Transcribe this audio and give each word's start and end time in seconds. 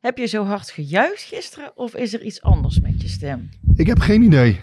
heb 0.00 0.18
je 0.18 0.26
zo 0.26 0.44
hard 0.44 0.70
gejuicht 0.70 1.22
gisteren 1.22 1.72
of 1.74 1.94
is 1.94 2.12
er 2.12 2.22
iets 2.22 2.42
anders 2.42 2.80
met 2.80 3.02
je 3.02 3.08
stem? 3.08 3.48
ik 3.76 3.86
heb 3.86 3.98
geen 3.98 4.22
idee. 4.22 4.58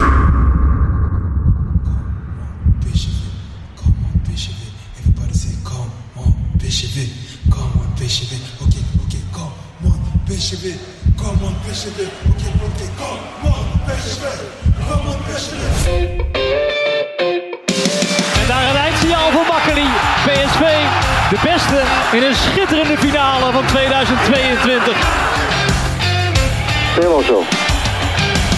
En 18.40 18.48
daar 18.48 18.70
een 18.70 18.76
eindsignaal 18.76 19.30
voor 19.30 19.46
Makkeli. 19.46 19.86
PSV, 20.26 20.62
de 21.30 21.36
beste 21.42 21.82
in 22.12 22.22
een 22.22 22.34
schitterende 22.34 22.98
finale 22.98 23.52
van 23.52 23.64
2022. 23.66 24.96
Helemaal 26.94 27.22
zo. 27.22 27.44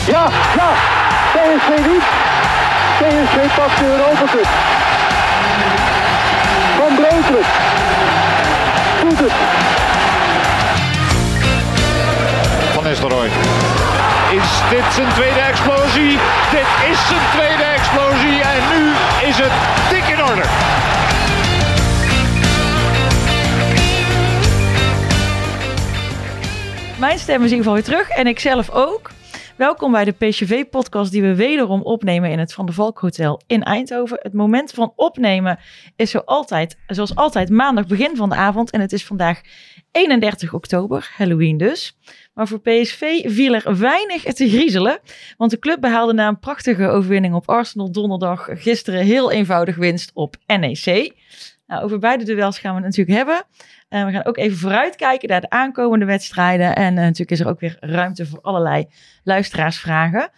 Ja, 0.07 0.29
ja. 0.57 0.71
PSV 1.33 1.87
niet. 1.87 2.03
PSV 2.99 3.57
pakt 3.57 3.79
de 3.79 3.85
Europa 3.85 4.33
Cup. 4.33 4.49
Van 6.79 6.95
Breukelen. 6.95 7.47
Doet 9.01 9.19
het. 9.19 9.33
Van 12.75 12.85
Nistelrooy. 12.85 13.31
Is 14.31 14.49
dit 14.71 14.85
zijn 14.95 15.09
tweede 15.15 15.41
explosie? 15.41 16.19
Dit 16.51 16.91
is 16.91 16.99
zijn 17.09 17.21
tweede 17.33 17.63
explosie 17.63 18.43
en 18.43 18.63
nu 18.73 18.93
is 19.29 19.37
het 19.39 19.53
dik 19.91 20.07
in 20.09 20.25
orde. 20.25 20.43
Mijn 27.01 27.19
stem 27.19 27.43
is 27.43 27.51
in 27.51 27.57
ieder 27.57 27.73
geval 27.73 27.75
weer 27.75 27.83
terug 27.83 28.09
en 28.09 28.27
ik 28.27 28.39
zelf 28.39 28.71
ook. 28.71 29.11
Welkom 29.57 29.93
bij 29.93 30.05
de 30.05 30.13
PCV-podcast 30.13 31.13
die 31.13 31.23
we 31.23 31.35
wederom 31.35 31.83
opnemen 31.83 32.31
in 32.31 32.39
het 32.39 32.53
Van 32.53 32.67
der 32.67 32.75
Valk 32.75 32.99
Hotel 32.99 33.41
in 33.47 33.63
Eindhoven. 33.63 34.19
Het 34.23 34.33
moment 34.33 34.71
van 34.71 34.93
opnemen 34.97 35.59
is 35.97 36.11
zo 36.11 36.19
altijd, 36.19 36.79
zoals 36.87 37.15
altijd 37.15 37.51
maandag 37.51 37.87
begin 37.87 38.17
van 38.17 38.29
de 38.29 38.35
avond 38.35 38.71
en 38.71 38.81
het 38.81 38.93
is 38.93 39.05
vandaag 39.05 39.41
31 39.91 40.55
oktober, 40.55 41.11
Halloween 41.17 41.57
dus. 41.57 41.99
Maar 42.35 42.49
voor 42.49 42.61
PSV 42.61 43.03
viel 43.25 43.55
er 43.55 43.79
weinig 43.79 44.23
te 44.23 44.49
griezelen, 44.49 44.99
want 45.37 45.51
de 45.51 45.59
club 45.59 45.81
behaalde 45.81 46.13
na 46.13 46.29
een 46.29 46.39
prachtige 46.39 46.89
overwinning 46.89 47.35
op 47.35 47.49
Arsenal 47.49 47.93
donderdag 47.93 48.49
gisteren 48.51 49.05
heel 49.05 49.31
eenvoudig 49.31 49.77
winst 49.77 50.11
op 50.15 50.37
NEC. 50.47 51.13
Nou, 51.71 51.83
over 51.83 51.99
beide 51.99 52.25
duels 52.25 52.59
gaan 52.59 52.75
we 52.75 52.77
het 52.77 52.97
natuurlijk 52.97 53.17
hebben. 53.17 53.45
En 53.89 54.07
we 54.07 54.13
gaan 54.13 54.25
ook 54.25 54.37
even 54.37 54.59
vooruitkijken 54.59 55.29
naar 55.29 55.41
de 55.41 55.51
aankomende 55.51 56.05
wedstrijden. 56.05 56.77
En 56.77 56.97
eh, 56.97 57.03
natuurlijk 57.03 57.31
is 57.31 57.41
er 57.41 57.49
ook 57.49 57.61
weer 57.61 57.77
ruimte 57.81 58.27
voor 58.27 58.41
allerlei 58.41 58.87
luisteraarsvragen. 59.25 60.31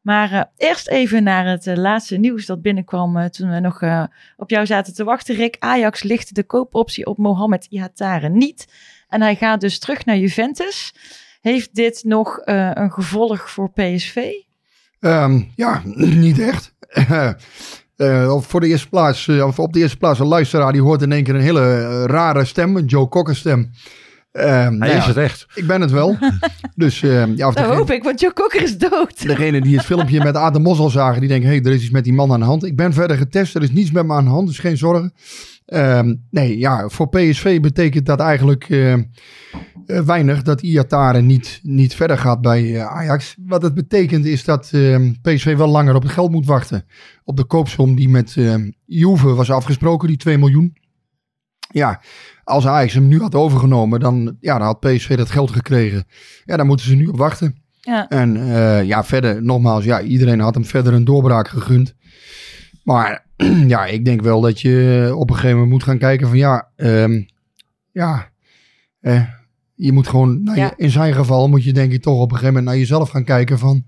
Maar 0.00 0.32
eh, 0.32 0.42
eerst 0.56 0.88
even 0.88 1.22
naar 1.22 1.46
het 1.46 1.66
eh, 1.66 1.76
laatste 1.76 2.16
nieuws 2.16 2.46
dat 2.46 2.62
binnenkwam 2.62 3.16
eh, 3.16 3.24
toen 3.24 3.50
we 3.50 3.60
nog 3.60 3.82
eh, 3.82 4.04
op 4.36 4.50
jou 4.50 4.66
zaten 4.66 4.94
te 4.94 5.04
wachten, 5.04 5.34
Rick. 5.34 5.56
Ajax 5.58 6.02
lichtte 6.02 6.34
de 6.34 6.44
koopoptie 6.44 7.06
op 7.06 7.18
Mohamed 7.18 7.66
Ihatare 7.68 8.28
niet. 8.28 8.66
En 9.08 9.20
hij 9.22 9.36
gaat 9.36 9.60
dus 9.60 9.78
terug 9.78 10.04
naar 10.04 10.16
Juventus. 10.16 10.94
Heeft 11.40 11.74
dit 11.74 12.04
nog 12.04 12.38
eh, 12.38 12.70
een 12.74 12.92
gevolg 12.92 13.50
voor 13.50 13.70
PSV? 13.70 14.32
Ehm, 15.00 15.42
ja, 15.56 15.82
niet 16.24 16.38
echt. 16.38 16.74
Eh, 18.00 18.34
op 18.34 18.44
voor 18.44 18.60
de 18.60 18.66
eerste 18.66 18.88
plaats, 18.88 19.28
eh, 19.28 19.46
of 19.46 19.58
op 19.58 19.72
de 19.72 19.78
eerste 19.78 19.96
plaats 19.96 20.18
een 20.18 20.26
luisteraar 20.26 20.72
die 20.72 20.82
hoort 20.82 21.02
in 21.02 21.12
één 21.12 21.24
keer 21.24 21.34
een 21.34 21.40
hele 21.40 21.60
eh, 21.60 22.04
rare 22.04 22.44
stem, 22.44 22.76
een 22.76 22.84
Joe 22.84 23.08
Cocker 23.08 23.36
stem. 23.36 23.70
Ehm, 24.32 24.48
nou 24.48 24.78
Hij 24.78 24.90
ja, 24.90 24.96
is 24.96 25.06
het 25.06 25.16
echt. 25.16 25.46
Ik 25.54 25.66
ben 25.66 25.80
het 25.80 25.90
wel. 25.90 26.16
dus 26.74 27.02
ehm, 27.02 27.32
ja, 27.36 27.46
of 27.46 27.54
Dat 27.54 27.64
degene, 27.64 27.74
hoop 27.76 27.90
ik, 27.90 28.02
want 28.02 28.20
Joe 28.20 28.32
Cocker 28.32 28.62
is 28.62 28.78
dood. 28.78 29.26
degene 29.26 29.60
die 29.60 29.76
het 29.76 29.86
filmpje 29.86 30.22
met 30.22 30.36
Aad 30.36 30.52
de 30.52 30.60
Mos 30.60 30.78
al 30.78 30.90
zagen, 30.90 31.20
die 31.20 31.28
denken, 31.28 31.48
hé, 31.48 31.54
hey, 31.54 31.64
er 31.64 31.72
is 31.72 31.82
iets 31.82 31.90
met 31.90 32.04
die 32.04 32.12
man 32.12 32.32
aan 32.32 32.40
de 32.40 32.46
hand. 32.46 32.64
Ik 32.64 32.76
ben 32.76 32.92
verder 32.92 33.16
getest, 33.16 33.54
er 33.54 33.62
is 33.62 33.70
niets 33.70 33.90
met 33.90 34.06
me 34.06 34.12
aan 34.12 34.24
de 34.24 34.30
hand, 34.30 34.46
dus 34.46 34.58
geen 34.58 34.76
zorgen. 34.76 35.12
Ehm, 35.70 36.14
nee, 36.30 36.58
ja, 36.58 36.88
voor 36.88 37.08
PSV 37.08 37.60
betekent 37.60 38.06
dat 38.06 38.20
eigenlijk 38.20 38.64
eh, 38.68 38.92
eh, 38.92 39.02
weinig 39.86 40.42
dat 40.42 40.62
Iatare 40.62 41.20
niet, 41.20 41.60
niet 41.62 41.94
verder 41.94 42.18
gaat 42.18 42.40
bij 42.40 42.74
eh, 42.74 42.86
Ajax. 42.86 43.36
Wat 43.46 43.62
het 43.62 43.74
betekent 43.74 44.24
is 44.24 44.44
dat 44.44 44.70
ehm, 44.72 45.12
PSV 45.22 45.56
wel 45.56 45.68
langer 45.68 45.94
op 45.94 46.02
het 46.02 46.12
geld 46.12 46.30
moet 46.30 46.46
wachten. 46.46 46.84
Op 47.24 47.36
de 47.36 47.44
koopsom 47.44 47.94
die 47.94 48.08
met 48.08 48.36
ehm 48.36 48.70
Juve 48.84 49.34
was 49.34 49.50
afgesproken, 49.50 50.08
die 50.08 50.16
2 50.16 50.38
miljoen. 50.38 50.76
Ja, 51.72 52.02
als 52.44 52.66
Ajax 52.66 52.94
hem 52.94 53.08
nu 53.08 53.20
had 53.20 53.34
overgenomen, 53.34 54.00
dan, 54.00 54.36
ja, 54.40 54.58
dan 54.58 54.66
had 54.66 54.80
PSV 54.80 55.16
dat 55.16 55.30
geld 55.30 55.50
gekregen. 55.50 56.04
Ja, 56.44 56.56
daar 56.56 56.66
moeten 56.66 56.86
ze 56.86 56.94
nu 56.94 57.06
op 57.06 57.16
wachten. 57.16 57.62
Ja. 57.80 58.08
En 58.08 58.46
ja, 58.86 59.04
verder, 59.04 59.42
nogmaals, 59.42 59.84
ja, 59.84 60.00
iedereen 60.00 60.40
had 60.40 60.54
hem 60.54 60.64
verder 60.64 60.92
een 60.92 61.04
doorbraak 61.04 61.48
gegund. 61.48 61.94
Maar 62.84 63.28
ja, 63.74 63.84
ik 63.86 64.04
denk 64.04 64.22
wel 64.22 64.40
dat 64.40 64.60
je 64.60 65.10
op 65.16 65.28
een 65.28 65.34
gegeven 65.34 65.54
moment 65.54 65.72
moet 65.72 65.82
gaan 65.82 65.98
kijken 65.98 66.28
van 66.28 66.38
ja, 66.38 66.68
ehm, 66.76 67.22
ja, 67.92 68.28
eh, 69.00 69.22
je 69.74 69.92
moet 69.92 70.08
gewoon, 70.08 70.40
Ja. 70.44 70.54
je, 70.54 70.72
in 70.76 70.90
zijn 70.90 71.14
geval 71.14 71.48
moet 71.48 71.64
je 71.64 71.72
denk 71.72 71.92
ik 71.92 72.02
toch 72.02 72.14
op 72.20 72.30
een 72.30 72.36
gegeven 72.36 72.46
moment 72.54 72.64
naar 72.64 72.76
jezelf 72.78 73.10
gaan 73.10 73.24
kijken 73.24 73.58
van 73.58 73.84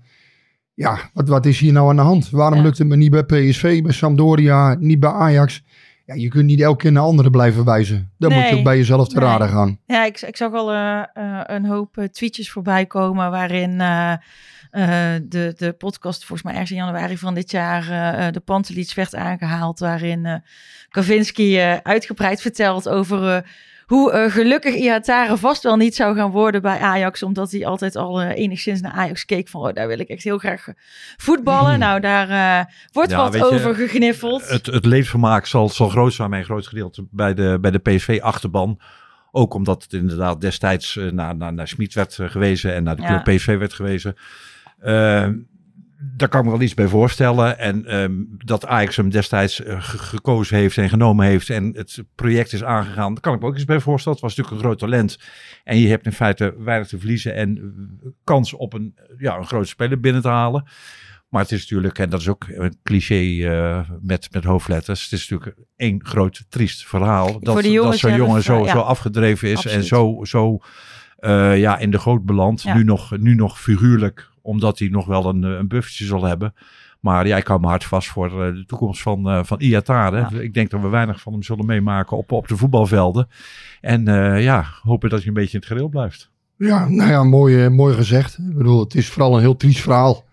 ja, 0.73 0.97
wat, 1.13 1.27
wat 1.27 1.45
is 1.45 1.59
hier 1.59 1.73
nou 1.73 1.89
aan 1.89 1.95
de 1.95 2.01
hand? 2.01 2.29
Waarom 2.29 2.57
Ja. 2.57 2.63
lukt 2.63 2.77
het 2.77 2.87
me 2.87 2.95
niet 2.95 3.11
bij 3.11 3.23
PSV, 3.23 3.81
bij 3.81 3.91
Sampdoria, 3.91 4.75
niet 4.79 4.99
bij 4.99 5.09
Ajax? 5.09 5.63
Ja, 6.05 6.13
je 6.13 6.27
kunt 6.27 6.45
niet 6.45 6.61
elke 6.61 6.77
keer 6.81 6.91
naar 6.91 7.03
anderen 7.03 7.31
blijven 7.31 7.65
wijzen. 7.65 8.11
Dan 8.17 8.33
moet 8.33 8.49
je 8.49 8.55
ook 8.55 8.63
bij 8.63 8.77
jezelf 8.77 9.07
te 9.07 9.19
Nee. 9.19 9.25
raden 9.27 9.49
gaan. 9.49 9.79
Ja, 9.85 10.05
ik, 10.05 10.21
ik 10.21 10.37
zag 10.37 10.53
al 10.53 10.71
eh, 10.71 10.99
eh, 11.13 11.41
een 11.43 11.65
hoop 11.65 11.97
eh, 11.97 12.05
tweetjes 12.05 12.51
voorbij 12.51 12.85
komen 12.85 13.31
waarin 13.31 13.81
de, 14.73 15.53
de 15.57 15.75
podcast 15.77 16.25
volgens 16.25 16.41
mij 16.41 16.51
ergens 16.51 16.71
in 16.71 16.77
januari 16.77 17.17
van 17.17 17.33
dit 17.33 17.51
jaar 17.51 17.89
eh, 17.89 18.27
eh, 18.27 18.33
de 18.33 18.39
Pantelich 18.39 18.95
werd 18.95 19.15
aangehaald. 19.15 19.79
Waarin 19.79 20.25
eh 20.25 20.35
Kavinski 20.89 21.59
eh, 21.59 21.77
uitgebreid 21.83 22.41
vertelt 22.41 22.89
over 22.89 23.35
eh, 23.35 23.41
hoe 23.85 24.11
eh, 24.11 24.31
gelukkig 24.31 24.75
Ihatare 24.75 25.37
vast 25.37 25.63
wel 25.63 25.75
niet 25.75 25.95
zou 25.95 26.15
gaan 26.15 26.31
worden 26.31 26.61
bij 26.61 26.79
Ajax. 26.79 27.23
Omdat 27.23 27.51
hij 27.51 27.65
altijd 27.65 27.95
al 27.95 28.21
eh, 28.21 28.37
enigszins 28.37 28.81
naar 28.81 28.91
Ajax 28.91 29.25
keek 29.25 29.47
van 29.47 29.61
oh, 29.61 29.73
daar 29.73 29.87
wil 29.87 29.99
ik 29.99 30.07
echt 30.07 30.23
heel 30.23 30.37
graag 30.37 30.67
eh, 30.67 30.73
voetballen. 31.17 31.79
Nou, 31.83 31.99
daar 31.99 32.29
eh, 32.29 32.65
wordt 32.91 33.11
Ja, 33.11 33.17
wat 33.17 33.33
je, 33.33 33.45
over 33.45 33.75
gegniffeld. 33.75 34.49
Het, 34.49 34.65
het 34.65 34.85
levensvermaak 34.85 35.45
zal, 35.45 35.69
zal 35.69 35.89
groot 35.89 36.13
zijn 36.13 36.29
bij 36.29 36.39
een 36.39 36.45
groot 36.45 36.67
gedeelte 36.67 37.05
bij 37.11 37.33
de, 37.33 37.57
bij 37.61 37.71
de 37.71 37.79
PSV-achterban. 37.79 38.79
Ook 39.35 39.53
omdat 39.53 39.83
het 39.83 39.93
inderdaad 39.93 40.41
destijds 40.41 40.97
eh, 40.97 41.11
naar, 41.11 41.35
naar, 41.35 41.53
naar 41.53 41.67
Smit 41.67 41.93
werd 41.93 42.19
eh, 42.19 42.29
gewezen 42.29 42.73
en 42.73 42.83
naar 42.83 42.95
de 42.95 43.01
Ja. 43.01 43.19
PSV 43.19 43.57
werd 43.57 43.73
gewezen. 43.73 44.15
Eh, 44.83 45.29
daar 46.15 46.29
kan 46.29 46.39
ik 46.39 46.45
me 46.45 46.51
wel 46.51 46.61
iets 46.61 46.73
bij 46.73 46.87
voorstellen. 46.87 47.59
En 47.59 47.85
ehm, 47.85 48.11
dat 48.37 48.65
Ajax 48.65 48.95
hem 48.95 49.09
destijds 49.09 49.63
eh, 49.63 49.81
ge- 49.81 49.97
gekozen 49.97 50.57
heeft 50.57 50.77
en 50.77 50.89
genomen 50.89 51.25
heeft 51.25 51.49
en 51.49 51.71
het 51.75 52.03
project 52.15 52.53
is 52.53 52.63
aangegaan, 52.63 53.13
daar 53.13 53.21
kan 53.21 53.33
ik 53.33 53.39
me 53.41 53.47
ook 53.47 53.55
iets 53.55 53.65
bij 53.65 53.79
voorstellen. 53.79 54.17
Het 54.19 54.27
was 54.27 54.35
natuurlijk 54.35 54.63
een 54.63 54.69
groot 54.69 54.79
talent. 54.79 55.19
En 55.63 55.77
je 55.77 55.87
hebt 55.87 56.05
in 56.05 56.11
feite 56.11 56.55
weinig 56.57 56.87
te 56.87 56.97
verliezen 56.97 57.35
en 57.35 57.57
eh, 57.57 58.09
kans 58.23 58.53
op 58.53 58.73
een, 58.73 58.95
ja, 59.17 59.37
een 59.37 59.45
grote 59.45 59.67
speler 59.67 59.99
binnen 59.99 60.21
te 60.21 60.27
halen. 60.27 60.65
Maar 61.29 61.41
het 61.41 61.51
is 61.51 61.61
natuurlijk, 61.61 61.99
en 61.99 62.09
dat 62.09 62.19
is 62.19 62.27
ook 62.29 62.45
een 62.47 62.77
cliché 62.83 63.47
eh, 63.49 63.89
met, 64.01 64.27
met 64.31 64.43
hoofdletters. 64.43 65.03
Het 65.03 65.11
is 65.11 65.29
natuurlijk 65.29 65.57
één 65.75 66.05
groot 66.05 66.45
triest 66.49 66.85
verhaal. 66.87 67.31
Dat, 67.31 67.43
dat 67.43 67.63
zo'n 67.97 68.15
jongen 68.15 68.43
zo, 68.43 68.63
ja. 68.65 68.71
zo 68.71 68.79
afgedreven 68.79 69.49
is 69.49 69.55
Absoluut. 69.55 69.77
en 69.77 69.83
zo, 69.83 70.19
zo 70.23 70.59
ja, 71.55 71.77
in 71.77 71.91
de 71.91 71.99
goot 71.99 72.25
belandt. 72.25 72.61
Ja. 72.61 72.75
Nu, 72.75 72.83
nog, 72.83 73.17
nu 73.17 73.35
nog 73.35 73.61
figuurlijk, 73.61 74.31
omdat 74.43 74.79
hij 74.79 74.87
nog 74.87 75.05
wel 75.05 75.25
een, 75.25 75.43
eh, 75.43 75.49
een 75.49 75.67
buffertje 75.67 76.05
zal 76.05 76.23
hebben. 76.23 76.53
Maar 76.99 77.27
ja, 77.27 77.37
ik 77.37 77.47
hou 77.47 77.59
me 77.59 77.67
hard 77.67 77.83
vast 77.83 78.07
voor 78.07 78.45
eh, 78.45 78.53
de 78.53 78.65
toekomst 78.65 79.01
van, 79.01 79.29
eh 79.29 79.43
van 79.43 79.59
Iatare. 79.59 80.17
Ja. 80.17 80.29
Ik 80.41 80.53
denk 80.53 80.69
dat 80.69 80.81
we 80.81 80.87
weinig 80.87 81.21
van 81.21 81.33
hem 81.33 81.43
zullen 81.43 81.65
meemaken 81.65 82.17
op, 82.17 82.31
op 82.31 82.47
de 82.47 82.57
voetbalvelden. 82.57 83.27
En 83.81 84.07
eh, 84.07 84.43
ja, 84.43 84.65
hopen 84.81 85.09
dat 85.09 85.19
hij 85.19 85.27
een 85.27 85.33
beetje 85.33 85.53
in 85.53 85.59
het 85.59 85.67
gereel 85.67 85.87
blijft. 85.89 86.31
Ja, 86.57 86.89
nou 86.89 87.09
ja, 87.09 87.23
mooi, 87.23 87.69
mooi 87.69 87.95
gezegd. 87.95 88.37
Ik 88.37 88.57
bedoel, 88.57 88.79
het 88.79 88.95
is 88.95 89.09
vooral 89.09 89.35
een 89.35 89.41
heel 89.41 89.55
triest 89.57 89.79
verhaal. 89.81 90.23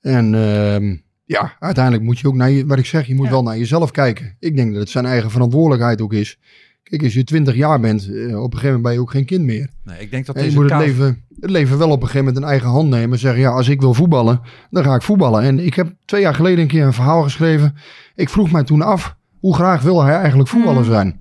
En 0.00 0.34
ehm, 0.34 0.96
ja, 1.24 1.56
uiteindelijk 1.58 2.04
moet 2.04 2.18
je 2.18 2.26
ook 2.28 2.34
naar 2.34 2.50
je, 2.50 2.66
wat 2.66 2.78
ik 2.78 2.86
zeg, 2.86 3.06
je 3.06 3.14
moet 3.14 3.24
Ja. 3.24 3.30
wel 3.30 3.42
naar 3.42 3.58
jezelf 3.58 3.90
kijken. 3.90 4.36
Ik 4.38 4.56
denk 4.56 4.70
dat 4.72 4.80
het 4.80 4.90
zijn 4.90 5.06
eigen 5.06 5.30
verantwoordelijkheid 5.30 6.00
ook 6.00 6.12
is. 6.12 6.38
Kijk, 6.82 7.02
als 7.02 7.14
je 7.14 7.24
20 7.24 7.54
jaar 7.54 7.80
bent, 7.80 8.02
eh, 8.08 8.14
op 8.42 8.52
een 8.52 8.58
gegeven 8.58 8.66
moment 8.66 8.82
ben 8.82 8.92
je 8.92 9.00
ook 9.00 9.10
geen 9.10 9.24
kind 9.24 9.44
meer. 9.44 9.68
Nee, 9.84 9.98
ik 10.00 10.10
denk 10.10 10.26
dat 10.26 10.34
En 10.36 10.42
je 10.42 10.48
deze 10.48 10.60
moet 10.60 10.70
het 10.70 10.78
leven, 10.80 11.24
het 11.40 11.50
leven 11.50 11.78
wel 11.78 11.90
op 11.90 12.00
een 12.00 12.06
gegeven 12.06 12.24
moment 12.24 12.44
in 12.44 12.50
eigen 12.50 12.68
hand 12.68 12.88
nemen. 12.88 13.12
En 13.12 13.18
zeggen, 13.18 13.40
ja, 13.40 13.50
als 13.50 13.68
ik 13.68 13.80
wil 13.80 13.94
voetballen, 13.94 14.40
dan 14.70 14.84
ga 14.84 14.94
ik 14.94 15.02
voetballen. 15.02 15.42
En 15.42 15.58
ik 15.66 15.74
heb 15.74 15.92
twee 16.04 16.20
jaar 16.20 16.34
geleden 16.34 16.58
een 16.60 16.66
keer 16.68 16.84
een 16.86 16.92
verhaal 16.92 17.22
geschreven. 17.22 17.74
Ik 18.14 18.28
vroeg 18.28 18.50
mij 18.52 18.62
toen 18.64 18.82
af, 18.82 19.16
hoe 19.38 19.54
graag 19.54 19.82
wil 19.82 20.02
hij 20.04 20.14
eigenlijk 20.16 20.48
voetballer 20.48 20.82
Mhm. 20.82 20.90
zijn? 20.90 21.20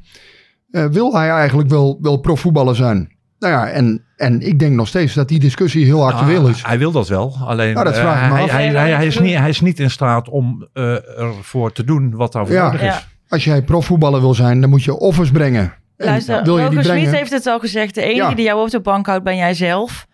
Eh, 0.71 0.85
wil 0.85 1.13
hij 1.15 1.29
eigenlijk 1.29 1.69
wel, 1.69 1.97
wel 2.01 2.17
profvoetballer 2.17 2.75
zijn? 2.75 3.09
Nou 3.39 3.53
ja, 3.53 3.67
en, 3.69 4.03
en 4.15 4.41
ik 4.41 4.59
denk 4.59 4.75
nog 4.75 4.87
steeds 4.87 5.13
dat 5.13 5.27
die 5.27 5.39
discussie 5.39 5.85
heel 5.85 6.05
actueel 6.05 6.39
Nou, 6.41 6.51
is. 6.53 6.63
Hij 6.65 6.77
wil 6.77 6.91
dat 6.91 7.07
wel, 7.07 7.35
alleen 7.45 7.73
Nou, 7.73 7.85
dat 7.85 7.97
vraag 7.97 8.21
eh, 8.21 8.31
hij, 8.31 8.43
af. 8.43 8.49
hij, 8.51 8.67
hij, 8.67 8.91
hij 8.91 9.05
is 9.05 9.19
niet, 9.19 9.37
hij 9.37 9.49
is 9.49 9.61
niet 9.61 9.79
in 9.79 9.91
staat 9.91 10.29
om 10.29 10.67
eh, 10.73 11.19
ervoor 11.19 11.71
te 11.71 11.83
doen 11.83 12.15
wat 12.15 12.31
daarvoor 12.31 12.55
Ja. 12.55 12.65
nodig 12.65 12.81
is. 12.81 12.87
Ja. 12.87 13.03
Als 13.31 13.43
jij 13.43 13.61
profvoetballer 13.61 14.19
wil 14.21 14.33
zijn, 14.33 14.61
dan 14.61 14.69
moet 14.69 14.83
je 14.83 14.97
offers 14.97 15.31
brengen. 15.31 15.73
En 15.97 16.05
Luister, 16.05 16.45
Roger 16.45 16.83
Smit 16.83 17.11
heeft 17.11 17.31
het 17.31 17.45
al 17.47 17.59
gezegd. 17.59 17.95
De 17.95 18.01
enige 18.01 18.29
Ja. 18.29 18.35
die 18.35 18.45
jou 18.45 18.61
op 18.61 18.69
de 18.69 18.79
bank 18.79 19.05
houdt, 19.05 19.23
ben 19.23 19.35
jij 19.35 19.53
zelf. 19.53 20.07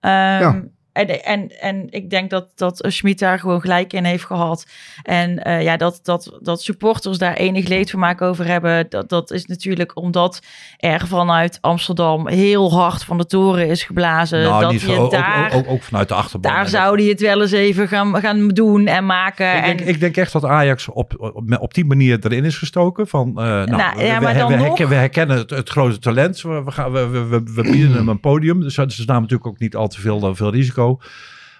Ehm, 0.00 0.12
Ja. 0.14 0.62
En, 0.94 1.24
en, 1.24 1.60
en 1.60 1.86
ik 1.90 2.10
denk 2.10 2.30
dat, 2.30 2.46
dat 2.54 2.84
Schmid 2.88 3.18
daar 3.18 3.38
gewoon 3.38 3.60
gelijk 3.60 3.92
in 3.92 4.04
heeft 4.04 4.24
gehad. 4.24 4.66
En 5.02 5.44
eh, 5.44 5.62
ja, 5.62 5.76
dat, 5.76 6.00
dat, 6.02 6.38
dat 6.42 6.62
supporters 6.62 7.18
daar 7.18 7.34
enig 7.34 7.68
leedvermaak 7.68 8.22
over 8.22 8.46
hebben, 8.46 8.86
dat, 8.88 9.08
dat 9.08 9.30
is 9.30 9.46
natuurlijk 9.46 9.96
omdat 9.96 10.40
er 10.78 11.06
vanuit 11.06 11.58
Amsterdam 11.60 12.28
heel 12.28 12.72
hard 12.72 13.04
van 13.04 13.18
de 13.18 13.26
toren 13.26 13.68
is 13.68 13.82
geblazen. 13.82 14.42
Nou, 14.42 14.62
dat 14.62 14.72
niet 14.72 14.80
je 14.80 14.86
zo, 14.86 15.02
ook, 15.02 15.10
daar, 15.10 15.50
ook, 15.52 15.54
ook, 15.54 15.70
ook 15.70 15.82
vanuit 15.82 16.08
de 16.08 16.14
achterban. 16.14 16.52
daar 16.52 16.64
En 16.64 16.70
zou 16.70 17.00
hij 17.00 17.08
het 17.08 17.20
wel 17.20 17.40
eens 17.40 17.52
even 17.52 17.88
gaan, 17.88 18.20
gaan 18.20 18.48
doen 18.48 18.86
en 18.86 19.06
maken. 19.06 19.56
Ik 19.56 19.64
denk, 19.64 19.80
en, 19.80 19.88
ik 19.88 20.00
denk 20.00 20.16
echt 20.16 20.32
dat 20.32 20.44
Ajax 20.44 20.88
op, 20.88 21.14
op, 21.18 21.56
op 21.60 21.74
die 21.74 21.84
manier 21.84 22.18
erin 22.22 22.44
is 22.44 22.58
gestoken. 22.58 23.06
Van, 23.06 23.28
eh, 23.28 23.34
nou, 23.34 23.66
Nou, 23.70 23.96
we, 23.96 24.04
ja, 24.04 24.18
we- 24.18 24.24
maar 24.24 24.32
we, 24.32 24.38
dan 24.38 24.48
we 24.48 24.56
nog- 24.56 24.66
herken- 24.66 24.88
we 24.88 24.94
herkennen 24.94 25.36
het, 25.36 25.50
het 25.50 25.68
grote 25.68 25.98
talent. 25.98 26.40
We, 26.42 26.62
we, 26.64 26.70
gaan, 26.70 26.92
we, 26.92 27.06
we, 27.06 27.24
we, 27.26 27.42
we 27.54 27.62
bieden 27.62 27.92
hem 27.92 28.08
een 28.08 28.20
podium. 28.20 28.60
Dus 28.60 28.74
ze 28.74 28.80
namen 28.82 29.22
natuurlijk 29.22 29.46
ook 29.46 29.58
niet 29.58 29.76
al 29.76 29.88
te 29.88 30.00
veel, 30.00 30.34
veel 30.34 30.50
risico. 30.52 30.83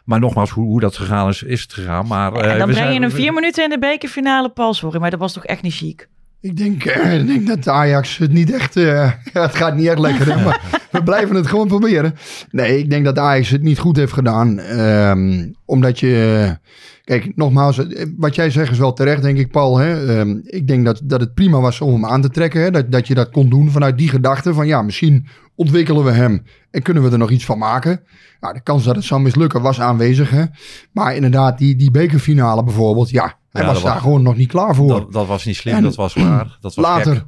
Maar 0.05 0.21
nogmaals, 0.21 0.51
hoe, 0.51 0.65
hoe 0.67 0.81
dat 0.81 0.97
gegaan 0.97 1.29
is, 1.29 1.43
is 1.43 1.63
het 1.63 1.73
gegaan. 1.73 2.07
Maar, 2.07 2.33
eh, 2.33 2.53
en 2.53 2.59
dan 2.59 2.67
we 2.69 2.73
breng 2.73 2.77
je 2.87 2.91
zijn- 2.91 3.03
hem 3.03 3.11
we- 3.11 3.17
vier 3.17 3.33
minuten 3.33 3.65
in 3.65 3.71
de 3.71 3.79
bekerfinale 3.79 4.49
pas, 4.49 4.79
sorry, 4.79 5.01
maar 5.01 5.11
dat 5.11 5.19
was 5.21 5.33
toch 5.33 5.45
echt 5.45 5.63
niet 5.63 5.75
chic? 5.75 6.09
Ik 6.41 6.57
denk, 6.57 6.85
eh, 6.85 7.19
ik 7.19 7.27
denk 7.27 7.47
dat 7.47 7.69
Ajax 7.69 8.17
het 8.19 8.33
niet 8.33 8.53
echt... 8.53 8.77
eh, 8.77 9.11
het 9.33 9.55
gaat 9.55 9.77
niet 9.77 9.87
echt 9.87 9.99
lekker, 9.99 10.33
hè, 10.39 10.45
maar 10.45 10.61
we 10.91 11.03
blijven 11.03 11.37
het 11.37 11.47
gewoon 11.47 11.69
proberen. 11.69 12.15
Nee, 12.51 12.79
ik 12.79 12.91
denk 12.91 13.05
dat 13.05 13.19
Ajax 13.19 13.49
het 13.51 13.63
niet 13.63 13.79
goed 13.79 13.97
heeft 13.97 14.13
gedaan. 14.13 14.59
ehm, 14.59 15.49
omdat 15.65 16.01
je... 16.01 16.45
eh, 16.49 16.71
Kijk, 17.05 17.37
nogmaals, 17.37 17.87
eh, 17.87 18.07
wat 18.17 18.35
jij 18.35 18.51
zegt 18.51 18.71
is 18.71 18.79
wel 18.79 18.93
terecht, 18.93 19.23
denk 19.23 19.39
ik, 19.39 19.51
Paul. 19.51 19.79
Hè? 19.79 20.19
Ehm, 20.19 20.39
ik 20.45 20.67
denk 20.67 20.85
dat, 20.85 21.01
dat 21.05 21.21
het 21.21 21.35
prima 21.35 21.61
was 21.61 21.81
om 21.81 21.93
hem 21.93 22.07
aan 22.07 22.23
te 22.23 22.31
trekken. 22.31 22.63
Hè? 22.63 22.71
Dat, 22.71 22.93
dat 22.93 23.07
je 23.07 23.15
dat 23.15 23.31
kon 23.31 23.49
doen 23.49 23.71
vanuit 23.71 23.99
die 23.99 24.09
gedachte 24.09 24.55
van... 24.55 24.67
ja, 24.67 24.83
misschien 24.83 25.27
ontwikkelen 25.55 26.05
we 26.05 26.11
hem 26.11 26.43
en 26.71 26.83
kunnen 26.83 27.03
we 27.03 27.11
er 27.11 27.19
nog 27.19 27.31
iets 27.31 27.45
van 27.45 27.59
maken. 27.59 28.01
Nou, 28.41 28.55
de 28.55 28.61
kans 28.63 28.85
dat 28.85 28.97
het 28.97 29.05
zou 29.05 29.21
mislukken 29.21 29.63
was 29.63 29.81
aanwezig. 29.81 30.31
Hè? 30.31 30.45
Maar 30.93 31.15
inderdaad, 31.15 31.59
die, 31.59 31.77
die 31.77 31.91
bekerfinale 31.91 32.65
bijvoorbeeld... 32.65 33.11
ja, 33.11 33.39
hij 33.51 33.63
Ja, 33.63 33.73
was 33.73 33.83
daar 33.83 34.01
gewoon 34.01 34.23
nog 34.23 34.37
niet 34.37 34.49
klaar 34.49 34.75
voor. 34.75 34.89
dat, 34.89 35.13
dat 35.13 35.27
was 35.27 35.45
niet 35.45 35.57
slim, 35.57 35.75
En 35.75 35.83
dat 35.83 35.95
was 35.95 36.15
waar. 36.15 36.59
Dat 36.61 36.75
was 36.75 36.85
Later 36.85 37.15
gek. 37.15 37.25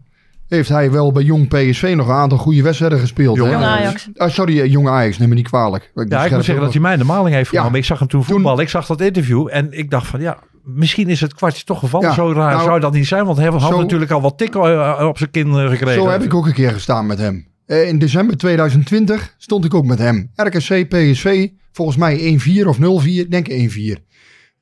Heeft 0.49 0.69
hij 0.69 0.91
wel 0.91 1.13
bij 1.13 1.23
Jong 1.23 1.49
PSV 1.49 1.93
nog 1.97 2.09
een 2.09 2.15
aantal 2.15 2.39
goede 2.39 2.63
wedstrijden 2.63 2.99
gespeeld. 2.99 3.37
Jong 3.37 3.51
hè? 3.51 3.57
Ajax. 3.57 4.09
Ah, 4.17 4.31
sorry, 4.31 4.61
eh, 4.61 4.71
Jong 4.71 4.89
Ajax, 4.89 5.19
neem 5.19 5.29
me 5.29 5.35
niet 5.35 5.49
kwalijk. 5.49 5.91
Ja, 6.09 6.25
ik 6.25 6.31
moet 6.31 6.45
zeggen 6.45 6.65
dat 6.65 6.73
hij 6.73 6.83
mij 6.83 6.97
de 6.97 7.05
maling 7.05 7.35
heeft 7.35 7.51
Ja. 7.51 7.59
genomen. 7.59 7.79
Ik 7.79 7.85
zag 7.85 7.99
hem 7.99 8.09
toen 8.09 8.25
Toen- 8.25 8.35
voetballen. 8.35 8.63
Ik 8.63 8.69
zag 8.69 8.87
dat 8.87 9.01
interview 9.01 9.49
en 9.51 9.69
ik 9.71 9.91
dacht 9.91 10.07
van 10.07 10.21
ja, 10.21 10.39
misschien 10.65 11.09
is 11.09 11.21
het 11.21 11.35
kwartje 11.35 11.65
toch 11.65 11.79
gevallen. 11.79 12.09
Ja, 12.09 12.15
Zo 12.15 12.33
raar 12.33 12.53
nou, 12.53 12.65
zou 12.65 12.81
dat 12.81 12.93
niet 12.93 13.07
zijn, 13.07 13.25
want 13.25 13.37
hij 13.39 13.47
had 13.47 13.61
zo- 13.61 13.81
natuurlijk 13.81 14.11
al 14.11 14.21
wat 14.21 14.39
tikken 14.39 14.61
eh, 14.63 15.07
op 15.09 15.19
zijn 15.19 15.31
kin 15.31 15.47
eh, 15.55 15.69
gekregen. 15.69 16.03
Zo 16.03 16.09
heb 16.09 16.23
ik 16.23 16.35
ook 16.35 16.47
een 16.47 16.53
keer 16.53 16.71
gestaan 16.73 17.07
met 17.07 17.19
hem. 17.19 17.47
Eh, 17.67 17.89
in 17.89 17.99
december 17.99 18.37
2020 18.37 19.35
stond 19.39 19.65
ik 19.65 19.75
ook 19.75 19.85
met 19.87 19.99
hem. 19.99 20.31
RKC, 20.35 20.89
PSV, 20.89 21.49
volgens 21.73 21.97
mij 21.97 22.19
1-4 22.21 22.69
of 22.69 22.79
0-4, 22.79 23.21
ik 23.25 23.31
denk 23.31 23.49
1-4. 23.49 23.99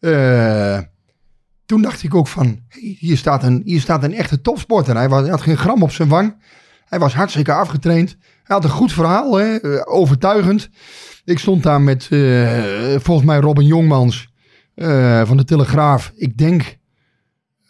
Eh, 0.00 0.78
toen 1.74 1.82
dacht 1.82 2.02
ik 2.02 2.14
ook 2.14 2.28
van, 2.28 2.58
hier, 2.98 3.16
staat 3.16 3.42
een, 3.42 3.62
hier 3.64 3.80
staat 3.80 4.04
een 4.04 4.14
echte 4.14 4.40
topsporter. 4.40 4.96
Hij, 4.96 5.08
had 5.08 5.42
geen 5.42 5.56
gram 5.56 5.82
op 5.82 5.90
zijn 5.90 6.08
wang. 6.08 6.36
Hij 6.84 6.98
was 6.98 7.14
hartstikke 7.14 7.52
afgetraind. 7.52 8.16
Hij 8.20 8.56
had 8.56 8.64
een 8.64 8.70
goed 8.70 8.92
verhaal, 8.92 9.36
hè, 9.36 9.56
eh, 9.56 9.82
overtuigend. 9.84 10.70
Ik 11.24 11.38
stond 11.38 11.62
daar 11.62 11.80
met 11.80 12.08
eh, 12.10 12.96
volgens 12.98 13.26
mij 13.26 13.38
Robin 13.38 13.66
Jongmans 13.66 14.32
eh, 14.74 15.26
van 15.26 15.36
de 15.36 15.44
Telegraaf. 15.44 16.12
Ik 16.16 16.38
denk, 16.38 16.78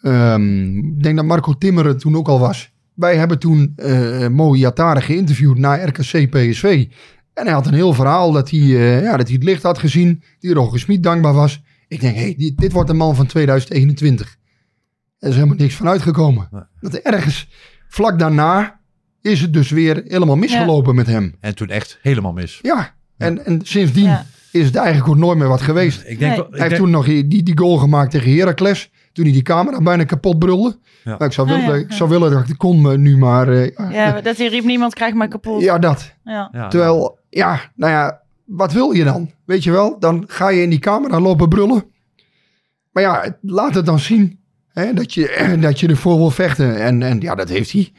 ehm, 0.01 0.77
ik 0.77 1.03
denk 1.03 1.15
dat 1.15 1.25
Marco 1.25 1.53
Timmer 1.53 1.85
het 1.85 1.99
toen 1.99 2.15
ook 2.15 2.27
al 2.27 2.39
was. 2.39 2.71
Wij 2.93 3.15
hebben 3.15 3.39
toen 3.39 3.73
eh 3.75 4.27
Mo 4.27 4.55
Iatare 4.55 5.01
geïnterviewd 5.01 5.57
naar 5.57 5.87
RKC 5.87 6.29
PSV. 6.29 6.87
En 7.33 7.45
hij 7.45 7.53
had 7.53 7.67
een 7.67 7.73
heel 7.73 7.93
verhaal 7.93 8.31
dat 8.31 8.49
hij, 8.49 8.59
ja, 9.01 9.17
dat 9.17 9.27
hij 9.27 9.35
het 9.35 9.43
licht 9.43 9.63
had 9.63 9.77
gezien. 9.77 10.23
Die 10.39 10.53
Roger 10.53 10.79
Smit 10.79 11.03
dankbaar 11.03 11.33
was. 11.33 11.63
Ik 11.87 11.99
denk, 12.01 12.15
hey, 12.15 12.35
dit, 12.37 12.57
dit 12.57 12.71
wordt 12.71 12.89
een 12.89 12.97
man 12.97 13.15
van 13.15 13.25
2021. 13.25 14.35
Er 15.19 15.29
is 15.29 15.35
helemaal 15.35 15.55
niks 15.57 15.75
van 15.75 15.87
uitgekomen. 15.87 16.47
Nee. 16.51 16.61
Dat 16.79 16.93
ergens 16.93 17.47
vlak 17.87 18.19
daarna 18.19 18.79
is 19.21 19.41
het 19.41 19.53
dus 19.53 19.69
weer 19.69 20.03
helemaal 20.07 20.35
misgelopen 20.35 20.95
met 20.95 21.07
hem. 21.07 21.35
En 21.39 21.55
toen 21.55 21.67
echt 21.69 21.99
helemaal 22.01 22.33
mis. 22.33 22.59
Ja, 22.61 22.95
en, 23.17 23.45
en 23.45 23.59
sindsdien 23.63 24.03
Ja. 24.03 24.25
is 24.51 24.65
het 24.65 24.75
eigenlijk 24.75 25.07
ook 25.09 25.17
nooit 25.17 25.37
meer 25.37 25.47
wat 25.47 25.61
geweest. 25.61 25.99
Ik 26.05 26.19
denk, 26.19 26.19
Nee. 26.19 26.29
wel- 26.35 26.45
ik 26.45 26.51
Hij 26.51 26.59
heeft 26.59 26.69
denk- 26.69 26.81
toen 26.83 26.91
nog 26.91 27.05
die, 27.05 27.43
die 27.43 27.57
goal 27.57 27.77
gemaakt 27.77 28.11
tegen 28.11 28.35
Heracles. 28.37 28.91
Toen 29.13 29.23
hij 29.23 29.33
die 29.33 29.41
camera 29.41 29.81
bijna 29.81 30.03
kapot 30.03 30.39
brulde. 30.39 30.79
Ja. 31.03 31.09
Nou, 31.11 31.23
ik, 31.25 31.31
zou 31.31 31.49
Oh, 31.51 31.55
willen, 31.55 31.79
ja, 31.79 31.85
ik 31.85 31.91
zou 31.91 32.09
willen 32.09 32.31
dat 32.31 32.49
ik 32.49 32.57
kon 32.57 33.01
nu, 33.01 33.17
maar... 33.17 33.47
eh, 33.49 33.91
ja, 33.91 34.21
dat 34.21 34.37
hij 34.37 34.47
riep, 34.47 34.63
niemand 34.63 34.93
krijgt 34.93 35.15
mij 35.15 35.27
kapot. 35.27 35.61
ja, 35.61 35.79
dat. 35.79 36.13
Ja. 36.23 36.49
ja, 36.51 36.67
Terwijl, 36.67 37.19
ja, 37.29 37.59
nou 37.75 37.91
ja, 37.91 38.21
wat 38.45 38.73
wil 38.73 38.91
je 38.91 39.03
dan? 39.03 39.31
Weet 39.45 39.63
je 39.63 39.71
wel, 39.71 39.99
dan 39.99 40.23
ga 40.27 40.49
je 40.49 40.61
in 40.61 40.69
die 40.69 40.79
camera 40.79 41.19
lopen 41.19 41.49
brullen. 41.49 41.83
Maar 42.91 43.03
ja, 43.03 43.21
het- 43.21 43.37
laat 43.41 43.75
het 43.75 43.85
dan 43.85 43.99
zien 43.99 44.39
hè, 44.67 44.93
dat, 44.93 45.13
je, 45.13 45.57
dat 45.61 45.79
je 45.79 45.87
ervoor 45.87 46.17
wil 46.17 46.29
vechten. 46.31 46.81
En, 46.81 47.03
en 47.03 47.21
ja, 47.21 47.35
dat 47.35 47.49
heeft 47.49 47.71
hij 47.71 47.91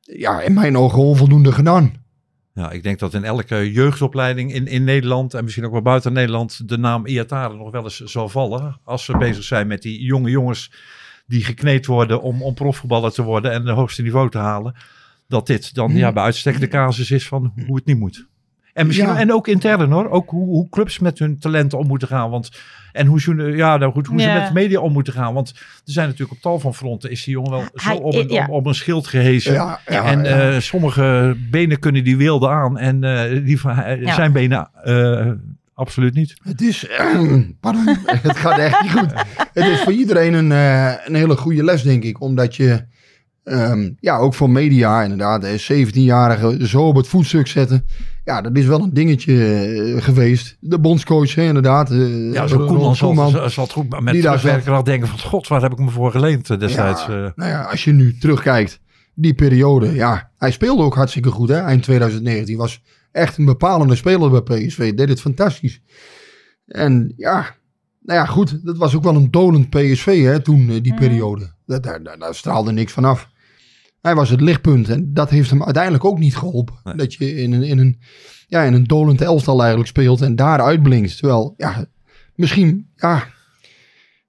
ja, 0.00 0.40
in 0.40 0.52
mijn 0.52 0.76
ogen 0.76 0.98
onvoldoende 0.98 1.52
gedaan. 1.52 2.02
Ja, 2.52 2.70
ik 2.70 2.82
denk 2.82 2.98
dat 2.98 3.14
in 3.14 3.24
elke 3.24 3.72
jeugdopleiding 3.72 4.52
in, 4.54 4.66
in 4.66 4.84
Nederland 4.84 5.34
en 5.34 5.44
misschien 5.44 5.64
ook 5.64 5.72
wel 5.72 5.82
buiten 5.82 6.12
Nederland 6.12 6.68
de 6.68 6.78
naam 6.78 7.06
Iatare 7.06 7.56
nog 7.56 7.70
wel 7.70 7.82
eens 7.84 8.00
zal 8.00 8.28
vallen. 8.28 8.80
Als 8.84 9.04
ze 9.04 9.16
bezig 9.16 9.44
zijn 9.44 9.66
met 9.66 9.82
die 9.82 10.02
jonge 10.02 10.30
jongens 10.30 10.72
die 11.26 11.44
gekneed 11.44 11.86
worden 11.86 12.22
om, 12.22 12.42
om 12.42 12.54
profvoetballer 12.54 13.12
te 13.12 13.22
worden 13.22 13.52
en 13.52 13.64
de 13.64 13.70
hoogste 13.70 14.02
niveau 14.02 14.30
te 14.30 14.38
halen. 14.38 14.74
Dat 15.28 15.46
dit 15.46 15.74
dan 15.74 15.96
ja, 15.96 16.12
bij 16.12 16.22
uitstek 16.22 16.60
de 16.60 16.68
casus 16.68 17.10
is 17.10 17.28
van 17.28 17.52
hoe 17.66 17.76
het 17.76 17.84
niet 17.86 17.98
moet. 17.98 18.26
En, 18.74 18.86
misschien, 18.86 19.06
Ja. 19.08 19.18
en 19.18 19.32
ook 19.32 19.48
intern 19.48 19.90
hoor. 19.90 20.10
Ook 20.10 20.30
hoe, 20.30 20.46
hoe 20.46 20.68
clubs 20.68 20.98
met 20.98 21.18
hun 21.18 21.38
talenten 21.38 21.78
om 21.78 21.86
moeten 21.86 22.08
gaan. 22.08 22.30
Want, 22.30 22.50
en 22.92 23.06
hoe, 23.06 23.52
ja, 23.56 23.76
nou 23.76 23.92
goed, 23.92 24.06
hoe 24.06 24.20
ze 24.20 24.26
Ja. 24.26 24.34
met 24.38 24.46
de 24.46 24.52
media 24.52 24.80
om 24.80 24.92
moeten 24.92 25.12
gaan. 25.12 25.34
Want 25.34 25.48
er 25.50 25.54
zijn 25.84 26.06
natuurlijk 26.06 26.32
op 26.36 26.42
tal 26.42 26.58
van 26.60 26.74
fronten 26.74 27.10
is 27.10 27.24
die 27.24 27.34
jongen 27.34 27.50
wel 27.50 27.64
zo 27.74 27.94
op 27.94 28.14
een, 28.14 28.28
ja. 28.28 28.42
op, 28.44 28.50
op 28.50 28.66
een 28.66 28.74
schild 28.74 29.06
gehezen. 29.06 29.52
Ja, 29.52 29.80
ja, 29.86 30.04
en 30.04 30.24
ja. 30.24 30.50
eh, 30.52 30.60
sommige 30.60 31.36
benen 31.50 31.78
kunnen 31.78 32.04
die 32.04 32.16
wilde 32.16 32.48
aan 32.48 32.78
en 32.78 33.04
eh, 33.04 33.44
die 33.44 33.60
van 33.60 33.78
eh, 33.78 34.00
Ja. 34.02 34.14
zijn 34.14 34.32
benen 34.32 34.68
eh, 34.82 35.30
absoluut 35.74 36.14
niet. 36.14 36.34
Het 36.42 36.60
is, 36.60 36.86
pardon, 37.60 37.86
het 38.06 38.36
gaat 38.36 38.58
echt 38.58 38.82
niet 38.82 38.92
goed. 38.92 39.12
Het 39.52 39.66
is 39.66 39.80
voor 39.80 39.92
iedereen 39.92 40.34
een, 40.34 40.52
eh, 40.52 40.92
een 41.04 41.14
hele 41.14 41.36
goede 41.36 41.64
les, 41.64 41.82
denk 41.82 42.02
ik. 42.04 42.20
Omdat 42.20 42.56
je, 42.56 42.84
ehm, 43.44 43.90
ja, 44.00 44.16
ook 44.16 44.34
voor 44.34 44.50
media 44.50 45.02
inderdaad, 45.02 45.44
een 45.44 45.86
17-jarige 45.86 46.66
zo 46.68 46.82
op 46.82 46.96
het 46.96 47.08
voetstuk 47.08 47.46
zetten. 47.46 47.86
Ja, 48.24 48.40
dat 48.40 48.56
is 48.56 48.66
wel 48.66 48.80
een 48.82 48.94
dingetje 48.94 49.44
eh, 49.54 50.02
geweest. 50.02 50.56
De 50.60 50.78
bondscoach, 50.80 51.34
hè, 51.34 51.42
inderdaad. 51.42 51.90
eh, 51.90 52.32
Ja, 52.32 52.46
zo'n 52.46 52.66
Koeman 52.66 52.96
zal, 52.96 53.08
Koeman. 53.08 53.30
zal, 53.30 53.50
zal 53.50 53.64
het 53.64 53.72
goed 53.72 54.00
met 54.00 54.12
Die 54.14 54.22
daar 54.22 54.38
terugwerken 54.38 54.72
al 54.72 54.84
denken 54.84 55.08
van 55.08 55.18
god, 55.18 55.48
waar 55.48 55.62
heb 55.62 55.72
ik 55.72 55.78
me 55.78 55.90
voor 55.90 56.10
geleend 56.10 56.50
eh, 56.50 56.58
destijds. 56.58 57.06
Ja, 57.06 57.24
eh. 57.24 57.30
nou 57.34 57.50
ja, 57.50 57.62
als 57.62 57.84
je 57.84 57.92
nu 57.92 58.18
terugkijkt, 58.18 58.80
die 59.14 59.34
periode, 59.34 59.94
ja, 59.94 60.30
hij 60.38 60.50
speelde 60.50 60.82
ook 60.82 60.94
hartstikke 60.94 61.30
goed, 61.30 61.48
hè, 61.48 61.58
eind 61.58 61.82
2019. 61.82 62.56
Was 62.56 62.82
echt 63.12 63.36
een 63.38 63.44
bepalende 63.44 63.94
speler 63.94 64.30
bij 64.30 64.40
PSV, 64.66 64.94
deed 64.94 65.08
het 65.08 65.20
fantastisch. 65.20 65.80
En 66.66 67.12
ja, 67.16 67.54
nou 68.00 68.18
ja, 68.20 68.26
goed, 68.26 68.64
dat 68.64 68.76
was 68.76 68.94
ook 68.94 69.02
wel 69.02 69.14
een 69.16 69.30
dolend 69.30 69.70
PSV 69.70 70.22
hè, 70.22 70.40
toen, 70.40 70.66
die 70.66 70.92
Mm. 70.92 70.98
periode. 70.98 71.52
Dat, 71.66 71.82
daar, 71.82 72.02
daar, 72.02 72.18
daar 72.18 72.34
straalde 72.34 72.72
niks 72.72 72.92
vanaf. 72.92 73.28
Hij 74.04 74.14
was 74.14 74.30
het 74.30 74.40
lichtpunt 74.40 74.88
en 74.88 75.10
dat 75.14 75.30
heeft 75.30 75.50
hem 75.50 75.62
uiteindelijk 75.64 76.04
ook 76.04 76.18
niet 76.18 76.36
geholpen. 76.36 76.74
Nee. 76.84 76.94
Dat 76.94 77.14
je 77.14 77.34
in 77.34 77.52
een, 77.52 77.62
in, 77.62 77.78
een, 77.78 78.00
ja, 78.46 78.62
in 78.62 78.74
een 78.74 78.84
dolend 78.84 79.20
elftal 79.20 79.58
eigenlijk 79.58 79.88
speelt 79.88 80.20
en 80.20 80.36
daar 80.36 80.60
uitblinkt. 80.60 81.18
Terwijl, 81.18 81.54
ja, 81.56 81.84
misschien, 82.34 82.90
ja, 82.96 83.24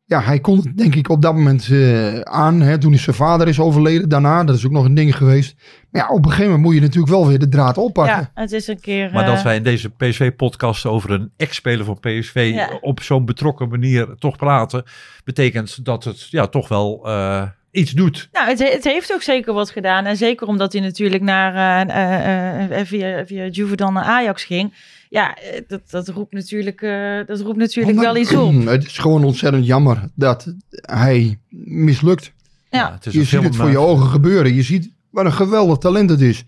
ja, 0.05 0.21
hij 0.21 0.39
kon 0.39 0.57
het 0.57 0.77
denk 0.77 0.95
ik 0.95 1.09
op 1.09 1.21
dat 1.21 1.33
moment 1.33 1.67
eh, 1.71 2.19
aan. 2.19 2.61
Hè, 2.61 2.77
toen 2.77 2.93
is 2.93 3.03
zijn 3.03 3.15
vader 3.15 3.47
is 3.47 3.59
overleden 3.59 4.09
daarna. 4.09 4.43
Dat 4.43 4.55
is 4.55 4.65
ook 4.65 4.71
nog 4.71 4.85
een 4.85 4.93
ding 4.93 5.17
geweest. 5.17 5.55
Maar 5.91 6.01
ja, 6.01 6.09
op 6.09 6.17
een 6.17 6.31
gegeven 6.31 6.45
moment 6.45 6.63
moet 6.63 6.73
je 6.75 6.81
natuurlijk 6.81 7.13
wel 7.13 7.27
weer 7.27 7.39
de 7.39 7.49
draad 7.49 7.77
oppakken. 7.77 8.15
Ja, 8.15 8.31
het 8.33 8.51
is 8.51 8.67
een 8.67 8.79
keer... 8.79 9.11
Maar 9.11 9.23
eh, 9.23 9.33
dat 9.33 9.43
wij 9.43 9.55
in 9.55 9.63
deze 9.63 9.89
PSV-podcast 9.89 10.85
over 10.85 11.11
een 11.11 11.31
ex-speler 11.37 11.85
van 11.85 11.99
PSV 11.99 12.51
Ja. 12.53 12.77
op 12.81 13.01
zo'n 13.01 13.25
betrokken 13.25 13.69
manier 13.69 14.15
toch 14.19 14.37
praten, 14.37 14.83
betekent 15.23 15.85
dat 15.85 16.03
het 16.03 16.29
ja, 16.29 16.47
toch 16.47 16.67
wel 16.67 17.01
eh, 17.07 17.47
iets 17.75 17.91
doet. 17.91 18.29
Nou, 18.31 18.49
het, 18.49 18.59
het 18.59 18.83
heeft 18.83 19.13
ook 19.13 19.21
zeker 19.21 19.53
wat 19.53 19.69
gedaan. 19.69 20.05
En 20.05 20.17
zeker 20.17 20.47
omdat 20.47 20.73
hij 20.73 20.81
natuurlijk 20.81 21.23
naar, 21.23 21.87
eh, 21.87 21.95
eh, 21.95 22.79
eh, 22.79 22.85
via, 22.85 23.25
via 23.25 23.47
Juve 23.47 23.75
dan 23.75 23.93
naar 23.93 24.03
Ajax 24.03 24.43
ging. 24.43 24.73
Ja, 25.09 25.37
dat, 25.67 25.81
dat 25.89 26.07
roept 26.07 26.33
natuurlijk, 26.33 26.81
eh, 26.81 27.19
dat 27.25 27.39
roept 27.39 27.57
natuurlijk 27.57 27.99
wel 27.99 28.17
iets 28.17 28.35
op. 28.35 28.53
Het 28.65 28.85
is 28.85 28.97
gewoon 28.97 29.23
ontzettend 29.23 29.65
jammer 29.65 30.09
dat 30.15 30.53
hij 30.69 31.39
mislukt. 31.49 32.33
Ja. 32.69 32.91
het 32.93 33.05
is 33.05 33.13
je 33.13 33.19
een 33.19 33.25
ziet 33.25 33.43
het 33.43 33.55
voor 33.55 33.69
je 33.69 33.77
ogen 33.77 34.07
gebeuren. 34.07 34.53
Je 34.53 34.63
ziet 34.63 34.89
wat 35.09 35.25
een 35.25 35.33
geweldig 35.33 35.77
talent 35.77 36.09
het 36.09 36.21
is. 36.21 36.43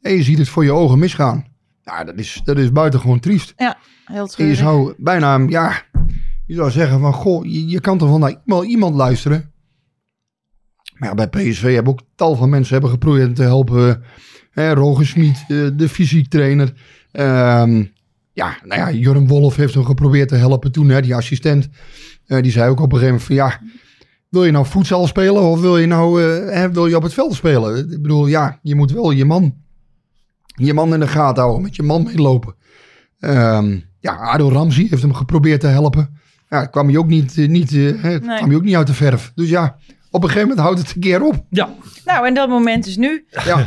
En 0.00 0.12
je 0.12 0.22
ziet 0.22 0.38
het 0.38 0.48
voor 0.48 0.64
je 0.64 0.72
ogen 0.72 0.98
misgaan. 0.98 1.46
Ja, 1.84 2.04
dat 2.04 2.18
is, 2.18 2.40
dat 2.44 2.58
is 2.58 2.72
buitengewoon 2.72 3.20
triest. 3.20 3.54
Heel 4.04 4.28
En 4.36 4.46
je 4.46 4.54
zou 4.54 4.94
bijna, 4.96 5.44
ja, 5.48 5.82
je 6.46 6.54
zou 6.54 6.70
zeggen 6.70 7.00
van, 7.00 7.12
goh, 7.12 7.44
je, 7.44 7.68
je 7.68 7.80
kan 7.80 7.98
toch 7.98 8.08
wel 8.08 8.18
naar 8.18 8.36
iemand, 8.44 8.68
iemand 8.68 8.94
luisteren. 8.94 9.52
Maar 10.98 11.08
ja, 11.08 11.14
bij 11.14 11.28
PSV 11.28 11.74
hebben 11.74 11.92
ook 11.92 12.00
tal 12.14 12.36
van 12.36 12.48
mensen 12.48 12.72
hebben 12.72 12.90
geprobeerd 12.90 13.36
te 13.36 13.42
helpen. 13.42 14.02
Hè, 14.50 14.72
Roger 14.74 15.06
Smit, 15.06 15.44
de, 15.48 15.72
de 15.76 15.88
fysiek 15.88 16.28
trainer. 16.28 16.72
Ehm, 17.12 17.84
ja, 18.32 18.58
nou 18.64 18.80
ja, 18.80 18.92
Jurgen 18.92 19.26
Wolf 19.26 19.56
heeft 19.56 19.74
hem 19.74 19.84
geprobeerd 19.84 20.28
te 20.28 20.34
helpen 20.34 20.72
toen, 20.72 20.88
hè, 20.88 21.00
die 21.02 21.14
assistent. 21.14 21.68
Eh, 22.26 22.42
die 22.42 22.52
zei 22.52 22.70
ook 22.70 22.80
op 22.80 22.92
een 22.92 22.98
gegeven 22.98 23.06
moment 23.06 23.26
van, 23.26 23.34
ja, 23.34 23.60
wil 24.28 24.44
je 24.44 24.50
nou 24.50 24.66
voedsel 24.66 25.06
spelen 25.06 25.42
of 25.42 25.60
wil 25.60 25.78
je 25.78 25.86
nou 25.86 26.22
eh, 26.22 26.54
hè, 26.54 26.72
wil 26.72 26.86
je 26.86 26.96
op 26.96 27.02
het 27.02 27.14
veld 27.14 27.34
spelen? 27.34 27.78
Ik 27.78 28.02
bedoel, 28.02 28.26
ja, 28.26 28.58
je 28.62 28.74
moet 28.74 28.92
wel 28.92 29.10
je 29.10 29.24
man, 29.24 29.54
je 30.54 30.74
man 30.74 30.94
in 30.94 31.00
de 31.00 31.08
gaten 31.08 31.42
houden, 31.42 31.62
met 31.62 31.76
je 31.76 31.82
man 31.82 32.02
meelopen. 32.02 32.54
Ehm 33.18 33.78
ja, 34.00 34.16
Ado 34.16 34.48
Ramsey 34.48 34.86
heeft 34.90 35.02
hem 35.02 35.14
geprobeerd 35.14 35.60
te 35.60 35.66
helpen. 35.66 36.20
Ja, 36.48 36.66
kwam 36.66 36.88
hij 36.88 36.96
ook 36.96 37.06
niet, 37.06 37.38
eh, 37.38 37.48
niet, 37.48 37.72
eh, 37.72 38.02
hè, 38.02 38.18
Nee. 38.18 38.36
kwam 38.36 38.48
hij 38.48 38.56
ook 38.56 38.62
niet 38.62 38.76
uit 38.76 38.86
de 38.86 38.94
verf. 38.94 39.32
Dus 39.34 39.48
ja, 39.48 39.76
op 40.10 40.22
een 40.22 40.28
gegeven 40.28 40.48
moment 40.48 40.66
houdt 40.66 40.80
het 40.80 40.94
een 40.94 41.00
keer 41.00 41.22
op. 41.22 41.44
Ja, 41.50 41.68
Nou, 42.04 42.26
en 42.26 42.34
dat 42.34 42.48
moment 42.48 42.86
is 42.86 42.96
nu. 42.96 43.26
Ja, 43.44 43.66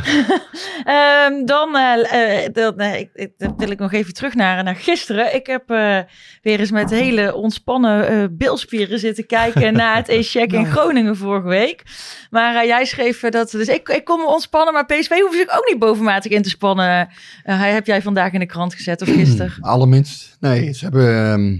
Ehm, 0.84 1.44
dan 1.44 1.76
eh, 1.76 2.44
eh, 2.44 2.52
dan, 2.52 2.76
eh, 2.78 2.98
ik, 3.00 3.10
ik- 3.14 3.32
dan 3.38 3.54
wil 3.56 3.70
ik 3.70 3.78
nog 3.78 3.92
even 3.92 4.12
terug 4.14 4.34
naar, 4.34 4.64
naar 4.64 4.76
gisteren. 4.76 5.34
Ik 5.34 5.46
heb 5.46 5.70
eh, 5.70 5.98
weer 6.42 6.60
eens 6.60 6.70
met 6.70 6.90
hele 6.90 7.34
ontspannen 7.34 8.08
eh 8.08 8.24
beeldspieren 8.30 8.98
zitten 8.98 9.26
kijken 9.26 9.72
naar 9.72 9.96
het 9.96 10.08
Echec 10.18 10.52
in 10.52 10.66
Groningen 10.66 11.16
vorige 11.16 11.48
week. 11.48 11.82
Maar 12.30 12.66
jij 12.66 12.84
schreef 12.84 13.20
dat, 13.20 13.50
dus 13.50 13.68
ik, 13.68 13.88
ik 13.88 14.04
kon 14.04 14.18
me 14.18 14.26
ontspannen, 14.26 14.72
maar 14.72 14.86
PSV 14.86 15.10
hoef 15.20 15.34
zich 15.34 15.56
ook 15.58 15.68
niet 15.70 15.78
bovenmatig 15.78 16.30
in 16.32 16.42
te 16.42 16.48
spannen. 16.48 17.08
Heb 17.42 17.86
jij 17.86 18.02
vandaag 18.02 18.32
in 18.32 18.40
de 18.40 18.46
krant 18.46 18.74
gezet 18.74 19.02
of 19.02 19.08
gisteren? 19.08 19.52
allerminst. 19.72 20.36
Nee, 20.40 20.72
ze 20.72 20.84
hebben, 20.84 21.24
ehm, 21.32 21.56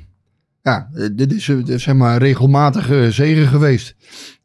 ja, 0.62 0.88
dit 1.12 1.32
is, 1.32 1.44
zeg 1.82 1.94
maar 1.94 2.18
regelmatige 2.18 3.10
zegen 3.10 3.46
geweest. 3.46 3.94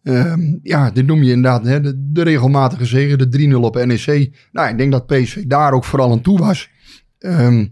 Ehm, 0.07 0.55
ja, 0.63 0.91
dit 0.91 1.05
noem 1.05 1.23
je 1.23 1.31
inderdaad 1.31 1.65
hè, 1.65 1.81
de, 2.11 2.23
regelmatige 2.23 2.85
zegen, 2.85 3.17
de 3.17 3.29
3-0 3.29 3.55
op 3.55 3.85
NEC. 3.85 4.31
Nou, 4.51 4.69
ik 4.69 4.77
denk 4.77 4.91
dat 4.91 5.05
PSV 5.05 5.43
daar 5.43 5.73
ook 5.73 5.83
vooral 5.83 6.11
aan 6.11 6.21
toe 6.21 6.39
was. 6.39 6.69
Ehm, 7.19 7.65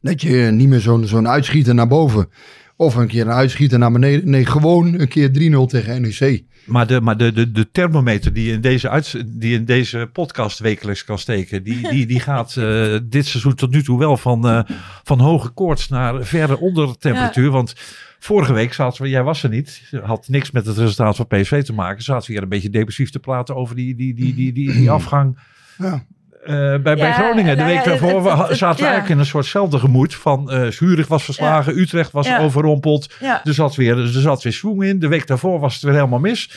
dat 0.00 0.20
je 0.20 0.36
niet 0.36 0.68
meer 0.68 0.80
zo'n 0.80 1.06
zo'n 1.06 1.28
uitschieter 1.28 1.74
naar 1.74 1.86
boven 1.86 2.28
of 2.76 2.94
een 2.94 3.06
keer 3.06 3.26
een 3.26 3.32
uitschieter 3.32 3.78
naar 3.78 3.92
beneden. 3.92 4.30
Nee, 4.30 4.46
gewoon 4.46 4.94
een 5.00 5.08
keer 5.08 5.28
3-0 5.28 5.66
tegen 5.66 6.02
NEC. 6.02 6.44
maar, 6.66 6.86
de, 6.86 7.00
maar 7.00 7.16
de, 7.16 7.32
de, 7.32 7.52
de 7.52 7.70
thermometer 7.70 8.32
die 8.32 8.46
je 8.46 8.52
in 8.52 8.60
deze, 8.60 8.88
uits- 8.90 9.16
die 9.26 9.54
in 9.54 9.64
deze 9.64 10.08
podcast 10.12 10.58
wekelijks 10.58 11.04
kan 11.04 11.18
steken, 11.18 11.62
die, 11.62 11.88
die, 11.88 12.06
die 12.06 12.20
gaat 12.20 12.56
eh, 12.56 12.96
dit 13.04 13.26
seizoen 13.26 13.54
tot 13.54 13.70
nu 13.70 13.82
toe 13.82 13.98
wel 13.98 14.16
van, 14.16 14.48
eh, 14.48 14.60
van 15.04 15.20
hoge 15.20 15.48
koorts 15.48 15.88
naar 15.88 16.24
verre 16.24 16.58
onder 16.58 16.98
temperatuur. 16.98 17.50
Want 17.50 17.74
vorige 18.18 18.52
week 18.52 18.72
zaten 18.72 19.02
we, 19.02 19.08
jij 19.08 19.22
was 19.22 19.42
er 19.42 19.50
niet, 19.50 19.82
had 20.02 20.28
niks 20.28 20.50
met 20.50 20.66
het 20.66 20.76
resultaat 20.76 21.16
van 21.16 21.26
PSV 21.26 21.62
te 21.64 21.72
maken, 21.72 22.02
zaten 22.02 22.26
we 22.26 22.32
hier 22.32 22.42
een 22.42 22.48
beetje 22.48 22.70
depressief 22.70 23.10
te 23.10 23.18
praten 23.18 23.56
over 23.56 23.76
die, 23.76 23.94
die, 23.94 24.14
die, 24.14 24.34
die, 24.34 24.52
die, 24.52 24.72
die 24.72 24.90
afgang. 24.90 25.38
Ja. 25.78 26.04
Eh, 26.46 26.54
bij, 26.82 26.96
bij 26.96 27.12
Groningen. 27.12 27.56
De 27.56 27.62
nou 27.62 27.74
week 27.74 27.84
daarvoor 27.84 28.08
het- 28.14 28.22
we 28.22 28.28
het- 28.28 28.38
ha- 28.38 28.48
het- 28.48 28.56
zaten 28.56 28.78
we 28.78 28.84
eigenlijk 28.84 29.14
in 29.14 29.18
een 29.18 29.26
soortzelfde 29.30 29.78
gemoed. 29.78 30.14
Van 30.14 30.50
eh 30.50 30.66
Zurich 30.70 31.06
was 31.08 31.24
verslagen, 31.24 31.78
Utrecht 31.78 32.12
was 32.12 32.28
overrompeld. 32.40 33.14
Er 33.44 33.54
zat 33.54 33.74
weer, 33.74 33.98
er 33.98 34.06
zat 34.08 34.42
weer 34.42 34.52
swoon 34.52 34.82
in. 34.82 34.98
De 34.98 35.08
week 35.08 35.26
daarvoor 35.26 35.60
was 35.60 35.74
het 35.74 35.82
weer 35.82 35.92
helemaal 35.94 36.18
mis. 36.18 36.50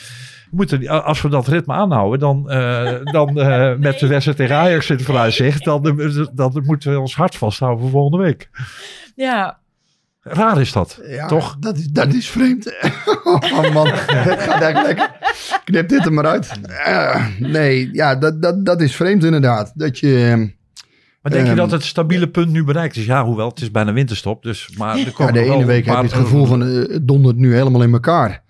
Moeten, 0.50 0.88
als 1.04 1.22
we 1.22 1.28
dat 1.28 1.46
ritme 1.48 1.74
aanhouden, 1.74 2.18
dan, 2.18 2.50
eh, 2.50 2.92
dan 3.16 3.32
met 3.80 3.98
de 3.98 4.06
wedstrijd 4.06 4.36
tegen 4.36 4.56
Ajax 4.56 4.90
in 4.90 4.96
het 4.96 5.04
vooruitzicht, 5.04 5.64
dan, 5.64 5.82
dan, 5.82 6.28
dan 6.34 6.62
moeten 6.64 6.92
we 6.92 7.00
ons 7.00 7.14
hart 7.14 7.36
vasthouden 7.36 7.80
voor 7.80 7.90
volgende 7.90 8.24
week. 8.24 8.50
Ja, 9.14 9.58
Raar 10.32 10.60
is 10.60 10.72
dat, 10.72 11.00
Ja, 11.06 11.26
toch? 11.26 11.56
Dat 11.58 11.78
is, 11.78 11.86
dat 11.86 12.14
is 12.14 12.28
vreemd. 12.28 12.66
oh 13.24 13.72
man, 13.72 13.86
het 13.88 14.40
gaat 14.40 14.62
echt 14.62 14.86
lekker. 14.86 15.10
Knip 15.64 15.88
dit 15.88 16.04
er 16.04 16.12
maar 16.12 16.26
uit. 16.26 16.50
Eh, 16.84 17.26
nee, 17.38 17.88
ja, 17.92 18.14
dat, 18.16 18.42
dat, 18.42 18.64
dat 18.64 18.80
is 18.80 18.96
vreemd 18.96 19.24
inderdaad. 19.24 19.72
Dat 19.74 19.98
je... 19.98 20.36
Maar 21.22 21.32
denk 21.32 21.44
je 21.44 21.50
Ehm, 21.50 21.60
dat 21.60 21.70
het 21.70 21.84
stabiele 21.84 22.28
punt 22.28 22.50
nu 22.50 22.64
bereikt 22.64 22.96
is? 22.96 23.04
Ja, 23.04 23.24
hoewel, 23.24 23.48
het 23.48 23.60
is 23.60 23.70
bijna 23.70 23.92
winterstop. 23.92 24.42
Dus, 24.42 24.70
maar 24.78 24.98
er 24.98 25.12
Ja, 25.18 25.32
de 25.32 25.40
ene 25.40 25.64
week 25.64 25.84
heb 25.86 25.96
je 25.96 26.02
het 26.02 26.12
gevoel 26.12 26.46
van 26.46 26.62
eh, 26.62 26.74
het 26.74 27.08
dondert 27.08 27.36
nu 27.36 27.54
helemaal 27.54 27.82
in 27.82 27.92
elkaar. 27.92 28.42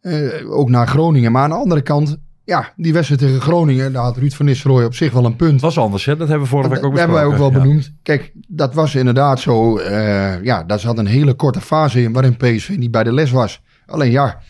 Eh, 0.00 0.50
ook 0.50 0.68
naar 0.68 0.86
Groningen. 0.86 1.32
Maar 1.32 1.42
aan 1.42 1.50
de 1.50 1.56
andere 1.56 1.82
kant, 1.82 2.16
ja, 2.48 2.72
die 2.76 2.92
wedstrijd 2.92 3.20
tegen 3.20 3.40
Groningen, 3.40 3.92
daar 3.92 4.02
had 4.02 4.16
Ruud 4.16 4.32
van 4.32 4.46
Nistelrooy 4.46 4.84
op 4.84 4.94
zich 4.94 5.12
wel 5.12 5.24
een 5.24 5.36
punt. 5.36 5.60
Was 5.60 5.78
anders, 5.78 6.04
hè? 6.04 6.16
Dat 6.16 6.28
hebben 6.28 6.44
we 6.46 6.50
vorige 6.50 6.68
Dat, 6.68 6.78
week 6.78 6.86
ook 6.86 6.96
dat 6.96 7.00
hebben 7.00 7.18
wij 7.18 7.26
ook 7.26 7.38
wel 7.38 7.50
besproken. 7.50 7.68
Ja. 7.68 7.74
benoemd. 7.82 7.98
Kijk, 8.02 8.32
dat 8.48 8.74
was 8.74 8.94
inderdaad 8.94 9.40
zo. 9.40 9.78
eh, 9.78 10.42
ja, 10.44 10.64
daar 10.64 10.78
zat 10.80 10.98
een 10.98 11.06
hele 11.06 11.34
korte 11.34 11.60
fase 11.60 12.02
in 12.02 12.12
waarin 12.12 12.36
PSV 12.36 12.74
niet 12.78 12.90
bij 12.90 13.04
de 13.04 13.12
les 13.12 13.30
was. 13.30 13.62
Alleen 13.86 14.10
ja, 14.10 14.40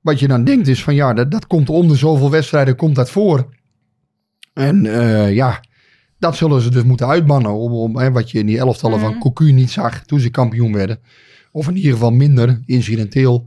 wat 0.00 0.20
je 0.20 0.28
dan 0.28 0.44
denkt 0.44 0.68
is 0.68 0.82
van 0.84 0.94
ja, 0.94 1.12
dat, 1.14 1.30
dat 1.30 1.46
komt 1.46 1.68
om 1.70 1.88
de 1.88 1.96
zoveel 1.96 2.30
wedstrijden, 2.30 2.76
komt 2.76 2.94
dat 2.94 3.10
voor. 3.10 3.48
En 4.54 4.86
eh, 4.86 5.34
ja, 5.34 5.60
dat 6.18 6.36
zullen 6.36 6.60
ze 6.60 6.70
dus 6.70 6.82
moeten 6.82 7.06
uitbannen. 7.08 7.52
Om, 7.52 7.72
om, 7.72 7.96
hè, 7.96 8.12
wat 8.12 8.30
je 8.30 8.38
in 8.38 8.46
die 8.46 8.58
elftallen 8.58 9.00
van 9.00 9.18
Cocu 9.18 9.52
niet 9.52 9.70
zag 9.70 10.04
toen 10.04 10.20
ze 10.20 10.30
kampioen 10.30 10.72
werden. 10.72 10.98
Of 11.52 11.68
in 11.68 11.76
ieder 11.76 11.92
geval 11.92 12.12
minder, 12.12 12.60
incidenteel. 12.66 13.46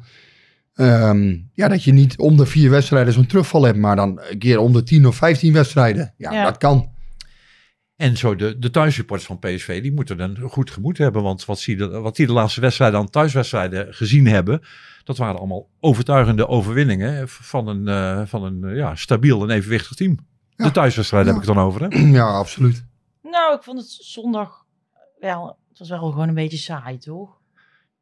Ehm, 0.82 1.38
ja, 1.54 1.68
dat 1.68 1.84
je 1.84 1.92
niet 1.94 2.18
om 2.18 2.38
de 2.38 2.46
vier 2.46 2.70
wedstrijden 2.70 3.14
zo'n 3.14 3.26
terugval 3.26 3.64
hebt, 3.64 3.78
maar 3.78 3.96
dan 3.96 4.22
een 4.30 4.40
keer 4.40 4.60
om 4.60 4.74
de 4.74 4.84
tien 4.84 5.08
of 5.08 5.16
vijftien 5.16 5.54
wedstrijden. 5.54 6.14
Ja, 6.18 6.32
Ja. 6.32 6.44
dat 6.44 6.58
kan. 6.58 6.90
En 7.96 8.18
zo 8.18 8.36
de, 8.36 8.60
de 8.60 8.70
thuissupporters 8.70 9.28
van 9.28 9.40
PSV, 9.40 9.82
die 9.82 9.94
moeten 9.94 10.20
een 10.20 10.38
goed 10.50 10.72
gemoed 10.72 10.98
hebben. 10.98 11.24
Want 11.24 11.46
wat, 11.46 11.60
zie 11.60 11.86
wat 11.88 12.16
die 12.16 12.26
de 12.26 12.34
laatste 12.34 12.62
wedstrijden 12.62 13.00
aan 13.00 13.10
thuiswedstrijden 13.10 13.94
gezien 13.94 14.28
hebben, 14.28 14.62
dat 15.04 15.18
waren 15.18 15.38
allemaal 15.38 15.70
overtuigende 15.80 16.48
overwinningen 16.48 17.30
van 17.30 17.68
een, 17.68 17.88
eh, 17.88 18.22
van 18.26 18.44
een 18.44 18.76
ja, 18.76 18.96
stabiel 18.96 19.44
en 19.44 19.50
evenwichtig 19.50 19.96
team. 19.96 20.18
Ja. 20.56 20.66
De 20.66 20.72
thuiswedstrijden 20.72 21.34
Ja. 21.34 21.40
heb 21.40 21.44
ik 21.44 21.48
het 21.50 21.58
dan 21.58 21.66
over. 21.68 21.82
Hè? 21.82 21.98
Ja, 22.18 22.26
absoluut. 22.28 22.86
nou, 23.22 23.56
ik 23.56 23.64
vond 23.64 23.80
het 23.80 23.90
zondag 23.90 24.66
wel, 25.20 25.58
het 25.70 25.80
was 25.80 25.90
wel 25.90 26.12
gewoon 26.12 26.28
een 26.28 26.34
beetje 26.34 26.58
saai, 26.58 26.98
toch? 26.98 27.40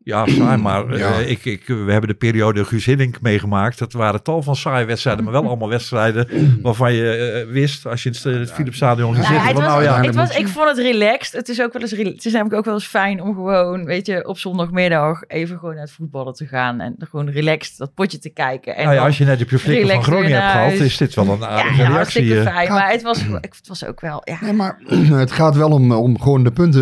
Ja, 0.10 0.28
saai, 0.28 0.58
maar 0.68 0.89
eh, 0.89 1.30
ik, 1.30 1.46
ik, 1.46 1.68
we 1.68 1.92
hebben 1.92 2.10
de 2.10 2.16
periode 2.16 2.66
Guus 2.66 2.86
Hiddink 2.86 3.22
meegemaakt. 3.22 3.80
Dat 3.80 3.94
waren 3.94 4.24
tal 4.24 4.42
van 4.42 4.56
saaie 4.56 4.86
wedstrijden, 4.86 5.24
maar 5.24 5.34
wel 5.34 5.46
allemaal 5.46 5.70
wedstrijden 5.70 6.28
waarvan 6.62 6.94
je 6.94 7.12
eh, 7.12 7.51
wist, 7.54 7.86
als 7.86 8.04
je 8.04 8.10
in 8.24 8.32
het, 8.32 8.51
Philips 8.51 8.75
Stadion 8.75 9.13
ging 9.13 9.28
Nou, 9.28 9.39
zitten, 9.39 9.56
van 9.56 9.72
nou 9.72 9.84
ja, 9.84 10.01
het 10.01 10.16
was, 10.16 10.38
ik 10.38 10.48
vond 10.48 10.68
het 10.68 10.78
relaxed. 10.78 11.34
Het 11.34 11.50
is 11.50 11.62
ook 11.62 11.74
wel 11.74 11.82
eens, 11.82 11.92
het 11.92 12.25
is 12.25 12.32
namelijk 12.32 12.56
ook 12.56 12.66
wel 12.66 12.74
eens 12.74 12.86
fijn 12.86 13.22
om 13.22 13.34
gewoon, 13.34 13.86
weet 13.86 14.06
je, 14.06 14.28
op 14.28 14.38
zondagmiddag 14.38 15.24
even 15.28 15.60
gewoon 15.60 15.74
naar 15.74 15.84
het 15.84 15.92
voetballen 15.92 16.34
te 16.34 16.46
gaan 16.46 16.80
en 16.80 16.96
gewoon 17.00 17.30
relaxed 17.30 17.78
dat 17.78 17.94
potje 17.94 18.20
te 18.20 18.30
kijken. 18.30 18.75
En 18.75 18.84
nou 18.84 18.96
ja, 18.96 19.06
als 19.06 19.18
je 19.18 19.25
net 19.25 19.42
op 19.42 19.50
je 19.50 19.60
flikker 19.60 19.94
van 19.94 20.04
Groningen 20.04 20.42
hebt 20.42 20.51
gehad, 20.51 20.72
is 20.72 20.98
dit 20.98 21.16
wel 21.16 21.30
een 21.30 21.39
ja, 21.39 21.48
aardige 21.48 21.70
ja, 21.70 21.75
reactie. 21.75 21.96
hartstikke 21.96 22.39
eh. 22.39 22.54
fijn. 22.54 22.70
Maar 22.70 22.92
het 22.92 23.01
was, 23.01 23.22
het 23.42 23.68
was 23.68 23.86
ook 23.86 24.01
wel, 24.01 24.22
ja. 24.24 24.38
Nee, 24.42 24.54
maar 24.54 24.80
het 25.25 25.32
gaat 25.32 25.56
wel 25.56 25.70
om, 25.70 25.92
om 25.92 26.20
gewoon 26.20 26.44
de 26.44 26.51
punten. 26.51 26.80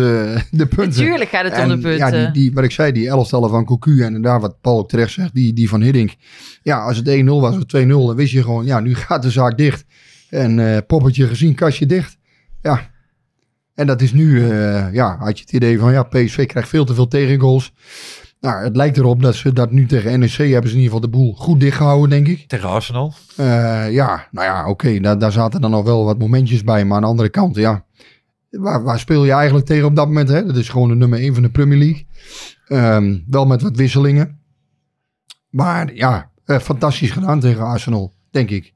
De 0.50 0.66
punten. 0.66 1.02
Natuurlijk 1.02 1.30
gaat 1.30 1.44
het 1.44 1.58
om 1.58 1.68
de 1.68 1.78
punten. 1.78 1.96
Ja, 1.96 2.10
die, 2.10 2.30
die, 2.30 2.52
wat 2.52 2.64
ik 2.64 2.70
zei, 2.70 2.92
die 2.92 3.10
elftallen 3.18 3.50
van 3.50 3.64
Cocu 3.64 4.02
en 4.02 4.22
daar 4.22 4.40
wat 4.40 4.60
Paul 4.60 4.78
ook 4.78 4.88
terecht 4.88 5.12
zegt, 5.12 5.34
die, 5.34 5.52
die 5.52 5.68
van 5.68 5.80
Hiddink. 5.80 6.14
Ja, 6.62 6.80
als 6.84 6.96
het 6.96 7.22
1-0 7.22 7.24
was 7.24 7.56
of 7.56 7.62
2-0, 7.62 7.86
dan 7.86 8.14
wist 8.14 8.32
je 8.32 8.42
gewoon, 8.42 8.64
ja, 8.64 8.80
nu 8.80 8.94
gaat 8.94 9.22
de 9.22 9.30
zaak 9.30 9.56
dicht. 9.56 9.84
En 10.30 10.74
eh, 10.74 10.78
poppetje 10.86 11.26
gezien, 11.26 11.54
kastje 11.54 11.86
dicht. 11.86 12.18
Ja. 12.62 12.90
En 13.74 13.86
dat 13.86 14.00
is 14.00 14.12
nu, 14.12 14.50
eh, 14.50 14.92
ja, 14.92 15.16
had 15.18 15.38
je 15.38 15.44
het 15.44 15.52
idee 15.52 15.78
van, 15.78 15.92
ja, 15.92 16.02
PSV 16.02 16.46
krijgt 16.46 16.68
veel 16.68 16.84
te 16.84 16.94
veel 16.94 17.08
tegengoals. 17.08 17.72
Nou, 18.40 18.64
het 18.64 18.76
lijkt 18.76 18.96
erop 18.96 19.22
dat 19.22 19.34
ze 19.34 19.52
dat 19.52 19.70
nu 19.70 19.86
tegen 19.86 20.18
NEC 20.18 20.30
hebben 20.30 20.70
ze 20.70 20.76
in 20.76 20.82
ieder 20.82 20.82
geval 20.82 21.00
de 21.00 21.08
boel 21.08 21.34
goed 21.34 21.60
dichtgehouden, 21.60 22.10
denk 22.10 22.28
ik. 22.28 22.48
Tegen 22.48 22.68
Arsenal. 22.68 23.12
Eh, 23.36 23.92
ja, 23.92 24.28
nou 24.30 24.46
ja, 24.46 24.68
oké, 24.68 25.00
daar, 25.00 25.18
daar 25.18 25.32
zaten 25.32 25.60
dan 25.60 25.70
nog 25.70 25.84
wel 25.84 26.04
wat 26.04 26.18
momentjes 26.18 26.64
bij. 26.64 26.84
Maar 26.84 26.96
aan 26.96 27.02
de 27.02 27.08
andere 27.08 27.28
kant, 27.28 27.56
ja, 27.56 27.84
waar, 28.50 28.82
waar 28.82 28.98
speel 28.98 29.24
je 29.24 29.32
eigenlijk 29.32 29.66
tegen 29.66 29.86
op 29.86 29.96
dat 29.96 30.06
moment? 30.06 30.28
Hè? 30.28 30.44
Dat 30.46 30.56
is 30.56 30.68
gewoon 30.68 30.88
de 30.88 30.94
nummer 30.94 31.18
1 31.18 31.34
van 31.34 31.42
de 31.42 31.50
Premier 31.50 31.78
League. 31.78 32.06
Ehm, 32.66 33.18
wel 33.26 33.46
met 33.46 33.62
wat 33.62 33.76
wisselingen. 33.76 34.40
Maar 35.50 35.94
ja, 35.94 36.30
eh, 36.44 36.58
fantastisch 36.58 37.10
gedaan 37.10 37.40
tegen 37.40 37.62
Arsenal, 37.64 38.12
denk 38.30 38.50
ik. 38.50 38.74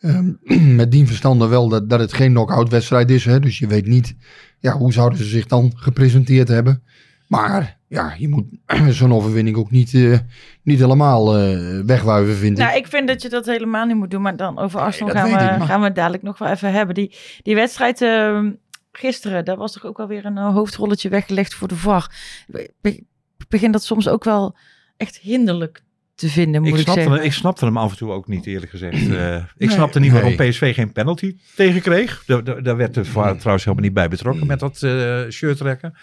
Ehm, 0.00 0.32
met 0.80 0.90
die 0.90 1.06
verstande 1.06 1.46
wel 1.46 1.68
dat, 1.68 1.88
dat 1.90 2.00
het 2.00 2.12
geen 2.12 2.32
knock-out 2.32 2.68
wedstrijd 2.68 3.10
is. 3.10 3.24
Hè? 3.24 3.40
Dus 3.40 3.58
je 3.58 3.66
weet 3.66 3.86
niet, 3.86 4.16
ja, 4.58 4.72
hoe 4.72 4.92
zouden 4.92 5.18
ze 5.18 5.24
zich 5.24 5.46
dan 5.46 5.72
gepresenteerd 5.76 6.48
hebben. 6.48 6.82
Maar 7.28 7.78
ja, 7.88 8.14
je 8.18 8.28
moet 8.28 8.44
zo'n 8.96 9.12
overwinning 9.12 9.56
ook 9.56 9.70
niet, 9.70 9.94
eh, 9.94 10.18
niet 10.62 10.78
helemaal 10.78 11.36
eh, 11.38 11.80
wegwuiven, 11.84 12.36
vind 12.36 12.58
ik. 12.58 12.64
Nou, 12.64 12.76
ik 12.76 12.86
vind 12.86 13.08
dat 13.08 13.22
je 13.22 13.28
dat 13.28 13.46
helemaal 13.46 13.86
niet 13.86 13.96
moet 13.96 14.10
doen. 14.10 14.22
Maar 14.22 14.36
dan 14.36 14.58
over 14.58 14.80
Arsenal 14.80 15.14
gaan, 15.14 15.24
we, 15.24 15.30
ik, 15.30 15.58
maar- 15.58 15.60
gaan 15.60 15.80
we 15.80 15.86
het 15.86 15.94
dadelijk 15.94 16.22
nog 16.22 16.38
wel 16.38 16.48
even 16.48 16.72
hebben. 16.72 16.94
Die, 16.94 17.16
die 17.42 17.54
wedstrijd 17.54 18.02
ehm, 18.02 18.50
gisteren, 18.98 19.44
daar 19.44 19.56
was 19.56 19.72
toch 19.72 19.84
ook 19.84 19.96
wel 19.96 20.06
weer 20.08 20.24
een 20.24 20.36
eh, 20.38 20.52
hoofdrolletje 20.52 21.08
weggelegd 21.08 21.54
voor 21.54 21.68
de 21.68 21.76
VAR. 21.76 22.10
Ik 22.52 22.70
be- 22.80 22.90
ik 23.38 23.48
begin 23.48 23.70
dat 23.72 23.84
soms 23.84 24.08
ook 24.08 24.24
wel 24.24 24.56
echt 24.96 25.16
hinderlijk 25.18 25.82
te 26.14 26.28
vinden, 26.28 26.60
moet 26.62 26.70
Ik 26.70 26.76
ik, 26.76 26.82
snapte, 26.82 27.00
zeggen. 27.02 27.18
hem, 27.18 27.26
ik 27.30 27.32
snapte 27.36 27.64
hem 27.64 27.76
af 27.76 27.90
en 27.90 27.96
toe 27.96 28.10
ook 28.12 28.28
niet, 28.28 28.46
eerlijk 28.46 28.70
gezegd. 28.70 28.94
Eh, 29.10 29.34
ik 29.36 29.42
Nee. 29.56 29.70
snapte 29.70 30.00
niet 30.00 30.12
waarom. 30.12 30.36
PSV 30.36 30.74
geen 30.74 30.92
penalty 30.92 31.36
tegenkreeg. 31.56 32.22
Daar, 32.26 32.44
daar, 32.44 32.62
daar 32.62 32.76
werd 32.76 32.94
de 32.94 33.04
VAR 33.04 33.36
trouwens 33.36 33.64
helemaal 33.64 33.84
niet 33.86 33.94
bij 33.94 34.08
betrokken 34.08 34.46
met 34.46 34.58
dat 34.60 34.82
eh 34.82 35.22
shirt 35.30 35.56
trekken. 35.56 35.94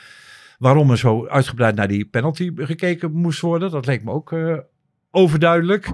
Waarom 0.58 0.92
er 0.92 0.98
zo 0.98 1.28
uitgebreid 1.28 1.76
naar 1.76 1.88
die 1.88 2.06
penalty 2.06 2.52
gekeken 2.56 3.12
moest 3.12 3.40
worden, 3.40 3.72
dat 3.72 3.86
leek 3.86 4.04
me 4.04 4.12
ook 4.12 4.32
eh, 4.32 4.58
overduidelijk. 5.12 5.92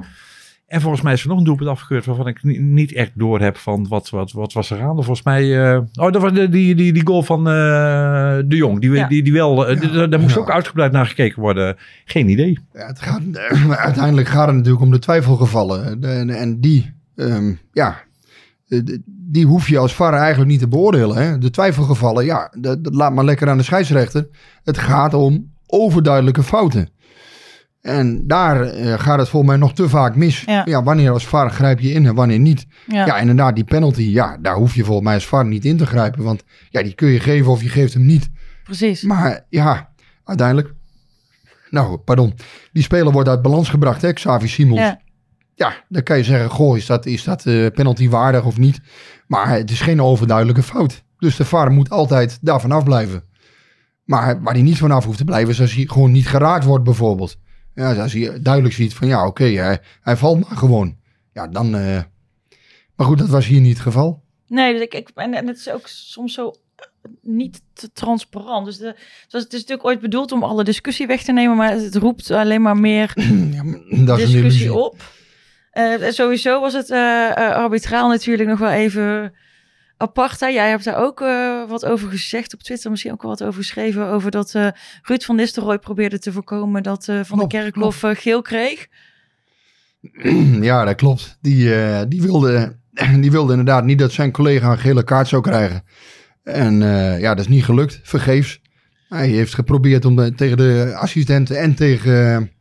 En 0.70 0.82
volgens 0.82 1.02
mij 1.02 1.14
is 1.14 1.22
er 1.22 1.28
nog 1.28 1.38
een 1.38 1.44
doelpunt 1.44 1.70
afgekeurd 1.70 2.06
waarvan 2.06 2.28
ik 2.28 2.44
ni- 2.44 2.58
niet 2.60 2.94
echt 2.94 3.12
door 3.16 3.40
heb 3.40 3.58
van 3.58 3.88
wat, 3.88 4.10
wat, 4.10 4.32
wat 4.32 4.54
was 4.54 4.70
er 4.70 4.78
gaande. 4.78 5.04
Volgens 5.04 5.26
mij, 5.26 5.72
eh, 5.74 5.80
oh 5.94 6.12
dat 6.12 6.22
was 6.22 6.34
de, 6.34 6.50
die, 6.50 6.76
die, 6.76 6.94
die 6.94 7.06
goal 7.08 7.24
van 7.24 7.40
eh, 7.40 7.54
De 8.46 8.56
Jong, 8.56 8.80
die, 8.82 8.92
Ja. 8.92 9.08
die, 9.08 9.24
die 9.24 9.34
wel, 9.34 9.68
eh, 9.68 9.82
Ja. 9.94 10.08
daar- 10.08 10.20
moest 10.20 10.36
Ja. 10.36 10.42
ook 10.42 10.52
uitgebreid 10.52 10.92
naar 10.92 11.06
gekeken 11.06 11.42
worden. 11.42 11.76
Geen 12.06 12.30
idee. 12.30 12.60
Ja, 12.74 12.86
het 12.88 13.02
gaat, 13.02 13.22
uiteindelijk 13.78 14.28
gaat 14.28 14.48
het 14.48 14.56
natuurlijk 14.56 14.84
om 14.84 14.92
de 14.92 15.00
twijfelgevallen. 15.00 16.04
En, 16.04 16.30
en 16.30 16.60
die, 16.60 16.94
ehm, 17.16 17.54
ja, 17.74 17.96
de- 18.68 19.02
die 19.06 19.46
hoef 19.46 19.68
je 19.70 19.78
als 19.78 19.94
VAR 19.96 20.14
eigenlijk 20.14 20.50
niet 20.52 20.60
te 20.60 20.68
beoordelen. 20.68 21.16
Hè? 21.18 21.38
De 21.38 21.50
twijfelgevallen, 21.50 22.26
ja, 22.26 22.52
dat, 22.60 22.84
dat 22.84 22.94
laat 22.94 23.14
maar 23.14 23.26
lekker 23.26 23.50
aan 23.50 23.58
de 23.58 23.64
scheidsrechter. 23.64 24.28
Het 24.64 24.78
gaat 24.78 25.14
om 25.14 25.52
overduidelijke 25.68 26.44
fouten. 26.44 26.90
En 27.90 28.28
daar 28.28 28.62
eh, 28.62 29.00
gaat 29.00 29.20
het 29.20 29.30
volgens 29.30 29.52
mij 29.52 29.60
nog 29.60 29.74
te 29.74 29.90
vaak 29.90 30.16
mis. 30.16 30.44
Ja. 30.46 30.84
wanneer 30.84 31.12
als 31.12 31.28
VAR 31.28 31.52
grijp 31.52 31.80
je 31.80 31.92
in 31.92 32.06
en 32.06 32.16
wanneer 32.16 32.40
niet. 32.40 32.66
Ja. 32.88 33.06
Ja, 33.06 33.18
inderdaad, 33.18 33.56
die 33.56 33.64
penalty, 33.64 34.02
ja, 34.02 34.38
daar 34.42 34.56
hoef 34.56 34.76
je 34.76 34.84
volgens 34.84 35.06
mij 35.06 35.16
als 35.16 35.28
VAR 35.28 35.46
niet 35.46 35.66
in 35.66 35.78
te 35.78 35.86
grijpen. 35.86 36.24
Want 36.24 36.44
ja, 36.70 36.84
die 36.84 36.94
kun 36.94 37.08
je 37.08 37.20
geven 37.20 37.52
of 37.52 37.62
je 37.62 37.70
geeft 37.70 37.94
hem 37.94 38.06
niet. 38.06 38.30
Precies. 38.64 39.02
Maar 39.04 39.46
ja, 39.50 39.90
uiteindelijk. 40.24 40.74
Nou, 41.70 41.98
pardon. 41.98 42.34
Die 42.72 42.84
speler 42.84 43.12
wordt 43.12 43.30
uit 43.30 43.42
balans 43.42 43.70
gebracht, 43.70 44.02
hè, 44.02 44.14
Xavi 44.14 44.48
Simons. 44.48 44.80
Ja. 44.80 45.00
Ja. 45.56 45.74
dan 45.90 46.04
kan 46.04 46.18
je 46.18 46.24
zeggen, 46.24 46.50
goh, 46.50 46.78
is 46.78 46.86
dat, 46.86 47.06
is 47.06 47.24
dat 47.24 47.46
eh, 47.46 47.66
penalty 47.74 48.10
waardig 48.10 48.46
of 48.46 48.58
niet? 48.58 48.80
Maar 49.28 49.50
het 49.50 49.72
is 49.72 49.82
geen 49.82 50.02
overduidelijke 50.02 50.64
fout. 50.64 51.04
Dus 51.18 51.36
de 51.36 51.46
VAR 51.46 51.72
moet 51.72 51.90
altijd 51.90 52.38
daarvan 52.42 52.72
afblijven. 52.72 53.24
Maar 54.04 54.42
waar 54.42 54.54
hij 54.54 54.62
niet 54.62 54.78
vanaf 54.78 55.06
hoeft 55.06 55.18
te 55.18 55.24
blijven, 55.24 55.50
is 55.50 55.62
als 55.62 55.74
hij 55.74 55.86
gewoon 55.86 56.12
niet 56.12 56.28
geraakt 56.28 56.66
wordt 56.66 56.84
bijvoorbeeld. 56.84 57.38
Ja, 57.80 57.94
als 58.02 58.14
hij 58.14 58.42
duidelijk 58.42 58.74
ziet 58.74 58.94
van, 58.94 59.08
ja, 59.08 59.28
oké, 59.28 59.44
hij, 59.44 59.80
hij 60.02 60.18
valt 60.18 60.40
maar 60.50 60.58
gewoon. 60.58 60.98
Ja, 61.34 61.48
dan... 61.48 61.76
eh, 61.76 62.02
Maar 62.96 63.08
goed, 63.08 63.18
dat 63.18 63.30
was 63.30 63.46
hier 63.46 63.62
niet 63.62 63.74
het 63.74 63.82
geval. 63.82 64.24
Nee, 64.48 64.74
dus 64.74 64.82
ik, 64.82 64.94
ik, 64.94 65.10
en, 65.16 65.34
en 65.34 65.48
het 65.48 65.58
is 65.58 65.70
ook 65.70 65.88
soms 65.88 66.34
zo 66.34 66.54
eh, 66.76 66.86
niet 67.22 67.62
te 67.74 67.92
transparant. 67.92 68.66
Dus 68.66 68.78
de, 68.78 68.96
zoals 69.28 69.46
het 69.46 69.54
is 69.54 69.60
natuurlijk 69.60 69.88
ooit 69.88 70.00
bedoeld 70.00 70.32
om 70.32 70.44
alle 70.44 70.64
discussie 70.64 71.08
weg 71.08 71.24
te 71.24 71.32
nemen, 71.32 71.56
maar 71.58 71.72
het 71.72 71.96
roept 71.96 72.32
alleen 72.32 72.62
maar 72.62 72.78
meer 72.78 73.12
Ja, 73.54 73.64
maar 73.64 73.80
dat 74.06 74.18
discussie 74.18 74.74
op. 74.74 74.96
Eh, 75.72 76.10
sowieso 76.10 76.60
was 76.62 76.74
het 76.74 76.92
arbitraal 77.36 78.10
natuurlijk 78.10 78.50
nog 78.50 78.60
wel 78.60 78.70
even 78.72 79.34
apart. 80.00 80.40
Hè? 80.40 80.48
Jij 80.48 80.70
hebt 80.70 80.84
daar 80.84 80.98
ook 80.98 81.22
eh, 81.22 81.68
wat 81.68 81.86
over 81.86 82.10
gezegd 82.10 82.54
op 82.54 82.60
Twitter, 82.62 82.90
misschien 82.92 83.12
ook 83.12 83.22
wel 83.22 83.32
wat 83.32 83.44
over 83.44 83.54
geschreven, 83.62 84.08
over 84.08 84.32
dat 84.32 84.56
eh, 84.56 84.68
Ruud 85.02 85.24
van 85.24 85.36
Nistelrooy 85.36 85.80
probeerde 85.80 86.20
te 86.20 86.32
voorkomen 86.32 86.84
dat 86.84 87.08
eh, 87.08 87.16
Van 87.24 87.38
Klopt, 87.38 87.52
de 87.52 87.58
Kerkhof 87.58 88.04
geel 88.04 88.42
kreeg. 88.42 88.88
Ja, 90.62 90.86
dat 90.86 90.96
klopt. 90.96 91.38
Die, 91.42 91.74
die, 92.08 92.22
wilde, 92.22 92.76
die 93.22 93.32
wilde 93.32 93.52
inderdaad 93.52 93.84
niet 93.84 94.00
dat 94.00 94.12
zijn 94.12 94.32
collega 94.32 94.72
een 94.72 94.78
gele 94.78 95.04
kaart 95.04 95.28
zou 95.28 95.42
krijgen. 95.42 95.84
En 96.44 96.80
ja, 97.20 97.30
dat 97.36 97.40
is 97.40 97.48
niet 97.48 97.64
gelukt. 97.64 98.00
Vergeefs. 98.04 98.62
Hij 99.10 99.28
heeft 99.28 99.54
geprobeerd 99.54 100.06
om 100.06 100.16
de- 100.16 100.36
tegen 100.36 100.58
de 100.58 100.94
assistenten 100.96 101.60
en 101.60 101.76
tegen 101.76 102.52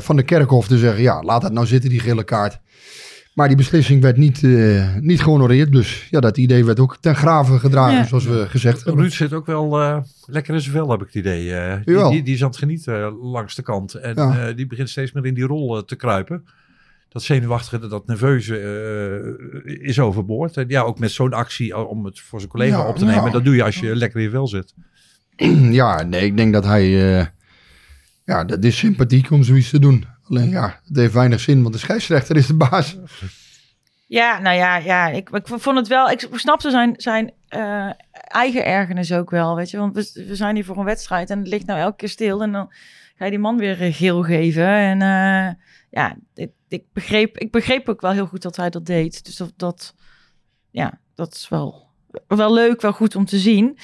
Van 0.00 0.16
de 0.16 0.22
Kerkhof 0.22 0.66
te 0.68 0.78
zeggen... 0.78 1.02
ja, 1.02 1.22
laat 1.22 1.42
dat 1.42 1.52
nou 1.52 1.66
zitten, 1.66 1.90
die 1.90 2.00
gele 2.00 2.24
kaart. 2.24 2.60
Maar 3.38 3.48
die 3.48 3.56
beslissing 3.56 4.02
werd 4.02 4.16
niet, 4.16 4.42
eh, 4.44 4.94
niet 5.00 5.20
gehonoreerd. 5.22 5.72
Dus 5.72 6.06
ja, 6.10 6.20
dat 6.20 6.36
idee 6.36 6.64
werd 6.64 6.80
ook 6.80 6.96
ten 7.00 7.16
graven 7.16 7.60
gedragen, 7.60 7.96
Ja. 7.96 8.04
zoals 8.06 8.24
we 8.26 8.46
gezegd 8.48 8.84
hebben. 8.84 9.02
Ruud 9.02 9.12
zit 9.12 9.32
ook 9.32 9.46
wel 9.46 9.80
eh, 9.80 9.98
lekker 10.26 10.54
in 10.54 10.60
zijn 10.60 10.74
vel, 10.74 10.90
heb 10.90 11.00
ik 11.00 11.06
het 11.06 11.14
idee. 11.14 11.54
Eh, 11.54 11.76
die, 11.84 12.08
die, 12.10 12.22
die 12.22 12.34
is 12.34 12.42
aan 12.42 12.48
het 12.48 12.58
genieten 12.58 13.12
langs 13.16 13.54
de 13.54 13.62
kant. 13.62 13.94
En 13.94 14.14
Ja. 14.14 14.48
eh, 14.48 14.56
die 14.56 14.66
begint 14.66 14.88
steeds 14.90 15.12
meer 15.12 15.26
in 15.26 15.34
die 15.34 15.44
rol 15.44 15.84
te 15.84 15.96
kruipen. 15.96 16.44
Dat 17.08 17.22
zenuwachtige, 17.22 17.88
dat 17.88 18.06
nerveuze 18.06 18.58
eh, 19.64 19.88
is 19.88 19.98
overboord. 20.00 20.56
En 20.56 20.64
ja, 20.68 20.80
ook 20.80 20.98
met 20.98 21.10
zo'n 21.10 21.32
actie 21.32 21.76
om 21.88 22.04
het 22.04 22.20
voor 22.20 22.38
zijn 22.38 22.50
collega 22.52 22.76
Ja, 22.78 22.88
op 22.88 22.96
te 22.96 23.04
nemen. 23.04 23.24
ja. 23.24 23.30
Dat 23.30 23.44
doe 23.44 23.54
je 23.54 23.64
als 23.64 23.76
je 23.80 23.96
lekker 23.96 24.18
in 24.18 24.24
je 24.24 24.30
vel 24.30 24.48
zit. 24.48 24.74
Ja, 25.80 26.02
nee, 26.02 26.24
ik 26.24 26.36
denk 26.36 26.52
dat 26.52 26.64
hij... 26.64 27.18
eh, 27.20 27.26
ja, 28.24 28.44
dat 28.44 28.64
is 28.64 28.78
sympathiek 28.78 29.30
om 29.30 29.42
zoiets 29.42 29.70
te 29.70 29.78
doen. 29.78 30.04
Alleen 30.28 30.48
ja, 30.48 30.80
het 30.84 30.96
heeft 30.96 31.12
weinig 31.12 31.40
zin, 31.40 31.62
want 31.62 31.74
de 31.74 31.80
scheidsrechter 31.80 32.36
is 32.36 32.46
de 32.46 32.54
baas. 32.54 32.96
Ja, 34.06 34.38
nou 34.38 34.56
ja, 34.56 34.76
ja 34.76 35.08
ik, 35.08 35.28
ik 35.28 35.46
vond 35.46 35.76
het 35.76 35.88
wel. 35.88 36.10
Ik 36.10 36.28
snapte 36.32 36.70
zijn, 36.70 36.94
zijn 36.96 37.32
eh, 37.48 37.90
eigen 38.12 38.64
ergernis 38.64 39.12
ook 39.12 39.30
wel. 39.30 39.56
Weet 39.56 39.70
je, 39.70 39.78
want 39.78 39.94
we, 39.94 40.24
we 40.26 40.36
zijn 40.36 40.54
hier 40.54 40.64
voor 40.64 40.78
een 40.78 40.84
wedstrijd 40.84 41.30
en 41.30 41.38
het 41.38 41.48
ligt 41.48 41.66
nou 41.66 41.80
elke 41.80 41.96
keer 41.96 42.08
stil. 42.08 42.42
En 42.42 42.52
dan 42.52 42.72
ga 43.16 43.24
je 43.24 43.30
die 43.30 43.40
man 43.40 43.58
weer 43.58 43.76
geel 43.92 44.22
geven. 44.22 44.66
En 44.66 45.02
eh, 45.02 45.54
ja, 45.90 46.16
ik, 46.34 46.50
ik, 46.68 46.84
begreep, 46.92 47.38
ik 47.38 47.50
begreep 47.50 47.88
ook 47.88 48.00
wel 48.00 48.12
heel 48.12 48.26
goed 48.26 48.42
dat 48.42 48.56
hij 48.56 48.70
dat 48.70 48.86
deed. 48.86 49.24
Dus 49.24 49.36
dat, 49.36 49.52
dat 49.56 49.94
ja, 50.70 51.00
dat 51.14 51.34
is 51.34 51.48
wel, 51.48 51.86
wel 52.26 52.52
leuk, 52.52 52.80
wel 52.80 52.92
goed 52.92 53.16
om 53.16 53.24
te 53.24 53.38
zien. 53.38 53.78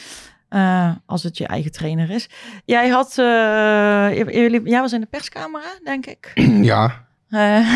Eh, 0.55 0.91
als 1.07 1.23
het 1.23 1.39
je 1.39 1.47
eigen 1.47 1.73
trainer 1.73 2.11
is. 2.11 2.29
Jij 2.65 2.89
had, 2.89 3.15
eh, 3.19 4.35
jullie, 4.35 4.61
jij 4.65 4.81
was 4.81 4.93
in 4.93 5.01
de 5.01 5.07
perskamer, 5.07 5.61
hè, 5.61 5.85
denk 5.85 6.07
ik. 6.07 6.33
Ja. 6.73 7.03
Eh, 7.29 7.69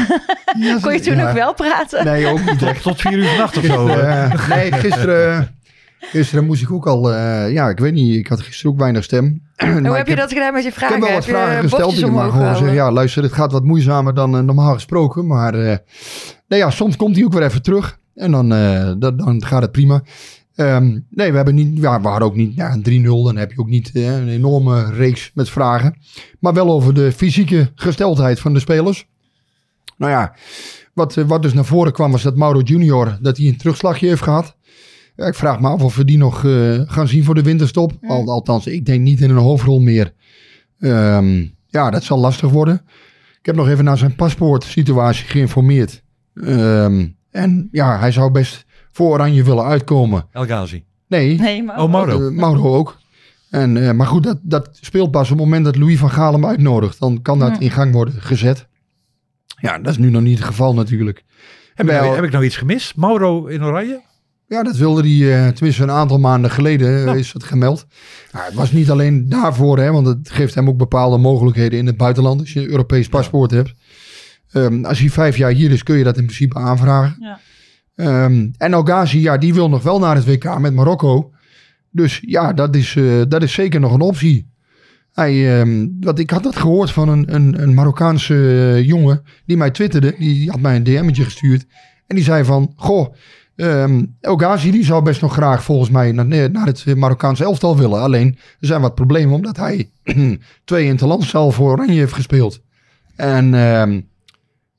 kon 0.83 0.93
je 0.93 1.01
toen 1.01 1.17
ja. 1.17 1.29
ook 1.29 1.35
wel 1.35 1.55
praten? 1.55 2.05
Nee, 2.05 2.27
ook 2.27 2.45
niet 2.45 2.63
echt. 2.63 2.83
Tot 2.83 3.01
vier 3.01 3.13
uur 3.13 3.29
vannacht 3.29 3.57
of 3.57 3.65
zo. 3.65 3.87
Gisteren, 3.87 4.49
nee, 4.49 4.73
gisteren, 4.73 5.59
gisteren 5.99 6.45
moest 6.47 6.63
ik 6.63 6.73
ook 6.73 6.87
al... 6.87 7.13
eh, 7.13 7.53
ja, 7.53 7.69
ik 7.69 7.79
weet 7.79 7.93
niet. 7.93 8.17
Ik 8.17 8.27
had 8.27 8.41
gisteren 8.41 8.73
ook 8.73 8.79
weinig 8.79 9.05
stem. 9.05 9.43
Hoe 9.87 9.97
heb 9.97 10.07
je 10.07 10.17
dat 10.17 10.33
gedaan 10.33 10.53
met 10.53 10.63
je 10.63 10.69
Ik 10.69 10.75
vragen? 10.75 10.95
heb 10.95 11.05
wel 11.05 11.15
wat 11.15 11.27
Heb 11.27 11.35
vragen 11.35 11.63
gesteld. 11.63 11.99
Ik 11.99 12.07
omhoog 12.07 12.33
gewoon 12.33 12.57
zeggen, 12.57 12.75
ja, 12.75 12.93
luister, 12.93 13.23
het 13.23 13.33
gaat 13.33 13.53
wat 13.53 13.65
moeizamer 13.65 14.15
dan 14.15 14.45
normaal 14.45 14.75
gesproken. 14.75 15.27
Maar 15.27 15.55
eh, 15.55 15.77
nee, 16.49 16.59
ja, 16.59 16.71
soms 16.71 16.97
komt 16.97 17.17
hij 17.17 17.25
ook 17.25 17.33
weer 17.33 17.43
even 17.45 17.63
terug. 17.63 17.99
En 18.15 18.31
dan, 18.31 18.53
eh, 18.53 18.93
dan, 18.99 19.17
dan 19.17 19.45
gaat 19.45 19.63
het 19.63 19.73
prima. 19.73 20.03
Ehm, 20.59 20.99
nee, 21.11 21.31
we 21.31 21.37
hebben 21.37 21.55
niet, 21.55 21.79
ja, 21.79 22.01
we 22.01 22.09
hadden 22.09 22.29
ook 22.29 22.37
niet 22.37 22.55
ja, 22.55 22.73
een 22.73 23.05
3-0. 23.05 23.25
Dan 23.25 23.37
heb 23.37 23.53
je 23.53 23.59
ook 23.59 23.69
niet 23.69 23.91
eh, 23.95 24.17
een 24.17 24.29
enorme 24.29 24.93
reeks 24.93 25.31
met 25.35 25.51
vragen. 25.51 25.97
Maar 26.39 26.55
wel 26.55 26.71
over 26.71 26.95
de 26.95 27.13
fysieke 27.13 27.71
gesteldheid 27.75 28.41
van 28.41 28.53
de 28.53 28.61
spelers. 28.61 29.07
Nou 29.97 30.13
ja, 30.13 30.35
wat, 30.93 31.17
eh, 31.17 31.25
wat 31.25 31.43
dus 31.43 31.53
naar 31.53 31.65
voren 31.65 31.93
kwam 31.93 32.11
was 32.11 32.23
dat 32.23 32.37
Mauro 32.37 32.61
Junior 32.61 33.19
dat 33.21 33.37
hij 33.37 33.47
een 33.47 33.57
terugslagje 33.57 34.07
heeft 34.07 34.23
gehad. 34.23 34.57
Ja, 35.17 35.27
ik 35.27 35.35
vraag 35.35 35.61
me 35.61 35.69
af 35.69 35.83
of 35.83 35.97
we 35.97 36.05
die 36.05 36.19
nog 36.19 36.45
eh, 36.45 36.81
gaan 36.87 37.09
zien 37.09 37.25
voor 37.25 37.35
de 37.35 37.43
winterstop. 37.43 37.93
Al, 38.07 38.31
althans, 38.31 38.67
ik 38.67 38.87
denk 38.87 39.01
niet 39.01 39.21
in 39.21 39.31
een 39.31 39.37
hoofdrol 39.37 39.81
meer. 39.81 40.13
Ehm, 40.79 41.45
ja, 41.67 41.91
dat 41.91 42.05
zal 42.05 42.19
lastig 42.19 42.51
worden. 42.51 42.81
Ik 43.39 43.47
heb 43.47 43.57
nog 43.57 43.69
even 43.69 43.85
naar 43.85 43.99
zijn 43.99 44.15
paspoortsituatie 44.15 45.27
geïnformeerd. 45.27 46.03
Ehm, 46.35 47.07
en 47.31 47.69
ja, 47.73 47.99
hij 47.99 48.13
zou 48.13 48.31
best 48.31 48.67
voor 48.99 49.11
Oranje 49.13 49.43
willen 49.45 49.65
uitkomen. 49.65 50.27
El 50.33 50.45
Ghazi. 50.45 50.85
Nee, 51.09 51.39
Nee, 51.39 51.63
maar... 51.63 51.83
Oh, 51.83 51.91
Mauro. 51.91 52.29
eh, 52.29 52.35
Mauro 52.37 52.75
ook. 52.75 52.99
En, 53.51 53.87
eh, 53.89 53.93
maar 53.95 54.07
goed, 54.07 54.23
dat, 54.23 54.39
dat 54.43 54.69
speelt 54.81 55.11
pas 55.11 55.31
op 55.31 55.37
het 55.37 55.45
moment 55.47 55.65
dat 55.65 55.77
Louis 55.77 55.99
van 55.99 56.11
Gaal 56.11 56.33
hem 56.33 56.47
uitnodigt. 56.47 56.99
Dan 57.01 57.23
kan 57.23 57.39
dat 57.39 57.49
Ja. 57.51 57.59
in 57.61 57.71
gang 57.71 57.93
worden 57.93 58.15
gezet. 58.23 58.67
Ja, 59.61 59.79
dat 59.79 59.93
is 59.93 59.99
nu 59.99 60.11
nog 60.11 60.23
niet 60.23 60.39
het 60.39 60.47
geval 60.47 60.75
natuurlijk. 60.75 61.25
Heb, 61.75 61.87
ik 61.87 61.93
nou, 61.93 62.15
heb 62.15 62.25
ik 62.25 62.31
nou 62.31 62.45
iets 62.45 62.57
gemist? 62.57 62.97
Mauro 62.97 63.47
in 63.47 63.65
oranje? 63.65 64.01
Ja, 64.47 64.63
dat 64.63 64.77
wilde 64.77 65.01
hij, 65.03 65.35
eh, 65.47 65.53
tenminste 65.53 65.83
een 65.83 65.91
aantal 65.91 66.19
maanden 66.19 66.51
geleden 66.51 67.17
is 67.19 67.33
het 67.33 67.45
gemeld. 67.45 67.87
Nou, 68.33 68.45
het 68.45 68.55
was 68.55 68.73
niet 68.73 68.91
alleen 68.91 69.29
daarvoor, 69.29 69.79
hè, 69.79 69.93
want 69.93 70.07
het 70.07 70.31
geeft 70.31 70.55
hem 70.55 70.69
ook 70.69 70.77
bepaalde 70.77 71.17
mogelijkheden 71.19 71.79
in 71.79 71.87
het 71.87 71.97
buitenland 71.97 72.41
als 72.41 72.53
je 72.53 72.61
een 72.61 72.69
Europees 72.71 73.09
paspoort 73.09 73.51
hebt. 73.51 73.75
Ehm, 74.53 74.85
als 74.85 74.99
hij 74.99 75.11
vijf 75.11 75.37
jaar 75.37 75.51
hier 75.51 75.71
is, 75.71 75.83
kun 75.83 75.97
je 75.97 76.05
dat 76.05 76.17
in 76.17 76.25
principe 76.25 76.59
aanvragen. 76.59 77.17
Ja. 77.21 77.41
Ehm, 77.99 78.49
en 78.57 78.73
El 78.73 78.83
Ghazi, 78.83 79.21
ja, 79.21 79.39
die 79.39 79.55
wil 79.55 79.69
nog 79.69 79.83
wel 79.83 79.99
naar 79.99 80.15
het 80.15 80.25
WK 80.25 80.59
met 80.59 80.75
Marokko. 80.75 81.31
Dus 81.91 82.23
ja, 82.27 82.53
dat 82.53 82.77
is, 82.77 82.97
eh, 82.97 83.23
dat 83.29 83.43
is 83.43 83.53
zeker 83.53 83.81
nog 83.81 83.93
een 83.93 84.01
optie. 84.01 84.51
Hij, 85.13 85.61
ehm, 85.61 85.87
ik 86.15 86.31
had 86.31 86.43
dat 86.43 86.57
gehoord 86.57 86.91
van 86.91 87.09
een, 87.09 87.35
een, 87.35 87.63
een 87.63 87.75
Marokkaanse 87.75 88.35
eh, 88.35 88.87
jongen 88.87 89.23
die 89.47 89.57
mij 89.57 89.71
twitterde. 89.71 90.15
Die 90.19 90.51
had 90.51 90.61
mij 90.61 90.77
een 90.77 90.83
DM'tje 90.83 91.25
gestuurd. 91.25 91.67
En 92.07 92.17
die 92.17 92.25
zei 92.25 92.45
van, 92.45 92.73
goh, 92.77 93.15
ehm 93.57 94.05
El 94.21 94.37
Ghazi 94.37 94.71
die 94.71 94.85
zou 94.85 95.03
best 95.03 95.21
nog 95.21 95.33
graag 95.33 95.63
volgens 95.65 95.91
mij 95.91 96.13
naar, 96.13 96.51
naar 96.51 96.67
het 96.67 96.97
Marokkaanse 96.97 97.45
elftal 97.45 97.77
willen. 97.77 98.01
Alleen, 98.01 98.39
er 98.61 98.67
zijn 98.67 98.81
wat 98.81 98.95
problemen 98.95 99.35
omdat 99.35 99.57
hij 99.57 99.91
twee 100.65 100.87
interlandstal 100.87 101.51
voor 101.51 101.71
Oranje 101.71 101.99
heeft 101.99 102.13
gespeeld. 102.13 102.61
En 103.17 103.53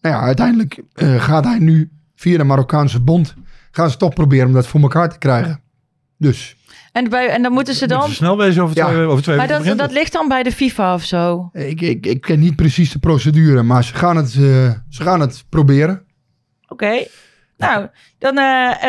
nou 0.01 0.15
ja, 0.15 0.21
uiteindelijk 0.21 0.83
eh, 0.93 1.21
gaat 1.21 1.43
hij 1.43 1.59
nu 1.59 1.89
via 2.19 2.37
de 2.37 2.43
Marokkaanse 2.43 2.99
bond... 3.01 3.33
gaan 3.71 3.89
ze 3.89 3.97
toch 3.97 4.13
proberen 4.13 4.47
om 4.47 4.53
dat 4.53 4.67
voor 4.67 4.81
elkaar 4.81 5.09
te 5.09 5.17
krijgen. 5.17 5.61
Dus 6.17 6.55
En, 6.91 7.09
bij, 7.09 7.27
en 7.27 7.41
dan 7.41 7.51
moeten 7.51 7.73
ze 7.73 7.87
dan... 7.87 7.97
Moeten 7.97 8.15
snel 8.15 8.37
wezen 8.37 8.63
over 8.63 8.77
Ja. 8.77 8.87
twee, 8.87 9.05
over 9.05 9.23
twee 9.23 9.37
Maar 9.37 9.47
weken 9.47 9.63
dat, 9.63 9.73
begint 9.73 9.89
dat 9.89 9.97
ligt 9.99 10.13
dan 10.13 10.27
bij 10.27 10.43
de 10.43 10.51
FIFA 10.51 10.93
of 10.93 11.03
zo. 11.03 11.49
ik, 11.53 11.81
ik, 11.81 12.05
ik 12.05 12.21
ken 12.21 12.39
niet 12.39 12.55
precies 12.55 12.91
de 12.91 12.99
procedure, 12.99 13.63
maar 13.63 13.83
ze 13.83 13.93
gaan 13.95 14.15
het, 14.15 14.25
eh, 14.33 14.71
ze 14.89 15.03
gaan 15.03 15.19
het 15.19 15.45
proberen. 15.49 16.03
Oké. 16.67 17.03
Nou, 17.57 17.87
dan 18.17 18.37
eh, 18.37 18.83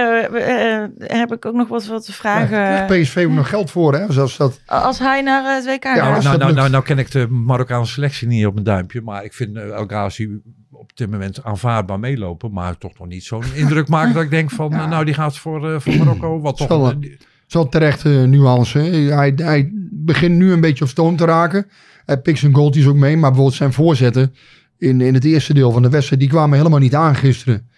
eh, 0.83 0.89
heb 0.99 1.33
ik 1.33 1.45
ook 1.45 1.55
nog 1.55 1.69
wat, 1.69 1.87
wat 1.87 2.07
vragen. 2.13 2.87
PSV 2.87 3.25
ook 3.29 3.35
nog 3.35 3.49
geld 3.49 3.71
voor, 3.71 3.95
hè? 3.95 4.13
Zoals 4.13 4.37
dat... 4.37 4.61
Als 4.67 4.99
hij 4.99 5.23
naar 5.23 5.55
het 5.55 5.65
WK 5.65 5.85
Ja, 5.85 5.95
gaat. 5.95 6.23
Nou, 6.23 6.39
nou, 6.39 6.53
nou, 6.53 6.71
nou 6.71 6.85
ken 6.85 6.99
ik 6.99 7.11
de 7.11 7.29
Marokkaanse 7.29 7.93
selectie 7.93 8.29
niet 8.29 8.47
op 8.47 8.53
mijn 8.53 8.65
duimpje. 8.65 9.01
Maar 9.01 9.25
ik 9.25 9.33
vind 9.33 9.57
El 9.57 9.87
Ghazi 9.87 10.41
op 10.81 10.97
dit 10.97 11.11
moment 11.11 11.45
aanvaardbaar 11.45 11.99
meelopen. 12.01 12.53
Maar 12.53 12.79
toch 12.79 12.99
nog 12.99 13.09
niet 13.09 13.25
zo'n 13.25 13.43
indruk 13.55 13.89
maken 13.89 14.15
dat 14.15 14.23
ik 14.23 14.31
denk 14.31 14.51
van... 14.51 14.71
Ja. 14.81 14.87
nou, 14.87 15.05
die 15.05 15.15
gaat 15.15 15.39
voor, 15.39 15.73
eh, 15.73 15.81
voor 15.81 15.97
Marokko. 15.97 16.41
Wat 16.41 16.57
toch... 16.57 16.69
Zal 16.69 16.81
wel. 16.81 16.91
eh, 16.91 17.11
Zo 17.47 17.69
terecht 17.69 18.05
eh, 18.05 18.23
nuance. 18.23 18.79
hè. 18.79 18.91
Hij, 19.15 19.33
hij 19.37 19.71
begint 19.91 20.37
nu 20.37 20.53
een 20.53 20.61
beetje 20.61 20.85
op 20.85 20.91
stoom 20.91 21.17
te 21.17 21.25
raken. 21.25 21.67
Hij 22.05 22.19
pikt 22.21 22.39
zijn 22.39 22.55
goaltjes 22.55 22.87
ook 22.87 22.97
mee. 22.97 23.13
Maar 23.17 23.29
bijvoorbeeld 23.31 23.57
zijn 23.57 23.73
voorzetten 23.73 24.35
in, 24.79 25.01
in 25.01 25.15
het 25.15 25.25
eerste 25.25 25.55
deel 25.55 25.71
van 25.73 25.83
de 25.83 25.89
wedstrijd... 25.91 26.21
die 26.21 26.31
kwamen 26.31 26.59
helemaal 26.59 26.79
niet 26.79 26.95
aan 26.95 27.15
gisteren. 27.15 27.69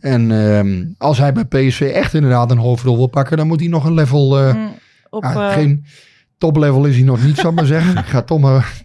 En 0.00 0.30
ehm, 0.30 0.84
als 0.98 1.18
hij 1.18 1.32
bij 1.32 1.44
PSV 1.44 1.80
echt 1.80 2.14
inderdaad 2.14 2.50
een 2.50 2.58
hoofdrol 2.58 2.96
wil 2.96 3.06
pakken... 3.06 3.36
dan 3.36 3.46
moet 3.46 3.60
hij 3.60 3.68
nog 3.68 3.84
een 3.84 3.94
level... 3.94 4.38
eh, 4.38 4.54
Mm, 4.54 4.70
op, 5.10 5.22
ja, 5.22 5.48
eh, 5.48 5.54
geen 5.54 5.84
toplevel 6.38 6.84
is 6.84 6.96
hij 6.96 7.04
nog 7.04 7.24
niet, 7.24 7.36
zal 7.36 7.50
ik 7.50 7.56
maar 7.56 7.66
zeggen. 7.66 7.96
Ik 7.96 8.04
ga 8.04 8.22
toch 8.22 8.40
maar... 8.40 8.84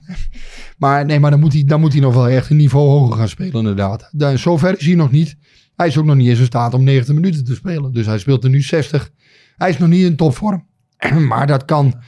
Maar 0.78 1.06
nee, 1.06 1.20
maar 1.20 1.32
dan 1.32 1.40
moet, 1.40 1.54
hij, 1.54 1.64
dan 1.64 1.80
moet 1.80 1.92
hij 1.92 2.02
nog 2.02 2.14
wel 2.14 2.28
echt 2.28 2.50
een 2.50 2.58
niveau 2.58 2.88
hoger 2.90 3.18
gaan 3.18 3.28
spelen 3.28 3.56
inderdaad. 3.56 4.10
Dan, 4.12 4.38
zover 4.38 4.80
is 4.80 4.86
hij 4.86 4.96
nog 4.96 5.12
niet. 5.12 5.36
Hij 5.76 5.88
is 5.88 5.98
ook 5.98 6.06
nog 6.06 6.16
niet 6.16 6.28
eens 6.28 6.40
in 6.40 6.46
staat 6.46 6.74
om 6.74 6.84
90 6.84 7.16
minuten 7.16 7.44
te 7.44 7.56
spelen. 7.56 7.94
Dus 7.94 8.06
hij 8.06 8.18
speelt 8.18 8.44
er 8.44 8.50
nu 8.50 8.62
60. 8.62 9.10
Hij 9.58 9.70
is 9.70 9.78
nog 9.78 9.90
niet 9.90 10.06
in 10.06 10.16
topvorm. 10.16 10.68
maar 11.30 11.48
dat 11.48 11.66
kan, 11.66 12.02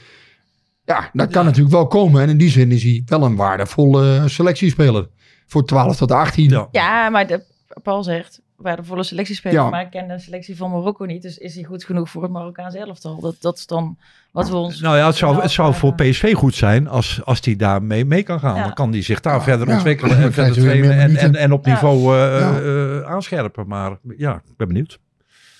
ja, 0.84 1.10
dat 1.12 1.30
kan 1.30 1.44
natuurlijk 1.44 1.74
wel 1.74 1.86
komen. 1.86 2.22
En 2.22 2.28
in 2.28 2.36
die 2.36 2.50
zin 2.50 2.72
is 2.72 2.82
hij 2.82 3.02
wel 3.06 3.22
een 3.22 3.36
waardevolle 3.36 4.22
selectiespeler. 4.28 5.08
Voor 5.46 5.64
12 5.64 5.96
tot 5.96 6.12
18. 6.12 6.48
Ja. 6.48 6.68
Ja, 6.70 7.08
maar 7.08 7.26
de, 7.26 7.44
Paul 7.82 8.02
zegt, 8.02 8.40
bij 8.58 8.76
de 8.76 8.84
volle 8.84 9.02
selectiespeler, 9.02 9.62
Ja. 9.62 9.70
maar 9.70 9.80
ik 9.80 9.90
ken 9.90 10.08
de 10.08 10.18
selectie 10.18 10.56
van 10.56 10.70
Marokko 10.70 11.04
niet. 11.04 11.22
Dus 11.22 11.38
is 11.38 11.54
hij 11.54 11.64
goed 11.64 11.84
genoeg 11.84 12.10
voor 12.10 12.22
het 12.22 12.30
Marokkaanse 12.32 12.78
elftal? 12.78 13.20
Dat, 13.20 13.36
dat 13.40 13.56
is 13.58 13.66
dan 13.66 13.98
wat 14.32 14.48
we 14.48 14.56
ons... 14.56 14.80
Nou 14.80 14.96
ja, 14.96 15.06
het 15.06 15.16
zou, 15.16 15.40
het 15.40 15.50
zou 15.50 15.74
voor. 15.74 15.94
PSV 15.94 16.34
goed 16.34 16.54
zijn 16.54 16.88
als, 16.88 17.20
als 17.24 17.40
hij 17.44 17.56
daarmee 17.56 18.04
mee 18.04 18.22
kan 18.22 18.40
gaan. 18.40 18.56
Ja. 18.56 18.62
Dan 18.62 18.74
kan 18.74 18.92
hij 18.92 19.02
zich 19.02 19.20
daar 19.20 19.34
Ja, 19.36 19.42
verder 19.42 19.68
ja. 19.68 19.74
ontwikkelen 19.74 20.16
en 20.18 20.32
verder 20.32 20.54
trainen 20.62 21.16
en, 21.18 21.34
en, 21.34 21.52
op 21.52 21.66
Ja. 21.66 21.72
niveau 21.72 21.98
eh, 22.18 22.40
Ja. 22.40 22.60
eh, 22.60 23.00
aanscherpen. 23.12 23.66
Maar 23.66 23.96
ja, 24.16 24.34
ik 24.34 24.56
ben 24.56 24.68
benieuwd. 24.68 24.98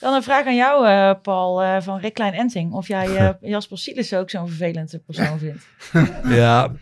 Dan 0.01 0.15
een 0.15 0.23
vraag 0.23 0.47
aan 0.47 0.57
jou, 0.57 0.87
eh, 0.87 1.11
Paul, 1.23 1.63
eh, 1.63 1.81
van 1.81 1.99
Rick 1.99 2.15
Klein 2.15 2.33
Enting. 2.33 2.73
Of 2.73 2.89
jij 2.89 3.17
eh, 3.17 3.29
Jasper 3.51 3.79
Silis 3.79 4.15
ook 4.15 4.31
zo'n 4.31 4.49
vervelende 4.49 4.99
persoon 5.07 5.39
vindt. 5.39 5.67
Ja, 6.39 6.73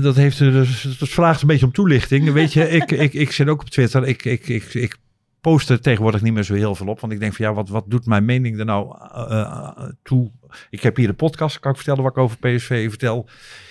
dat 0.00 0.16
heeft 0.16 0.38
dus. 0.38 0.96
Dat 0.98 1.08
vraagt 1.08 1.40
een 1.42 1.46
beetje 1.48 1.66
om 1.66 1.72
toelichting. 1.72 2.32
Weet 2.32 2.52
je, 2.52 2.68
ik, 2.68 2.90
ik, 2.90 3.12
ik 3.12 3.30
zit 3.32 3.48
ook 3.48 3.60
op 3.60 3.70
Twitter. 3.70 4.06
Ik, 4.06 4.24
ik, 4.24 4.48
ik, 4.48 4.74
ik 4.74 4.96
post 5.44 5.70
er 5.70 5.80
tegenwoordig 5.80 6.22
niet 6.22 6.32
meer 6.32 6.42
zo 6.42 6.54
heel 6.54 6.74
veel 6.74 6.86
op. 6.86 7.00
Want 7.00 7.12
ik 7.12 7.20
denk 7.20 7.34
van 7.34 7.46
ja, 7.46 7.52
wat, 7.52 7.68
wat 7.68 7.84
doet 7.86 8.06
mijn 8.06 8.24
mening 8.24 8.58
er 8.58 8.64
nou 8.64 8.96
eh, 9.12 9.40
eh, 9.40 9.88
toe? 10.02 10.30
Ik 10.70 10.82
heb 10.82 10.96
hier 10.96 11.06
de 11.06 11.14
podcast, 11.14 11.60
kan 11.60 11.70
ik 11.70 11.76
vertellen 11.76 12.02
wat 12.02 12.12
ik 12.12 12.18
over 12.18 12.38
PSV 12.38 12.88
vertel. 12.88 13.28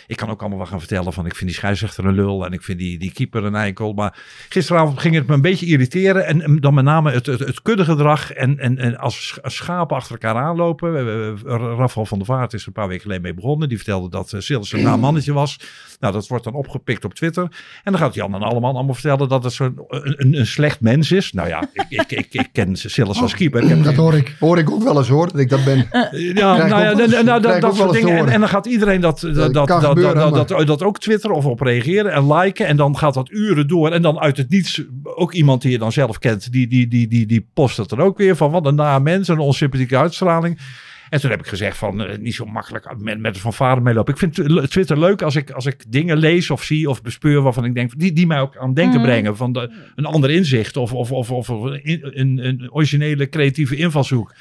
Ik 0.07 0.17
kan 0.17 0.29
ook 0.29 0.39
allemaal 0.39 0.59
wat 0.59 0.67
gaan 0.67 0.79
vertellen 0.79 1.13
van 1.13 1.25
ik 1.25 1.35
vind 1.35 1.49
die 1.49 1.59
scheidsrechter 1.59 2.05
een 2.05 2.15
lul 2.15 2.45
en 2.45 2.51
ik 2.51 2.63
vind 2.63 2.79
die, 2.79 2.97
die 2.99 3.11
keeper 3.11 3.43
een 3.43 3.55
eikel. 3.55 3.93
Maar 3.93 4.17
gisteravond 4.49 4.99
ging 4.99 5.15
het 5.15 5.27
me 5.27 5.33
een 5.33 5.41
beetje 5.41 5.65
irriteren. 5.65 6.25
En, 6.25 6.41
en 6.41 6.59
dan 6.59 6.73
met 6.73 6.83
name 6.83 7.11
het, 7.11 7.25
het, 7.25 7.39
het 7.39 7.61
kuddegedrag 7.61 8.31
en, 8.31 8.59
en, 8.59 8.77
en 8.77 8.97
als 8.97 9.27
sch- 9.27 9.37
schapen 9.41 9.95
achter 9.95 10.11
elkaar 10.11 10.43
aanlopen. 10.43 10.95
Eh, 10.95 11.27
eh, 11.27 11.35
Rafael 11.77 12.05
van 12.05 12.17
der 12.17 12.27
Vaart 12.27 12.53
is 12.53 12.65
een 12.65 12.73
paar 12.73 12.87
weken 12.87 13.01
geleden 13.01 13.23
mee 13.23 13.33
begonnen. 13.33 13.67
Die 13.69 13.77
vertelde 13.77 14.09
dat 14.09 14.31
uh, 14.31 14.41
Sillis 14.41 14.71
een 14.71 14.83
naam 14.83 14.99
mannetje 14.99 15.33
was. 15.33 15.59
Nou, 15.99 16.13
dat 16.13 16.27
wordt 16.27 16.43
dan 16.43 16.53
opgepikt 16.53 17.05
op 17.05 17.13
Twitter. 17.13 17.43
En 17.83 17.91
dan 17.91 18.01
gaat 18.01 18.13
Jan 18.13 18.35
en 18.35 18.41
allemaal 18.41 18.75
allemaal 18.75 18.93
vertellen 18.93 19.29
dat 19.29 19.43
het 19.43 19.53
zo'n 19.53 19.85
een, 19.87 20.37
een, 20.37 20.47
slecht 20.47 20.81
mens 20.81 21.11
is. 21.11 21.31
Nou 21.33 21.47
ja, 21.47 21.69
ik, 21.73 21.85
ik, 21.89 22.11
ik, 22.11 22.33
ik 22.33 22.49
ken 22.51 22.75
Sillis 22.75 23.21
als 23.21 23.35
keeper. 23.35 23.63
Ik 23.63 23.69
heb 23.69 23.83
Dat 23.83 23.95
hoor 23.95 24.13
ik, 24.13 24.35
hoor 24.39 24.57
ik 24.57 24.71
ook 24.71 24.83
wel 24.83 24.97
eens 24.97 25.07
hoor, 25.07 25.27
dat 25.27 25.39
ik 25.39 25.49
dat 25.49 25.63
ben. 25.63 25.87
ja, 26.11 26.57
nou 26.57 26.81
ja, 26.81 26.95
wel 26.95 27.07
nou, 27.07 27.23
nou, 27.23 27.41
dat, 27.41 27.59
wel 27.59 27.75
soort 27.75 27.93
dingen. 27.93 28.27
En, 28.27 28.39
dan 28.39 28.49
gaat 28.49 28.65
iedereen 28.65 29.01
dat, 29.01 29.19
dat, 29.19 29.53
Dat 29.53 29.67
dat, 29.67 29.92
dat, 29.95 30.15
dat, 30.15 30.47
dat, 30.47 30.67
dat 30.67 30.83
ook 30.83 30.99
twitteren 30.99 31.35
of 31.35 31.45
op 31.45 31.61
reageren 31.61 32.11
en 32.11 32.33
liken. 32.33 32.67
En 32.67 32.77
dan 32.77 32.97
gaat 32.97 33.13
dat 33.13 33.31
uren 33.31 33.67
door. 33.67 33.91
En 33.91 34.01
dan 34.01 34.19
uit 34.19 34.37
het 34.37 34.49
niets 34.49 34.83
ook 35.03 35.33
iemand 35.33 35.61
die 35.61 35.71
je 35.71 35.77
dan 35.77 35.91
zelf 35.91 36.19
kent, 36.19 36.51
die, 36.51 36.67
die, 36.67 36.87
die, 36.87 37.07
die, 37.07 37.25
die 37.25 37.47
post 37.53 37.77
het 37.77 37.91
er 37.91 37.99
ook 37.99 38.17
weer 38.17 38.35
van. 38.35 38.51
Wat 38.51 38.65
een 38.65 38.75
na 38.75 38.99
mens, 38.99 39.27
een 39.27 39.39
onsympathieke 39.39 39.97
uitstraling. 39.97 40.59
En 41.13 41.19
toen 41.19 41.29
heb 41.29 41.39
ik 41.39 41.47
gezegd 41.47 41.77
van 41.77 42.01
eh, 42.03 42.17
niet 42.17 42.33
zo 42.35 42.45
makkelijk 42.45 42.93
met, 42.97 43.19
met 43.19 43.37
van 43.37 43.53
vader 43.53 43.83
meelopen. 43.83 44.13
Ik 44.13 44.19
vind 44.19 44.33
tw- 44.33 44.59
Twitter 44.65 44.99
leuk 44.99 45.21
als 45.21 45.35
ik, 45.35 45.51
als 45.51 45.65
ik 45.65 45.83
dingen 45.87 46.17
lees 46.17 46.49
of 46.49 46.63
zie 46.63 46.89
of 46.89 47.01
bespeur 47.01 47.41
waarvan 47.41 47.65
ik 47.65 47.73
denk, 47.75 47.99
die, 47.99 48.13
die 48.13 48.27
mij 48.27 48.39
ook 48.39 48.57
aan 48.57 48.73
denken 48.73 48.99
Mhm. 48.99 49.07
brengen. 49.09 49.37
Van 49.37 49.53
de, 49.53 49.73
een 49.95 50.05
ander 50.05 50.29
inzicht 50.31 50.77
of, 50.77 50.93
of, 50.93 51.11
of, 51.11 51.31
of 51.31 51.47
een, 51.47 52.19
een, 52.19 52.37
een 52.45 52.71
originele 52.71 53.29
creatieve 53.29 53.75
invalshoek. 53.75 54.33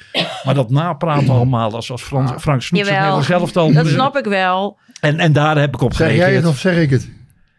Maar 0.43 0.53
dat 0.53 0.69
napraten 0.69 1.29
allemaal 1.35 1.73
als, 1.73 1.91
als 1.91 2.01
Frans, 2.03 2.31
Frank 2.41 2.61
Snoek 2.61 2.85
zelf 3.23 3.51
dan. 3.51 3.73
Dat 3.73 3.87
snap 3.87 4.17
ik 4.17 4.25
wel. 4.25 4.77
En, 4.99 5.19
en 5.19 5.33
daar 5.33 5.57
heb 5.57 5.73
ik 5.73 5.81
op 5.81 5.93
Zeg 5.93 6.07
jij 6.07 6.15
gereageerd. 6.15 6.43
het 6.43 6.51
of 6.51 6.59
zeg 6.59 6.77
ik 6.77 6.89
het? 6.89 7.09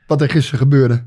Wat 0.06 0.20
er 0.20 0.30
gisteren 0.30 0.58
gebeurde. 0.58 1.04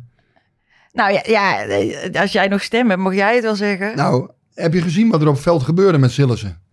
Nou 0.93 1.11
ja, 1.13 1.21
ja, 1.25 1.59
eh, 1.61 2.21
als 2.21 2.31
jij 2.31 2.47
nog 2.47 2.61
stem 2.63 2.89
hebt, 2.89 3.01
mag 3.01 3.13
jij 3.15 3.35
het 3.35 3.43
wel 3.43 3.55
zeggen. 3.55 3.95
Nou, 3.95 4.29
heb 4.53 4.73
je 4.73 4.81
gezien 4.81 5.09
wat 5.09 5.21
er 5.21 5.27
op 5.27 5.33
het 5.33 5.43
veld 5.43 5.63
gebeurde 5.63 5.97
met 5.97 6.11
Sillissen? 6.11 6.65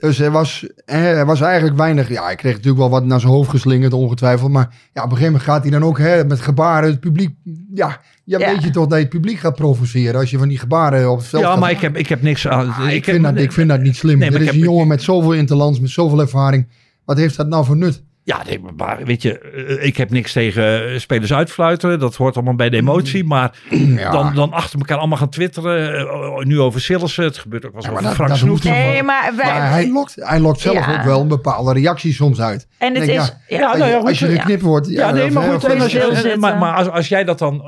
Dus 0.00 0.18
er 0.18 0.30
was, 0.30 0.66
hè, 0.84 0.98
er 1.14 1.26
was 1.26 1.40
eigenlijk 1.40 1.76
weinig... 1.76 2.08
Ja, 2.08 2.24
hij 2.24 2.34
kreeg 2.34 2.52
natuurlijk 2.52 2.78
wel 2.78 2.90
wat 2.90 3.04
naar 3.04 3.20
zijn 3.20 3.32
hoofd 3.32 3.50
geslingerd, 3.50 3.92
ongetwijfeld. 3.92 4.50
Maar 4.50 4.68
ja, 4.92 5.02
op 5.02 5.10
een 5.10 5.16
gegeven 5.16 5.24
moment 5.32 5.42
gaat 5.42 5.62
hij 5.62 5.70
dan 5.70 5.82
ook 5.84 5.98
hè, 5.98 6.24
met 6.24 6.40
gebaren 6.40 6.90
het 6.90 7.00
publiek... 7.00 7.34
Ja, 7.74 8.00
ja, 8.24 8.38
Ja. 8.38 8.52
weet 8.52 8.62
je 8.62 8.70
toch 8.70 8.86
dat 8.86 8.96
je 8.98 9.04
het 9.04 9.08
publiek 9.12 9.38
gaat 9.38 9.54
provoceren... 9.54 10.20
als 10.20 10.30
je 10.30 10.38
van 10.38 10.48
die 10.48 10.58
gebaren 10.58 11.10
op 11.10 11.18
het 11.18 11.26
veld 11.26 11.42
Ja, 11.42 11.50
gaat 11.50 11.58
maar 11.60 11.70
ik 11.70 11.80
heb, 11.80 11.96
ik 11.96 12.08
heb 12.08 12.22
niks 12.22 12.48
aan. 12.48 12.68
Ah, 12.68 12.86
ik, 12.92 13.04
heb- 13.04 13.14
vind 13.14 13.24
dat, 13.26 13.36
ik 13.36 13.52
vind 13.52 13.68
dat 13.68 13.80
niet 13.80 13.96
slim. 13.96 14.18
Nee, 14.18 14.30
er 14.30 14.40
is 14.40 14.46
ik 14.46 14.52
een 14.52 14.58
jongen 14.58 14.86
met 14.86 15.02
zoveel 15.02 15.32
interlands, 15.34 15.80
met 15.80 15.90
zoveel 15.90 16.20
ervaring. 16.20 16.68
Wat 17.04 17.16
heeft 17.16 17.36
dat 17.36 17.48
nou 17.48 17.64
voor 17.64 17.76
nut? 17.76 18.02
Ja, 18.28 18.42
nee, 18.46 18.60
maar- 18.60 18.74
maar 18.76 19.04
weet 19.04 19.22
je, 19.22 19.38
eh, 19.38 19.86
ik 19.86 19.96
heb 19.96 20.10
niks 20.10 20.32
tegen 20.32 20.92
eh, 20.92 20.98
spelers 20.98 21.32
uitfluiten. 21.32 21.98
Dat 21.98 22.14
hoort 22.16 22.34
allemaal 22.34 22.54
bij 22.54 22.70
de 22.70 22.76
emotie. 22.76 23.24
Maar 23.24 23.58
Ja. 23.70 24.10
dan, 24.10 24.34
dan 24.34 24.52
achter 24.52 24.78
elkaar 24.78 24.98
allemaal 24.98 25.18
gaan 25.18 25.28
twitteren. 25.28 25.96
eh, 25.98 26.04
oh, 26.14 26.42
nu 26.44 26.60
over 26.60 26.80
Sillissen. 26.80 27.24
Het 27.24 27.38
gebeurt 27.38 27.66
ook 27.66 27.72
wel 27.72 27.80
eens 27.80 27.90
Ja, 27.90 28.00
maar 28.00 28.02
over 28.12 28.24
Frank 28.24 28.36
Snoek. 28.38 28.62
nee, 28.62 29.02
maar, 29.02 29.32
wij- 29.36 29.44
Maar 29.46 29.70
hij 29.70 29.88
lokt, 29.90 30.14
hij 30.18 30.40
lokt 30.40 30.60
zelf 30.60 30.86
Ja. 30.86 30.98
ook 30.98 31.02
wel 31.04 31.20
een 31.20 31.28
bepaalde 31.28 31.72
reactie 31.72 32.12
soms 32.12 32.40
uit. 32.40 32.66
en 32.78 32.94
het 32.94 33.06
Denk, 33.06 33.20
is... 33.20 33.36
ja, 33.48 33.58
nou 33.76 33.90
ja, 33.90 33.98
goed, 33.98 34.08
als 34.08 34.18
je 34.18 34.28
ja. 34.28 34.40
geknipt 34.40 34.62
wordt... 34.62 34.88
Ja, 34.88 35.10
nee, 35.10 35.30
maar 35.30 35.42
goed. 35.50 35.64
En 35.64 35.80
als 35.80 35.92
je, 35.92 36.34
maar 36.38 36.58
maar 36.58 36.74
als, 36.74 36.88
als 36.88 37.08
jij 37.08 37.24
dat 37.24 37.38
dan 37.38 37.62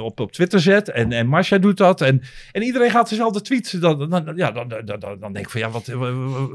op, 0.00 0.20
op 0.20 0.32
Twitter 0.32 0.60
zet 0.60 0.90
en, 0.90 1.12
en 1.12 1.26
Marcia 1.26 1.58
doet 1.58 1.76
dat 1.76 2.00
en, 2.00 2.22
en 2.52 2.62
iedereen 2.62 2.90
gaat 2.90 3.08
dezelfde 3.08 3.40
tweets, 3.40 3.70
dan, 3.70 4.08
dan, 4.10 4.32
ja, 4.36 4.50
dan, 4.50 4.68
dan, 4.68 4.82
dan, 4.84 5.16
dan 5.20 5.32
denk 5.32 5.44
ik 5.44 5.50
van 5.50 5.60
ja, 5.60 5.68
wat... 5.70 5.86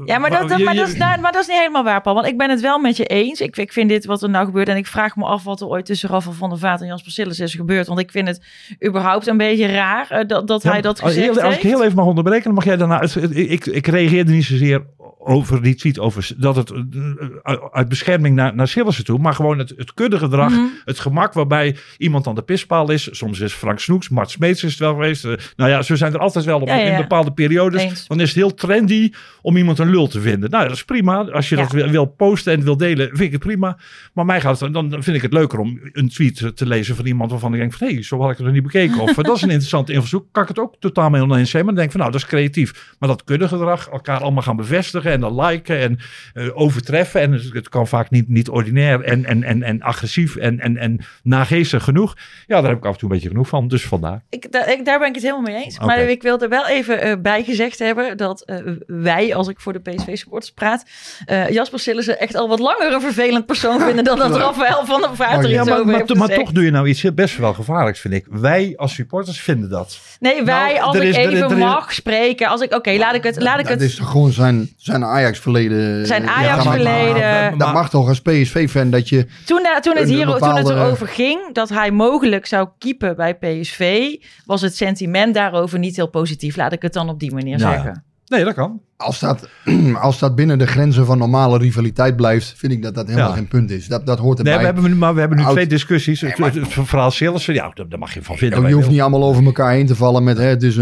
Ja, 0.04 0.18
maar 0.18 0.30
dat, 0.30 0.48
maar, 0.64 0.74
dat 0.74 0.88
is, 0.88 0.96
nou, 0.96 1.20
maar 1.20 1.32
dat 1.32 1.40
is 1.42 1.48
niet 1.48 1.56
helemaal 1.58 1.84
waar, 1.84 2.00
Paul. 2.00 2.14
Want 2.14 2.26
ik 2.26 2.38
ben 2.38 2.50
het 2.50 2.60
wel 2.60 2.78
met 2.78 2.96
je 2.96 3.06
eens. 3.14 3.40
Ik, 3.40 3.56
ik 3.56 3.72
vind 3.72 3.88
dit 3.88 4.04
wat 4.04 4.22
er 4.22 4.30
nou 4.30 4.44
gebeurt. 4.44 4.68
En 4.68 4.76
ik 4.76 4.86
vraag 4.86 5.16
me 5.16 5.24
af 5.24 5.44
wat 5.44 5.60
er 5.60 5.66
ooit 5.66 5.86
tussen 5.86 6.08
Rafael 6.08 6.34
van 6.34 6.48
der 6.48 6.58
Vaart 6.58 6.80
en 6.80 6.86
Jasper 6.86 7.12
Sillis 7.12 7.40
is 7.40 7.54
gebeurd. 7.54 7.86
Want 7.86 8.00
ik 8.00 8.10
vind 8.10 8.28
het 8.28 8.40
überhaupt 8.86 9.26
een 9.26 9.36
beetje 9.36 9.66
raar 9.66 10.10
eh, 10.10 10.26
dat, 10.26 10.48
dat 10.48 10.62
Ja, 10.62 10.70
hij 10.70 10.80
dat 10.80 11.02
als, 11.02 11.12
gezegd 11.12 11.34
heel, 11.34 11.42
als 11.44 11.54
ik 11.54 11.62
heeft. 11.62 11.74
heel 11.74 11.84
even 11.84 11.96
mag 11.96 12.06
onderbreken, 12.06 12.44
dan 12.44 12.54
mag 12.54 12.64
jij 12.64 12.76
daarna... 12.76 13.02
Ik, 13.30 13.66
ik 13.66 13.86
reageerde 13.86 14.32
niet 14.32 14.44
zozeer 14.44 14.84
over 15.18 15.62
die 15.62 15.74
tweet 15.74 15.98
over 15.98 16.30
dat 16.36 16.56
het 16.56 16.70
uh, 16.70 17.56
uit 17.72 17.88
bescherming 17.88 18.36
naar, 18.36 18.54
naar 18.54 18.68
Sillissen 18.68 19.04
toe, 19.04 19.18
maar 19.18 19.34
gewoon 19.34 19.58
het, 19.58 19.72
het 19.76 19.94
kuddegedrag, 19.94 20.50
Mhm. 20.50 20.60
het 20.84 20.98
gemak 20.98 21.32
waarbij 21.32 21.76
iemand 21.98 22.26
aan 22.26 22.34
de 22.34 22.42
pispaal 22.42 22.90
is. 22.90 23.08
Soms 23.12 23.40
is 23.40 23.52
Frank 23.52 23.78
Snoeks, 23.78 24.08
Mart 24.08 24.30
Smeets 24.30 24.62
is 24.64 24.70
het 24.70 24.80
wel 24.80 24.92
geweest. 24.92 25.24
Eh, 25.24 25.32
nou 25.56 25.70
ja, 25.70 25.82
zo 25.82 25.94
zijn 25.96 26.12
er 26.12 26.18
altijd 26.18 26.44
wel 26.44 26.60
op, 26.60 26.68
Ja, 26.68 26.76
ja, 26.76 26.90
in 26.90 26.96
bepaalde 26.96 27.32
periodes. 27.32 27.82
Eens. 27.82 28.06
Dan 28.06 28.20
is 28.20 28.28
het 28.28 28.36
heel 28.36 28.54
trendy 28.54 29.10
om 29.42 29.56
iemand 29.56 29.78
een 29.78 29.90
lul 29.90 30.06
te 30.06 30.20
vinden. 30.20 30.50
Nou, 30.50 30.64
dat 30.64 30.72
is 30.76 30.84
prima. 30.84 31.24
Als 31.30 31.48
je 31.48 31.56
dat 31.56 31.72
wil, 31.72 31.88
wil 31.88 32.04
posten 32.06 32.52
en 32.52 32.64
wil 32.64 32.76
delen, 32.76 33.08
vind 33.08 33.20
ik 33.20 33.32
het 33.32 33.40
prima. 33.40 33.78
Maar 34.12 34.24
mij 34.24 34.40
gaat 34.40 34.60
het, 34.60 34.72
dan 34.72 34.88
dan 34.88 35.02
vind 35.02 35.16
ik 35.16 35.22
het 35.22 35.32
leuker 35.32 35.58
om 35.58 35.80
een 35.92 36.08
tweet 36.08 36.52
te 36.56 36.66
lezen 36.66 36.96
van 36.96 37.06
iemand 37.06 37.30
waarvan 37.30 37.52
ik 37.54 37.60
denk 37.60 37.72
van 37.72 37.88
hé, 37.88 38.02
zo 38.02 38.20
had 38.20 38.30
ik 38.30 38.36
het 38.36 38.44
nog 38.46 38.54
niet 38.54 38.62
bekeken. 38.62 39.00
Of 39.00 39.10
eh, 39.18 39.24
dat 39.24 39.36
is 39.36 39.42
een 39.42 39.48
interessante 39.48 39.92
invalshoek. 39.92 40.26
Kan 40.32 40.42
ik 40.42 40.48
het 40.48 40.58
ook 40.58 40.74
totaal 40.78 41.10
mee 41.10 41.22
oneens 41.22 41.50
zijn. 41.50 41.64
Maar 41.64 41.74
dan 41.74 41.82
denk 41.84 41.94
ik 41.94 42.00
van 42.00 42.00
nou, 42.00 42.12
dat 42.12 42.20
is 42.22 42.26
creatief. 42.36 42.94
Maar 42.98 43.08
dat 43.08 43.24
kuddegedrag, 43.24 43.88
elkaar 43.88 44.20
allemaal 44.20 44.42
gaan 44.42 44.56
bevestigen 44.56 44.92
en 45.02 45.20
dan 45.20 45.40
liken 45.40 45.78
en 45.80 45.98
eh, 46.34 46.48
overtreffen. 46.60 47.20
En 47.20 47.32
het, 47.32 47.50
het 47.52 47.68
kan 47.68 47.86
vaak 47.88 48.10
niet, 48.10 48.28
niet 48.28 48.48
ordinair 48.48 49.00
en, 49.00 49.24
en, 49.24 49.42
en, 49.42 49.62
en 49.62 49.82
agressief 49.82 50.36
en, 50.36 50.60
en, 50.60 50.76
en 50.76 50.98
nageestig 51.22 51.84
genoeg. 51.84 52.14
Ja, 52.46 52.60
daar 52.60 52.70
heb 52.70 52.78
ik 52.78 52.84
af 52.84 52.92
en 52.92 52.98
toe 52.98 53.08
een 53.08 53.14
beetje 53.14 53.30
genoeg 53.30 53.48
van. 53.48 53.68
Dus 53.68 53.84
vandaar. 53.86 54.22
Ik, 54.30 54.52
da- 54.52 54.66
ik, 54.66 54.84
daar 54.84 54.98
ben 54.98 55.08
ik 55.08 55.14
het 55.14 55.22
helemaal 55.22 55.42
mee 55.52 55.64
eens. 55.64 55.78
Maar 55.78 55.98
ik 55.98 56.22
wil 56.22 56.40
er 56.40 56.48
wel 56.48 56.66
even 56.66 57.00
eh, 57.00 57.12
bij 57.22 57.42
gezegd 57.44 57.78
hebben 57.78 58.16
dat 58.16 58.42
eh, 58.44 58.56
wij, 58.86 59.34
als 59.34 59.48
ik 59.48 59.60
voor 59.60 59.72
de 59.72 59.78
PSV-supporters 59.80 60.52
praat, 60.52 60.84
eh, 61.24 61.48
Jasper 61.50 61.78
Sillissen 61.78 62.18
echt 62.20 62.34
al 62.34 62.48
wat 62.48 62.58
langer 62.58 62.92
een 62.92 63.00
vervelend 63.00 63.46
persoon 63.46 63.80
vinden 63.86 64.04
dan 64.04 64.18
dat 64.18 64.36
Rafael 64.36 64.86
van 64.86 65.00
der 65.00 65.16
Vaart 65.16 65.38
er 65.38 65.44
Oh, 65.44 65.50
ja. 65.50 65.58
iets 65.60 65.68
maar, 65.68 65.78
over 65.78 65.86
maar, 65.90 65.96
heeft 65.96 66.14
maar 66.14 66.26
gezegd. 66.28 66.40
toch 66.40 66.52
doe 66.52 66.64
je 66.64 66.70
nou 66.70 66.88
iets 66.88 67.14
best 67.14 67.36
wel 67.36 67.54
gevaarlijks, 67.54 68.00
vind 68.00 68.14
ik. 68.14 68.26
Wij 68.30 68.72
als 68.76 68.94
supporters 68.94 69.40
vinden 69.40 69.70
dat. 69.70 69.98
Nee, 70.20 70.42
wij, 70.44 70.72
Nou, 70.74 70.84
als 70.86 70.96
ik 70.96 71.02
is- 71.02 71.16
er- 71.16 71.22
even 71.22 71.42
er 71.44 71.50
is- 71.50 71.58
mag 71.58 71.92
spreken, 71.92 72.48
als 72.48 72.60
ik, 72.60 72.74
oké, 72.74 72.90
laat 72.90 73.14
ik 73.14 73.22
het, 73.22 73.42
laat 73.42 73.58
ik 73.58 73.64
Dat 73.64 73.72
het, 73.72 73.82
is 73.82 73.94
toch 73.96 74.10
gewoon 74.10 74.32
zijn, 74.32 74.68
zijn 74.84 75.04
Ajax-verleden. 75.04 76.06
zijn 76.06 76.22
Ja, 76.22 76.26
maar- 76.26 76.36
Ajax-verleden. 76.36 77.20
maar- 77.20 77.58
Dat 77.58 77.72
mag 77.72 77.90
toch 77.90 78.08
als 78.08 78.20
PSV-fan 78.20 78.90
dat 78.90 79.08
je... 79.08 79.26
Toen, 79.44 79.64
eh, 79.64 79.76
toen, 79.80 79.96
het 79.96 80.08
hier, 80.08 80.26
toen 80.26 80.54
het 80.56 80.68
erover 80.68 81.08
ging 81.08 81.52
dat 81.52 81.68
hij 81.68 81.90
mogelijk 81.90 82.46
zou 82.46 82.68
keepen 82.78 83.16
bij 83.16 83.34
PSV, 83.34 84.06
was 84.46 84.60
het 84.60 84.76
sentiment 84.76 85.34
daarover 85.34 85.78
niet 85.78 85.96
heel 85.96 86.08
positief. 86.10 86.56
Laat 86.56 86.72
ik 86.72 86.82
het 86.82 86.92
dan 86.92 87.08
op 87.08 87.20
die 87.20 87.32
manier 87.34 87.58
Ja. 87.58 87.70
zeggen. 87.70 88.04
Nee, 88.34 88.44
dat 88.44 88.54
kan. 88.54 88.80
Als 88.96 89.18
dat, 89.20 89.48
als 90.00 90.18
dat 90.18 90.34
binnen 90.34 90.58
de 90.58 90.66
grenzen 90.66 91.06
van 91.06 91.18
normale 91.18 91.58
rivaliteit 91.58 92.16
blijft, 92.16 92.54
vind 92.56 92.72
ik 92.72 92.82
dat 92.82 92.94
dat 92.94 93.06
helemaal 93.06 93.28
Ja. 93.28 93.34
geen 93.34 93.48
punt 93.48 93.70
is. 93.70 93.86
Dat, 93.86 94.06
dat 94.06 94.18
hoort 94.18 94.42
Nee, 94.42 94.52
erbij. 94.52 94.72
we 94.74 94.80
hebben, 94.80 94.98
maar 94.98 95.14
we 95.14 95.20
hebben 95.20 95.38
nu 95.38 95.44
Oud- 95.44 95.52
twee 95.54 95.66
discussies. 95.66 96.20
Het, 96.20 96.38
maar- 96.38 96.52
het, 96.54 96.74
het 96.74 96.88
verhaal 96.88 97.10
Sillissen, 97.10 97.54
ja, 97.54 97.72
daar, 97.88 97.98
mag 97.98 98.14
je 98.14 98.22
van 98.22 98.36
vinden. 98.36 98.60
Ja, 98.62 98.68
je 98.68 98.74
hoeft 98.74 98.88
niet 98.88 99.00
allemaal 99.00 99.24
over 99.24 99.44
elkaar 99.44 99.72
heen 99.72 99.86
te 99.86 99.94
vallen 99.94 100.24
met 100.24 100.36
hè, 100.38 100.44
het 100.44 100.62
is, 100.62 100.74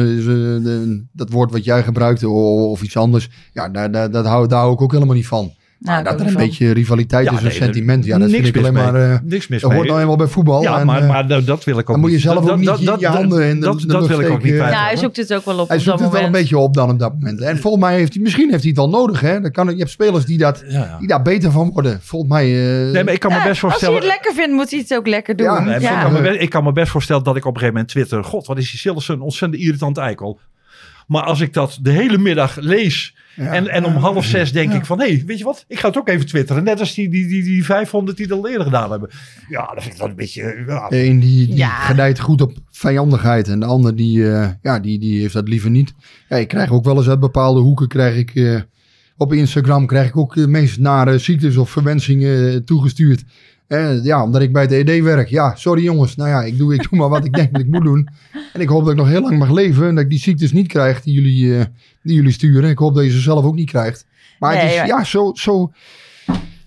dat 1.12 1.30
woord 1.30 1.50
wat 1.50 1.64
jij 1.64 1.82
gebruikt 1.82 2.24
of, 2.24 2.32
of 2.70 2.82
iets 2.82 2.96
anders. 2.96 3.28
Ja, 3.52 3.68
daar, 3.68 3.90
daar, 3.90 4.10
dat 4.10 4.26
hou, 4.26 4.48
daar 4.48 4.60
hou 4.60 4.72
ik 4.72 4.80
ook 4.82 4.92
helemaal 4.92 5.14
niet 5.14 5.26
van. 5.26 5.52
Nou, 5.82 5.94
maar 5.94 5.98
ik 5.98 6.04
dat 6.04 6.14
er 6.14 6.20
een 6.20 6.26
niet 6.26 6.34
van. 6.40 6.48
beetje 6.48 6.72
rivaliteit 6.72 7.24
Ja, 7.26 7.32
is, 7.32 7.36
een 7.38 7.44
nee, 7.44 7.52
sentiment. 7.52 8.04
Ja, 8.04 8.18
dat 8.18 8.28
niks 8.28 8.32
vind 8.32 8.46
ik 8.46 8.54
mis 8.54 8.62
alleen 8.70 8.92
mee. 8.92 8.92
maar... 9.02 9.12
eh, 9.12 9.18
Niks 9.24 9.48
mis 9.48 9.60
dat 9.60 9.70
hoort 9.70 9.82
mee. 9.82 9.90
nou 9.90 10.00
eenmaal 10.02 10.16
bij 10.16 10.26
voetbal. 10.26 10.62
Ja, 10.62 10.78
en, 10.80 10.86
maar, 10.86 11.02
eh, 11.02 11.08
maar 11.08 11.26
dat, 11.28 11.46
dat 11.46 11.64
wil 11.64 11.74
ik 11.74 11.80
ook 11.80 11.86
dan 11.86 12.00
moet 12.00 12.08
je 12.08 12.14
niet. 12.14 12.24
zelf 12.24 12.50
ook 12.50 12.56
niet 12.56 12.66
dat- 12.66 12.78
je- 12.78 12.84
dat- 12.84 13.00
je 13.00 13.06
handen 13.06 13.44
in 13.48 13.60
de- 13.60 13.66
dat, 13.66 13.84
dat 13.86 14.06
wil 14.06 14.20
ik 14.20 14.30
ook 14.30 14.42
niet. 14.42 14.54
Ja, 14.54 14.84
hij 14.84 14.96
zoekt 14.96 15.16
het 15.16 15.34
ook 15.34 15.44
wel 15.44 15.58
op 15.58 15.68
hij 15.68 15.78
zoekt 15.78 16.00
het 16.00 16.10
wel 16.12 16.22
een 16.22 16.32
beetje 16.32 16.58
op 16.58 16.74
dan 16.74 16.90
op 16.90 16.98
dat 16.98 17.12
moment. 17.14 17.40
En 17.40 17.58
volgens 17.58 17.82
mij 17.84 17.94
heeft 17.94 18.12
hij, 18.14 18.22
misschien 18.22 18.50
heeft 18.50 18.60
hij 18.62 18.68
het 18.70 18.78
wel 18.78 18.88
nodig. 18.88 19.20
Hè? 19.20 19.40
Dan 19.40 19.50
kan, 19.50 19.68
je 19.70 19.76
hebt 19.76 19.90
spelers 19.90 20.24
die, 20.24 20.38
dat, 20.38 20.64
die 20.98 21.08
daar 21.08 21.22
beter 21.22 21.50
van 21.50 21.70
worden. 21.72 21.98
Volgens 22.02 22.30
mij... 22.32 22.44
eh, 22.44 22.92
Nee, 22.92 23.04
maar 23.04 23.12
ik 23.14 23.20
kan 23.20 23.30
me 23.32 23.36
best 23.36 23.48
als 23.48 23.60
hij 23.60 23.70
voorstellen... 23.70 23.94
het 23.96 24.04
lekker 24.06 24.32
vindt, 24.34 24.52
moet 24.52 24.70
hij 24.70 24.78
het 24.78 24.94
ook 24.94 25.06
lekker 25.06 25.36
doen. 25.36 25.46
Ik, 25.46 25.80
kan 26.02 26.12
me 26.12 26.20
best, 26.20 26.40
ik 26.40 26.50
kan 26.50 26.64
me 26.64 26.72
best 26.72 26.90
voorstellen 26.90 27.24
dat 27.24 27.36
ik 27.36 27.44
op 27.44 27.54
een 27.54 27.60
gegeven 27.60 27.74
moment 27.74 27.92
twitter... 27.92 28.24
God, 28.24 28.46
wat 28.46 28.58
is 28.58 28.70
die 28.70 28.78
Sillissen 28.80 29.14
een 29.14 29.20
ontzettend 29.20 29.62
irritant 29.62 29.98
eikel. 29.98 30.38
Maar 31.06 31.22
als 31.22 31.40
ik 31.40 31.52
dat 31.52 31.78
de 31.82 31.90
hele 31.90 32.18
middag 32.18 32.56
lees... 32.56 33.14
ja. 33.36 33.52
En, 33.52 33.68
en 33.68 33.84
om 33.84 33.94
half 33.94 34.24
zes 34.24 34.52
denk 34.52 34.72
ik 34.72 34.86
van, 34.86 35.00
hé, 35.00 35.06
hey, 35.06 35.22
weet 35.26 35.38
je 35.38 35.44
wat? 35.44 35.64
Ik 35.68 35.78
ga 35.78 35.88
het 35.88 35.96
ook 35.96 36.08
even 36.08 36.26
twitteren. 36.26 36.64
Net 36.64 36.80
als 36.80 36.94
die, 36.94 37.08
die, 37.08 37.26
die, 37.26 37.42
die 37.42 37.64
500 37.64 38.16
die 38.16 38.26
dat 38.26 38.38
al 38.38 38.48
eerder 38.48 38.64
gedaan 38.64 38.90
hebben. 38.90 39.10
Ja, 39.48 39.66
dat 39.74 39.82
vind 39.82 39.94
ik 39.94 40.00
wel 40.00 40.08
een 40.08 40.16
beetje... 40.16 40.64
Ja, 40.66 40.88
De 40.88 41.04
een 41.04 41.20
die, 41.20 41.46
die 41.46 41.56
Ja. 41.56 41.68
gedijt 41.80 42.20
goed 42.20 42.40
op 42.40 42.52
vijandigheid 42.70 43.48
en 43.48 43.60
de 43.60 43.66
ander 43.66 43.96
die, 43.96 44.30
eh, 44.32 44.48
ja, 44.62 44.78
die, 44.80 44.98
die 44.98 45.20
heeft 45.20 45.34
dat 45.34 45.48
liever 45.48 45.70
niet. 45.70 45.94
Ja, 46.28 46.36
ik 46.36 46.48
krijg 46.48 46.70
ook 46.70 46.84
wel 46.84 46.96
eens 46.96 47.08
uit 47.08 47.20
bepaalde 47.20 47.60
hoeken, 47.60 47.88
krijg 47.88 48.16
ik, 48.16 48.34
eh, 48.34 48.60
op 49.16 49.32
Instagram 49.32 49.86
krijg 49.86 50.08
ik 50.08 50.16
ook 50.16 50.34
de 50.34 50.48
meest 50.48 50.78
nare 50.78 51.18
ziektes 51.18 51.56
of 51.56 51.70
verwensingen 51.70 52.52
eh, 52.52 52.56
toegestuurd. 52.56 53.22
Eh, 53.72 54.04
ja, 54.04 54.22
omdat 54.24 54.42
ik 54.42 54.52
bij 54.52 54.62
het 54.62 54.72
ED 54.88 55.02
werk. 55.02 55.28
Ja, 55.28 55.54
sorry 55.54 55.82
jongens. 55.82 56.16
Nou 56.16 56.28
ja, 56.30 56.42
ik 56.42 56.58
doe, 56.58 56.74
ik 56.74 56.88
doe 56.90 56.98
maar 56.98 57.08
wat 57.08 57.24
ik 57.24 57.32
denk 57.32 57.52
dat 57.52 57.60
ik 57.62 57.68
moet 57.68 57.82
doen. 57.82 58.08
En 58.52 58.60
ik 58.60 58.68
hoop 58.68 58.82
dat 58.82 58.90
ik 58.92 58.98
nog 58.98 59.08
heel 59.08 59.20
lang 59.22 59.38
mag 59.38 59.50
leven 59.50 59.88
en 59.88 59.94
dat 59.94 60.04
ik 60.04 60.10
die 60.10 60.18
ziektes 60.18 60.52
niet 60.52 60.66
krijg 60.68 61.02
die 61.02 61.14
jullie, 61.14 61.58
eh, 61.58 61.64
die 62.02 62.14
jullie 62.14 62.32
sturen. 62.32 62.70
Ik 62.70 62.78
hoop 62.78 62.94
dat 62.94 63.04
je 63.04 63.10
ze 63.10 63.20
zelf 63.20 63.44
ook 63.44 63.54
niet 63.54 63.70
krijgt. 63.70 64.06
Maar 64.38 64.52
het 64.54 64.70
is, 64.70 64.76
ja, 64.86 65.04
zo... 65.04 65.30
zo 65.34 65.72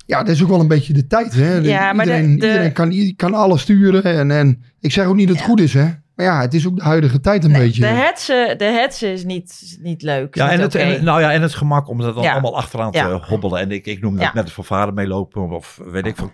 ja, 0.05 0.23
dat 0.23 0.35
is 0.35 0.43
ook 0.43 0.49
wel 0.49 0.59
een 0.59 0.67
beetje 0.67 0.93
de 0.93 1.07
tijd. 1.07 1.33
Hè? 1.33 1.53
Ja, 1.55 1.91
de- 1.93 1.97
iedereen, 2.11 2.39
de- 2.39 2.47
iedereen 2.47 3.15
kan 3.15 3.33
alles 3.33 3.61
sturen. 3.61 4.03
En, 4.03 4.31
en 4.31 4.61
ik 4.79 4.91
zeg 4.91 5.05
ook 5.05 5.15
niet 5.15 5.27
dat 5.27 5.37
het 5.37 5.45
goed 5.45 5.59
is, 5.59 5.73
hè? 5.73 5.85
Maar 6.15 6.25
ja, 6.25 6.41
het 6.41 6.53
is 6.53 6.67
ook 6.67 6.75
de 6.75 6.83
huidige 6.83 7.19
tijd 7.19 7.43
een 7.43 7.51
Nee, 7.51 7.61
beetje. 7.61 7.81
de 7.81 7.87
hetsen, 7.87 8.57
de 8.57 8.63
hetsen 8.65 9.11
is 9.11 9.23
niet, 9.23 9.77
niet 9.81 10.01
leuk. 10.01 10.35
Ja, 10.35 10.51
en 10.51 10.59
het, 10.59 10.75
en, 10.75 11.03
nou 11.03 11.21
ja, 11.21 11.31
en 11.31 11.41
het 11.41 11.53
gemak 11.53 11.87
om 11.89 11.97
dat 11.97 12.15
dan 12.15 12.23
Ja. 12.23 12.31
allemaal 12.31 12.57
achteraan 12.57 12.91
te 12.91 12.97
Ja. 12.97 13.19
hobbelen. 13.19 13.59
En 13.59 13.71
ik, 13.71 13.85
ik 13.85 14.01
noem 14.01 14.13
dat 14.15 14.23
Ja. 14.23 14.31
met 14.33 14.43
het 14.43 14.53
vervaren 14.53 14.93
meelopen 14.93 15.49
of 15.49 15.79
weet 15.85 16.05
ik 16.05 16.15
veel. 16.15 16.31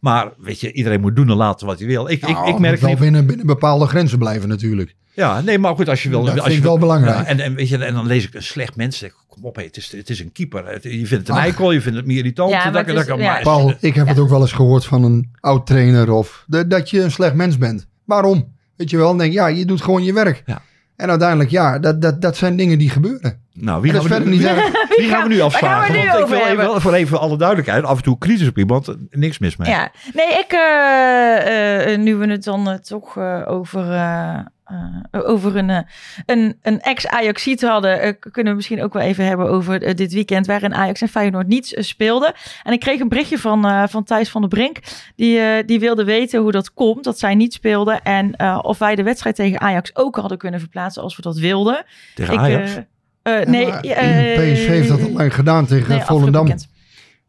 Maar 0.00 0.32
weet 0.38 0.60
je, 0.60 0.72
iedereen 0.72 1.00
moet 1.00 1.16
doen 1.16 1.30
en 1.30 1.36
laten 1.36 1.66
wat 1.66 1.78
hij 1.78 1.88
wil. 1.88 2.08
Ik, 2.08 2.12
ik, 2.12 2.20
Nou, 2.28 2.46
ik 2.46 2.52
het 2.52 2.58
merk 2.58 2.72
moet 2.72 2.80
wel 2.80 2.90
niet... 2.90 2.98
binnen, 2.98 3.26
binnen 3.26 3.46
bepaalde 3.46 3.86
grenzen 3.86 4.18
blijven 4.18 4.48
natuurlijk. 4.48 4.94
Ja, 5.14 5.40
nee, 5.40 5.58
maar 5.58 5.74
goed, 5.74 5.88
als 5.88 6.02
je 6.02 6.08
wil... 6.08 6.22
Dat 6.24 6.28
als 6.34 6.40
vind 6.40 6.50
je 6.52 6.56
ik 6.56 6.62
wil- 6.62 6.70
wel 6.70 6.80
belangrijk. 6.80 7.16
Ja, 7.16 7.24
en, 7.24 7.40
en, 7.40 7.54
weet 7.54 7.68
je, 7.68 7.78
en 7.84 7.94
dan 7.94 8.06
lees 8.06 8.26
ik 8.26 8.34
een 8.34 8.42
slecht 8.42 8.76
mens. 8.76 9.04
Kom 9.28 9.44
op, 9.44 9.56
hé, 9.56 9.62
het, 9.64 9.76
is, 9.76 9.92
het 9.92 10.10
is 10.10 10.20
een 10.20 10.32
keeper. 10.32 10.66
Het- 10.66 10.82
je 10.82 10.90
vindt 10.90 11.10
het 11.10 11.28
een 11.28 11.34
eikel, 11.42 11.72
je 11.72 11.80
vindt 11.80 11.96
het 11.98 12.06
meer 12.06 12.16
irritant. 12.16 12.50
Ja, 12.50 12.56
maar 12.56 12.72
dat, 12.72 12.80
het 12.80 12.88
is- 12.88 12.94
dat 12.94 13.06
kan- 13.06 13.18
ja. 13.18 13.32
maar- 13.32 13.42
Paul, 13.42 13.74
ik 13.80 13.94
heb 13.94 14.08
het 14.08 14.18
ook 14.18 14.28
wel 14.28 14.40
eens 14.40 14.52
gehoord 14.52 14.84
van 14.84 15.04
een 15.04 15.30
oud 15.40 15.66
trainer 15.66 16.10
of 16.12 16.44
de- 16.46 16.66
dat 16.66 16.90
je 16.90 17.02
een 17.02 17.10
slecht 17.10 17.34
mens 17.34 17.58
bent. 17.58 17.86
Waarom? 18.04 18.54
Weet 18.76 18.90
je 18.90 18.96
wel, 18.96 19.06
dan 19.06 19.18
denk 19.18 19.30
ik, 19.30 19.36
ja, 19.36 19.46
je 19.46 19.64
doet 19.64 19.82
gewoon 19.82 20.04
je 20.04 20.12
werk. 20.12 20.42
Ja. 20.46 20.62
En 20.96 21.10
uiteindelijk, 21.10 21.50
ja, 21.50 21.78
dat, 21.78 22.02
dat, 22.02 22.22
dat 22.22 22.36
zijn 22.36 22.56
dingen 22.56 22.78
die 22.78 22.90
gebeuren. 22.90 23.40
Nou, 23.52 23.82
wie 23.82 23.92
gaan, 23.92 24.00
dat 24.00 24.08
we 24.08 24.14
is 24.14 24.24
nu, 24.24 24.40
verder 24.40 24.54
wie, 24.54 24.66
niet 24.66 24.72
erg. 24.72 24.96
wie 25.00 25.08
gaan 25.08 25.22
we 25.22 25.28
nu 25.28 25.38
Waar 25.38 25.50
gaan 25.50 25.60
we 25.60 25.66
afvragen? 25.66 25.94
nu 25.94 26.06
Want 26.06 26.20
ik 26.20 26.26
wil 26.26 26.38
even, 26.38 26.58
hebben? 26.58 26.80
voor 26.80 26.92
even 26.92 27.20
alle 27.20 27.36
duidelijkheid, 27.36 27.84
af 27.84 27.96
en 27.96 28.02
toe 28.02 28.18
kritisch 28.18 28.48
op 28.48 28.58
iemand, 28.58 28.96
niks 29.10 29.38
mis 29.38 29.56
mee. 29.56 29.70
Ja, 29.70 29.90
nee, 30.12 30.38
ik, 30.38 30.52
eh, 30.52 31.92
eh, 31.92 32.00
nu 32.00 32.16
we 32.16 32.26
het 32.26 32.44
dan 32.44 32.70
eh, 32.70 32.74
toch 32.74 33.16
eh, 33.16 33.42
over, 33.46 33.84
eh, 34.72 35.20
over 35.28 35.56
een, 35.56 35.70
eh, 35.70 35.78
een, 36.26 36.56
een 36.62 36.80
ex-Ajaxiet 36.80 37.62
hadden, 37.62 38.00
eh, 38.00 38.12
kunnen 38.20 38.52
we 38.52 38.56
misschien 38.56 38.82
ook 38.82 38.92
wel 38.92 39.02
even 39.02 39.24
hebben 39.26 39.48
over 39.48 39.94
dit 39.96 40.12
weekend 40.12 40.46
waarin 40.46 40.74
Ajax 40.74 41.00
en 41.00 41.08
Feyenoord 41.08 41.46
niets 41.46 41.74
speelden. 41.88 42.32
En 42.62 42.72
ik 42.72 42.80
kreeg 42.80 43.00
een 43.00 43.08
berichtje 43.08 43.38
van, 43.38 43.66
eh, 43.66 43.82
van 43.88 44.04
Thijs 44.04 44.28
van 44.30 44.40
der 44.40 44.50
Brink, 44.50 44.78
die, 45.16 45.38
eh, 45.38 45.66
die 45.66 45.80
wilde 45.80 46.04
weten 46.04 46.40
hoe 46.40 46.52
dat 46.52 46.72
komt, 46.74 47.04
dat 47.04 47.18
zij 47.18 47.34
niet 47.34 47.52
speelden 47.52 48.02
en 48.02 48.36
eh, 48.36 48.58
of 48.62 48.78
wij 48.78 48.94
de 48.94 49.02
wedstrijd 49.02 49.36
tegen 49.36 49.60
Ajax 49.60 49.96
ook 49.96 50.16
hadden 50.16 50.38
kunnen 50.38 50.60
verplaatsen 50.60 51.02
als 51.02 51.16
we 51.16 51.22
dat 51.22 51.38
wilden. 51.38 51.84
Tegen 52.14 52.34
Ik, 52.34 52.40
Ajax. 52.40 52.70
eh, 53.22 53.40
eh, 53.40 53.48
nee, 53.48 53.66
PSV 53.70 54.66
heeft 54.66 54.88
dat 54.88 55.02
al 55.02 55.10
lang 55.10 55.34
gedaan 55.34 55.66
tegen 55.66 55.88
nee, 55.88 56.00
Volendam. 56.00 56.46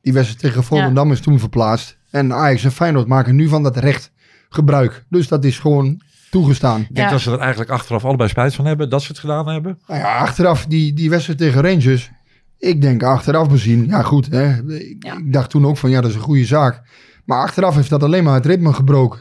Die 0.02 0.14
wedstrijd 0.14 0.42
tegen 0.42 0.64
Volendam 0.64 1.12
is 1.12 1.20
toen 1.20 1.40
verplaatst. 1.40 1.98
En 2.12 2.34
Ajax 2.34 2.64
en 2.64 2.72
Feyenoord 2.72 3.08
maken 3.08 3.36
nu 3.36 3.48
van 3.48 3.64
dat 3.64 3.78
recht 3.78 4.12
gebruik. 4.50 5.04
Dus 5.10 5.28
dat 5.28 5.44
is 5.44 5.60
gewoon 5.60 6.02
toegestaan. 6.34 6.82
ik 6.82 6.96
denk 6.96 7.08
ja. 7.08 7.14
dat 7.14 7.22
ze 7.22 7.32
er 7.32 7.40
eigenlijk 7.40 7.72
achteraf 7.72 8.06
allebei 8.06 8.30
spijt 8.30 8.56
van 8.56 8.66
hebben 8.66 8.90
dat 8.90 9.02
ze 9.02 9.08
het 9.08 9.20
gedaan 9.20 9.48
hebben. 9.48 9.80
Nou 9.88 10.00
ja, 10.00 10.18
achteraf 10.18 10.66
die, 10.66 10.94
die 10.94 11.10
wedstrijd 11.10 11.40
tegen 11.40 11.62
Rangers. 11.62 12.12
Ik 12.60 12.82
denk 12.82 13.04
achteraf 13.04 13.50
bezien, 13.50 13.86
ja 13.88 14.02
goed. 14.02 14.28
Hè, 14.32 14.74
ik, 14.74 15.04
Ja. 15.04 15.18
ik 15.18 15.34
dacht 15.34 15.50
toen 15.50 15.66
ook 15.66 15.78
van 15.78 15.90
ja, 15.90 16.02
dat 16.02 16.10
is 16.10 16.16
een 16.16 16.22
goede 16.22 16.46
zaak. 16.46 16.82
Maar 17.26 17.42
achteraf 17.42 17.76
heeft 17.76 17.90
dat 17.90 18.04
alleen 18.04 18.24
maar 18.24 18.34
het 18.34 18.46
ritme 18.46 18.74
gebroken. 18.74 19.20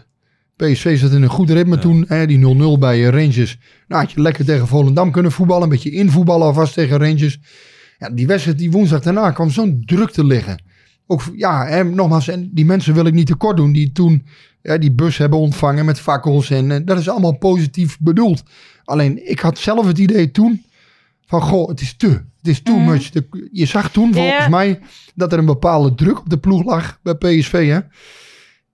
PSV 0.56 0.98
zat 0.98 1.12
in 1.12 1.22
een 1.22 1.28
goed 1.28 1.50
ritme 1.50 1.78
toen. 1.78 2.04
Hè, 2.08 2.26
die 2.26 2.76
0-0 2.76 2.78
bij 2.78 3.06
eh, 3.06 3.08
Rangers. 3.08 3.58
Nou 3.88 4.02
had 4.02 4.12
je 4.12 4.20
lekker 4.20 4.44
tegen 4.44 4.66
Volendam 4.66 5.10
kunnen 5.10 5.32
voetballen. 5.32 5.62
Een 5.62 5.68
beetje 5.68 5.90
invoetballen 5.90 6.46
alvast 6.46 6.74
tegen 6.74 6.98
Rangers. 6.98 7.38
Ja, 7.98 8.10
die 8.10 8.26
wedstrijd 8.26 8.58
die 8.58 8.70
woensdag 8.70 9.00
daarna 9.00 9.30
kwam 9.30 9.50
zo'n 9.50 9.82
druk 9.84 10.10
te 10.10 10.24
liggen. 10.24 10.62
Ook, 11.06 11.22
ja, 11.34 11.66
hè, 11.66 11.84
nogmaals, 11.84 12.28
en 12.28 12.50
die 12.52 12.64
mensen 12.64 12.94
wil 12.94 13.06
ik 13.06 13.14
niet 13.14 13.26
tekort 13.26 13.56
doen. 13.56 13.72
Die 13.72 13.92
toen 13.92 14.26
ja, 14.62 14.78
die 14.78 14.92
bus 14.92 15.16
hebben 15.18 15.38
ontvangen 15.38 15.84
met 15.84 16.00
fakkels. 16.00 16.50
En 16.50 16.84
dat 16.84 16.98
is 16.98 17.08
allemaal 17.08 17.36
positief 17.38 17.98
bedoeld. 18.00 18.42
Alleen, 18.84 19.30
ik 19.30 19.40
had 19.40 19.58
zelf 19.58 19.86
het 19.86 19.98
idee 19.98 20.30
toen 20.30 20.64
van, 21.26 21.40
goh, 21.42 21.68
het 21.68 21.80
is 21.80 21.96
te. 21.96 22.08
Het 22.08 22.50
is 22.50 22.62
too 22.62 22.76
Mhm. 22.78 22.90
much. 22.90 23.10
De- 23.10 23.48
je 23.52 23.66
zag 23.66 23.90
toen 23.90 24.12
volgens 24.14 24.48
mij 24.48 24.80
dat 25.14 25.32
er 25.32 25.38
een 25.38 25.44
bepaalde 25.44 25.94
druk 25.94 26.18
op 26.18 26.30
de 26.30 26.38
ploeg 26.38 26.64
lag 26.64 26.98
bij 27.02 27.14
PSV. 27.14 27.68
Hè? 27.68 27.80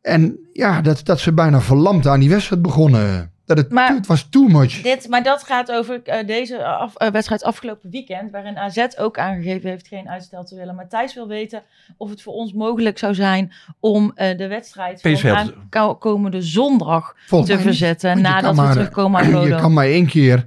En 0.02 0.38
ja, 0.52 0.80
dat, 0.80 1.00
dat 1.04 1.20
ze 1.20 1.32
bijna 1.32 1.60
verlamd 1.60 2.06
aan 2.06 2.20
die 2.20 2.28
wedstrijd 2.28 2.62
begonnen. 2.62 3.32
Dat 3.48 3.56
het, 3.56 3.70
Maar- 3.70 3.94
het 3.94 4.06
was 4.06 4.28
too 4.30 4.48
much. 4.48 4.80
Dit, 4.82 5.08
maar 5.08 5.22
dat 5.22 5.42
gaat 5.42 5.70
over 5.72 6.02
eh, 6.02 6.26
deze 6.26 6.64
af- 6.64 6.96
eh, 6.96 7.10
wedstrijd 7.10 7.42
afgelopen 7.42 7.90
weekend, 7.90 8.30
waarin 8.30 8.58
AZ 8.58 8.86
ook 8.98 9.18
aangegeven 9.18 9.70
heeft 9.70 9.88
geen 9.88 10.08
uitstel 10.08 10.44
te 10.44 10.54
willen. 10.56 10.74
Maar 10.74 10.88
Thijs 10.88 11.14
wil 11.14 11.28
weten 11.28 11.62
of 11.96 12.10
het 12.10 12.22
voor 12.22 12.32
ons 12.32 12.52
mogelijk 12.52 12.98
zou 12.98 13.14
zijn 13.14 13.52
om 13.80 14.12
eh, 14.14 14.36
de 14.38 14.46
wedstrijd 14.48 15.00
PSV 15.02 15.20
van 15.30 15.54
aankomende 15.70 16.42
zondag 16.42 17.14
Volgens 17.26 17.50
te 17.50 17.56
niet. 17.56 17.66
verzetten 17.66 18.10
je 18.16 18.22
nadat 18.22 18.54
we 18.56 18.60
maar- 18.62 18.72
terugkomen 18.72 19.20
uit 19.20 19.28
Je 19.32 19.34
Bodo. 19.34 19.56
kan 19.56 19.72
maar 19.72 19.86
één 19.86 20.06
keer, 20.06 20.46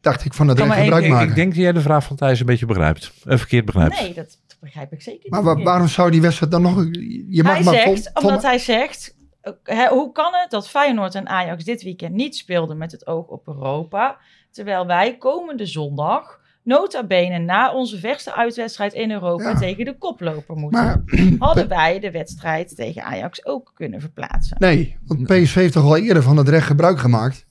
dacht 0.00 0.24
ik, 0.24 0.34
van 0.34 0.48
het 0.48 0.56
recht 0.58 0.68
maar 0.68 0.78
één 0.78 0.86
gebruik 0.86 1.06
Ik, 1.06 1.12
maken. 1.12 1.28
ik 1.28 1.34
denk 1.34 1.48
dat 1.54 1.62
jij 1.62 1.72
de 1.72 1.80
vraag 1.80 2.04
van 2.04 2.16
Thijs 2.16 2.40
een 2.40 2.46
beetje 2.46 2.66
begrijpt. 2.66 3.12
Verkeerd 3.24 3.64
begrijpt. 3.64 4.00
Nee, 4.00 4.14
dat 4.14 4.38
begrijp 4.60 4.92
ik 4.92 5.02
zeker 5.02 5.30
Maar 5.30 5.42
niet. 5.44 5.54
wa- 5.56 5.62
waarom 5.62 5.88
zou 5.88 6.10
die 6.10 6.20
wedstrijd 6.20 6.52
dan 6.52 6.62
nog... 6.62 6.84
Je 7.28 7.40
mag 7.42 7.54
hij 7.54 7.62
maar 7.64 7.74
zegt, 7.74 8.10
omdat 8.22 8.42
hij 8.42 8.58
zegt, 8.58 9.13
eh, 9.44 9.52
hè, 9.76 9.88
hoe 9.88 10.12
kan 10.12 10.32
het 10.32 10.50
dat 10.50 10.68
Feyenoord 10.68 11.14
en 11.14 11.28
Ajax 11.28 11.64
dit 11.64 11.82
weekend 11.82 12.14
niet 12.14 12.36
speelden 12.36 12.78
met 12.78 12.92
het 12.92 13.06
oog 13.06 13.26
op 13.26 13.46
Europa, 13.46 14.16
terwijl 14.50 14.86
wij 14.86 15.16
komende 15.16 15.66
zondag, 15.66 16.40
nota 16.62 17.04
bene 17.06 17.38
na 17.38 17.72
onze 17.72 17.98
verste 17.98 18.34
uitwedstrijd 18.34 18.92
in 18.92 19.10
Europa 19.10 19.48
Ja. 19.50 19.58
tegen 19.58 19.84
de 19.84 19.98
koploper 19.98 20.56
moeten. 20.56 20.84
Maar 20.84 21.02
Hadden 21.38 21.68
wij 21.68 22.00
de 22.00 22.10
wedstrijd 22.10 22.76
tegen 22.76 23.02
Ajax 23.04 23.46
ook 23.46 23.72
kunnen 23.74 24.00
verplaatsen. 24.00 24.56
nee, 24.60 24.98
want 25.06 25.22
PSV 25.22 25.54
heeft 25.54 25.72
toch 25.72 25.84
al 25.84 25.96
eerder 25.96 26.22
van 26.22 26.36
het 26.36 26.48
recht 26.48 26.66
gebruik 26.66 26.98
gemaakt. 26.98 27.43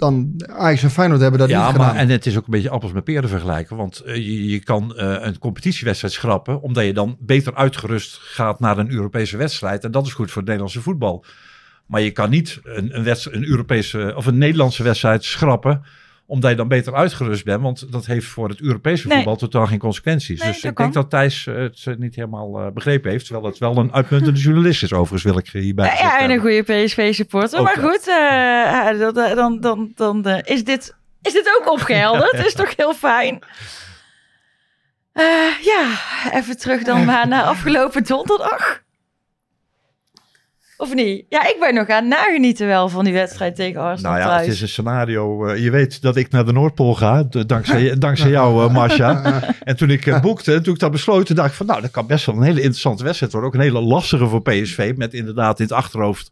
Dan 0.00 0.34
Ajax 0.46 0.82
en 0.82 0.90
Feyenoord 0.90 1.20
hebben 1.20 1.40
dat 1.40 1.48
ja, 1.48 1.66
niet 1.66 1.76
maar 1.76 1.88
gedaan. 1.88 2.02
en 2.02 2.08
het 2.08 2.26
is 2.26 2.36
ook 2.36 2.44
een 2.44 2.50
beetje 2.50 2.70
appels 2.70 2.92
met 2.92 3.04
peren 3.04 3.28
vergelijken. 3.28 3.76
Want 3.76 4.00
eh, 4.00 4.14
je, 4.14 4.48
je 4.48 4.58
kan 4.58 4.96
eh, 4.96 5.16
een 5.20 5.38
competitiewedstrijd 5.38 6.14
schrappen, 6.14 6.62
omdat 6.62 6.84
je 6.84 6.92
dan 6.92 7.16
beter 7.20 7.54
uitgerust 7.54 8.18
gaat 8.22 8.60
naar 8.60 8.78
een 8.78 8.90
Europese 8.90 9.36
wedstrijd. 9.36 9.84
En 9.84 9.90
dat 9.90 10.06
is 10.06 10.12
goed 10.12 10.26
voor 10.26 10.36
het 10.36 10.44
Nederlandse 10.44 10.80
voetbal. 10.80 11.24
Maar 11.86 12.00
je 12.00 12.10
kan 12.10 12.30
niet 12.30 12.60
een, 12.62 12.96
een, 12.98 13.16
een 13.30 13.44
Europese 13.44 14.12
of 14.16 14.26
een 14.26 14.38
Nederlandse 14.38 14.82
wedstrijd 14.82 15.24
schrappen, 15.24 15.82
omdat 16.30 16.50
je 16.50 16.56
dan 16.56 16.68
beter 16.68 16.94
uitgerust 16.94 17.44
bent. 17.44 17.62
Want 17.62 17.92
dat 17.92 18.06
heeft 18.06 18.26
voor 18.26 18.48
het 18.48 18.60
Europese 18.60 19.06
Nee. 19.06 19.16
voetbal 19.16 19.36
totaal 19.36 19.66
geen 19.66 19.78
consequenties. 19.78 20.40
Nee, 20.40 20.52
dus 20.52 20.64
ik 20.64 20.76
denk 20.76 20.92
dat 20.92 21.10
Thijs 21.10 21.46
eh, 21.46 21.54
het 21.54 21.82
eh, 21.84 21.94
niet 21.96 22.14
helemaal 22.14 22.60
eh, 22.60 22.72
begrepen 22.72 23.10
heeft. 23.10 23.24
Terwijl 23.24 23.46
het 23.46 23.58
wel 23.58 23.76
een 23.76 23.92
uitmuntende 23.92 24.40
journalist 24.40 24.82
is, 24.82 24.92
overigens, 24.92 25.22
wil 25.22 25.38
ik 25.38 25.48
hierbij 25.48 25.84
Ja, 25.84 25.90
gezegd 25.90 26.10
ja, 26.12 26.18
en 26.18 26.30
een 26.30 26.38
goede 26.38 26.62
PSV-supporter. 26.62 27.62
Maar 27.62 27.76
goed, 27.76 28.04
dan, 29.36 29.60
dan, 29.60 29.92
dan 29.94 30.26
is, 30.44 30.64
dit, 30.64 30.96
is 31.22 31.32
dit 31.32 31.56
ook 31.60 31.70
opgehelderd. 31.72 32.32
Het 32.32 32.46
is 32.50 32.54
toch 32.54 32.76
heel 32.76 32.94
fijn. 32.94 33.38
Ja, 35.62 35.98
even 36.32 36.58
terug 36.58 36.82
dan 36.82 37.04
maar 37.04 37.28
naar 37.28 37.44
afgelopen 37.44 38.04
donderdag. 38.04 38.82
Of 40.80 40.94
niet? 40.94 41.24
Ja, 41.28 41.42
ik 41.42 41.56
ben 41.60 41.74
nog 41.74 41.88
aan 41.88 41.96
het 42.04 42.08
nagenieten 42.18 42.66
wel 42.66 42.88
van 42.88 43.04
die 43.04 43.12
wedstrijd 43.12 43.56
tegen 43.56 43.80
Arsenal 43.80 44.12
Nou 44.12 44.22
ja, 44.24 44.28
thuis. 44.30 44.46
het 44.46 44.54
is 44.54 44.60
een 44.60 44.68
scenario. 44.68 45.46
eh, 45.46 45.62
je 45.62 45.70
weet 45.70 46.02
dat 46.02 46.16
ik 46.16 46.30
naar 46.30 46.44
de 46.44 46.52
Noordpool 46.52 46.94
ga, 46.94 47.22
dankzij, 47.46 47.94
dankzij 47.98 48.30
jou, 48.30 48.66
eh, 48.68 48.72
Marcia. 48.74 49.42
En 49.64 49.76
toen 49.76 49.90
ik 49.90 50.06
eh, 50.06 50.20
boekte, 50.20 50.60
toen 50.60 50.74
ik 50.74 50.80
dat 50.80 50.90
besloten, 50.90 51.34
dacht 51.34 51.48
ik 51.48 51.54
van, 51.54 51.66
nou, 51.66 51.80
dat 51.80 51.90
kan 51.90 52.06
best 52.06 52.26
wel 52.26 52.34
een 52.36 52.42
hele 52.42 52.60
interessante 52.60 53.04
wedstrijd 53.04 53.32
worden. 53.32 53.50
Ook 53.50 53.56
een 53.56 53.62
hele 53.62 53.80
lastige 53.80 54.26
voor 54.26 54.42
PSV, 54.42 54.92
met 54.96 55.14
inderdaad 55.14 55.58
in 55.58 55.64
het 55.64 55.74
achterhoofd. 55.74 56.30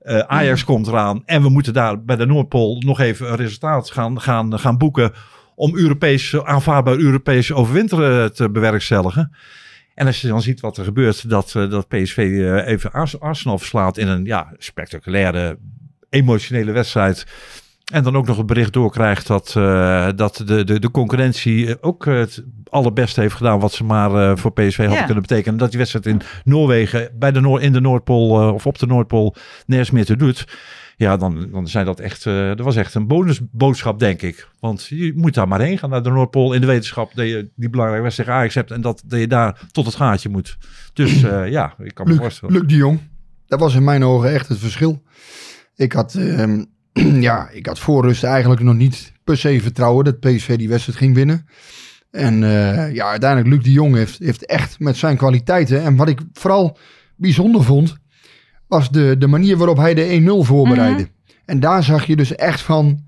eh, 0.00 0.18
Ajax 0.18 0.64
komt 0.64 0.86
eraan 0.86 1.22
en 1.24 1.42
we 1.42 1.48
moeten 1.48 1.72
daar 1.72 2.04
bij 2.04 2.16
de 2.16 2.26
Noordpool 2.26 2.80
nog 2.86 3.00
even 3.00 3.30
een 3.30 3.36
resultaat 3.36 3.90
gaan, 3.90 4.20
gaan, 4.20 4.58
gaan 4.58 4.78
boeken 4.78 5.12
om 5.54 5.76
Europees, 5.76 6.36
aanvaardbaar 6.42 6.96
Europees 6.96 7.52
overwinteren 7.52 8.34
te 8.34 8.50
bewerkstelligen. 8.50 9.32
En 9.96 10.06
als 10.06 10.20
je 10.20 10.28
dan 10.28 10.42
ziet 10.42 10.60
wat 10.60 10.76
er 10.76 10.84
gebeurt, 10.84 11.28
dat, 11.30 11.54
eh, 11.54 11.70
dat 11.70 11.88
PSV 11.88 12.16
eh, 12.18 12.66
even 12.66 12.92
Ars- 12.92 13.20
Arsenal 13.20 13.58
verslaat 13.58 13.96
in 13.98 14.08
een 14.08 14.24
ja, 14.24 14.52
spectaculaire, 14.58 15.58
emotionele 16.10 16.72
wedstrijd. 16.72 17.26
En 17.92 18.02
dan 18.02 18.16
ook 18.16 18.26
nog 18.26 18.36
het 18.36 18.46
bericht 18.46 18.72
doorkrijgt 18.72 19.26
dat, 19.26 19.54
eh, 19.56 20.08
dat 20.16 20.42
de, 20.46 20.64
de, 20.64 20.78
de 20.80 20.90
concurrentie 20.90 21.82
ook 21.82 22.04
het 22.04 22.44
allerbeste 22.68 23.20
heeft 23.20 23.34
gedaan 23.34 23.60
wat 23.60 23.72
ze 23.72 23.84
maar 23.84 24.38
voor 24.38 24.52
PSV 24.52 24.76
hadden 24.76 24.96
Ja. 24.98 25.04
kunnen 25.04 25.22
betekenen. 25.22 25.58
Dat 25.58 25.68
die 25.70 25.78
wedstrijd 25.78 26.06
in 26.06 26.20
Noorwegen, 26.44 27.10
bij 27.18 27.32
de 27.32 27.40
Noor, 27.40 27.62
in 27.62 27.72
de 27.72 27.80
Noordpool 27.80 28.52
of 28.54 28.66
op 28.66 28.78
de 28.78 28.86
Noordpool 28.86 29.34
nergens 29.66 29.90
meer 29.90 30.04
te 30.04 30.16
doet. 30.16 30.44
Ja, 30.98 31.16
dan, 31.16 31.48
dan 31.50 31.68
zijn 31.68 31.86
dat 31.86 32.00
echt, 32.00 32.26
eh 32.26 32.48
dat 32.48 32.60
was 32.60 32.76
echt 32.76 32.94
een 32.94 33.06
bonusboodschap, 33.06 33.98
denk 33.98 34.22
ik. 34.22 34.48
Want 34.60 34.86
je 34.86 35.12
moet 35.16 35.34
daar 35.34 35.48
maar 35.48 35.60
heen 35.60 35.78
gaan 35.78 35.90
naar 35.90 36.02
de 36.02 36.10
Noordpool 36.10 36.52
in 36.52 36.60
de 36.60 36.66
wetenschap 36.66 37.14
dat 37.14 37.26
je 37.26 37.48
die 37.54 37.70
belangrijke 37.70 38.04
wedstrijd 38.04 38.30
Ajax 38.30 38.54
hebt 38.54 38.70
en 38.70 38.80
dat, 38.80 39.02
dat 39.06 39.20
je 39.20 39.26
daar 39.26 39.60
tot 39.72 39.86
het 39.86 39.94
gaatje 39.94 40.28
moet. 40.28 40.58
Dus 40.92 41.22
eh, 41.22 41.50
ja, 41.50 41.74
ik 41.78 41.94
kan 41.94 42.08
me 42.08 42.14
voorstellen. 42.14 42.54
Luc 42.54 42.66
de 42.66 42.74
Jong, 42.74 43.00
dat 43.46 43.60
was 43.60 43.74
in 43.74 43.84
mijn 43.84 44.04
ogen 44.04 44.32
echt 44.32 44.48
het 44.48 44.58
verschil. 44.58 45.02
Ik 45.74 45.92
had, 45.92 46.14
ehm, 46.14 46.64
ja, 47.28 47.48
ik 47.50 47.66
had 47.66 47.78
voor 47.78 48.04
rust 48.04 48.24
eigenlijk 48.24 48.62
nog 48.62 48.74
niet 48.74 49.12
per 49.24 49.36
se 49.36 49.60
vertrouwen 49.60 50.04
dat 50.04 50.20
PSV 50.20 50.56
die 50.56 50.68
wedstrijd 50.68 50.98
ging 50.98 51.14
winnen. 51.14 51.46
En 52.10 52.42
eh, 52.42 52.94
ja, 52.94 53.08
uiteindelijk 53.08 53.54
Luc 53.54 53.64
de 53.64 53.72
Jong 53.72 53.94
heeft, 53.94 54.18
heeft 54.18 54.46
echt 54.46 54.78
met 54.78 54.96
zijn 54.96 55.16
kwaliteiten. 55.16 55.82
En 55.82 55.96
wat 55.96 56.08
ik 56.08 56.20
vooral 56.32 56.78
bijzonder 57.16 57.62
vond, 57.62 57.96
was 58.68 58.90
de, 58.90 59.16
de 59.18 59.26
manier 59.26 59.56
waarop 59.56 59.76
hij 59.76 59.94
de 59.94 60.40
1-0 60.42 60.46
voorbereidde. 60.46 61.08
En 61.44 61.60
daar 61.60 61.82
zag 61.82 62.06
je 62.06 62.16
dus 62.16 62.34
echt 62.34 62.60
van, 62.60 63.04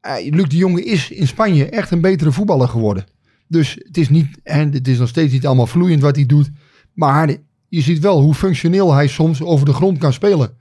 eh, 0.00 0.30
Luc 0.30 0.48
de 0.48 0.56
Jong 0.56 0.80
is 0.80 1.10
in 1.10 1.26
Spanje 1.26 1.68
echt 1.68 1.90
een 1.90 2.00
betere 2.00 2.32
voetballer 2.32 2.68
geworden. 2.68 3.04
Dus 3.48 3.78
het 3.78 3.96
is 3.96 4.08
niet, 4.08 4.40
en 4.42 4.72
het 4.72 4.88
is 4.88 4.98
nog 4.98 5.08
steeds 5.08 5.32
niet 5.32 5.46
allemaal 5.46 5.66
vloeiend 5.66 6.02
wat 6.02 6.16
hij 6.16 6.26
doet. 6.26 6.50
Maar 6.92 7.36
je 7.68 7.80
ziet 7.80 7.98
wel 7.98 8.20
hoe 8.20 8.34
functioneel 8.34 8.92
hij 8.92 9.06
soms 9.06 9.42
over 9.42 9.66
de 9.66 9.72
grond 9.72 9.98
kan 9.98 10.12
spelen. 10.12 10.56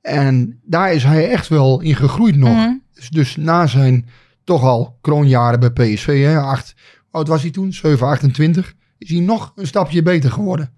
En 0.00 0.60
daar 0.64 0.92
is 0.92 1.04
hij 1.04 1.30
echt 1.30 1.48
wel 1.48 1.80
in 1.80 1.96
gegroeid 1.96 2.36
nog. 2.36 2.56
Mhm. 2.56 2.74
Dus, 2.94 3.08
dus 3.08 3.36
na 3.36 3.66
zijn 3.66 4.06
toch 4.44 4.62
al 4.62 4.98
kroonjaren 5.00 5.60
bij 5.60 5.70
PSV, 5.70 6.22
hè, 6.22 6.38
acht, 6.38 6.74
oud 7.10 7.28
was 7.28 7.42
hij 7.42 7.50
toen? 7.50 7.72
7, 7.72 8.06
28. 8.06 8.74
Is 8.98 9.10
hij 9.10 9.20
nog 9.20 9.52
een 9.56 9.66
stapje 9.66 10.02
beter 10.02 10.30
geworden. 10.30 10.72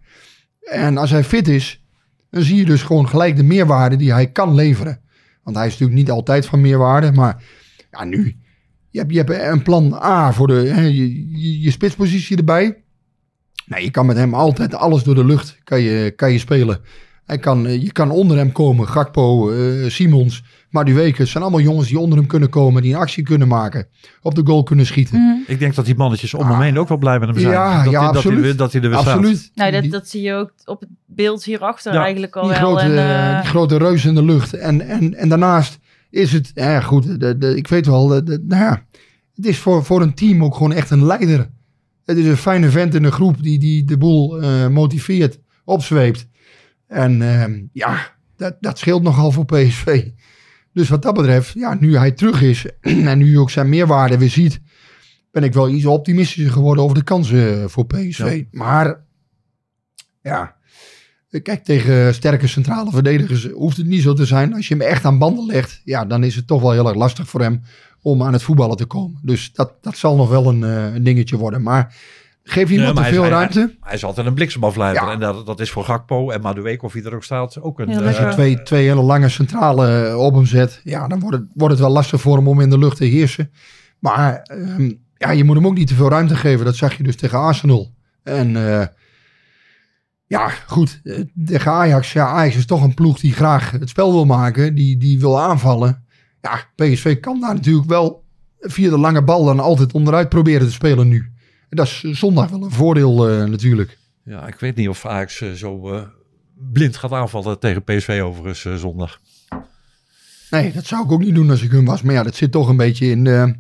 En 0.61 0.97
als 0.97 1.11
hij 1.11 1.25
fit 1.25 1.49
is, 1.49 1.82
dan 2.33 2.43
zie 2.43 2.57
je 2.57 2.65
dus 2.65 2.83
gewoon 2.83 3.09
gelijk 3.09 3.37
de 3.37 3.43
meerwaarde 3.43 3.97
die 3.97 4.13
hij 4.13 4.27
kan 4.31 4.55
leveren. 4.55 5.01
Want 5.43 5.57
hij 5.57 5.67
is 5.67 5.73
natuurlijk 5.73 5.99
niet 5.99 6.11
altijd 6.11 6.47
van 6.47 6.61
meerwaarde, 6.61 7.13
maar 7.13 7.43
ja, 7.91 8.05
nu. 8.05 8.37
Je 8.91 8.99
hebt, 8.99 9.13
je 9.13 9.17
hebt 9.23 9.53
een 9.53 9.63
plan 9.63 9.95
A 9.95 10.33
voor 10.33 10.47
de, 10.47 10.55
hè, 10.55 10.81
je, 10.81 11.39
je, 11.41 11.61
je 11.61 11.71
spitspositie 11.71 12.37
erbij. 12.37 12.83
Nou, 13.67 13.83
je 13.83 13.91
kan 13.91 14.07
met 14.07 14.17
hem 14.17 14.35
altijd 14.35 14.75
alles 14.75 15.03
door 15.03 15.15
de 15.15 15.25
lucht 15.25 15.59
kan 15.65 15.81
je, 15.81 16.11
kan 16.11 16.33
je 16.33 16.39
spelen. 16.39 16.81
Hij 17.25 17.39
kan, 17.39 17.67
eh, 17.67 17.83
je 17.83 17.93
kan 17.93 18.11
onder 18.11 18.37
hem 18.37 18.53
komen. 18.53 18.89
Gakpo, 18.89 19.51
eh, 19.51 19.91
Simons, 19.91 20.43
Madueke. 20.71 21.21
Het 21.23 21.31
zijn 21.31 21.43
allemaal 21.43 21.61
jongens 21.61 21.89
die 21.89 21.99
onder 21.99 22.19
hem 22.19 22.27
kunnen 22.27 22.49
komen. 22.49 22.83
Die 22.83 22.95
een 22.95 23.01
actie 23.01 23.23
kunnen 23.23 23.49
maken. 23.49 23.87
Op 24.23 24.35
de 24.35 24.43
goal 24.45 24.63
kunnen 24.63 24.87
schieten. 24.87 25.21
Mhm. 25.21 25.51
Ik 25.51 25.59
denk 25.59 25.75
dat 25.75 25.85
die 25.85 25.95
mannetjes 25.95 26.35
om 26.35 26.47
hem 26.47 26.61
heen 26.61 26.79
ook 26.79 26.89
wel 26.89 26.99
blij 26.99 27.19
met 27.19 27.29
hem 27.29 27.39
zijn. 27.39 27.53
Ja, 27.53 27.83
dat 27.85 27.93
ja, 27.93 27.99
hij, 27.99 28.07
dat 28.07 28.17
absoluut. 28.17 28.41
hij, 28.41 28.49
er- 28.49 28.57
dat 28.57 28.73
hij 28.73 28.83
er 28.83 28.89
weer 28.89 28.99
staat. 28.99 29.15
Absoluut. 29.17 29.51
Nou, 29.55 29.71
dat, 29.73 29.91
dat 29.91 30.09
zie 30.09 30.23
je 30.23 30.35
ook 30.35 30.53
op 30.65 30.81
het 30.81 30.89
beeld 31.15 31.45
hierachter 31.45 31.93
Ja, 31.93 32.03
eigenlijk 32.03 32.37
al 32.37 32.43
die, 32.43 32.51
wel. 32.51 32.59
grote, 32.61 32.83
en, 32.83 32.99
eh, 33.35 33.41
die 33.41 33.51
grote 33.51 33.77
reus 33.77 34.05
in 34.05 34.15
de 34.15 34.25
lucht. 34.25 34.55
En, 34.55 34.81
en, 34.81 35.15
en 35.15 35.29
daarnaast 35.29 35.79
is 36.11 36.33
het, 36.33 36.51
ja 36.55 36.81
goed, 36.81 37.21
de, 37.21 37.39
de, 37.39 37.57
ik 37.57 37.69
weet 37.69 37.87
wel, 37.87 38.07
de, 38.07 38.23
de- 38.23 38.45
nou 38.47 38.63
ja, 38.63 38.87
het 39.35 39.47
is 39.47 39.59
voor, 39.59 39.85
voor 39.85 40.03
een 40.03 40.15
team 40.15 40.45
ook 40.45 40.55
gewoon 40.55 40.73
echt 40.73 40.91
een 40.91 41.05
leider. 41.05 41.51
Het 42.05 42.17
is 42.17 42.27
een 42.27 42.37
fijne 42.37 42.71
vent 42.71 42.95
in 42.95 43.03
de 43.03 43.13
groep 43.13 43.43
die, 43.43 43.59
die 43.59 43.85
de 43.85 43.99
boel 43.99 44.41
eh, 44.43 44.69
motiveert, 44.69 45.39
opzweept. 45.65 46.29
En 46.87 47.23
ehm, 47.23 47.61
ja, 47.73 48.15
dat, 48.37 48.57
dat 48.61 48.79
scheelt 48.79 49.03
nogal 49.03 49.31
voor 49.33 49.45
PSV. 49.45 50.09
Dus 50.73 50.89
wat 50.89 51.03
dat 51.03 51.15
betreft, 51.15 51.53
ja, 51.55 51.75
nu 51.81 51.97
hij 51.97 52.11
terug 52.11 52.43
is 52.43 52.67
en 52.81 53.19
nu 53.19 53.39
ook 53.39 53.51
zijn 53.51 53.69
meerwaarde 53.69 54.19
weer 54.19 54.31
ziet, 54.31 54.61
ben 55.31 55.43
ik 55.43 55.53
wel 55.53 55.69
iets 55.69 55.85
optimistischer 55.87 56.53
geworden 56.53 56.85
over 56.85 56.97
de 56.97 57.05
kansen 57.05 57.71
voor 57.71 57.87
PSV. 57.87 58.45
Maar 58.51 59.05
ja, 60.23 60.57
Kijk, 61.43 61.65
tegen 61.65 62.15
sterke 62.15 62.47
centrale 62.47 62.91
verdedigers 62.91 63.49
hoeft 63.51 63.77
het 63.77 63.87
niet 63.87 64.03
zo 64.03 64.13
te 64.13 64.27
zijn. 64.27 64.55
Als 64.55 64.69
je 64.69 64.75
hem 64.75 64.83
echt 64.83 65.05
aan 65.05 65.19
banden 65.19 65.47
legt, 65.47 65.81
ja, 65.85 66.05
dan 66.05 66.25
is 66.25 66.37
het 66.37 66.47
toch 66.47 66.61
wel 66.63 66.73
heel 66.73 66.87
erg 66.87 66.97
lastig 66.97 67.29
voor 67.29 67.41
hem 67.41 67.63
om 68.03 68.23
aan 68.23 68.33
het 68.33 68.43
voetballen 68.43 68.77
te 68.77 68.85
komen. 68.85 69.19
Dus 69.23 69.53
dat, 69.53 69.73
dat 69.81 69.97
zal 69.97 70.17
nog 70.17 70.29
wel 70.29 70.47
een, 70.49 70.65
eh, 70.65 70.95
een 70.95 71.03
dingetje 71.03 71.37
worden. 71.37 71.63
Maar 71.63 71.95
geef 72.45 72.71
iemand 72.71 72.95
Nee, 72.95 73.05
te 73.05 73.11
veel 73.13 73.23
is- 73.25 73.29
ruimte. 73.31 73.59
Hij, 73.59 73.77
hij 73.81 73.95
is 73.95 74.05
altijd 74.05 74.27
een 74.27 74.35
bliksemafleider. 74.35 75.03
Ja. 75.03 75.13
En 75.13 75.21
dat, 75.21 75.47
dat 75.47 75.61
is 75.61 75.71
voor 75.71 75.85
Gakpo 75.85 76.31
en 76.31 76.41
Madueke, 76.41 76.85
of 76.85 76.93
wie 76.93 77.05
er 77.05 77.15
ook 77.15 77.25
staat, 77.25 77.61
ook 77.61 77.81
een... 77.81 77.89
Eh, 77.91 78.07
Als 78.07 78.17
je 78.19 78.29
twee, 78.29 78.63
twee 78.63 78.87
hele 78.89 79.03
lange 79.03 79.29
centrale 79.29 80.07
eh, 80.09 80.19
op 80.19 80.35
hem 80.35 80.47
zet, 80.47 80.81
ja, 80.85 81.09
dan 81.09 81.21
wordt 81.21 81.37
het, 81.37 81.47
wordt 81.55 81.73
het 81.75 81.83
wel 81.83 81.93
lastig 81.93 82.21
voor 82.21 82.37
hem 82.37 82.49
om 82.49 82.61
in 82.61 82.71
de 82.71 82.79
lucht 82.79 82.97
te 82.97 83.05
heersen. 83.05 83.51
Maar 83.99 84.41
ehm, 84.43 84.93
ja, 85.17 85.31
je 85.31 85.45
moet 85.45 85.57
hem 85.57 85.67
ook 85.67 85.77
niet 85.77 85.87
te 85.89 85.95
veel 85.95 86.09
ruimte 86.09 86.37
geven. 86.37 86.65
Dat 86.65 86.77
zag 86.77 86.97
je 86.97 87.03
dus 87.03 87.17
tegen 87.17 87.39
Arsenal. 87.39 87.91
En 88.23 88.57
eh, 88.81 88.87
ja, 90.33 90.49
goed, 90.49 91.01
eh, 91.05 91.21
tegen 91.45 91.73
Ajax. 91.73 92.13
Ja, 92.13 92.27
Ajax 92.27 92.57
is 92.57 92.67
toch 92.67 92.83
een 92.83 92.95
ploeg 92.95 93.21
die 93.21 93.33
graag 93.33 93.71
het 93.71 93.89
spel 93.89 94.13
wil 94.13 94.25
maken, 94.25 94.75
die, 94.75 94.97
die 94.97 95.21
wil 95.21 95.41
aanvallen. 95.41 96.05
Ja, 96.41 96.65
PSV 96.77 97.21
kan 97.21 97.41
daar 97.41 97.55
natuurlijk 97.55 97.89
wel 97.89 98.25
via 98.61 98.91
de 98.91 98.99
lange 98.99 99.23
bal 99.23 99.45
dan 99.45 99.61
altijd 99.61 99.93
onderuit 99.93 100.29
proberen 100.29 100.67
te 100.67 100.73
spelen 100.73 101.09
nu. 101.09 101.33
En 101.69 101.77
dat 101.77 101.87
is 101.87 102.01
zondag 102.01 102.51
wel 102.51 102.63
een 102.63 102.71
voordeel 102.71 103.29
eh, 103.29 103.45
natuurlijk. 103.45 103.99
Ja, 104.25 104.47
ik 104.47 104.61
weet 104.61 104.77
niet 104.77 104.89
of 104.89 105.07
Ajax 105.07 105.41
eh, 105.41 105.53
zo 105.53 105.93
eh, 105.93 106.03
blind 106.55 106.97
gaat 106.97 107.13
aanvallen 107.13 107.59
tegen 107.59 107.85
PSV 107.85 108.21
overigens 108.25 108.65
eh, 108.65 108.75
zondag. 108.75 109.21
Nee, 110.51 110.73
dat 110.73 110.87
zou 110.87 111.05
ik 111.05 111.13
ook 111.13 111.23
niet 111.23 111.35
doen 111.35 111.51
als 111.51 111.63
ik 111.63 111.71
hun 111.71 111.85
was. 111.85 112.03
Maar 112.03 112.15
ja, 112.15 112.23
dat 112.23 112.35
zit 112.35 112.53
toch 112.53 112.69
een 112.69 112.77
beetje 112.77 113.07
in 113.07 113.25
de, 113.25 113.55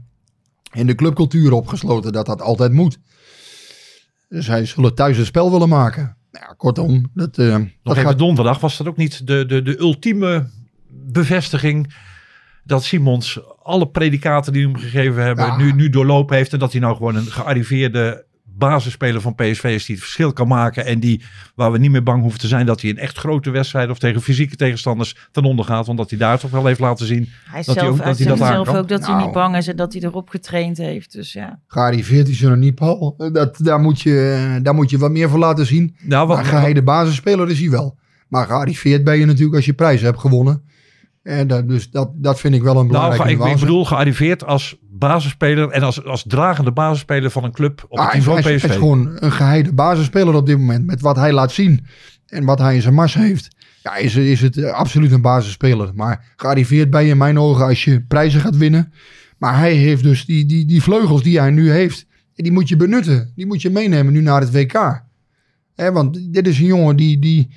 in 0.73 0.87
de 0.87 0.95
clubcultuur 0.95 1.53
opgesloten 1.53 2.12
dat 2.12 2.27
dat 2.27 2.43
altijd 2.43 2.73
moet. 2.73 2.99
Zij 4.29 4.64
zullen 4.66 4.95
thuis 4.95 5.18
een 5.18 5.27
spel 5.27 5.51
willen 5.51 5.68
maken. 5.68 6.16
Nou 6.33 6.45
ja, 6.49 6.55
kortom, 6.57 7.11
dat, 7.14 7.39
eh, 7.39 7.57
Nog 7.57 7.68
dat 7.83 7.97
even 7.97 8.09
gaat... 8.09 8.18
donderdag 8.18 8.61
was 8.61 8.76
dat 8.76 8.87
ook 8.87 8.97
niet 8.97 9.26
de, 9.26 9.47
de, 9.47 9.62
de 9.62 9.78
ultieme 9.78 10.49
bevestiging 10.91 11.95
dat 12.64 12.85
Simons 12.85 13.41
alle 13.62 13.89
predicaten 13.89 14.53
die 14.53 14.62
hem 14.62 14.76
gegeven 14.76 15.22
hebben 15.22 15.45
Ja. 15.45 15.57
nu, 15.57 15.72
nu 15.72 15.89
doorlopen 15.89 16.37
heeft 16.37 16.53
en 16.53 16.59
dat 16.59 16.72
hij 16.72 16.80
nou 16.80 16.97
gewoon 16.97 17.16
een 17.16 17.26
gearriveerde 17.26 18.24
basisspeler 18.59 19.20
van 19.20 19.34
PSV 19.34 19.64
is 19.64 19.84
die 19.84 19.94
het 19.94 20.05
verschil 20.05 20.32
kan 20.32 20.48
maken. 20.48 20.86
En 20.86 21.00
die, 21.00 21.22
waar 21.55 21.72
we 21.72 21.78
niet 21.78 21.90
meer 21.90 22.03
bang 22.03 22.22
hoeven 22.22 22.40
te 22.40 22.46
zijn 22.46 22.66
dat 22.66 22.80
hij 22.80 22.90
in 22.90 22.98
echt 22.98 23.18
grote 23.18 23.50
wedstrijden 23.50 23.90
of 23.90 23.98
tegen 23.98 24.22
fysieke 24.22 24.57
tegenstanders 24.57 25.16
ten 25.30 25.44
onder 25.44 25.64
gaat. 25.64 25.88
Omdat 25.88 26.11
hij 26.11 26.18
daar 26.18 26.38
toch 26.38 26.50
wel 26.50 26.66
heeft 26.66 26.80
laten 26.80 27.07
zien 27.07 27.28
Hij, 27.44 27.62
dat 27.62 27.74
zelf, 27.74 27.78
hij 27.78 27.88
ook, 27.88 28.05
dat 28.05 28.18
hij 28.18 28.26
dat 28.26 28.38
zelf 28.38 28.68
ook 28.68 28.88
dat 28.88 29.07
hij 29.07 29.16
niet 29.16 29.32
bang 29.32 29.57
is 29.57 29.68
en 29.68 29.76
dat 29.76 29.92
hij 29.92 30.03
erop 30.03 30.28
getraind 30.28 30.78
heeft. 30.78 31.12
Dus 31.12 31.32
ja. 31.32 31.61
Gearriveerd 31.66 32.28
is 32.28 32.42
er 32.42 32.50
nog 32.50 32.59
niet, 32.59 32.74
Paul. 32.74 33.14
Dat, 33.32 33.57
daar, 33.62 33.80
moet 33.80 34.00
je, 34.00 34.59
daar 34.62 34.74
moet 34.74 34.90
je 34.90 34.98
wat 34.98 35.11
meer 35.11 35.28
voor 35.28 35.38
laten 35.38 35.66
zien. 35.66 35.96
Nou, 36.03 36.26
wat, 36.26 36.36
Maar 36.36 36.44
geheide 36.44 36.82
basisspeler 36.82 37.50
is 37.50 37.61
hij 37.61 37.70
wel. 37.70 37.98
Maar 38.28 38.46
gearriveerd 38.46 39.05
ben 39.05 39.18
je 39.18 39.26
natuurlijk 39.26 39.57
als 39.57 39.64
je 39.64 39.72
prijzen 39.72 40.07
hebt 40.07 40.20
gewonnen. 40.20 40.62
En 41.23 41.47
dat, 41.47 41.68
dus 41.68 41.91
dat, 41.91 42.11
dat 42.14 42.41
vind 42.41 42.55
ik 42.55 42.62
wel 42.62 42.70
een 42.81 42.87
nou, 42.87 42.89
belangrijke 42.89 43.43
ga- 43.43 43.49
ik, 43.49 43.61
bedoel 43.61 43.85
gearriveerd 43.85 44.45
als 44.45 44.77
basisspeler 44.91 45.68
en 45.70 45.83
als, 45.83 46.05
als 46.05 46.25
dragende 46.27 46.73
basisspeler 46.73 47.31
van 47.31 47.45
een 47.45 47.53
club 47.53 47.85
op 47.89 47.99
Ah, 47.99 48.03
het 48.05 48.11
hij, 48.11 48.18
niveau 48.20 48.39
is- 48.39 48.45
hij 48.45 48.55
is 48.55 48.62
PSV. 48.62 48.73
gewoon 48.75 49.11
een 49.14 49.33
geheide 49.33 49.73
basisspeler 49.73 50.35
op 50.35 50.47
dit 50.47 50.59
moment. 50.59 50.87
Met 50.87 51.01
wat 51.01 51.16
hij 51.16 51.33
laat 51.33 51.53
zien 51.53 51.87
en 52.27 52.45
wat 52.45 52.59
hij 52.59 52.75
in 52.75 52.83
zijn 52.83 52.95
mars 52.95 53.14
heeft. 53.14 53.49
Ja, 53.83 53.97
is, 53.97 54.14
is 54.16 54.41
het 54.41 54.57
eh, 54.57 54.73
absoluut 54.73 55.12
een 55.12 55.23
basisspeler. 55.23 55.91
Maar 55.95 56.33
gearriveerd 56.37 56.91
ben 56.91 57.05
je 57.05 57.11
in 57.11 57.16
mijn 57.16 57.39
ogen 57.39 57.64
als 57.66 57.85
je 57.85 58.01
prijzen 58.03 58.41
gaat 58.41 58.57
winnen. 58.57 58.93
Maar 59.39 59.59
hij 59.59 59.73
heeft 59.75 60.03
dus 60.03 60.25
die, 60.25 60.47
die, 60.47 60.66
die 60.66 60.83
vleugels 60.83 61.23
die 61.23 61.39
hij 61.41 61.51
nu 61.51 61.70
heeft. 61.70 62.07
En 62.35 62.43
die 62.45 62.53
moet 62.53 62.68
je 62.68 62.77
benutten. 62.77 63.33
Die 63.35 63.47
moet 63.47 63.62
je 63.62 63.70
meenemen 63.70 64.12
nu 64.12 64.20
naar 64.20 64.41
het 64.41 64.53
WK. 64.53 65.03
Hè, 65.75 65.93
want 65.93 66.33
dit 66.33 66.47
is 66.47 66.59
een 66.59 66.64
jongen 66.66 66.97
die, 66.97 67.18
die, 67.18 67.49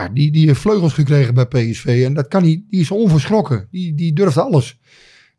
ja, 0.00 0.08
die, 0.08 0.32
die 0.32 0.46
heeft 0.46 0.60
vleugels 0.60 0.92
gekregen 0.92 1.34
bij 1.34 1.46
PSV. 1.46 2.02
En 2.06 2.14
dat 2.14 2.28
kan 2.28 2.42
hij, 2.42 2.64
die 2.70 2.80
is 2.80 2.90
onverschrokken. 2.90 3.68
Die, 3.70 3.94
die 3.94 4.12
durft 4.12 4.38
alles. 4.38 4.78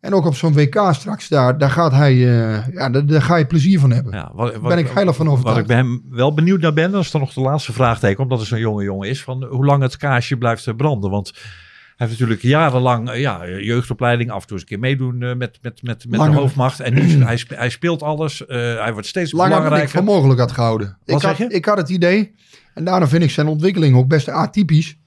En 0.06 0.14
ook 0.14 0.26
op 0.26 0.36
zo'n 0.36 0.54
WK 0.54 0.90
straks, 0.92 1.28
daar, 1.28 1.58
daar, 1.58 1.70
gaat 1.70 1.92
hij, 1.92 2.12
eh, 2.12 2.68
ja, 2.74 2.90
daar, 2.90 3.06
daar 3.06 3.22
ga 3.22 3.36
je 3.36 3.46
plezier 3.46 3.80
van 3.80 3.92
hebben. 3.92 4.14
Ja, 4.14 4.32
wat, 4.34 4.62
ben 4.62 4.78
ik 4.78 4.90
heilig 4.90 5.16
van 5.16 5.26
Wat 5.26 5.34
overtuigd. 5.34 5.62
ik 5.62 5.68
bij 5.68 5.76
hem 5.76 6.04
wel 6.10 6.34
benieuwd 6.34 6.62
naar 6.62 6.74
ben, 6.74 6.92
dat 6.92 7.02
is 7.02 7.12
dan 7.12 7.22
nog 7.22 7.34
de 7.34 7.42
laatste 7.42 7.74
vraagteken, 7.74 8.24
omdat 8.24 8.40
het 8.40 8.48
zo'n 8.48 8.60
jonge 8.60 8.84
jongen 8.84 9.10
is, 9.10 9.24
van 9.24 9.44
hoe 9.44 9.66
lang 9.66 9.82
het 9.82 9.98
kaarsje 9.98 10.38
blijft 10.38 10.68
eh, 10.68 10.76
branden. 10.76 11.10
Want 11.10 11.32
hij 11.34 12.08
heeft 12.08 12.12
natuurlijk 12.12 12.42
jarenlang 12.42 13.10
eh, 13.10 13.20
ja, 13.20 13.48
jeugdopleiding, 13.48 14.32
af 14.32 14.42
en 14.42 14.48
toe 14.48 14.58
eens 14.58 14.62
een 14.62 14.68
keer 14.68 14.80
meedoen 14.80 15.18
met, 15.18 15.38
met, 15.38 15.60
met, 15.62 15.84
met 15.84 16.08
Langer. 16.10 16.34
de 16.34 16.40
hoofdmacht. 16.40 16.80
En 16.80 16.94
nu 16.94 17.24
hij, 17.24 17.42
hij 17.48 17.70
speelt 17.70 18.04
alles, 18.04 18.44
hij 18.48 18.94
wordt 18.94 19.08
steeds 19.08 19.32
Langer 19.32 19.52
ik 19.52 19.64
belangrijker. 19.64 19.96
voor 19.96 20.04
mogelijk 20.04 20.40
had 20.40 20.52
gehouden. 20.52 20.98
Wat 21.06 21.24
ik, 21.24 21.28
had, 21.28 21.54
ik 21.54 21.66
had 21.66 21.78
het 21.78 21.90
idee, 21.90 22.36
en 22.76 22.84
daarom 22.84 23.08
vind 23.10 23.24
ik 23.24 23.32
zijn 23.32 23.48
ontwikkeling 23.48 23.96
ook 23.96 24.08
best 24.08 24.30
atypisch. 24.30 24.98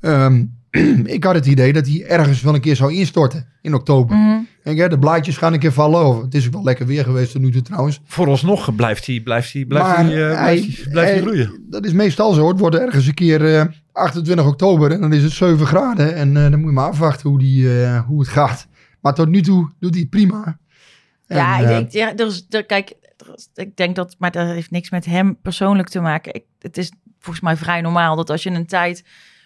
Ehm, 0.00 0.44
ik 1.16 1.24
had 1.24 1.34
het 1.34 1.46
idee 1.46 1.72
dat 1.72 1.86
hij 1.86 2.04
ergens 2.06 2.42
wel 2.42 2.54
een 2.54 2.60
keer 2.60 2.76
zou 2.76 2.94
instorten 2.94 3.46
in 3.62 3.74
oktober. 3.74 4.16
Mhm. 4.16 4.38
En 4.62 4.74
ja, 4.76 4.88
de 4.88 4.98
blaadjes 4.98 5.36
gaan 5.36 5.52
een 5.52 5.58
keer 5.58 5.72
vallen. 5.72 6.06
Of, 6.06 6.22
het 6.22 6.34
is 6.34 6.46
ook 6.46 6.52
wel 6.52 6.62
lekker 6.64 6.86
weer 6.86 7.04
geweest 7.04 7.32
tot 7.32 7.40
nu 7.42 7.50
toe 7.50 7.62
trouwens. 7.62 8.00
Vooralsnog 8.04 8.74
blijft 8.74 9.06
hij, 9.06 9.20
blijft 9.20 9.52
hij, 9.52 9.64
blijft 9.64 9.86
Maar 9.86 10.04
hij, 10.04 10.30
eh, 10.30 10.38
hij- 10.38 10.54
blijft 10.54 10.82
hij, 10.82 10.90
blijft 10.92 11.10
hij 11.12 11.20
groeien. 11.20 11.64
Dat 11.70 11.84
is 11.84 11.92
meestal 11.92 12.32
zo. 12.32 12.48
Het 12.48 12.58
wordt 12.58 12.76
ergens 12.76 13.06
een 13.06 13.14
keer 13.14 13.54
eh, 13.54 13.64
28 13.92 14.46
oktober 14.46 14.90
en 14.90 15.00
dan 15.00 15.12
is 15.12 15.22
het 15.22 15.32
7 15.32 15.66
graden. 15.66 16.14
En 16.14 16.36
eh, 16.36 16.42
dan 16.50 16.58
moet 16.60 16.68
je 16.68 16.74
maar 16.74 16.88
afwachten 16.88 17.30
hoe, 17.30 17.38
die, 17.38 17.82
eh, 17.82 18.06
hoe 18.06 18.20
het 18.20 18.28
gaat. 18.28 18.66
Maar 19.00 19.14
tot 19.14 19.28
nu 19.28 19.42
toe 19.42 19.70
doet 19.80 19.90
hij 19.92 20.00
het 20.00 20.10
prima. 20.10 20.58
En, 21.26 21.36
ja, 21.36 21.62
eh, 21.62 21.78
ik, 21.78 21.86
ik, 21.86 21.92
ja 21.92 22.16
er 22.16 22.26
is, 22.26 22.46
er, 22.48 22.64
kijk, 22.64 22.94
ik 23.54 23.76
denk 23.76 23.96
dat, 23.96 24.14
maar 24.18 24.30
dat 24.30 24.46
heeft 24.46 24.70
niks 24.70 24.90
met 24.90 25.04
hem 25.04 25.36
persoonlijk 25.42 25.88
te 25.88 26.00
maken. 26.00 26.34
Ik, 26.34 26.44
het 26.58 26.78
is 26.78 26.92
volgens 27.24 27.44
mij 27.44 27.56
vrij 27.56 27.80
normaal 27.80 28.16
dat 28.16 28.30
als 28.30 28.42
je 28.42 28.50
een 28.50 28.66
tijd 28.66 29.04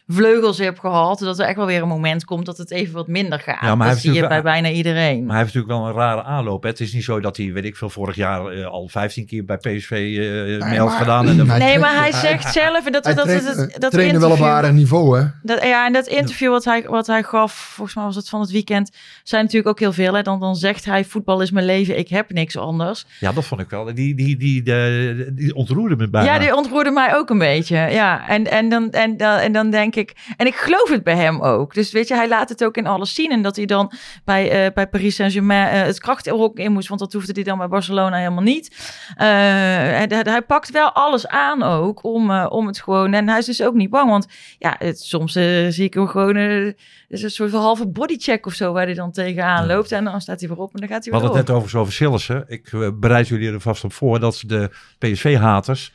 vleugels 0.08 0.58
hebt 0.58 0.78
gehad, 0.80 1.18
dat 1.18 1.38
er 1.38 1.46
echt 1.46 1.56
wel 1.56 1.66
weer 1.66 1.82
een 1.82 1.88
moment 1.88 2.24
komt 2.24 2.46
dat 2.46 2.58
het 2.58 2.70
even 2.70 2.94
wat 2.94 3.06
minder 3.06 3.40
gaat. 3.40 3.60
Ja, 3.60 3.74
maar 3.74 3.86
hij 3.86 3.94
dat 3.94 4.04
zie 4.04 4.12
je 4.12 4.26
bij 4.26 4.42
bijna 4.42 4.68
iedereen. 4.70 5.24
Maar 5.24 5.34
hij 5.36 5.42
heeft 5.44 5.54
natuurlijk 5.54 5.80
wel 5.80 5.88
een 5.90 5.94
rare 6.08 6.22
aanloop. 6.22 6.62
Hè. 6.62 6.68
Het 6.68 6.80
is 6.80 6.92
niet 6.92 7.04
zo 7.04 7.20
dat 7.20 7.36
hij, 7.36 7.52
weet 7.52 7.64
ik 7.64 7.76
veel, 7.76 7.90
vorig 7.90 8.16
jaar 8.16 8.46
eh, 8.46 8.66
al 8.66 8.88
15 8.88 9.26
keer 9.26 9.44
bij 9.44 9.56
PSV 9.56 9.90
eh 9.90 10.68
mee 10.68 10.78
had 10.78 10.88
maar- 10.88 10.98
gedaan. 10.98 11.28
En 11.28 11.36
nee, 11.36 11.78
maar 11.78 11.94
hij 11.94 12.10
hij- 12.10 12.20
zegt 12.20 12.52
zelf, 12.52 12.86
en 12.86 12.92
dat, 12.92 13.04
hij 13.04 13.14
dat, 13.14 13.26
dat, 13.26 13.36
traint- 13.42 13.56
dat, 13.56 13.68
eh, 13.68 13.80
dat 13.80 13.90
trainen 13.90 14.20
wel 14.20 14.30
op 14.30 14.40
aardig 14.40 14.72
niveau, 14.72 15.18
hè? 15.18 15.26
Dat, 15.42 15.62
ja, 15.62 15.86
en 15.86 15.92
dat 15.92 16.06
interview 16.06 16.50
wat 16.50 16.64
hij, 16.64 16.84
wat 16.88 17.06
hij 17.06 17.22
gaf, 17.22 17.52
volgens 17.52 17.96
mij 17.96 18.04
was 18.04 18.16
het 18.16 18.28
van 18.28 18.40
het 18.40 18.50
weekend, 18.50 18.90
zijn 19.22 19.42
natuurlijk 19.42 19.70
ook 19.70 19.78
heel 19.80 19.92
veel. 19.92 20.14
Hè? 20.14 20.22
Dan, 20.22 20.40
dan 20.40 20.56
zegt 20.56 20.84
hij, 20.84 21.04
voetbal 21.04 21.40
is 21.40 21.50
mijn 21.50 21.66
leven, 21.66 21.98
ik 21.98 22.08
heb 22.08 22.32
niks 22.32 22.56
anders. 22.56 23.06
Ja, 23.20 23.32
dat 23.32 23.44
vond 23.44 23.60
ik 23.60 23.70
wel. 23.70 23.84
Die, 23.84 23.94
die, 24.14 24.36
die, 24.36 24.62
die, 24.62 25.34
die 25.34 25.54
ontroerde 25.54 25.96
me 25.96 26.08
bijna. 26.08 26.32
Ja, 26.32 26.38
die 26.38 26.56
ontroerde 26.56 26.90
mij 26.90 27.14
ook 27.14 27.30
een 27.30 27.38
beetje. 27.38 27.76
Ja, 27.76 28.28
en, 28.28 28.50
en, 28.50 28.68
dan, 28.68 28.90
en, 28.90 29.16
dan, 29.16 29.38
en 29.38 29.52
dan 29.52 29.70
denk 29.70 29.96
ik, 29.96 29.97
en 30.36 30.46
ik 30.46 30.54
geloof 30.54 30.88
het 30.88 31.02
bij 31.02 31.16
hem 31.16 31.40
ook. 31.40 31.74
Dus 31.74 31.92
weet 31.92 32.08
je, 32.08 32.14
hij 32.14 32.28
laat 32.28 32.48
het 32.48 32.64
ook 32.64 32.76
in 32.76 32.86
alles 32.86 33.14
zien. 33.14 33.30
En 33.30 33.42
dat 33.42 33.56
hij 33.56 33.66
dan 33.66 33.92
bij, 34.24 34.50
eh, 34.50 34.72
bij 34.72 34.88
Paris 34.88 35.14
Saint-Germain 35.14 35.68
eh, 35.68 35.82
het 35.82 36.00
krachthok 36.00 36.58
in 36.58 36.72
moest, 36.72 36.88
want 36.88 37.00
dat 37.00 37.12
hoefde 37.12 37.32
hij 37.32 37.42
dan 37.42 37.58
bij 37.58 37.68
Barcelona 37.68 38.16
helemaal 38.16 38.42
niet. 38.42 38.76
Eh, 39.16 39.26
hij, 39.26 40.06
hij 40.08 40.42
pakt 40.42 40.70
wel 40.70 40.92
alles 40.92 41.26
aan 41.26 41.62
ook 41.62 42.04
om, 42.04 42.30
om 42.30 42.66
het 42.66 42.80
gewoon. 42.80 43.12
En 43.12 43.28
hij 43.28 43.38
is 43.38 43.46
dus 43.46 43.62
ook 43.62 43.74
niet 43.74 43.90
bang, 43.90 44.10
want 44.10 44.26
ja, 44.58 44.76
het, 44.78 45.00
soms 45.00 45.32
zie 45.68 45.84
ik 45.84 45.94
hem 45.94 46.06
gewoon. 46.06 46.36
het 46.36 46.76
is 47.08 47.22
een 47.22 47.30
soort 47.30 47.50
van 47.50 47.60
halve 47.60 47.86
bodycheck 47.86 48.46
of 48.46 48.54
zo 48.54 48.72
waar 48.72 48.84
hij 48.84 48.94
dan 48.94 49.12
tegenaan 49.12 49.66
loopt. 49.66 49.92
En 49.92 50.04
dan 50.04 50.20
staat 50.20 50.40
hij 50.40 50.48
weer 50.48 50.58
op 50.58 50.74
en 50.74 50.80
dan 50.80 50.88
gaat 50.88 51.04
We 51.04 51.10
hij 51.10 51.20
weer 51.20 51.28
hadden 51.28 51.38
het 51.38 51.48
net 51.48 51.56
over 51.56 51.78
over 51.78 51.92
Sillissen. 51.92 52.44
Ik 52.48 52.70
bereid 53.00 53.28
jullie 53.28 53.52
er 53.52 53.60
vast 53.60 53.84
op 53.84 53.92
voor 53.92 54.20
dat 54.20 54.42
de 54.46 54.70
PSV-haters 54.98 55.92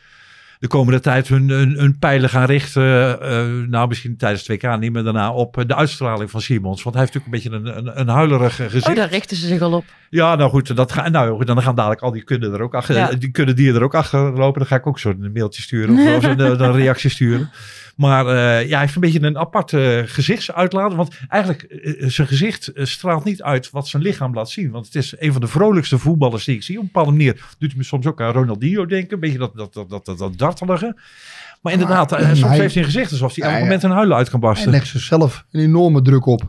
de 0.64 0.70
komende 0.70 1.00
tijd 1.00 1.28
hun, 1.28 1.50
hun, 1.50 1.72
hun 1.78 2.00
pijlen 2.00 2.30
gaan 2.30 2.46
richten. 2.46 3.22
eh, 3.22 3.70
nou, 3.70 3.88
misschien 3.88 4.18
tijdens 4.18 4.48
het 4.48 4.64
WK 4.64 4.80
niet, 4.80 4.94
maar 4.94 5.04
daarna 5.04 5.34
op 5.34 5.58
eh, 5.58 5.66
de 5.68 5.76
uitstraling 5.76 6.32
van 6.32 6.42
Simons. 6.42 6.84
Want 6.84 6.96
hij 6.96 7.06
heeft 7.06 7.16
natuurlijk 7.16 7.46
een 7.46 7.62
beetje 7.62 7.72
een, 7.72 7.88
een, 7.88 8.00
een 8.00 8.08
huilerig 8.08 8.60
eh, 8.60 8.66
gezicht. 8.66 8.88
Oh, 8.90 8.96
daar 8.96 9.10
richten 9.10 9.38
ze 9.38 9.48
zich 9.48 9.62
al 9.62 9.74
op. 9.74 9.86
Ja, 10.10 10.36
nou 10.36 10.50
goed, 10.50 10.76
dat 10.76 10.92
ga, 10.92 11.10
nou, 11.10 11.46
dan 11.46 11.62
gaan 11.62 11.76
dadelijk 11.76 12.02
al 12.02 12.12
die 12.12 12.24
kunnen 12.24 12.54
er 12.54 12.62
ook 12.62 12.76
achter, 12.76 12.96
Ja. 12.96 13.12
die 13.14 13.32
kunnen 13.32 13.56
die 13.56 13.74
er 13.74 13.84
ook 13.84 13.96
achter 13.96 14.20
lopen. 14.20 14.60
Dan 14.60 14.68
ga 14.68 14.76
ik 14.76 14.88
ook 14.88 15.00
zo'n 15.00 15.30
mailtje 15.34 15.62
sturen 15.62 15.96
of, 15.96 16.16
of 16.16 16.24
een, 16.24 16.40
een 16.40 16.74
reactie 16.74 17.10
sturen. 17.10 17.50
Maar 17.96 18.26
ja, 18.26 18.70
hij 18.70 18.80
heeft 18.80 18.96
een 18.96 19.02
beetje 19.02 19.22
een 19.22 19.38
aparte 19.38 20.04
gezichtsuitlating. 20.08 20.96
Want 20.96 21.18
eigenlijk, 21.30 21.66
zijn 21.98 22.28
gezicht 22.28 22.72
straalt 22.74 23.24
niet 23.24 23.42
uit 23.44 23.70
wat 23.72 23.88
zijn 23.88 24.04
lichaam 24.04 24.34
laat 24.34 24.50
zien. 24.50 24.72
Want 24.72 24.86
het 24.86 24.96
is 24.96 25.16
een 25.20 25.32
van 25.32 25.42
de 25.42 25.48
vrolijkste 25.48 25.98
voetballers 25.98 26.46
die 26.46 26.56
ik 26.56 26.64
zie. 26.64 26.76
Op 26.76 26.82
een 26.82 26.88
bepaalde 26.94 27.12
manier 27.12 27.34
doet 27.34 27.70
hij 27.70 27.78
me 27.78 27.84
soms 27.84 28.06
ook 28.06 28.22
aan 28.22 28.32
Ronaldinho 28.34 28.86
denken. 28.86 29.14
Een 29.14 29.20
beetje 29.20 29.38
dat, 29.38 29.56
dat, 29.56 29.74
dat, 29.90 30.06
dat, 30.06 30.38
dat, 30.38 30.53
Maar 30.62 31.74
inderdaad, 31.74 32.12
Maar- 32.12 32.20
soms 32.22 32.42
hij- 32.42 32.58
heeft 32.60 32.74
hij 32.74 32.84
een 32.84 32.90
gezicht 32.90 33.12
alsof 33.12 33.36
hij 33.36 33.50
elk 33.52 33.60
moment 33.60 33.84
een 33.84 33.92
huilen 33.92 34.18
uit 34.18 34.30
kan 34.30 34.40
Hij 34.40 34.50
barsten. 34.50 34.72
legt 34.72 34.88
zichzelf 34.88 35.46
een 35.52 35.62
enorme 35.62 36.02
druk 36.02 36.26
op. 36.26 36.42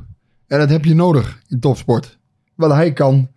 En 0.47 0.59
dat 0.59 0.71
heb 0.71 0.85
je 0.85 0.95
nodig 0.95 1.41
in 1.49 1.61
topsport. 1.61 2.19
Wat 2.55 2.71
hij 2.73 2.93
kan, 2.93 3.29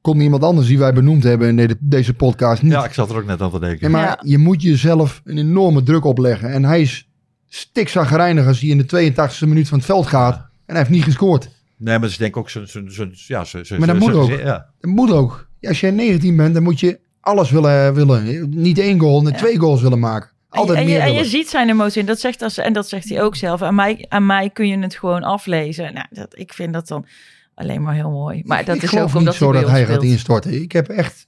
kon 0.00 0.16
niemand 0.16 0.42
anders 0.42 0.66
die 0.66 0.78
wij 0.78 0.92
benoemd 0.92 1.22
hebben 1.22 1.48
in 1.58 1.66
de- 1.68 1.76
deze 1.80 2.14
podcast 2.14 2.62
niet. 2.62 2.72
Ja, 2.72 2.84
ik 2.84 2.92
zat 2.92 3.10
er 3.10 3.16
ook 3.16 3.26
net 3.26 3.40
aan 3.42 3.50
te 3.50 3.60
denken. 3.60 3.80
Nee, 3.80 3.90
maar 3.90 4.02
Ja. 4.08 4.18
je 4.22 4.38
moet 4.38 4.62
jezelf 4.62 5.20
een 5.24 5.38
enorme 5.38 5.82
druk 5.82 6.04
opleggen. 6.04 6.50
En 6.52 6.64
hij 6.64 6.80
is 6.80 7.08
stikzagrijnig 7.48 8.46
als 8.46 8.60
hij 8.60 8.68
in 8.70 8.78
de 8.78 8.84
82e 8.86 9.46
minuut 9.46 9.68
van 9.68 9.78
het 9.78 9.86
veld 9.86 10.06
gaat. 10.06 10.34
En 10.36 10.46
hij 10.66 10.76
heeft 10.78 10.90
niet 10.90 11.04
gescoord. 11.04 11.44
Nee, 11.76 11.94
maar 11.94 12.02
het 12.02 12.10
is 12.10 12.16
denk 12.16 12.30
ik 12.30 12.36
ook 12.36 12.50
zijn... 12.50 12.68
zijn- 12.68 12.92
zijn- 12.92 13.12
ja, 13.14 13.44
zijn- 13.44 13.66
zijn- 13.66 13.78
Maar 13.78 13.88
dat 13.88 13.98
moet 13.98 14.12
ook. 14.14 14.30
Ja. 14.30 14.66
Dat 14.80 14.90
moet 14.90 15.10
ook. 15.10 15.48
Ja, 15.60 15.68
Als 15.68 15.80
je 15.80 15.90
19 15.90 16.36
bent, 16.36 16.54
dan 16.54 16.62
moet 16.62 16.80
je 16.80 16.98
alles 17.24 17.50
willen. 17.50 17.94
willen. 17.94 18.48
Niet 18.50 18.78
één 18.78 18.98
goal, 18.98 19.20
maar 19.22 19.36
twee 19.36 19.58
goals 19.58 19.80
willen 19.82 19.98
maken. 19.98 20.30
Altijd 20.48 20.78
en, 20.78 20.84
je, 20.84 20.88
meer 20.90 21.00
en 21.00 21.06
je 21.08 21.12
willen. 21.14 21.30
ziet 21.30 21.48
zijn 21.48 21.68
emotie 21.68 22.00
en 22.00 22.06
dat 22.06 22.20
zegt, 22.20 22.42
als, 22.42 22.58
en 22.58 22.72
dat 22.72 22.88
zegt 22.88 23.08
hij 23.08 23.22
ook 23.22 23.36
zelf. 23.36 23.62
Aan 23.62 23.74
mij, 23.74 24.06
aan 24.08 24.26
mij 24.26 24.50
kun 24.50 24.68
je 24.68 24.78
het 24.78 24.94
gewoon 24.94 25.22
aflezen. 25.22 25.94
Nou, 25.94 26.06
dat, 26.10 26.38
ik 26.38 26.52
vind 26.52 26.72
dat 26.72 26.88
dan 26.88 27.06
alleen 27.54 27.82
maar 27.82 27.94
heel 27.94 28.10
mooi. 28.10 28.42
Maar 28.44 28.64
dat 28.64 28.76
ik 28.76 28.82
is 28.82 28.88
geloof 28.88 29.04
ook 29.04 29.10
niet 29.10 29.18
omdat 29.18 29.34
zo 29.34 29.52
hij 29.52 29.60
dat 29.60 29.70
hij 29.70 29.86
gaat 29.86 30.02
instorten. 30.02 30.62
Ik 30.62 30.72
heb 30.72 30.88
echt, 30.88 31.26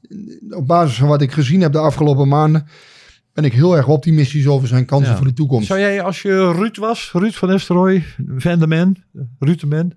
op 0.51 0.67
basis 0.67 0.97
van 0.99 1.09
wat 1.09 1.23
ik 1.23 1.33
gezien 1.33 1.61
heb 1.61 1.73
de 1.73 1.79
afgelopen 1.79 2.29
maanden, 2.29 2.67
ben 3.33 3.45
ik 3.45 3.53
heel 3.53 3.77
erg 3.77 3.89
optimistisch 3.89 4.47
over 4.47 4.69
zijn 4.69 4.85
kansen 4.85 5.11
Ja. 5.11 5.17
voor 5.17 5.27
de 5.27 5.33
toekomst. 5.33 5.67
Zou 5.67 5.81
jij, 5.81 6.03
als 6.03 6.23
je 6.23 6.53
Ruud 6.53 6.77
was, 6.77 7.11
Ruud 7.13 7.33
van 7.33 7.49
Nistelrooy, 7.49 8.05
Van 8.37 8.59
der 8.59 8.69
Man, 8.69 8.97
Ruud 9.39 9.61
de 9.61 9.67
Man, 9.67 9.93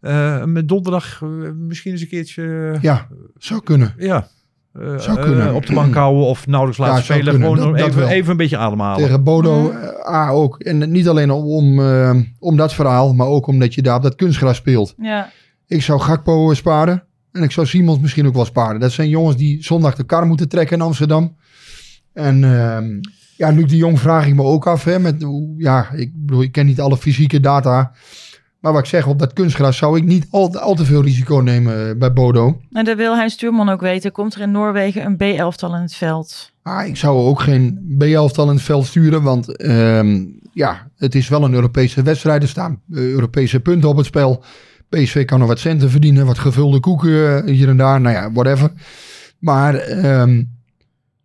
eh, 0.00 0.44
met 0.44 0.68
donderdag 0.68 1.20
eh, 1.22 1.28
misschien 1.56 1.92
eens 1.92 2.00
een 2.00 2.08
keertje, 2.08 2.78
Ja, 2.80 3.08
zou 3.38 3.62
kunnen. 3.62 3.94
ja, 3.98 4.28
Zou 4.96 5.20
kunnen. 5.20 5.54
op 5.54 5.66
de 5.66 5.72
bank 5.74 5.94
houden 5.94 6.24
of 6.26 6.46
nauwelijks 6.46 6.80
laten 6.80 6.96
Ja, 6.96 7.02
spelen. 7.02 7.34
Gewoon 7.34 7.56
Dat- 7.56 7.78
dat 7.78 7.86
even, 7.88 8.00
wel. 8.00 8.08
even 8.08 8.30
een 8.30 8.36
beetje 8.36 8.56
ademhalen. 8.56 9.04
Tegen 9.04 9.22
Bodo 9.24 9.70
eh, 9.70 10.14
A 10.14 10.28
ook. 10.28 10.58
En 10.58 10.90
niet 10.90 11.08
alleen 11.08 11.30
om, 11.30 11.44
om, 11.44 12.26
om 12.38 12.56
dat 12.56 12.74
verhaal, 12.74 13.14
maar 13.14 13.26
ook 13.26 13.46
omdat 13.46 13.74
je 13.74 13.82
daar 13.82 13.96
op 13.96 14.02
dat 14.02 14.14
kunstgras 14.14 14.56
speelt. 14.56 14.94
Ja. 14.98 15.30
Ik 15.66 15.82
zou 15.82 16.00
Gakpo 16.00 16.54
sparen. 16.54 17.04
En 17.32 17.42
ik 17.42 17.50
zou 17.50 17.66
Simons 17.66 17.98
misschien 18.00 18.26
ook 18.26 18.34
wel 18.34 18.44
sparen. 18.44 18.80
Dat 18.80 18.92
zijn 18.92 19.08
jongens 19.08 19.36
die 19.36 19.64
zondag 19.64 19.94
de 19.94 20.04
kar 20.04 20.26
moeten 20.26 20.48
trekken 20.48 20.76
in 20.76 20.82
Amsterdam. 20.82 21.36
En 22.12 22.44
ehm, 22.44 22.86
ja, 23.36 23.50
Luc 23.50 23.68
de 23.68 23.76
Jong 23.76 24.00
vraag 24.00 24.26
ik 24.26 24.34
me 24.34 24.42
ook 24.42 24.66
af. 24.66 24.84
Hè, 24.84 24.98
met, 24.98 25.22
hoe- 25.22 25.54
ja, 25.56 25.90
ik 25.90 26.10
bedoel, 26.14 26.42
ik 26.42 26.52
ken 26.52 26.66
niet 26.66 26.80
alle 26.80 26.96
fysieke 26.96 27.40
data. 27.40 27.92
Maar 28.62 28.72
wat 28.72 28.80
ik 28.80 28.88
zeg, 28.88 29.06
op 29.06 29.18
dat 29.18 29.32
kunstgras 29.32 29.76
zou 29.76 29.96
ik 29.96 30.04
niet 30.04 30.26
al, 30.30 30.58
al 30.58 30.74
te 30.74 30.84
veel 30.84 31.02
risico 31.02 31.36
nemen 31.36 31.88
eh, 31.88 31.96
bij 31.96 32.12
Bodo. 32.12 32.60
En 32.72 32.84
dat 32.84 32.96
wil 32.96 33.16
Hein 33.16 33.30
Stuurman 33.30 33.68
ook 33.68 33.80
weten. 33.80 34.12
Komt 34.12 34.34
er 34.34 34.40
in 34.40 34.50
Noorwegen 34.50 35.04
een 35.04 35.16
B-elftal 35.16 35.74
in 35.74 35.80
het 35.80 35.94
veld? 35.94 36.52
Ah, 36.62 36.86
ik 36.86 36.96
zou 36.96 37.18
ook 37.18 37.40
geen 37.40 37.94
B-elftal 37.98 38.48
in 38.48 38.54
het 38.54 38.62
veld 38.62 38.86
sturen. 38.86 39.22
Want 39.22 39.56
ehm, 39.56 40.24
ja, 40.52 40.88
het 40.96 41.14
is 41.14 41.28
wel 41.28 41.44
een 41.44 41.54
Europese 41.54 42.02
wedstrijd. 42.02 42.42
Er 42.42 42.48
staan 42.48 42.80
eh, 42.92 42.98
Europese 42.98 43.60
punten 43.60 43.88
op 43.88 43.96
het 43.96 44.06
spel. 44.06 44.44
PSV 44.88 45.24
kan 45.24 45.38
nog 45.38 45.48
wat 45.48 45.58
centen 45.58 45.90
verdienen. 45.90 46.26
Wat 46.26 46.38
gevulde 46.38 46.80
koeken 46.80 47.44
eh, 47.44 47.52
hier 47.52 47.68
en 47.68 47.76
daar. 47.76 48.00
Nou 48.00 48.14
ja, 48.14 48.32
whatever. 48.32 48.72
Maar 49.38 49.74
ehm, 49.74 50.42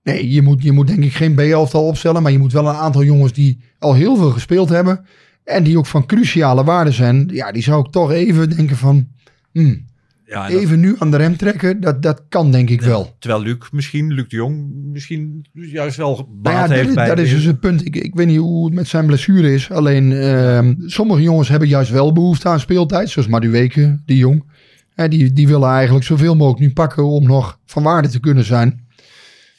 Nee, 0.03 0.31
je 0.31 0.41
moet, 0.41 0.63
je 0.63 0.71
moet 0.71 0.87
denk 0.87 1.03
ik 1.03 1.13
geen 1.13 1.35
B-elftal 1.35 1.87
opstellen. 1.87 2.21
Maar 2.21 2.31
je 2.31 2.39
moet 2.39 2.53
wel 2.53 2.67
een 2.67 2.75
aantal 2.75 3.03
jongens 3.03 3.33
die 3.33 3.59
al 3.79 3.93
heel 3.93 4.15
veel 4.15 4.31
gespeeld 4.31 4.69
hebben. 4.69 5.05
En 5.47 5.63
die 5.63 5.77
ook 5.77 5.85
van 5.85 6.05
cruciale 6.05 6.63
waarde 6.63 6.91
zijn. 6.91 7.29
Ja, 7.33 7.51
die 7.51 7.63
zou 7.63 7.85
ik 7.85 7.91
toch 7.91 8.11
even 8.11 8.49
denken 8.49 8.77
van... 8.77 9.07
hmm, 9.51 9.85
Ja, 10.25 10.45
en 10.47 10.53
dat- 10.53 10.61
even 10.61 10.79
nu 10.79 10.95
aan 10.99 11.11
de 11.11 11.17
rem 11.17 11.37
trekken. 11.37 11.79
Dat, 11.81 12.01
dat 12.01 12.23
kan 12.29 12.51
denk 12.51 12.69
ik 12.69 12.81
wel. 12.81 13.15
terwijl 13.19 13.41
Luc 13.43 13.57
misschien, 13.71 14.13
Luc 14.13 14.27
de 14.27 14.35
Jong, 14.35 14.69
misschien 14.91 15.45
juist 15.53 15.97
wel 15.97 16.15
Nou 16.15 16.27
baat 16.41 16.53
ja, 16.53 16.61
dat, 16.61 16.69
heeft 16.69 16.87
is- 16.89 16.93
bij... 16.95 17.07
dat 17.07 17.19
is 17.19 17.29
dus 17.29 17.43
het 17.43 17.59
punt. 17.59 17.85
Ik, 17.85 17.95
ik 17.95 18.15
weet 18.15 18.27
niet 18.27 18.37
hoe 18.37 18.65
het 18.65 18.73
met 18.73 18.87
zijn 18.87 19.05
blessure 19.05 19.53
is. 19.53 19.71
Alleen 19.71 20.11
ehm, 20.13 20.73
sommige 20.85 21.21
jongens 21.21 21.49
hebben 21.49 21.67
juist 21.67 21.91
wel 21.91 22.13
behoefte 22.13 22.49
aan 22.49 22.59
speeltijd. 22.59 23.09
Zoals 23.09 23.27
Maduweke, 23.27 24.01
die 24.05 24.17
jong. 24.17 24.43
Die, 25.09 25.33
die 25.33 25.47
willen 25.47 25.69
eigenlijk 25.69 26.05
zoveel 26.05 26.35
mogelijk 26.35 26.61
nu 26.61 26.71
pakken 26.73 27.05
om 27.05 27.23
nog 27.27 27.59
van 27.65 27.83
waarde 27.83 28.07
te 28.07 28.19
kunnen 28.19 28.43
zijn. 28.43 28.86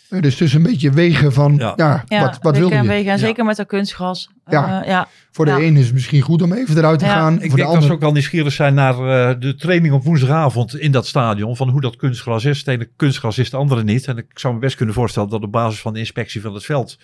Eh, 0.09 0.21
dus 0.23 0.33
het 0.33 0.41
is 0.43 0.55
een 0.55 0.63
beetje 0.63 0.91
wegen 0.91 1.33
van, 1.33 1.55
ja, 1.59 1.73
Ja. 1.77 2.05
Ja, 2.07 2.21
wat, 2.21 2.39
wat 2.41 2.57
wil 2.59 2.69
je? 2.73 2.83
wegen. 2.83 3.13
En 3.13 3.19
Ja. 3.19 3.27
zeker 3.27 3.45
met 3.45 3.57
dat 3.57 3.67
kunstgras. 3.67 4.31
Ja. 4.47 4.81
Eh, 4.83 4.89
ja. 4.89 5.09
Voor 5.31 5.45
de 5.45 5.51
Ja. 5.51 5.57
een 5.59 5.77
is 5.77 5.85
het 5.85 5.95
misschien 5.95 6.21
goed 6.21 6.43
om 6.43 6.53
even 6.53 6.77
eruit 6.77 6.99
te 6.99 7.05
Ja. 7.05 7.13
gaan. 7.13 7.33
Ik 7.35 7.39
voor 7.41 7.49
de 7.49 7.55
denk 7.57 7.59
dat 7.67 7.71
ze 7.75 7.79
ander 7.79 7.93
ook 7.93 8.01
wel 8.01 8.13
nieuwsgierig 8.13 8.53
zijn 8.53 8.75
naar 8.75 8.95
eh, 8.95 9.35
de 9.41 9.55
training 9.55 9.95
op 9.95 10.05
woensdagavond 10.05 10.79
in 10.79 10.93
dat 10.93 11.07
stadion. 11.07 11.57
Van 11.57 11.69
hoe 11.69 11.81
dat 11.81 11.97
kunstgras 11.97 12.45
is. 12.45 12.59
Het 12.59 12.69
ene 12.69 12.89
kunstgras 12.97 13.39
is 13.39 13.45
het 13.45 13.55
andere 13.55 13.83
niet. 13.85 14.07
En 14.07 14.17
ik 14.19 14.27
zou 14.39 14.55
me 14.55 14.61
best 14.61 14.77
kunnen 14.77 14.95
voorstellen 14.95 15.29
dat 15.29 15.43
op 15.43 15.53
basis 15.53 15.81
van 15.81 15.93
de 15.93 15.99
inspectie 15.99 16.41
van 16.41 16.55
het 16.55 16.65
veld. 16.65 16.99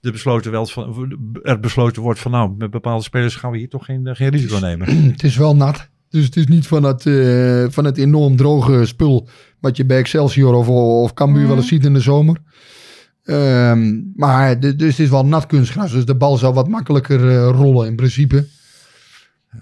De 0.00 0.10
besloten 0.10 0.50
wel 0.50 0.66
van, 0.66 1.18
er 1.42 1.60
besloten 1.60 2.02
wordt 2.02 2.20
van 2.20 2.30
nou, 2.30 2.54
met 2.58 2.70
bepaalde 2.70 3.04
spelers 3.04 3.36
gaan 3.36 3.50
we 3.50 3.58
hier 3.58 3.68
toch 3.68 3.84
geen, 3.84 4.08
geen 4.16 4.28
risico 4.28 4.58
nemen. 4.58 4.86
het 5.12 5.22
is 5.22 5.36
wel 5.36 5.56
nat. 5.56 5.88
Dus 6.10 6.24
het 6.24 6.36
is 6.36 6.46
niet 6.46 6.66
van 6.66 6.82
het, 6.82 7.06
eh, 7.06 7.64
van 7.68 7.84
het 7.84 7.98
enorm 7.98 8.36
droge 8.36 8.86
spul 8.86 9.28
wat 9.64 9.76
je 9.76 9.84
bij 9.84 9.98
Excelsior 9.98 10.54
of, 10.54 10.68
of 10.68 11.14
Cambuur 11.14 11.38
Mhm. 11.40 11.48
wel 11.48 11.56
eens 11.56 11.68
ziet 11.68 11.84
in 11.84 11.94
de 11.94 12.00
zomer. 12.00 12.36
Ehm, 13.24 14.00
maar 14.16 14.60
de- 14.60 14.76
dus 14.76 14.90
het 14.90 14.98
is 14.98 15.08
wel 15.08 15.26
nat 15.26 15.46
kunstgras. 15.46 15.92
Dus 15.92 16.04
de 16.04 16.14
bal 16.16 16.36
zal 16.36 16.54
wat 16.54 16.68
makkelijker 16.68 17.28
eh, 17.30 17.48
rollen 17.52 17.86
in 17.86 17.96
principe. 17.96 18.46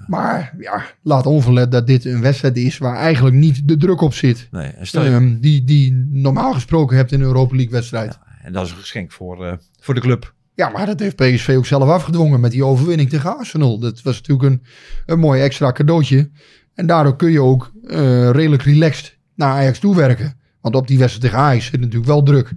Maar 0.06 0.54
ja, 0.58 0.84
laat 1.02 1.26
onverlet 1.26 1.70
dat 1.72 1.86
dit 1.86 2.04
een 2.04 2.20
wedstrijd 2.20 2.56
is 2.56 2.78
waar 2.78 2.96
eigenlijk 2.96 3.36
niet 3.36 3.68
de 3.68 3.76
druk 3.76 4.00
op 4.00 4.14
zit. 4.14 4.48
Nee, 4.50 4.72
je- 4.82 4.98
Ehm, 4.98 5.38
die, 5.40 5.64
die 5.64 6.06
normaal 6.10 6.52
gesproken 6.52 6.96
hebt 6.96 7.12
in 7.12 7.20
een 7.20 7.26
Europa 7.26 7.54
League 7.54 7.72
wedstrijd. 7.72 8.12
Ja. 8.12 8.30
en 8.42 8.52
dat 8.52 8.64
is 8.66 8.70
een 8.72 8.76
geschenk 8.76 9.12
voor, 9.12 9.46
eh, 9.46 9.52
voor 9.80 9.94
de 9.94 10.00
club. 10.00 10.34
maar 10.72 10.86
dat 10.86 11.00
heeft 11.00 11.16
PSV 11.16 11.54
ook 11.56 11.66
zelf 11.66 11.88
afgedwongen 11.88 12.40
met 12.40 12.50
die 12.50 12.64
overwinning 12.64 13.08
tegen 13.10 13.38
Arsenal. 13.38 13.78
Dat 13.78 14.02
was 14.02 14.16
natuurlijk 14.16 14.48
een, 14.48 14.62
een 15.06 15.18
mooi 15.18 15.40
extra 15.42 15.72
cadeautje. 15.72 16.30
En 16.74 16.86
daardoor 16.86 17.16
kun 17.16 17.30
je 17.30 17.40
ook 17.40 17.72
eh, 17.86 18.30
redelijk 18.30 18.62
relaxed 18.62 19.18
naar 19.34 19.50
Ajax 19.52 19.78
toe 19.78 19.96
werken. 19.96 20.40
Want 20.60 20.74
op 20.74 20.86
die 20.86 20.98
wedstrijd 20.98 21.30
tegen 21.32 21.46
Ajax 21.46 21.64
zit 21.66 21.80
natuurlijk 21.80 22.06
wel 22.06 22.22
druk. 22.22 22.52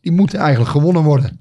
Die 0.00 0.12
moeten 0.12 0.38
eigenlijk 0.38 0.70
gewonnen 0.70 1.02
worden. 1.02 1.40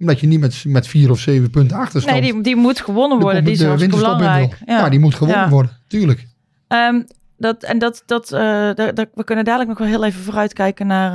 Omdat 0.00 0.20
je 0.20 0.26
niet 0.26 0.40
met, 0.40 0.64
met 0.66 0.86
vier 0.86 1.10
of 1.10 1.18
zeven 1.18 1.50
punten 1.50 1.76
achterstand... 1.76 2.20
Nee, 2.20 2.32
die, 2.32 2.42
die 2.42 2.56
moet 2.56 2.80
gewonnen 2.80 3.18
de 3.18 3.24
worden. 3.24 3.44
Die 3.44 3.52
is 3.52 3.86
belangrijk. 3.86 4.56
wil. 4.66 4.76
Ja. 4.76 4.88
die 4.88 4.98
moet 4.98 5.14
gewonnen 5.14 5.42
Ja. 5.44 5.48
worden. 5.48 5.72
Tuurlijk. 5.88 6.26
Ehm, 6.68 7.02
dat, 7.36 7.62
en 7.62 7.78
dat, 7.78 8.02
dat, 8.06 8.32
eh, 8.32 8.40
daar- 8.74 8.92
we 9.14 9.24
kunnen 9.24 9.44
dadelijk 9.44 9.68
nog 9.68 9.78
wel 9.78 9.86
heel 9.88 10.04
even 10.04 10.22
vooruitkijken 10.22 10.86
naar, 10.86 11.12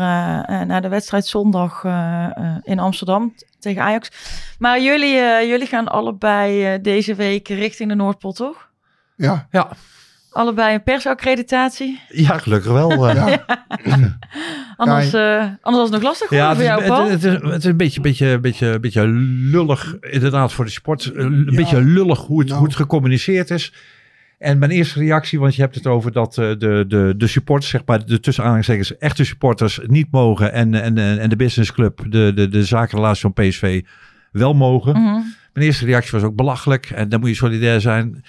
eh, 0.49 0.61
eh, 0.61 0.67
naar 0.67 0.81
de 0.81 0.87
wedstrijd 0.87 1.25
zondag 1.25 1.83
eh, 1.83 2.25
eh, 2.35 2.55
in 2.63 2.79
Amsterdam 2.79 3.33
tegen 3.59 3.81
Ajax. 3.81 4.09
Maar 4.59 4.81
jullie, 4.81 5.15
eh, 5.17 5.47
jullie 5.49 5.67
gaan 5.67 5.87
allebei 5.87 6.65
eh, 6.65 6.81
deze 6.81 7.15
week 7.15 7.47
richting 7.47 7.89
de 7.89 7.95
Noordpool, 7.95 8.31
toch? 8.33 8.69
Ja. 9.15 9.47
Ja, 9.51 9.69
Allebei 10.33 10.73
een 10.73 10.83
persaccreditatie. 10.83 11.99
ja 12.09 12.37
gelukkig 12.37 12.71
wel. 12.71 13.07
eh. 13.09 13.15
ja. 13.15 13.45
Anders, 14.77 15.13
eh, 15.13 15.37
anders 15.61 15.61
was 15.61 15.83
het 15.83 15.91
nog 15.91 16.01
lastig 16.01 16.29
Ja, 16.29 16.55
voor 16.55 16.63
jou, 16.63 16.79
het, 16.79 16.87
Paul. 16.89 17.05
is, 17.05 17.11
het, 17.11 17.23
het, 17.23 17.41
is, 17.43 17.49
het 17.51 17.63
is 17.63 17.69
een 17.69 17.77
beetje, 17.77 18.01
beetje, 18.01 18.39
beetje, 18.39 18.79
beetje 18.79 19.07
lullig, 19.51 19.95
inderdaad, 19.99 20.53
voor 20.53 20.65
de 20.65 20.71
sport. 20.71 21.11
Een 21.13 21.45
beetje 21.55 21.81
lullig 21.81 22.19
hoe 22.19 22.39
het, 22.39 22.47
Nou. 22.47 22.59
hoe 22.59 22.67
het 22.67 22.77
gecommuniceerd 22.77 23.49
is. 23.49 23.73
En 24.39 24.57
mijn 24.57 24.71
eerste 24.71 24.99
reactie, 24.99 25.39
want 25.39 25.55
je 25.55 25.61
hebt 25.61 25.75
het 25.75 25.87
over 25.87 26.11
dat 26.11 26.37
eh, 26.37 26.45
de, 26.57 26.85
de, 26.87 27.13
de 27.17 27.27
supporters, 27.27 27.71
zeg 27.71 27.81
maar, 27.85 28.05
de 28.05 28.19
tussen 28.19 28.43
aanhalingstekens 28.43 28.97
echte 28.97 29.23
supporters 29.23 29.79
niet 29.87 30.07
mogen. 30.11 30.53
En, 30.53 30.73
en, 30.73 30.97
en 31.19 31.29
de 31.29 31.35
businessclub, 31.35 32.01
de, 32.09 32.31
de, 32.35 32.47
de 32.49 32.63
zakenrelatie 32.63 33.21
van 33.21 33.33
PSV, 33.33 33.81
wel 34.31 34.53
mogen. 34.53 34.91
Mhm. 35.01 35.19
Mijn 35.53 35.65
eerste 35.65 35.85
reactie 35.85 36.11
was 36.11 36.23
ook 36.23 36.35
belachelijk. 36.35 36.89
En 36.89 37.09
dan 37.09 37.19
moet 37.19 37.29
je 37.29 37.35
solidair 37.35 37.81
zijn. 37.81 38.23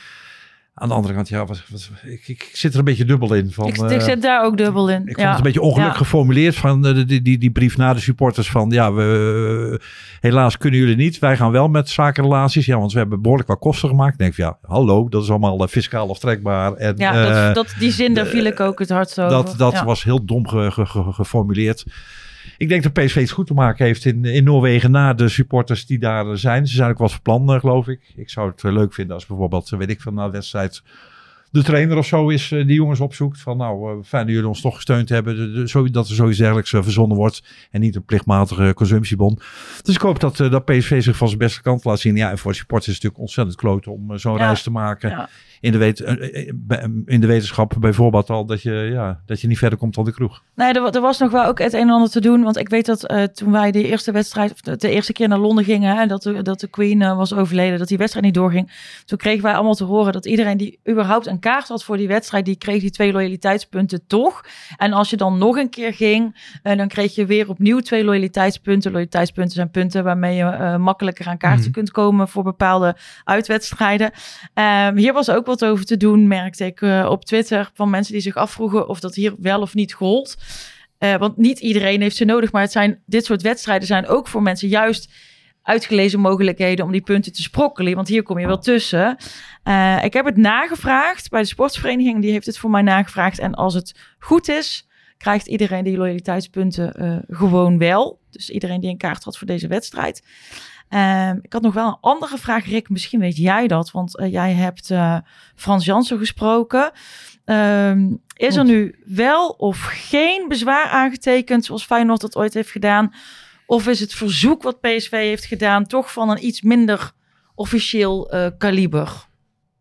Aan 0.77 0.89
de 0.89 0.95
andere 0.95 1.15
kant, 1.15 1.29
ja, 1.29 1.45
wat- 1.47 1.63
ik, 2.05 2.29
ik 2.29 2.51
zit 2.53 2.73
er 2.73 2.79
een 2.79 2.85
beetje 2.85 3.05
dubbel 3.05 3.35
in. 3.35 3.51
Van, 3.53 3.67
ik, 3.67 3.77
ik 3.77 3.91
eh, 3.91 4.01
zit 4.01 4.23
daar 4.23 4.45
ook 4.45 4.57
dubbel 4.57 4.91
in. 4.91 5.01
ik 5.01 5.07
vond 5.07 5.19
ja. 5.21 5.29
het 5.29 5.37
een 5.37 5.43
beetje 5.43 5.61
ongelukkig 5.61 5.93
Ja. 5.99 6.05
geformuleerd 6.05 6.57
van 6.57 6.87
eh, 6.87 7.07
die, 7.07 7.23
die, 7.23 7.39
die 7.39 7.51
brief 7.51 7.77
naar 7.77 7.95
de 7.95 8.01
supporters 8.01 8.51
van 8.51 8.71
ja, 8.71 8.93
we, 8.93 9.81
helaas 10.21 10.59
kunnen 10.59 10.81
jullie 10.81 10.97
niet. 10.97 11.19
Wij 11.19 11.37
gaan 11.37 11.51
wel 11.51 11.69
met 11.69 11.89
zakenrelaties. 11.89 12.67
Ja, 12.67 12.79
want 12.79 12.93
we 12.93 12.99
hebben 12.99 13.23
behoorlijk 13.23 13.49
wat 13.49 13.59
kosten 13.59 13.89
gemaakt. 13.89 14.13
Ik 14.13 14.19
denk 14.19 14.35
van 14.35 14.45
ja, 14.45 14.59
hallo, 14.69 15.09
dat 15.09 15.23
is 15.23 15.31
allemaal 15.31 15.63
eh, 15.63 15.69
fiscaal 15.69 16.11
aftrekbaar. 16.11 16.73
En, 16.73 16.95
Ja, 16.97 17.45
dat, 17.45 17.55
dat, 17.55 17.75
die 17.79 17.91
zin, 17.93 18.15
daar 18.15 18.27
viel 18.27 18.45
ik 18.45 18.61
ook 18.61 18.79
het 18.79 18.89
hardst 18.91 19.21
over. 19.21 19.31
dat, 19.33 19.55
dat 19.59 19.73
Ja. 19.73 19.85
was 19.85 20.05
heel 20.05 20.25
dom 20.25 20.49
ge- 20.49 20.71
ge- 20.71 20.87
ge- 20.87 21.13
geformuleerd. 21.13 21.85
Ik 22.59 22.69
denk 22.69 22.83
dat 22.83 22.93
PSV 22.93 23.15
het 23.21 23.31
goed 23.31 23.47
te 23.47 23.55
maken 23.55 23.85
heeft 23.87 24.05
in, 24.05 24.25
in 24.25 24.45
Noorwegen 24.45 24.91
na 24.91 25.15
de 25.15 25.29
supporters 25.29 25.87
die 25.87 25.99
daar 25.99 26.39
zijn. 26.39 26.67
Ze 26.67 26.75
zijn 26.75 26.91
ook 26.91 26.99
wat 26.99 27.11
van 27.13 27.23
plan, 27.23 27.53
eh, 27.53 27.61
geloof 27.61 27.89
ik. 27.89 28.01
Ik 28.17 28.31
zou 28.31 28.51
het 28.51 28.65
eh, 28.65 28.73
leuk 28.73 28.95
vinden 28.95 29.15
als 29.15 29.27
bijvoorbeeld, 29.27 29.73
eh, 29.73 29.79
weet 29.79 29.91
ik 29.91 30.01
van 30.01 30.15
na 30.15 30.25
de 30.27 30.33
wedstrijd, 30.33 30.83
de 31.51 31.63
trainer 31.63 31.97
of 31.97 32.07
zo 32.07 32.29
is 32.29 32.49
die 32.49 32.73
jongens 32.73 33.01
opzoekt. 33.01 33.41
Van 33.41 33.57
nou, 33.57 34.03
fijn 34.05 34.25
dat 34.27 34.35
jullie 34.35 34.49
ons 34.49 34.61
toch 34.61 34.75
gesteund 34.75 35.09
hebben. 35.09 35.37
De- 35.37 35.53
de- 35.53 35.69
zo, 35.69 35.91
dat 35.91 36.09
er 36.09 36.15
zoiets 36.15 36.39
dergelijks 36.39 36.71
verzonnen 36.71 37.17
wordt. 37.17 37.43
En 37.71 37.81
niet 37.81 37.97
een 37.97 38.05
plichtmatige 38.05 38.73
consumptiebon. 38.75 39.39
Dus 39.83 39.95
ik 39.95 40.01
hoop 40.01 40.21
dat, 40.21 40.37
dat 40.37 40.65
PSV 40.65 41.03
zich 41.03 41.17
van 41.17 41.27
zijn 41.27 41.39
beste 41.39 41.63
kant 41.63 41.85
laat 41.85 42.01
zien. 42.01 42.17
Ja, 42.17 42.31
en 42.31 42.39
voor 42.39 42.55
supporters 42.55 42.89
is 42.89 42.95
het 42.95 43.03
natuurlijk 43.03 43.29
ontzettend 43.29 43.57
kloten 43.57 43.93
om 43.93 44.19
zo'n 44.19 44.37
Ja. 44.39 44.45
reis 44.45 44.63
te 44.63 44.71
maken. 44.71 45.11
Ja. 45.11 45.29
In, 45.65 45.73
de 45.73 45.79
wet, 45.79 46.01
eh, 46.01 46.49
eh, 46.69 46.85
in 47.05 47.21
de 47.21 47.27
wetenschap 47.27 47.75
bijvoorbeeld 47.81 48.31
al 48.31 48.45
dat 48.47 48.63
je, 48.63 48.73
ja, 48.73 49.21
dat 49.27 49.41
je 49.41 49.47
niet 49.47 49.59
verder 49.59 49.79
komt 49.79 49.95
dan 49.95 50.05
de 50.05 50.13
kroeg. 50.13 50.43
Nee, 50.55 50.73
er, 50.73 50.83
wa- 50.83 50.91
er 50.93 51.01
was 51.01 51.19
nog 51.19 51.31
wel 51.31 51.45
ook 51.45 51.59
het 51.59 51.73
een 51.73 51.81
en 51.81 51.91
ander 51.91 52.11
te 52.11 52.21
doen. 52.21 52.43
Want 52.43 52.57
ik 52.57 52.69
weet 52.69 52.87
dat 52.87 53.07
eh, 53.07 53.23
toen 53.23 53.53
wij 53.53 53.71
de 53.71 53.89
eerste 53.89 54.13
wedstrijd, 54.13 54.53
of 54.53 54.61
de, 54.61 54.89
eerste 54.91 55.13
keer 55.13 55.29
naar 55.29 55.39
Londen 55.39 55.65
gingen, 55.65 55.99
en 55.99 56.09
dat 56.09 56.23
de, 56.23 56.43
dat 56.43 56.61
de 56.61 56.69
Queen 56.69 56.99
was 57.17 57.35
overleden, 57.35 57.79
dat 57.79 57.89
die 57.89 57.99
wedstrijd 57.99 58.25
niet 58.27 58.35
doorging. 58.35 58.73
Toen 59.05 59.19
kregen 59.19 59.43
wij 59.43 59.55
allemaal 59.55 59.75
te 59.75 59.85
horen 59.85 60.13
dat 60.13 60.27
iedereen 60.27 60.57
die 60.57 60.79
überhaupt 60.91 61.27
een 61.27 61.39
kaart 61.41 61.69
had 61.69 61.85
voor 61.85 61.97
die 61.97 62.09
wedstrijd, 62.09 62.45
die 62.45 62.57
kreeg 62.57 62.81
die 62.81 62.91
twee 62.91 63.13
loyaliteitspunten 63.13 64.07
toch. 64.07 64.45
En 64.77 64.93
als 64.93 65.11
je 65.11 65.17
dan 65.17 65.39
nog 65.39 65.57
een 65.57 65.71
keer 65.71 65.93
ging, 65.95 66.51
dan 66.63 66.89
kreeg 66.89 67.15
je 67.15 67.27
weer 67.27 67.49
opnieuw 67.49 67.79
twee 67.81 68.05
loyaliteitspunten. 68.05 68.91
Loyaliteitspunten 68.91 69.55
zijn 69.55 69.71
punten 69.71 70.05
waarmee 70.05 70.37
je 70.37 70.77
makkelijker 70.79 71.27
aan 71.27 71.39
kaarten 71.39 71.63
Mhm. 71.65 71.73
kunt 71.73 71.91
komen 71.91 72.29
voor 72.29 72.43
bepaalde 72.43 72.97
uitwedstrijden. 73.25 74.11
Ehm, 74.55 74.97
hier 74.97 75.13
was 75.13 75.31
ook 75.31 75.45
wat 75.61 75.71
over 75.71 75.85
te 75.85 75.97
doen, 75.97 76.29
merkte 76.29 76.65
ik 76.65 76.81
eh, 76.81 77.07
op 77.11 77.25
Twitter, 77.25 77.71
van 77.75 77.91
mensen 77.91 78.13
die 78.13 78.23
zich 78.23 78.37
afvroegen 78.37 78.89
of 78.89 79.01
dat 79.01 79.15
hier 79.15 79.35
wel 79.39 79.61
of 79.61 79.75
niet 79.75 79.93
gold. 79.93 80.37
Eh, 80.99 81.17
want 81.17 81.37
niet 81.37 81.59
iedereen 81.59 82.01
heeft 82.01 82.17
ze 82.17 82.25
nodig, 82.25 82.53
maar 82.53 82.63
het 82.63 82.73
zijn, 82.73 83.03
dit 83.07 83.25
soort 83.25 83.43
wedstrijden 83.43 83.87
zijn 83.87 84.07
ook 84.07 84.29
voor 84.29 84.43
mensen 84.43 84.69
juist 84.69 85.13
uitgelezen 85.63 86.21
mogelijkheden 86.21 86.85
om 86.85 86.93
die 86.93 87.01
punten 87.01 87.33
te 87.33 87.43
sprokkelen. 87.43 87.95
Want 87.95 88.09
hier 88.09 88.23
kom 88.23 88.39
je 88.39 88.47
wel 88.47 88.59
tussen. 88.59 89.17
Eh, 89.63 90.05
ik 90.05 90.13
heb 90.13 90.25
het 90.25 90.37
nagevraagd 90.37 91.31
bij 91.31 91.41
de 91.41 91.47
sportsvereniging, 91.47 92.21
die 92.21 92.33
heeft 92.33 92.47
het 92.47 92.59
voor 92.59 92.71
mij 92.71 92.83
nagevraagd. 92.83 93.39
En 93.39 93.55
als 93.55 93.75
het 93.75 94.01
goed 94.19 94.49
is, 94.49 94.89
krijgt 95.17 95.47
iedereen 95.47 95.85
die 95.85 95.97
loyaliteitspunten 95.97 97.25
gewoon 97.29 97.79
wel. 97.79 98.21
Dus 98.31 98.51
iedereen 98.51 98.81
die 98.81 98.91
een 98.91 98.97
kaart 98.97 99.25
had 99.25 99.39
voor 99.39 99.47
deze 99.47 99.69
wedstrijd. 99.69 100.23
Ehm, 100.89 101.39
ik 101.43 101.53
had 101.53 101.63
nog 101.63 101.75
wel 101.75 101.87
een 101.87 101.99
andere 102.01 102.39
vraag, 102.39 102.67
Rick. 102.67 102.89
Misschien 102.89 103.21
weet 103.21 103.37
jij 103.37 103.67
dat, 103.67 103.91
want 103.91 104.19
eh, 104.19 104.33
jij 104.33 104.53
hebt 104.53 104.91
eh, 104.91 105.17
Frans 105.55 105.85
Jansen 105.85 106.19
gesproken. 106.19 106.91
Ehm, 107.45 108.13
is 108.37 108.57
er 108.57 108.65
nu 108.65 108.95
wel 109.05 109.49
of 109.49 109.89
geen 109.91 110.49
bezwaar 110.49 110.87
aangetekend, 110.87 111.65
zoals 111.65 111.85
Feyenoord 111.85 112.21
dat 112.21 112.37
ooit 112.37 112.55
heeft 112.55 112.71
gedaan? 112.71 113.13
Of 113.67 113.87
is 113.87 114.01
het 114.01 114.15
verzoek 114.15 114.63
wat 114.63 114.81
PSV 114.81 115.11
heeft 115.11 115.45
gedaan 115.45 115.87
toch 115.87 116.13
van 116.13 116.31
een 116.31 116.47
iets 116.47 116.63
minder 116.63 117.13
officieel 117.55 118.31
eh, 118.31 118.47
kaliber? 118.59 119.27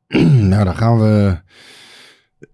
nou, 0.51 0.63
dan 0.63 0.75
gaan 0.75 0.99
we 0.99 1.37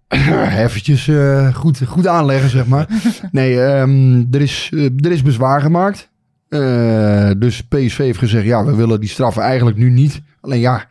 eventjes 0.66 1.10
goed, 1.56 1.82
goed 1.88 2.08
aanleggen, 2.08 2.50
zeg 2.50 2.66
maar. 2.66 2.88
Nee, 3.32 3.64
ehm, 3.64 4.26
er, 4.32 4.42
is, 4.42 4.72
er 4.74 5.12
is 5.12 5.22
bezwaar 5.22 5.62
gemaakt. 5.62 6.10
Eh, 6.50 7.32
dus 7.38 7.62
PSV 7.62 7.98
heeft 7.98 8.20
gezegd, 8.20 8.46
ja, 8.46 8.66
we 8.66 8.76
willen 8.76 9.00
die 9.00 9.10
straffen 9.10 9.42
eigenlijk 9.42 9.78
nu 9.78 9.90
niet. 9.90 10.22
Alleen 10.42 10.60
ja, 10.60 10.88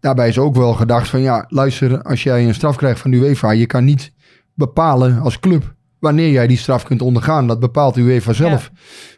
daarbij 0.00 0.28
is 0.28 0.38
ook 0.38 0.54
wel 0.54 0.74
gedacht 0.74 1.08
van, 1.08 1.20
ja, 1.20 1.44
luister, 1.48 2.02
als 2.02 2.22
jij 2.22 2.46
een 2.46 2.54
straf 2.54 2.76
krijgt 2.76 3.00
van 3.00 3.10
de 3.10 3.16
UEFA, 3.16 3.50
je 3.50 3.66
kan 3.66 3.84
niet 3.84 4.12
bepalen 4.54 5.20
als 5.20 5.40
club 5.40 5.76
wanneer 5.98 6.30
jij 6.30 6.46
die 6.46 6.56
straf 6.56 6.82
kunt 6.82 7.02
ondergaan. 7.02 7.46
Dat 7.46 7.60
bepaalt 7.60 7.94
de 7.94 8.00
UEFA 8.00 8.32
zelf. 8.32 8.70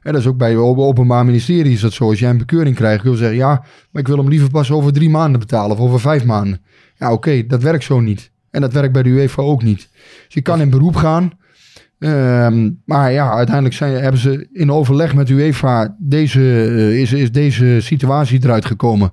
En 0.03 0.13
dat 0.13 0.21
is 0.21 0.27
ook 0.27 0.37
bij 0.37 0.51
het 0.51 0.59
Openbaar 0.59 1.25
Ministerie 1.25 1.73
is 1.73 1.81
dat 1.81 1.93
zo. 1.93 2.09
Als 2.09 2.19
jij 2.19 2.31
een 2.31 2.39
bekeuring 2.39 2.77
krijgt, 2.77 3.03
wil 3.03 3.13
je 3.13 3.19
zeggen, 3.19 3.37
ja, 3.37 3.65
maar 3.91 4.03
ik 4.03 4.09
wil 4.09 4.17
hem 4.17 4.29
liever 4.29 4.51
pas 4.51 4.71
over 4.71 4.93
drie 4.93 5.11
maanden 5.11 5.41
betalen 5.41 5.77
of 5.77 5.83
over 5.83 6.01
vijf 6.01 6.25
maanden. 6.25 6.63
Ja, 6.95 7.13
oké, 7.13 7.47
dat 7.47 7.63
werkt 7.63 7.85
zo 7.85 8.01
niet. 8.01 8.31
En 8.51 8.61
dat 8.61 8.73
werkt 8.73 8.93
bij 8.93 9.03
de 9.03 9.09
UEFA 9.09 9.43
ook 9.43 9.63
niet. 9.63 9.89
Dus 10.25 10.35
je 10.35 10.41
kan 10.41 10.61
in 10.61 10.71
beroep 10.71 10.97
gaan. 10.97 11.33
Ehm, 12.01 12.71
maar 12.85 13.13
ja, 13.13 13.31
uiteindelijk 13.33 13.75
zijn, 13.75 13.93
hebben 13.93 14.21
ze 14.21 14.49
in 14.53 14.73
overleg 14.73 15.15
met 15.15 15.29
UEFA 15.29 15.97
deze, 15.99 16.41
eh, 16.41 17.01
is, 17.01 17.13
is 17.13 17.33
deze 17.33 17.77
situatie 17.81 18.41
eruit 18.45 18.65
gekomen. 18.65 19.13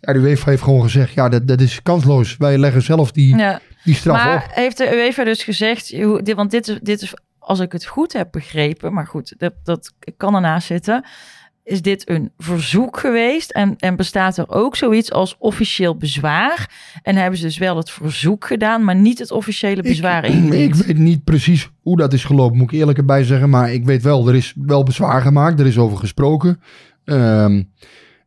Ja, 0.00 0.12
de 0.12 0.18
UEFA 0.18 0.50
heeft 0.50 0.62
gewoon 0.62 0.82
gezegd, 0.82 1.14
ja, 1.14 1.28
dat, 1.28 1.46
dat 1.48 1.60
is 1.60 1.82
kansloos. 1.82 2.36
Wij 2.36 2.58
leggen 2.58 2.82
zelf 2.82 3.12
die, 3.12 3.36
Ja. 3.36 3.60
die 3.84 3.94
straf 3.94 4.24
Maar 4.24 4.36
op. 4.44 4.50
heeft 4.54 4.78
de 4.78 4.90
UEFA 4.94 5.24
dus 5.24 5.42
gezegd, 5.42 5.96
want 6.34 6.50
dit 6.50 6.68
is, 6.68 6.78
dit 6.82 7.02
is, 7.02 7.14
als 7.38 7.60
ik 7.60 7.72
het 7.72 7.84
goed 7.86 8.12
heb 8.12 8.28
begrepen, 8.30 8.92
maar 8.92 9.06
goed, 9.06 9.34
dat, 9.38 9.52
dat 9.64 9.92
kan 10.16 10.34
ernaast 10.34 10.66
zitten. 10.66 11.04
Is 11.64 11.82
dit 11.82 12.08
een 12.10 12.32
verzoek 12.38 12.98
geweest 12.98 13.50
en, 13.50 13.76
en 13.78 13.96
bestaat 13.96 14.36
er 14.36 14.48
ook 14.48 14.76
zoiets 14.76 15.12
als 15.12 15.36
officieel 15.38 15.96
bezwaar? 15.96 16.70
En 17.02 17.16
hebben 17.16 17.38
ze 17.38 17.44
dus 17.44 17.58
wel 17.58 17.76
het 17.76 17.90
verzoek 17.90 18.46
gedaan, 18.46 18.84
maar 18.84 18.96
niet 18.96 19.18
het 19.18 19.30
officiële 19.30 19.82
bezwaar 19.82 20.24
Ik 20.28 20.32
ingediend? 20.32 20.86
weet 20.86 20.98
niet 20.98 21.24
precies 21.24 21.70
hoe 21.80 21.96
dat 21.96 22.12
is 22.12 22.24
gelopen, 22.24 22.56
moet 22.56 22.72
ik 22.72 22.78
eerlijk 22.78 22.98
erbij 22.98 23.24
zeggen. 23.24 23.50
Maar 23.50 23.72
ik 23.72 23.84
weet 23.84 24.02
wel, 24.02 24.28
er 24.28 24.34
is 24.34 24.54
wel 24.56 24.82
bezwaar 24.82 25.22
gemaakt. 25.22 25.60
Er 25.60 25.66
is 25.66 25.78
over 25.78 25.98
gesproken. 25.98 26.60
Ehm, 27.04 27.62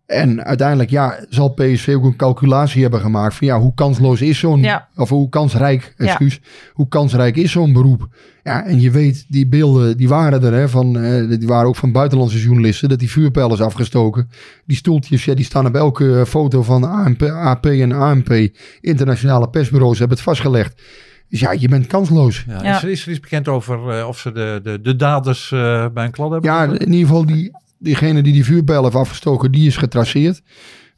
en 0.08 0.44
uiteindelijk 0.46 0.90
ja, 0.90 1.20
zal 1.30 1.50
PSV 1.50 1.94
ook 1.96 2.04
een 2.04 2.16
calculatie 2.16 2.82
hebben 2.82 3.00
gemaakt 3.00 3.36
van 3.36 3.48
ja, 3.48 3.60
hoe 3.60 3.74
kansloos 3.74 4.22
is 4.22 4.40
zo'n, 4.40 4.62
Ja. 4.62 4.88
of 4.96 5.10
hoe 5.10 5.30
kansrijk, 5.30 5.94
Ja. 5.98 6.06
excuus, 6.06 6.40
hoe 6.74 6.88
kansrijk 6.88 7.36
is 7.36 7.52
zo'n 7.52 7.74
beroep. 7.74 8.08
Ja, 8.44 8.66
en 8.66 8.82
je 8.82 8.92
weet, 8.92 9.26
die 9.28 9.48
beelden, 9.48 9.98
die 9.98 10.08
waren 10.08 10.44
er, 10.44 10.54
hè, 10.54 10.70
van, 10.70 11.00
eh, 11.00 11.40
die 11.40 11.48
waren 11.48 11.68
ook 11.68 11.76
van 11.76 11.92
buitenlandse 11.92 12.40
journalisten, 12.40 12.90
dat 12.90 13.00
die 13.00 13.12
vuurpijl 13.12 13.54
is 13.54 13.62
afgestoken. 13.62 14.30
Die 14.66 14.78
stoeltjes, 14.78 15.26
ja, 15.26 15.34
die 15.34 15.46
staan 15.46 15.66
op 15.66 15.76
elke 15.76 16.24
foto 16.28 16.64
van 16.64 16.84
ANP, 16.84 17.24
AP 17.24 17.66
en 17.66 17.92
ANP. 17.92 18.50
Internationale 18.82 19.50
persbureaus 19.50 20.00
hebben 20.00 20.18
het 20.18 20.26
vastgelegd. 20.26 20.82
Dus 21.30 21.40
ja, 21.40 21.52
je 21.52 21.68
bent 21.68 21.88
kansloos. 21.88 22.44
Ja, 22.48 22.64
Ja. 22.64 22.76
Is, 22.76 22.84
er, 22.84 22.90
is 22.90 23.06
er 23.06 23.12
iets 23.12 23.20
bekend 23.20 23.48
over 23.48 23.90
eh, 24.00 24.08
of 24.08 24.20
ze 24.20 24.32
de, 24.32 24.60
de, 24.64 24.82
de 24.82 24.96
daders 24.96 25.52
eh, 25.52 25.86
bij 25.94 26.06
een 26.06 26.12
klad 26.12 26.32
hebben? 26.32 26.52
Ja, 26.52 26.64
in 26.64 26.92
ieder 26.94 27.08
geval 27.08 27.26
die, 27.26 27.52
diegene 27.80 28.22
die 28.22 28.34
die 28.34 28.46
vuurpijl 28.46 28.84
heeft 28.84 28.96
afgestoken, 28.96 29.52
die 29.52 29.68
is 29.68 29.78
getraceerd. 29.78 30.42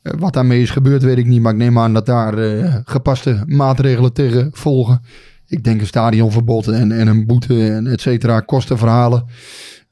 Eh, 0.01 0.13
wat 0.19 0.33
daarmee 0.33 0.61
is 0.61 0.69
gebeurd, 0.69 1.03
weet 1.03 1.17
ik 1.17 1.25
niet. 1.25 1.41
Maar 1.41 1.51
ik 1.51 1.57
neem 1.57 1.79
aan 1.79 1.93
dat 1.93 2.05
daar 2.05 2.37
eh, 2.37 2.75
gepaste 2.83 3.43
maatregelen 3.45 4.13
tegen 4.13 4.49
volgen. 4.53 5.01
Ik 5.47 5.63
denk 5.63 5.81
een 5.81 5.87
stadionverbod 5.87 6.67
en, 6.67 6.91
en 6.91 7.07
een 7.07 7.25
boete 7.25 7.71
en 7.71 7.87
et 7.87 8.01
cetera, 8.01 8.39
kostenverhalen. 8.39 9.25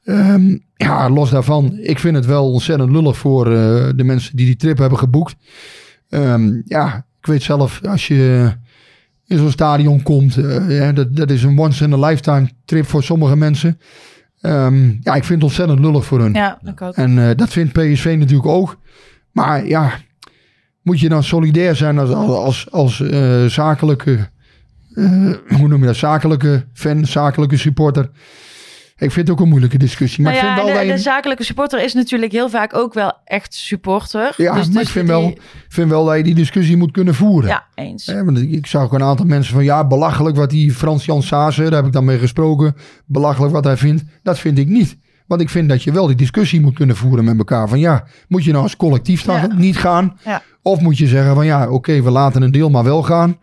Ehm, 0.04 0.56
ja, 0.74 1.10
los 1.10 1.30
daarvan. 1.30 1.78
Ik 1.80 1.98
vind 1.98 2.16
het 2.16 2.26
wel 2.26 2.52
ontzettend 2.52 2.90
lullig 2.90 3.16
voor 3.16 3.46
eh, 3.46 3.88
de 3.96 4.04
mensen 4.04 4.36
die 4.36 4.46
die 4.46 4.56
trip 4.56 4.78
hebben 4.78 4.98
geboekt. 4.98 5.36
Ehm, 6.08 6.60
ja, 6.64 7.06
ik 7.20 7.26
weet 7.26 7.42
zelf, 7.42 7.80
als 7.84 8.06
je 8.06 8.52
in 9.26 9.38
zo'n 9.38 9.50
stadion 9.50 10.02
komt, 10.02 10.34
dat, 10.94 11.16
dat 11.16 11.30
is 11.30 11.42
een 11.42 11.58
once 11.58 11.84
in 11.84 11.92
a 11.92 12.06
lifetime 12.06 12.50
trip 12.64 12.86
voor 12.86 13.02
sommige 13.02 13.36
mensen. 13.36 13.78
Ehm, 14.40 14.86
ja, 15.00 15.14
ik 15.14 15.24
vind 15.24 15.28
het 15.28 15.42
ontzettend 15.42 15.78
lullig 15.78 16.04
voor 16.04 16.20
hun. 16.20 16.32
Ja, 16.32 16.58
ik 16.64 16.82
ook. 16.82 16.94
En 16.94 17.28
eh, 17.28 17.36
dat 17.36 17.48
vindt 17.48 17.72
PSV 17.72 18.16
natuurlijk 18.18 18.48
ook. 18.48 18.78
Maar 19.32 19.66
ja, 19.66 19.92
moet 20.82 21.00
je 21.00 21.08
dan 21.08 21.22
solidair 21.22 21.76
zijn 21.76 21.98
als, 21.98 22.10
als, 22.12 22.70
als 22.70 23.00
eh, 23.00 23.44
zakelijke, 23.44 24.28
eh, 24.94 25.32
hoe 25.48 25.68
noem 25.68 25.80
je 25.80 25.86
dat, 25.86 25.96
zakelijke 25.96 26.64
fan, 26.72 27.06
zakelijke 27.06 27.56
supporter. 27.56 28.10
Ik 29.00 29.10
vind 29.12 29.28
het 29.28 29.30
ook 29.30 29.40
een 29.42 29.48
moeilijke 29.48 29.78
discussie. 29.78 30.22
Maar 30.24 30.32
Nou 30.32 30.44
ik 30.44 30.50
ja, 30.50 30.54
vind 30.54 30.66
wel 30.66 30.74
de, 30.76 30.80
dat 30.86 30.90
je- 30.90 30.96
de 31.04 31.10
zakelijke 31.10 31.44
supporter 31.44 31.84
is 31.84 31.94
natuurlijk 31.94 32.32
heel 32.32 32.48
vaak 32.50 32.74
ook 32.74 32.94
wel 32.94 33.12
echt 33.24 33.54
supporter. 33.54 34.22
ja, 34.36 34.54
Dus- 34.54 34.64
maar 34.66 34.74
dus 34.74 34.82
ik 34.82 34.88
vind 34.88 35.06
die- 35.06 35.16
wel, 35.16 35.38
vind 35.68 35.90
wel 35.90 36.04
dat 36.04 36.16
je 36.16 36.22
die 36.22 36.34
discussie 36.34 36.76
moet 36.76 36.90
kunnen 36.90 37.14
voeren. 37.14 37.48
Ja, 37.50 37.64
eens. 37.74 38.06
Hè, 38.06 38.24
want 38.24 38.38
ik, 38.38 38.66
zag 38.66 38.82
ook 38.82 38.92
een 38.92 39.02
aantal 39.02 39.26
mensen 39.26 39.54
van 39.54 39.64
ja, 39.64 39.86
belachelijk 39.86 40.36
wat 40.36 40.50
die 40.50 40.72
Frans-Jan 40.72 41.22
Saase, 41.22 41.62
daar 41.62 41.72
heb 41.72 41.86
ik 41.86 41.92
dan 41.92 42.04
mee 42.04 42.18
gesproken, 42.18 42.76
belachelijk 43.06 43.52
wat 43.52 43.64
hij 43.64 43.76
vindt. 43.76 44.02
Dat 44.22 44.38
vind 44.38 44.58
ik 44.58 44.68
niet. 44.68 44.96
Want 45.26 45.40
ik 45.40 45.48
vind 45.48 45.68
dat 45.68 45.82
je 45.82 45.92
wel 45.92 46.06
die 46.06 46.16
discussie 46.16 46.60
moet 46.60 46.74
kunnen 46.74 46.96
voeren 46.96 47.24
met 47.24 47.38
elkaar. 47.38 47.68
Van 47.68 47.78
ja, 47.78 48.04
moet 48.28 48.44
je 48.44 48.50
nou 48.50 48.62
als 48.62 48.76
collectief 48.76 49.22
dan 49.22 49.36
Ja. 49.36 49.48
niet 49.56 49.76
gaan? 49.76 50.18
Ja. 50.24 50.42
Of 50.62 50.80
moet 50.80 50.98
je 50.98 51.06
zeggen 51.06 51.34
van 51.34 51.46
ja, 51.46 51.70
oké, 51.70 52.02
we 52.02 52.10
laten 52.10 52.42
een 52.42 52.50
deel 52.52 52.70
maar 52.70 52.84
wel 52.84 53.02
gaan. 53.02 53.36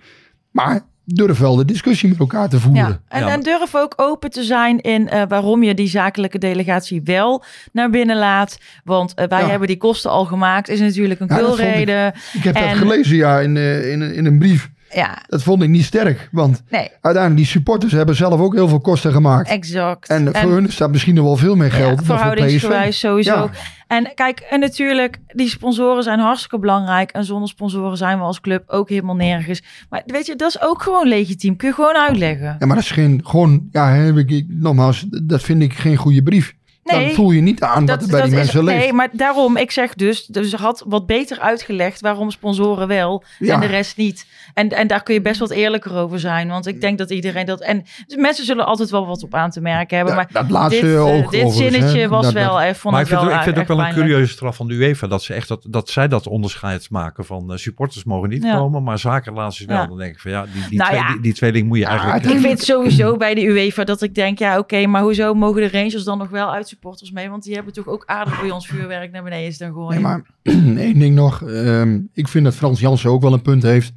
Maar 0.51 0.81
durf 1.05 1.39
wel 1.39 1.55
de 1.55 1.65
discussie 1.65 2.09
met 2.09 2.19
elkaar 2.19 2.49
te 2.49 2.59
voeren. 2.59 2.87
Ja, 2.87 2.99
en, 3.07 3.21
Ja, 3.25 3.29
en 3.31 3.41
durf 3.41 3.75
ook 3.75 3.93
open 3.95 4.29
te 4.29 4.43
zijn 4.43 4.81
in 4.81 5.09
eh, 5.09 5.21
waarom 5.27 5.63
je 5.63 5.73
die 5.73 5.87
zakelijke 5.87 6.37
delegatie 6.37 7.01
wel 7.03 7.43
naar 7.71 7.89
binnen 7.89 8.17
laat. 8.17 8.57
Want 8.83 9.13
eh, 9.13 9.27
wij 9.27 9.41
Ja. 9.41 9.49
hebben 9.49 9.67
die 9.67 9.77
kosten 9.77 10.11
al 10.11 10.25
gemaakt, 10.25 10.69
is 10.69 10.79
natuurlijk 10.79 11.19
een 11.19 11.27
Ja, 11.27 12.13
ik- 12.33 12.43
heb 12.43 12.55
En- 12.55 12.67
dat 12.69 12.77
gelezen 12.77 13.15
ja, 13.15 13.39
in, 13.39 13.57
eh, 13.57 13.91
in, 13.91 14.01
in 14.01 14.25
een 14.25 14.39
brief. 14.39 14.69
Ja, 14.89 15.23
Dat 15.27 15.43
vond 15.43 15.63
ik 15.63 15.69
niet 15.69 15.83
sterk. 15.83 16.29
Want 16.31 16.63
nee, 16.69 16.89
uiteindelijk 17.01 17.35
die 17.35 17.45
supporters 17.45 17.91
hebben 17.91 18.15
zelf 18.15 18.39
ook 18.39 18.53
heel 18.53 18.67
veel 18.67 18.79
kosten 18.79 19.11
gemaakt. 19.11 19.49
exact. 19.49 20.09
En 20.09 20.35
voor 20.35 20.51
hun 20.51 20.71
staat 20.71 20.91
misschien 20.91 21.15
nog 21.15 21.25
wel 21.25 21.35
veel 21.35 21.55
meer 21.55 21.71
geld 21.71 21.99
ja, 21.99 22.05
verhoudingsgewijs 22.05 22.99
sowieso. 22.99 23.35
Ja. 23.35 23.49
En 23.87 24.11
kijk, 24.15 24.39
en 24.39 24.59
natuurlijk, 24.59 25.17
die 25.27 25.49
sponsoren 25.49 26.03
zijn 26.03 26.19
hartstikke 26.19 26.59
belangrijk. 26.59 27.11
En 27.11 27.23
zonder 27.23 27.49
sponsoren 27.49 27.97
zijn 27.97 28.17
we 28.17 28.23
als 28.23 28.41
club 28.41 28.63
ook 28.69 28.89
helemaal 28.89 29.15
nergens. 29.15 29.63
Maar 29.89 30.03
weet 30.05 30.25
je, 30.25 30.35
dat 30.35 30.49
is 30.49 30.61
ook 30.61 30.81
gewoon 30.81 31.07
legitiem. 31.07 31.55
Kun 31.55 31.67
je 31.67 31.73
gewoon 31.73 31.95
uitleggen. 31.95 32.55
Ja, 32.59 32.65
maar 32.65 32.75
dat 32.75 32.85
is 32.85 32.91
geen, 32.91 33.21
gewoon, 33.23 33.67
ja, 33.71 33.93
ik, 33.95 34.29
ik- 34.29 34.45
nogmaals, 34.49 35.05
dat 35.23 35.41
vind 35.41 35.61
ik 35.61 35.73
geen 35.73 35.95
goede 35.95 36.23
brief. 36.23 36.53
Nee, 36.93 37.05
Dan 37.05 37.15
voel 37.15 37.31
je 37.31 37.41
niet 37.41 37.61
aan 37.61 37.85
wat 37.85 38.01
er 38.01 38.07
bij 38.09 38.21
die 38.21 38.29
is- 38.31 38.35
mensen 38.37 38.63
leeft. 38.63 38.79
Nee, 38.79 38.93
maar 38.93 39.09
daarom, 39.11 39.57
ik 39.57 39.71
zeg 39.71 39.93
dus, 39.93 40.25
dus 40.25 40.49
ze 40.49 40.57
had 40.57 40.83
wat 40.87 41.05
beter 41.05 41.39
uitgelegd 41.39 42.01
waarom 42.01 42.31
sponsoren 42.31 42.87
wel 42.87 43.23
Ja. 43.39 43.53
en 43.53 43.59
de 43.59 43.65
rest 43.65 43.97
niet. 43.97 44.25
En, 44.53 44.69
en 44.69 44.87
daar 44.87 45.03
kun 45.03 45.13
je 45.13 45.21
best 45.21 45.39
wat 45.39 45.49
eerlijker 45.51 45.95
over 45.95 46.19
zijn, 46.19 46.47
want 46.47 46.67
ik 46.67 46.81
denk 46.81 46.97
dat 46.97 47.11
iedereen 47.11 47.45
dat... 47.45 47.61
En 47.61 47.83
dus 48.07 48.15
mensen 48.17 48.45
zullen 48.45 48.65
altijd 48.65 48.89
wel 48.89 49.05
wat 49.07 49.23
op 49.23 49.33
aan 49.35 49.49
te 49.49 49.61
merken 49.61 49.95
hebben, 49.97 50.15
Ja, 50.15 50.21
maar 50.21 50.41
dat 50.41 50.49
laatste 50.51 50.81
dit, 50.81 50.95
eh, 50.95 51.01
ook 51.05 51.31
dit 51.31 51.43
overigens, 51.43 51.55
zinnetje 51.57 51.99
hè. 51.99 52.07
was 52.07 52.23
Dat- 52.25 52.33
wel, 52.33 52.53
dat- 52.53 52.61
eh, 52.63 52.73
vond 52.73 52.93
maar 52.93 53.03
ik 53.03 53.07
ik 53.09 53.13
vind, 53.13 53.21
wel 53.21 53.29
het- 53.29 53.37
ik 53.39 53.43
vind 53.43 53.57
het 53.57 53.69
ook 53.71 53.77
wel 53.77 53.85
een 53.87 53.93
curieuze 53.93 54.31
straf 54.31 54.55
van 54.55 54.67
de 54.67 54.73
UEFA 54.73 55.07
dat 55.07 55.23
ze 55.23 55.33
echt 55.33 55.47
dat, 55.47 55.65
dat 55.69 55.89
zij 55.89 56.07
dat 56.07 56.27
onderscheid 56.27 56.89
maken 56.89 57.25
van 57.25 57.51
eh, 57.51 57.57
supporters 57.57 58.03
mogen 58.03 58.29
niet 58.29 58.43
Ja. 58.43 58.55
komen, 58.57 58.83
maar 58.83 58.99
zakenrelaties 58.99 59.65
wel. 59.65 59.77
Ja. 59.77 59.85
Dan 59.87 59.97
denk 59.97 60.13
ik 60.13 60.19
van 60.19 60.31
ja, 60.31 60.45
die, 60.53 60.67
die, 60.69 60.77
Nou 60.77 60.89
twee, 60.89 61.01
ja. 61.01 61.11
die, 61.11 61.21
die 61.21 61.33
tweeling 61.33 61.67
moet 61.67 61.77
je 61.77 61.85
eigenlijk. 61.85 62.25
Ik 62.25 62.39
vind 62.39 62.59
sowieso 62.63 63.17
bij 63.17 63.33
de 63.33 63.41
UEFA 63.43 63.83
dat 63.83 64.01
ik 64.01 64.15
denk, 64.15 64.39
ja 64.39 64.57
oké, 64.57 64.85
maar 64.85 65.01
hoezo 65.01 65.33
mogen 65.33 65.61
de 65.61 65.69
Rangers 65.77 66.03
dan 66.03 66.17
nog 66.17 66.29
wel 66.29 66.53
uit 66.53 66.74
supporters 66.75 67.11
mee? 67.11 67.29
Want 67.29 67.43
die 67.43 67.53
hebben 67.55 67.73
toch 67.73 67.87
ook 67.87 68.03
aardig 68.05 68.41
bij 68.41 68.51
ons 68.51 68.67
vuurwerk 68.67 69.11
naar 69.11 69.23
beneden 69.23 69.53
staan 69.53 69.73
gooien. 69.73 69.89
Nee, 69.91 69.99
maar 70.01 70.21
één 70.87 70.99
ding 70.99 71.15
nog. 71.15 71.41
ehm, 71.43 71.99
ik 72.13 72.27
vind 72.27 72.43
dat 72.45 72.55
Frans 72.55 72.79
Jansen 72.79 73.09
ook 73.09 73.21
wel 73.21 73.33
een 73.33 73.41
punt 73.41 73.63
heeft. 73.63 73.93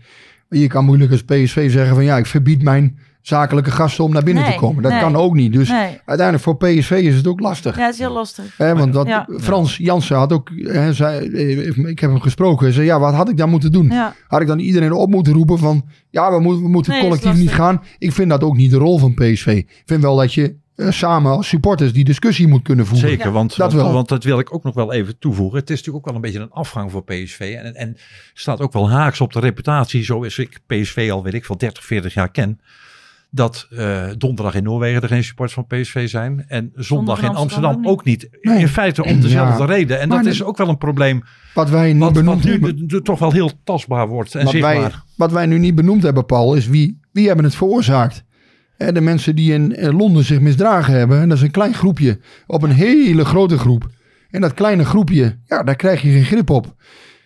Je 0.49 0.67
kan 0.67 0.85
moeilijk 0.85 1.11
als 1.11 1.23
PSV 1.23 1.71
zeggen 1.71 1.95
van 1.95 2.05
ja, 2.05 2.17
ik 2.17 2.27
verbied 2.27 2.63
mijn 2.63 2.99
zakelijke 3.23 3.71
gasten 3.71 4.05
om 4.05 4.13
naar 4.13 4.23
binnen 4.23 4.43
Nee, 4.43 4.53
te 4.53 4.59
komen. 4.59 4.83
Dat 4.83 4.93
nee. 4.93 5.01
kan 5.01 5.17
ook 5.17 5.35
niet. 5.35 5.53
Dus 5.53 5.69
Nee, 5.69 6.01
uiteindelijk 6.05 6.41
voor 6.45 6.57
PSV 6.57 6.91
is 6.91 7.15
het 7.17 7.27
ook 7.27 7.41
lastig. 7.41 7.77
ja, 7.77 7.85
het 7.85 7.93
is 7.95 8.01
heel 8.01 8.13
lastig. 8.13 8.57
Hè, 8.57 8.75
want 8.75 8.93
dat, 8.93 9.07
Ja. 9.07 9.29
Frans 9.41 9.77
Jansen 9.77 10.17
had 10.17 10.33
ook, 10.33 10.51
hè, 10.55 10.93
zei, 10.93 11.29
eh, 11.29 11.67
ik 11.77 11.99
heb 11.99 12.11
hem 12.11 12.21
gesproken, 12.21 12.65
hij 12.65 12.75
zei 12.75 12.87
ja, 12.87 13.01
wat 13.01 13.15
had 13.15 13.29
ik 13.29 13.37
dan 13.37 13.51
moeten 13.51 13.73
doen? 13.73 13.87
Ja. 13.91 14.15
Had 14.29 14.41
ik 14.41 14.47
dan 14.47 14.59
iedereen 14.59 14.93
op 14.93 15.11
moeten 15.11 15.33
roepen 15.33 15.59
van 15.59 15.85
ja, 16.11 16.33
we 16.33 16.41
moeten, 16.41 16.63
we 16.63 16.69
moeten 16.69 16.95
is 16.95 17.01
collectief 17.01 17.35
niet 17.37 17.51
gaan? 17.53 17.83
Ik 17.99 18.13
vind 18.13 18.31
dat 18.31 18.43
ook 18.43 18.57
niet 18.57 18.71
de 18.71 18.77
rol 18.77 18.99
van 18.99 19.15
PSV. 19.15 19.47
Ik 19.47 19.83
vind 19.85 20.03
wel 20.03 20.17
dat 20.17 20.35
je 20.35 20.43
eh, 20.45 20.55
samen 20.89 21.33
als 21.33 21.49
supporters 21.49 21.93
die 21.93 22.05
discussie 22.05 22.49
moet 22.49 22.63
kunnen 22.63 22.87
voeren. 22.87 23.09
Zeker, 23.09 23.33
want, 23.33 23.57
dat 23.57 23.73
want, 23.73 24.09
dat 24.09 24.25
wil 24.25 24.39
ik 24.39 24.55
ook 24.55 24.63
nog 24.65 24.75
wel 24.75 24.93
even 24.93 25.19
toevoegen. 25.19 25.59
Het 25.59 25.71
is 25.71 25.77
natuurlijk 25.77 26.07
ook 26.07 26.13
wel 26.15 26.15
een 26.15 26.31
beetje 26.31 26.47
een 26.47 26.53
afgang 26.53 26.91
voor 26.91 27.05
PSV. 27.05 27.57
En, 27.63 27.75
en 27.75 27.97
staat 28.35 28.61
ook 28.61 28.73
wel 28.73 28.91
haaks 28.91 29.21
op 29.21 29.33
de 29.33 29.41
reputatie, 29.41 30.05
zoals 30.05 30.39
ik 30.39 30.61
PSV 30.67 31.09
al 31.13 31.23
weet 31.23 31.35
ik 31.35 31.45
veel 31.45 31.57
30, 31.59 31.85
40 31.85 32.15
jaar 32.15 32.31
ken. 32.31 32.61
Dat 33.31 33.67
eh, 33.71 34.07
donderdag 34.19 34.55
in 34.55 34.63
Noorwegen 34.63 35.03
er 35.03 35.09
geen 35.09 35.25
supporters 35.25 35.55
van 35.69 35.81
PSV 35.81 36.09
zijn. 36.09 36.45
En 36.49 36.73
zondag 36.75 37.19
in 37.19 37.25
in 37.25 37.35
Amsterdam 37.35 37.71
Amsterdam 37.71 37.93
ook 37.93 37.99
ook 37.99 38.05
niet. 38.05 38.29
Nee. 38.43 38.59
In 38.59 38.69
feite 38.69 39.05
om 39.05 39.21
dezelfde 39.21 39.63
Ja. 39.63 39.69
reden. 39.69 40.01
En 40.01 40.09
Maar 40.09 40.23
dat 40.23 40.33
is 40.33 40.43
ook 40.43 40.57
wel 40.57 40.69
een 40.69 40.79
probleem. 40.79 41.23
Wat 41.55 41.71
wij 41.71 41.93
niet 41.93 42.03
Wat, 42.03 42.15
wat 42.15 42.25
benoemd 42.25 42.45
nu 42.45 42.51
hebben. 42.51 42.77
de- 42.77 42.87
de- 42.87 43.03
toch 43.03 43.19
wel 43.19 43.33
heel 43.33 43.51
tastbaar 43.65 44.09
wordt 44.09 44.35
en 44.35 44.45
Wat 44.45 44.53
wij, 44.53 44.77
zichtbaar. 44.81 45.03
wat 45.17 45.33
wij 45.33 45.47
nu 45.47 45.59
niet 45.59 45.75
benoemd 45.75 46.03
hebben, 46.03 46.27
Paul, 46.27 46.55
is 46.55 46.67
wie, 46.69 47.01
wie 47.13 47.27
hebben 47.27 47.45
het 47.45 47.55
veroorzaakt? 47.55 48.25
De 48.79 49.01
mensen 49.01 49.37
die 49.37 49.53
in 49.53 49.77
eh, 49.77 49.99
Londen 49.99 50.25
zich 50.25 50.41
misdragen 50.41 50.95
hebben, 50.95 51.21
en 51.21 51.29
dat 51.29 51.39
is 51.39 51.45
een 51.45 51.51
klein 51.51 51.75
groepje, 51.75 52.19
op 52.47 52.63
een 52.63 52.71
hele 52.71 53.25
grote 53.25 53.59
groep. 53.59 53.89
En 54.31 54.41
dat 54.41 54.55
kleine 54.55 54.85
groepje, 54.85 55.39
ja, 55.47 55.63
daar 55.63 55.77
krijg 55.77 56.03
je 56.03 56.11
geen 56.11 56.25
grip 56.25 56.51
op. 56.51 56.75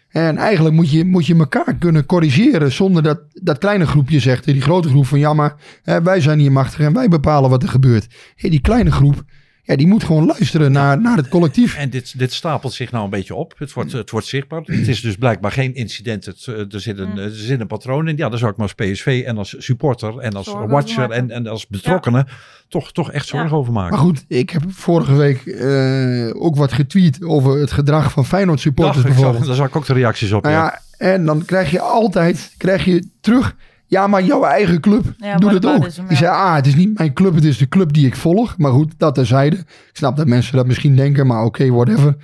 En 0.09 0.37
eigenlijk 0.37 0.75
moet 0.75 0.91
je, 0.91 1.05
moet 1.05 1.27
je 1.27 1.37
elkaar 1.37 1.77
kunnen 1.79 2.07
corrigeren 2.07 2.73
zonder 2.73 3.03
dat 3.03 3.21
dat 3.33 3.59
kleine 3.59 3.87
groepje 3.87 4.21
zegt, 4.21 4.45
die 4.45 4.61
grote 4.61 4.89
groep 4.89 5.07
van 5.07 5.19
ja, 5.19 5.35
maar 5.35 5.55
wij 6.03 6.21
zijn 6.21 6.39
hier 6.39 6.53
machtig 6.53 6.81
en 6.81 6.93
wij 6.93 7.09
bepalen 7.09 7.51
wat 7.51 7.63
er 7.63 7.69
gebeurt. 7.69 8.07
Die 8.37 8.61
kleine 8.61 8.91
groep, 8.91 9.25
ja, 9.65 9.77
die 9.77 9.87
moet 9.87 10.05
gewoon 10.05 10.27
luisteren 10.27 10.73
naar, 10.73 11.01
naar 11.01 11.17
het 11.17 11.29
collectief. 11.29 11.77
En 11.77 11.91
dit, 11.91 12.19
dit 12.19 12.33
stapelt 12.33 12.73
zich 12.73 12.91
nou 12.93 13.05
een 13.05 13.11
beetje 13.11 13.35
op. 13.35 13.55
Het 13.59 13.73
wordt, 13.73 13.93
het 13.93 14.11
wordt 14.11 14.27
zichtbaar. 14.27 14.61
Het 14.65 14.89
is 14.89 15.01
dus 15.01 15.17
blijkbaar 15.17 15.53
geen 15.53 15.75
incident. 15.75 16.25
Het, 16.25 16.47
eh, 16.47 16.73
er, 16.75 16.81
zit 16.81 16.99
een, 16.99 17.19
er 17.19 17.31
zit 17.31 17.61
een 17.61 17.67
patroon 17.67 18.09
in. 18.09 18.17
Ja, 18.17 18.29
dan 18.29 18.39
zou 18.39 18.51
ik 18.51 18.57
maar 18.57 18.73
als 18.77 18.87
PSV 18.91 19.23
en 19.27 19.39
als 19.39 19.55
supporter 19.59 20.19
en 20.19 20.33
als 20.33 20.47
Zorgen 20.47 20.69
watcher 20.69 21.11
en, 21.11 21.31
en 21.31 21.47
als 21.47 21.67
betrokkenen 21.67 22.27
toch, 22.69 22.93
toch 22.93 23.13
echt 23.13 23.27
zorgen 23.27 23.51
Ja. 23.51 23.57
over 23.57 23.73
maken. 23.73 23.91
Maar 23.91 24.05
goed, 24.05 24.25
ik 24.29 24.51
heb 24.51 24.63
vorige 24.69 25.15
week 25.15 25.47
eh, 25.47 26.43
ook 26.43 26.57
wat 26.57 26.73
getweet 26.73 27.25
over 27.25 27.61
het 27.61 27.73
gedrag 27.73 28.13
van 28.13 28.27
Feyenoord 28.27 28.61
supporters 28.61 28.97
Dag, 28.97 29.05
ik 29.05 29.11
zag, 29.11 29.21
bijvoorbeeld. 29.21 29.47
daar 29.47 29.57
zag 29.57 29.69
ik 29.69 29.77
ook 29.77 29.87
de 29.87 29.93
reacties 29.93 30.33
op. 30.33 30.43
Nou 30.43 30.55
ja. 30.55 30.63
ja, 30.99 31.07
en 31.07 31.25
dan 31.25 31.45
krijg 31.45 31.71
je 31.71 31.81
altijd 31.81 32.55
krijg 32.57 32.85
je 32.85 33.05
terug. 33.21 33.55
Ja, 33.93 34.07
maar 34.07 34.23
jouw 34.25 34.45
eigen 34.45 34.81
club 34.81 35.05
Ja, 35.17 35.37
doet 35.37 35.53
het 35.53 35.63
dat 35.63 35.75
ook. 35.75 35.83
hem, 35.83 35.91
Die 35.91 36.03
ja. 36.09 36.15
zei, 36.17 36.31
ah, 36.31 36.55
het 36.55 36.67
is 36.67 36.75
niet 36.75 36.99
mijn 36.99 37.13
club, 37.13 37.35
het 37.35 37.45
is 37.45 37.59
de 37.59 37.69
club 37.69 37.93
die 37.93 38.07
ik 38.07 38.17
volg. 38.17 38.59
Maar 38.59 38.73
goed, 38.73 38.93
dat 38.97 39.15
terzijde. 39.15 39.57
Ik 39.57 39.67
snap 39.93 40.17
dat 40.17 40.27
mensen 40.27 40.57
dat 40.57 40.67
misschien 40.67 40.97
denken, 40.97 41.27
maar 41.27 41.45
oké, 41.45 41.71
whatever. 41.71 42.17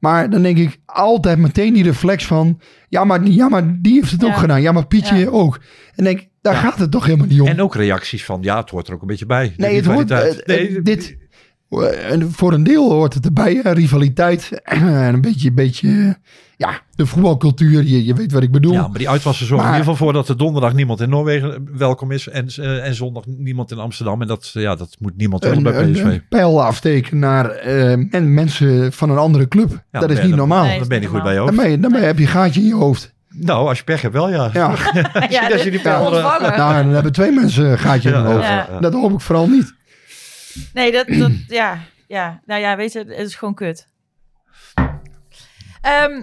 Maar 0.00 0.30
dan 0.30 0.42
denk 0.42 0.58
ik 0.58 0.78
altijd 0.86 1.38
meteen 1.38 1.72
die 1.72 1.82
reflex 1.82 2.26
van... 2.26 2.60
Ja, 2.88 3.04
maar, 3.04 3.24
ja, 3.26 3.48
maar 3.48 3.80
die 3.80 3.92
heeft 3.94 4.10
het 4.10 4.24
ook 4.24 4.36
gedaan. 4.36 4.62
Ja, 4.62 4.72
maar 4.72 4.86
Pietje 4.86 5.16
Ja. 5.16 5.28
ook. 5.28 5.60
En 5.94 6.04
denk, 6.04 6.28
daar 6.40 6.54
gaat 6.54 6.78
het 6.78 6.90
toch 6.90 7.04
helemaal 7.04 7.26
niet 7.26 7.40
om. 7.40 7.46
En 7.46 7.60
ook 7.62 7.74
reacties 7.74 8.24
van, 8.24 8.38
ja, 8.42 8.60
het 8.60 8.70
hoort 8.70 8.88
er 8.88 8.94
ook 8.94 9.00
een 9.00 9.06
beetje 9.06 9.26
bij. 9.26 9.54
Nee, 9.56 9.76
het 9.76 9.84
hoort, 9.86 10.10
eh, 10.10 10.28
eh, 10.74 10.84
dit, 10.84 11.16
en 11.80 12.32
voor 12.32 12.52
een 12.52 12.62
deel 12.64 12.90
hoort 12.92 13.14
het 13.14 13.24
erbij, 13.24 13.60
hè, 13.62 13.72
rivaliteit. 13.72 14.50
En 14.64 15.14
een 15.14 15.20
beetje, 15.20 15.52
beetje 15.52 15.88
eh, 15.88 16.14
ja, 16.56 16.80
de 16.94 17.06
voetbalcultuur. 17.06 17.82
Je, 17.82 18.04
je 18.04 18.14
weet 18.14 18.32
wat 18.32 18.42
ik 18.42 18.50
bedoel. 18.52 18.72
Ja, 18.72 18.88
maar 18.88 18.98
die 18.98 19.08
uitwassen 19.08 19.46
zorgen 19.46 19.66
Maar- 19.66 19.76
in 19.76 19.80
ieder 19.80 19.92
geval 19.96 20.12
voor 20.12 20.22
dat 20.22 20.28
er 20.28 20.36
donderdag 20.36 20.74
niemand 20.74 21.00
in 21.00 21.08
Noorwegen 21.08 21.68
welkom 21.76 22.10
is 22.10 22.28
en, 22.28 22.46
eh, 22.56 22.86
en 22.86 22.94
zondag 22.94 23.22
niemand 23.26 23.70
in 23.70 23.78
Amsterdam. 23.78 24.20
En 24.22 24.26
dat, 24.28 24.50
ja, 24.52 24.74
dat 24.74 24.96
moet 24.98 25.16
niemand 25.16 25.44
willen 25.44 25.62
bij 25.62 25.82
een, 25.82 25.92
PSV. 25.92 26.02
een 26.04 26.24
pijl 26.28 26.62
afsteken 26.62 27.18
naar 27.18 27.50
eh, 27.50 28.14
en 28.14 28.34
mensen 28.34 28.92
van 28.92 29.10
een 29.10 29.18
andere 29.18 29.48
club. 29.48 29.82
Ja, 29.92 30.00
dat 30.00 30.10
is 30.10 30.22
niet 30.22 30.34
normaal. 30.36 30.78
Dan 30.78 30.88
ben 30.88 31.00
je 31.00 31.06
goed 31.06 31.22
bij 31.22 31.32
je 31.32 31.38
hoofd. 31.38 31.56
Daarmee, 31.56 31.78
daarmee 31.78 32.02
heb 32.02 32.18
je 32.18 32.24
een 32.24 32.30
gaatje 32.30 32.60
in 32.60 32.66
je 32.66 32.74
hoofd. 32.74 33.12
Nou, 33.34 33.68
als 33.68 33.78
je 33.78 33.84
pech 33.84 34.02
hebt 34.02 34.14
wel, 34.14 34.30
ja. 34.30 34.50
Ja, 34.52 34.70
je 35.64 35.70
die 35.70 35.80
pijl, 35.80 36.00
eh, 36.00 36.06
ontvangen. 36.06 36.58
nou, 36.58 36.82
dan 36.82 36.92
hebben 36.92 37.12
twee 37.12 37.30
mensen 37.32 37.64
een 37.70 37.78
gaatje 37.78 38.08
in 38.08 38.14
hun 38.14 38.24
Ja, 38.24 38.32
hoofd. 38.32 38.46
ja, 38.46 38.66
ja. 38.72 38.80
Dat 38.80 38.92
hoop 38.92 39.12
ik 39.12 39.20
vooral 39.20 39.48
niet. 39.48 39.74
Nee, 40.74 40.92
dat, 40.92 41.06
dat 41.06 41.32
ja, 41.60 41.78
ja. 42.06 42.40
Nou 42.46 42.60
ja, 42.60 42.76
weet 42.76 42.92
je, 42.92 42.98
het 42.98 43.26
is 43.26 43.34
gewoon 43.34 43.54
kut. 43.54 43.88
Ehm, 45.80 46.22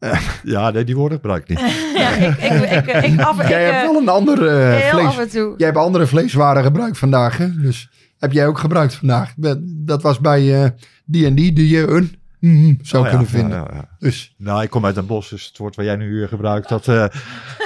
Ja, 0.42 0.70
nee, 0.70 0.84
die 0.84 0.96
woorden 0.96 1.18
gebruik 1.18 1.48
ik 1.48 1.48
niet. 1.48 1.58
ja, 2.00 2.10
ik, 2.10 2.36
ik, 2.36 2.70
ik, 2.70 2.86
ik, 2.86 3.04
ik, 3.04 3.20
af, 3.20 3.40
ik, 3.42 3.48
Jij 3.48 3.64
hebt 3.64 3.76
eh, 3.76 3.82
wel 3.82 4.00
een 4.00 4.08
ander 4.08 4.46
eh, 4.46 4.90
vlees. 4.90 5.06
af 5.06 5.18
en 5.18 5.28
toe. 5.28 5.54
Jij 5.56 5.66
hebt 5.66 5.78
andere 5.78 6.06
vleeswaren 6.06 6.62
gebruikt 6.62 6.98
vandaag, 6.98 7.36
hè? 7.36 7.56
Dus 7.56 7.90
heb 8.18 8.32
jij 8.32 8.46
ook 8.46 8.58
gebruikt 8.58 8.94
vandaag. 8.94 9.34
Dat 9.64 10.02
was 10.02 10.20
bij 10.20 10.62
eh, 10.62 10.70
die 11.04 11.26
en 11.26 11.34
die, 11.34 11.52
die 11.52 11.68
je 11.68 11.86
een 11.86 12.19
mm, 12.40 12.78
zou 12.82 13.02
Oh 13.04 13.08
kunnen 13.08 13.26
ja, 13.26 13.32
vinden. 13.32 13.58
ja, 13.58 13.68
ja. 13.72 13.88
Dus 13.98 14.34
Nou, 14.36 14.62
ik 14.62 14.70
kom 14.70 14.84
uit 14.84 14.96
een 14.96 15.06
bos, 15.06 15.28
dus 15.28 15.46
het 15.46 15.58
woord 15.58 15.76
waar 15.76 15.84
jij 15.84 15.96
nu 15.96 16.16
hier 16.16 16.28
gebruikt, 16.28 16.68
dat, 16.68 16.88
eh, 16.88 17.02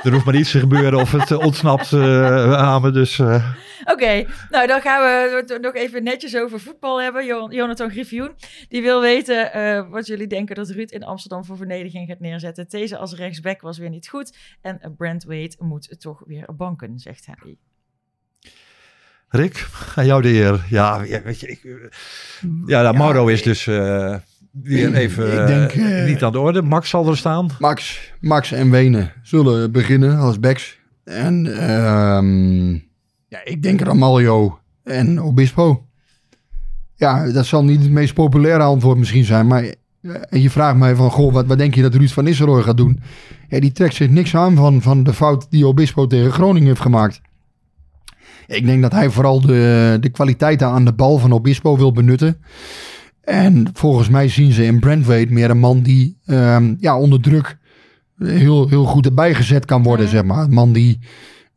er 0.03 0.13
hoeft 0.13 0.25
maar 0.25 0.35
iets 0.35 0.51
te 0.51 0.59
gebeuren 0.59 1.01
of 1.01 1.13
het 1.13 1.31
eh, 1.31 1.39
ontsnapt 1.39 1.93
eh, 1.93 2.53
aan 2.53 2.83
me. 2.83 2.91
Dus 2.91 3.19
eh, 3.19 3.51
Oké, 3.85 4.25
nou 4.51 4.67
dan 4.67 4.81
gaan 4.81 5.01
we 5.03 5.43
het 5.47 5.61
nog 5.63 5.75
even 5.75 6.03
netjes 6.03 6.37
over 6.37 6.61
voetbal 6.61 7.01
hebben. 7.03 7.27
Jo- 7.27 7.49
Jonathan 7.51 7.91
Griffioen, 7.91 8.31
die 8.69 8.83
wil 8.83 9.01
weten 9.01 9.53
eh, 9.53 9.89
wat 9.91 10.07
jullie 10.07 10.27
denken 10.27 10.55
dat 10.57 10.69
Ruud 10.71 10.91
in 10.91 11.05
Amsterdam 11.05 11.45
voor 11.45 11.57
verdediging 11.57 12.09
gaat 12.09 12.21
neerzetten. 12.21 12.67
Deze 12.69 12.97
als 12.97 13.15
rechtsback 13.15 13.61
was 13.61 13.79
weer 13.79 13.91
niet 13.91 14.09
goed 14.09 14.37
en 14.61 14.95
Brent 14.97 15.25
Wade 15.25 15.55
moet 15.59 16.01
toch 16.01 16.23
weer 16.27 16.49
banken, 16.57 16.99
zegt 16.99 17.27
hij. 17.27 17.57
Rick, 19.29 19.67
aan 19.95 20.07
jou 20.07 20.23
de 20.23 20.29
eer. 20.29 20.65
Ja, 20.69 21.01
weet 21.25 21.41
je, 21.41 21.47
ik, 21.49 21.91
ja, 22.67 22.83
nou, 22.83 22.97
Mauro 22.97 23.27
is 23.27 23.43
dus 23.43 23.67
eh, 23.67 24.17
weer 24.63 24.95
even 24.95 25.41
Ik 25.41 25.47
denk, 25.47 25.71
eh, 25.71 26.01
eh, 26.01 26.09
niet 26.09 26.23
aan 26.23 26.33
de 26.33 26.39
orde. 26.39 26.63
Max 26.63 26.89
zal 26.89 27.09
er 27.09 27.17
staan. 27.17 27.51
Max, 27.59 28.01
Max 28.21 28.53
en 28.53 28.71
Wenen 28.71 29.13
zullen 29.23 29.73
beginnen 29.73 30.19
als 30.19 30.41
backs. 30.41 30.79
En 31.05 31.59
ehm, 31.59 32.73
ja, 33.29 33.45
ik 33.45 33.63
denk 33.63 33.81
Ramaljo 33.81 34.59
en 34.85 35.23
Obispo. 35.23 35.87
Ja, 36.95 37.33
dat 37.33 37.47
zal 37.47 37.65
niet 37.65 37.83
het 37.83 37.91
meest 37.91 38.15
populaire 38.15 38.63
antwoord 38.63 38.99
misschien 38.99 39.25
zijn. 39.25 39.47
Maar 39.47 39.63
eh, 39.63 40.43
je 40.43 40.51
vraagt 40.51 40.77
mij 40.77 40.95
van, 40.95 41.11
goh, 41.11 41.33
wat, 41.33 41.47
wat 41.47 41.59
denk 41.59 41.75
je 41.75 41.83
dat 41.83 41.95
Ruud 41.95 42.11
van 42.11 42.25
Nistelrooy 42.25 42.63
gaat 42.63 42.77
doen? 42.77 43.01
Ja, 43.49 43.61
die 43.61 43.73
trekt 43.73 43.95
zich 43.95 44.09
niks 44.09 44.37
aan 44.37 44.57
van, 44.57 44.83
van 44.83 45.03
de 45.03 45.13
fout 45.13 45.47
die 45.51 45.67
Obispo 45.67 46.07
tegen 46.07 46.33
Groningen 46.33 46.69
heeft 46.69 46.81
gemaakt. 46.81 47.21
Ik 48.47 48.67
denk 48.67 48.83
dat 48.83 48.93
hij 48.93 49.11
vooral 49.11 49.41
de, 49.41 49.97
de 50.01 50.09
kwaliteiten 50.09 50.67
aan 50.67 50.85
de 50.85 50.93
bal 50.93 51.19
van 51.19 51.33
Obispo 51.33 51.77
wil 51.77 51.93
benutten. 51.93 52.37
En 53.25 53.67
volgens 53.73 54.09
mij 54.09 54.29
zien 54.29 54.53
ze 54.53 54.65
in 54.65 54.81
Brentwaite 54.81 55.33
meer 55.33 55.51
een 55.51 55.59
man 55.59 55.81
die 55.81 56.19
ehm, 56.27 56.75
ja, 56.79 56.99
onder 56.99 57.21
druk 57.21 57.59
heel, 58.19 58.69
heel 58.69 58.85
goed 58.85 59.07
erbij 59.07 59.35
gezet 59.35 59.65
kan 59.65 59.83
worden, 59.83 60.09
zeg 60.09 60.25
maar. 60.25 60.45
Een 60.45 60.53
man 60.53 60.73
die, 60.73 60.99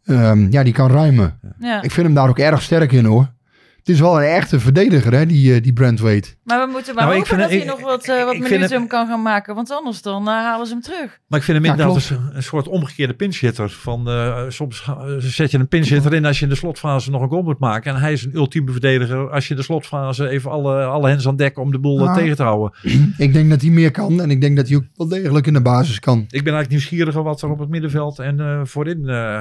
ehm, 0.03 0.51
ja, 0.51 0.63
die 0.63 0.73
kan 0.73 0.91
ruimen. 0.91 1.39
Ja. 1.59 1.81
Ik 1.81 1.91
vind 1.91 2.05
hem 2.05 2.15
daar 2.15 2.29
ook 2.29 2.39
erg 2.39 2.61
sterk 2.61 2.91
in, 2.91 3.05
hoor. 3.05 3.35
Het 3.77 3.89
is 3.89 3.99
wel 3.99 4.21
een 4.21 4.29
echte 4.29 4.59
verdediger, 4.59 5.13
hè, 5.13 5.25
die, 5.25 5.53
eh, 5.53 5.63
die 5.63 5.73
Brentwaite. 5.73 6.29
Maar 6.47 6.65
we 6.65 6.71
moeten 6.71 6.95
maar 6.95 7.03
Nou, 7.05 7.17
hopen 7.17 7.29
dat 7.37 7.39
het- 7.39 7.49
hij 7.49 7.59
ik- 7.59 7.65
nog 7.67 7.81
wat, 7.81 8.07
eh, 8.07 8.23
wat 8.23 8.37
minuten 8.37 8.79
het- 8.81 8.87
kan 8.89 9.07
gaan 9.07 9.21
maken, 9.21 9.55
want 9.55 9.71
anders 9.71 10.01
dan 10.01 10.27
eh, 10.27 10.33
halen 10.33 10.67
ze 10.67 10.73
hem 10.73 10.81
terug. 10.81 11.19
Maar 11.27 11.39
ik 11.39 11.45
vind 11.45 11.57
hem 11.57 11.65
Ja, 11.65 11.71
inderdaad 11.71 12.09
een, 12.09 12.35
een 12.35 12.43
soort 12.43 12.67
omgekeerde 12.67 13.13
pinchitter. 13.13 13.69
Van, 13.69 14.09
eh, 14.09 14.37
soms 14.47 14.85
zet 15.17 15.51
je 15.51 15.57
een 15.57 15.67
pinchitter 15.67 16.13
in 16.13 16.25
als 16.25 16.37
je 16.39 16.43
in 16.43 16.49
de 16.49 16.57
slotfase 16.57 17.11
nog 17.11 17.21
een 17.21 17.29
goal 17.29 17.41
moet 17.43 17.59
maken. 17.59 17.93
En 17.93 17.99
hij 18.01 18.11
is 18.13 18.23
een 18.25 18.35
ultieme 18.35 18.71
verdediger 18.71 19.29
als 19.31 19.43
je 19.45 19.49
in 19.51 19.55
de 19.59 19.63
slotfase 19.65 20.29
even 20.29 20.51
alle, 20.51 20.83
alle 20.83 21.09
hens 21.09 21.27
aan 21.27 21.35
dek 21.35 21.57
om 21.59 21.71
de 21.71 21.79
boel 21.79 22.07
Ah. 22.07 22.15
tegen 22.15 22.35
te 22.35 22.43
houden. 22.43 22.71
Ik 23.17 23.33
denk 23.33 23.49
dat 23.49 23.61
hij 23.61 23.69
meer 23.69 23.91
kan 23.91 24.21
en 24.21 24.31
ik 24.31 24.41
denk 24.41 24.55
dat 24.57 24.67
hij 24.67 24.77
ook 24.77 24.83
wel 24.95 25.07
degelijk 25.07 25.47
in 25.47 25.53
de 25.53 25.61
basis 25.61 25.99
kan. 25.99 26.17
Ik 26.19 26.27
ben 26.29 26.53
eigenlijk 26.53 26.69
nieuwsgieriger 26.69 27.23
wat 27.23 27.41
er 27.41 27.49
op 27.49 27.59
het 27.59 27.69
middenveld 27.69 28.19
en 28.19 28.39
eh, 28.39 28.59
voorin, 28.63 29.09
eh, 29.09 29.39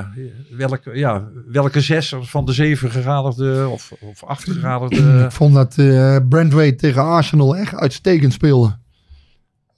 welke, 0.51 0.91
ja, 0.95 1.29
welke 1.47 1.81
zes 1.81 2.15
van 2.21 2.45
de 2.45 2.53
zeven 2.53 2.91
gegadigde 2.91 3.69
of, 3.69 3.93
of 4.01 4.25
acht 4.25 4.45
gegadigde. 4.51 5.21
Ik 5.25 5.33
vond 5.33 5.55
dat 5.55 5.75
eh 5.79 6.17
Brentwaite 6.29 6.93
tegen 6.97 7.11
Arsenal 7.11 7.57
echt 7.57 7.75
uitstekend 7.75 8.33
speelde. 8.33 8.79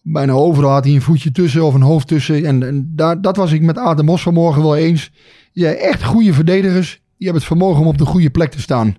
Bijna 0.03 0.33
overal 0.33 0.71
had 0.71 0.85
hij 0.85 0.95
een 0.95 1.03
voetje 1.03 1.33
tussen 1.33 1.65
of 1.65 1.75
een 1.75 1.83
hoofd 1.83 2.09
tussen. 2.09 2.45
En, 2.45 2.63
en 2.63 2.93
daar, 2.95 3.21
dat 3.21 3.37
was 3.37 3.53
ik 3.53 3.63
met 3.63 3.79
Adam 3.79 4.05
Mos 4.05 4.23
vanmorgen 4.23 4.63
wel 4.63 4.77
eens. 4.77 5.11
Ja, 5.53 5.71
echt 5.71 6.05
goede 6.05 6.33
verdedigers. 6.33 6.91
Die 6.91 7.01
hebben 7.29 7.37
het 7.37 7.45
vermogen 7.45 7.81
om 7.81 7.87
op 7.87 7.99
de 7.99 8.05
goede 8.05 8.31
plek 8.31 8.51
te 8.51 8.61
staan. 8.61 8.97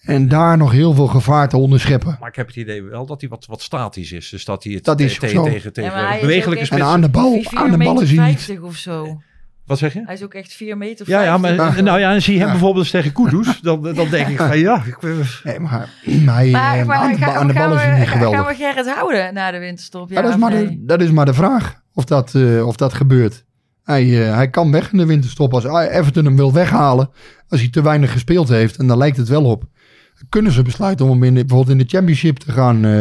En 0.00 0.28
daar 0.28 0.56
nog 0.56 0.72
heel 0.72 0.94
veel 0.94 1.06
gevaar 1.06 1.48
te 1.48 1.56
onderscheppen. 1.56 2.16
Maar 2.20 2.28
ik 2.28 2.36
heb 2.36 2.46
het 2.46 2.56
idee 2.56 2.82
wel 2.82 3.06
dat 3.06 3.20
hij 3.20 3.30
wat, 3.30 3.46
wat 3.46 3.62
statisch 3.62 4.12
is. 4.12 4.28
Dus 4.30 4.44
dat 4.44 4.64
hij 4.64 4.72
het 4.72 4.84
Dat 4.84 5.00
is 5.00 5.18
te- 5.18 5.26
ook 5.26 5.32
zo. 5.32 5.44
tegen, 5.44 5.72
tegen 5.72 5.90
Ja, 5.98 6.20
bewegelijke 6.20 6.74
En 6.74 6.82
aan 6.82 7.00
de 7.00 7.08
bal, 7.08 7.32
4 7.42 7.58
aan 7.58 7.70
de 7.70 7.76
bal 7.76 8.00
is 8.00 8.10
hij 8.10 8.28
niet. 8.28 8.40
50 8.42 8.60
of 8.60 8.76
zo. 8.76 9.20
Wat 9.66 9.78
zeg 9.78 9.92
je? 9.92 10.02
Hij 10.04 10.14
is 10.14 10.22
ook 10.22 10.34
echt 10.34 10.52
4 10.52 10.76
meter 10.76 11.08
Ja, 11.10 11.22
ja, 11.22 11.38
50. 11.38 11.56
maar 11.74 11.82
nou 11.82 11.98
ja, 12.00 12.12
en 12.14 12.22
zie 12.22 12.32
je 12.32 12.38
hem 12.38 12.46
Ja. 12.48 12.52
bijvoorbeeld 12.54 12.84
eens 12.84 12.92
tegen 12.92 13.12
Kudus, 13.12 13.60
dan, 13.60 13.82
dan 13.82 14.08
denk 14.10 14.28
ik 14.28 14.36
van 14.36 14.58
ja, 14.58 14.82
ik, 14.86 15.02
Nee, 15.44 15.58
maar, 15.60 15.88
maar, 16.24 16.36
hij, 16.36 16.50
Maar, 16.50 16.78
eh, 16.78 16.86
maar 16.86 16.96
aan, 16.96 17.12
de, 17.12 17.18
gaan, 17.18 17.34
aan 17.34 17.46
de 17.46 17.52
gaan 17.52 17.68
bal 17.70 17.78
is 17.78 17.84
niet 17.98 18.08
gaan 18.08 18.18
geweldig. 18.18 18.48
we 18.48 18.54
Gerrit 18.54 18.90
houden 18.94 19.34
na 19.34 19.50
de 19.50 19.58
winterstop? 19.58 20.08
Ja, 20.08 20.14
Ja, 20.16 20.22
dat, 20.22 20.30
is 20.30 20.36
maar 20.36 20.50
nee? 20.50 20.68
de, 20.68 20.84
dat 20.84 21.00
is 21.00 21.10
maar 21.10 21.24
de 21.26 21.34
vraag 21.34 21.80
of 21.94 22.04
dat, 22.04 22.34
eh, 22.34 22.66
of 22.66 22.76
dat 22.76 22.94
gebeurt. 22.94 23.44
Hij, 23.84 24.26
eh, 24.28 24.34
hij 24.34 24.50
kan 24.50 24.70
weg 24.72 24.92
in 24.92 24.98
de 24.98 25.06
winterstop 25.06 25.54
als 25.54 25.64
Everton 25.88 26.24
hem 26.24 26.36
wil 26.36 26.52
weghalen. 26.52 27.10
Als 27.48 27.60
hij 27.60 27.70
te 27.70 27.82
weinig 27.82 28.12
gespeeld 28.12 28.48
heeft. 28.48 28.76
En 28.76 28.86
daar 28.86 28.96
lijkt 28.96 29.16
het 29.16 29.28
wel 29.28 29.44
op. 29.44 29.64
Kunnen 30.28 30.52
ze 30.52 30.62
besluiten 30.62 31.06
om 31.06 31.10
hem 31.12 31.22
in 31.24 31.34
de, 31.34 31.44
bijvoorbeeld 31.44 31.78
in 31.78 31.84
de 31.84 31.90
championship 31.90 32.36
te 32.38 32.52
gaan, 32.52 32.84
eh, 32.84 33.00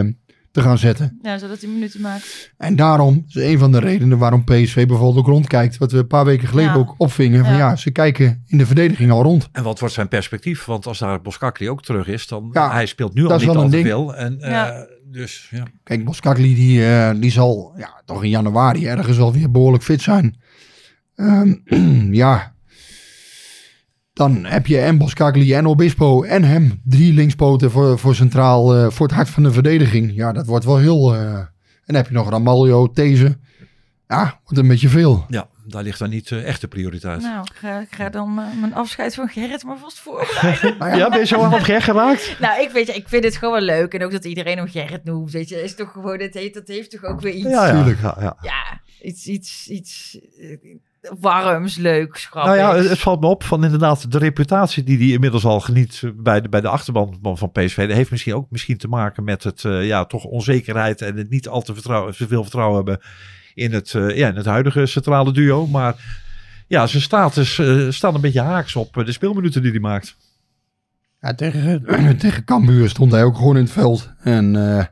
te 0.56 0.62
gaan 0.62 0.78
zetten. 0.78 1.20
Ja, 1.22 1.38
zodat 1.38 1.62
hij 1.62 1.70
minuten 1.70 2.02
maakt. 2.02 2.52
En 2.58 2.76
daarom 2.76 3.24
is 3.28 3.36
een 3.36 3.58
van 3.60 3.72
de 3.72 3.80
redenen 3.80 4.18
waarom 4.18 4.44
PSV 4.44 4.86
bijvoorbeeld 4.88 5.18
ook 5.18 5.28
rondkijkt. 5.32 5.78
Wat 5.78 5.92
we 5.92 5.98
een 5.98 6.08
paar 6.08 6.26
weken 6.26 6.48
geleden 6.48 6.72
Ja. 6.72 6.78
ook 6.78 6.94
opvingen. 6.98 7.44
Van 7.46 7.54
Ja. 7.54 7.58
ja, 7.60 7.76
ze 7.76 7.92
kijken 7.92 8.44
in 8.48 8.58
de 8.58 8.66
verdediging 8.66 9.12
al 9.12 9.24
rond. 9.24 9.50
En 9.52 9.64
wat 9.64 9.80
wordt 9.80 9.94
zijn 9.94 10.08
perspectief? 10.08 10.66
Want 10.66 10.86
als 10.88 11.00
daar 11.00 11.22
Boskakli 11.22 11.70
ook 11.70 11.82
terug 11.82 12.08
is, 12.08 12.28
dan 12.28 12.50
Ja, 12.52 12.72
hij 12.72 12.86
speelt 12.86 13.14
nu 13.14 13.22
dat 13.22 13.32
al 13.32 13.38
niet 13.40 13.76
al 13.76 13.82
veel. 13.82 14.16
En, 14.16 14.42
eh, 14.42 14.52
Ja. 14.52 14.88
Dus 15.12 15.48
ja. 15.52 15.64
Kijk, 15.84 16.06
Boskakli 16.06 16.56
die, 16.56 16.86
eh, 16.86 17.12
die 17.20 17.32
zal 17.32 17.74
ja, 17.78 18.02
toch 18.06 18.24
in 18.24 18.30
januari 18.30 18.88
ergens 18.88 19.20
alweer 19.20 19.52
behoorlijk 19.52 19.84
fit 19.84 20.02
zijn. 20.02 20.40
Ehm, 21.16 21.54
ja. 22.24 22.55
Dan 24.16 24.46
heb 24.46 24.68
je 24.68 24.80
en 24.80 24.98
Boskakli 24.98 25.54
en 25.54 25.66
Obispo 25.66 26.24
en 26.24 26.44
hem. 26.44 26.82
Drie 26.84 27.14
linkspoten 27.14 27.72
voor, 27.72 28.00
voor 28.00 28.16
centraal, 28.16 28.76
eh, 28.76 28.90
voor 28.90 29.06
het 29.08 29.16
hart 29.16 29.30
van 29.30 29.44
de 29.44 29.52
verdediging. 29.52 30.16
Ja, 30.16 30.32
dat 30.32 30.46
wordt 30.46 30.66
wel 30.66 30.78
heel... 30.78 31.14
eh, 31.14 31.38
en 31.40 31.50
dan 31.86 31.96
heb 31.96 32.08
je 32.08 32.14
nog 32.14 32.30
Ramaljo, 32.30 32.92
These. 32.92 33.38
Ja, 34.08 34.40
wordt 34.44 34.58
een 34.58 34.68
beetje 34.68 34.90
veel. 34.90 35.26
ja, 35.30 35.48
daar 35.66 35.84
ligt 35.84 36.00
dan 36.00 36.10
niet 36.10 36.32
eh, 36.32 36.48
echt 36.48 36.62
de 36.62 36.68
prioriteit. 36.68 37.22
Nou, 37.22 37.42
ik 37.42 37.58
ga, 37.58 37.80
ik 37.80 37.96
ga 37.96 38.10
dan 38.10 38.34
mijn 38.34 38.74
afscheid 38.74 39.16
van 39.16 39.28
Gerrit 39.28 39.64
maar 39.64 39.78
vast 39.78 40.00
voorbereiden. 40.00 40.78
Nou 40.80 40.98
ja, 40.98 41.10
ben 41.10 41.20
je 41.20 41.26
zo 41.26 41.50
het 41.50 41.64
gek 41.64 41.84
geraakt? 41.84 42.36
nou, 42.40 42.62
ik, 42.62 42.70
weet, 42.70 42.88
je, 42.88 42.94
ik 42.94 43.08
vind 43.08 43.24
het 43.24 43.38
gewoon 43.38 43.54
wel 43.54 43.64
leuk. 43.64 43.94
En 43.94 44.04
ook 44.04 44.12
dat 44.12 44.26
iedereen 44.26 44.58
hem 44.58 44.68
Gerrit 44.68 45.04
noemt. 45.04 45.32
Weet 45.32 45.50
je, 45.50 45.64
is 45.64 45.76
toch 45.76 45.92
gewoon, 45.92 46.20
het 46.20 46.34
heeft, 46.34 46.54
dat 46.54 46.68
heeft 46.68 46.92
toch 46.92 47.04
ook 47.04 47.22
weer 47.22 47.34
iets... 47.34 47.50
Ja, 47.50 47.68
ja. 47.68 47.74
Tuurlijk. 47.74 48.02
Ja, 48.02 48.18
ja. 48.20 48.38
ja, 48.42 48.82
iets, 49.02 49.26
iets, 49.28 49.68
iets 49.70 50.20
warms, 51.20 51.76
leuks, 51.76 52.30
Nou 52.34 52.56
ja, 52.56 52.76
het, 52.76 52.90
het 52.90 53.00
valt 53.00 53.22
me 53.22 53.28
op 53.28 53.44
van 53.44 53.64
inderdaad 53.64 54.12
de 54.12 54.18
reputatie 54.18 54.84
die 54.84 54.98
hij 54.98 55.08
inmiddels 55.08 55.46
al 55.46 55.60
geniet 55.60 56.02
bij 56.16 56.42
de, 56.42 56.50
bij 56.50 56.62
de 56.62 56.68
achterban 56.68 57.18
van- 57.22 57.38
van 57.38 57.52
PSV. 57.52 57.88
Dat 57.88 57.96
heeft 57.96 58.12
misschien 58.12 58.34
ook 58.34 58.52
misschien 58.52 58.78
te 58.78 58.88
maken 58.88 59.24
met 59.24 59.44
het 59.44 59.66
eh, 59.66 59.86
ja, 59.88 60.06
toch 60.06 60.24
onzekerheid 60.24 61.02
en 61.02 61.18
het 61.18 61.30
niet 61.30 61.48
al 61.48 61.62
te 61.62 61.74
vertrouwen, 61.74 62.16
te 62.16 62.28
veel 62.28 62.42
vertrouwen 62.42 62.76
hebben 62.76 63.00
in 63.54 63.74
het, 63.74 63.94
eh, 63.94 64.18
ja, 64.18 64.28
in 64.28 64.36
het 64.36 64.46
huidige 64.46 64.86
centrale 64.86 65.32
duo. 65.32 65.68
Maar 65.68 66.24
ja, 66.68 66.88
zijn 66.88 67.02
status 67.04 67.60
eh 67.60 67.90
staat 67.90 68.14
een 68.16 68.22
beetje 68.22 68.42
haaks 68.42 68.76
op 68.76 68.94
de 69.06 69.12
speelminuten 69.12 69.62
die 69.62 69.72
hij 69.72 69.80
maakt. 69.80 70.18
Ja, 71.22 71.34
tegen, 71.34 71.84
tegen 72.18 72.44
Cambuur 72.44 72.90
stond 72.90 73.12
hij 73.12 73.24
ook 73.24 73.36
gewoon 73.36 73.58
in 73.58 73.64
het 73.64 73.72
veld. 73.72 74.10
En 74.20 74.56
eh, 74.56 74.86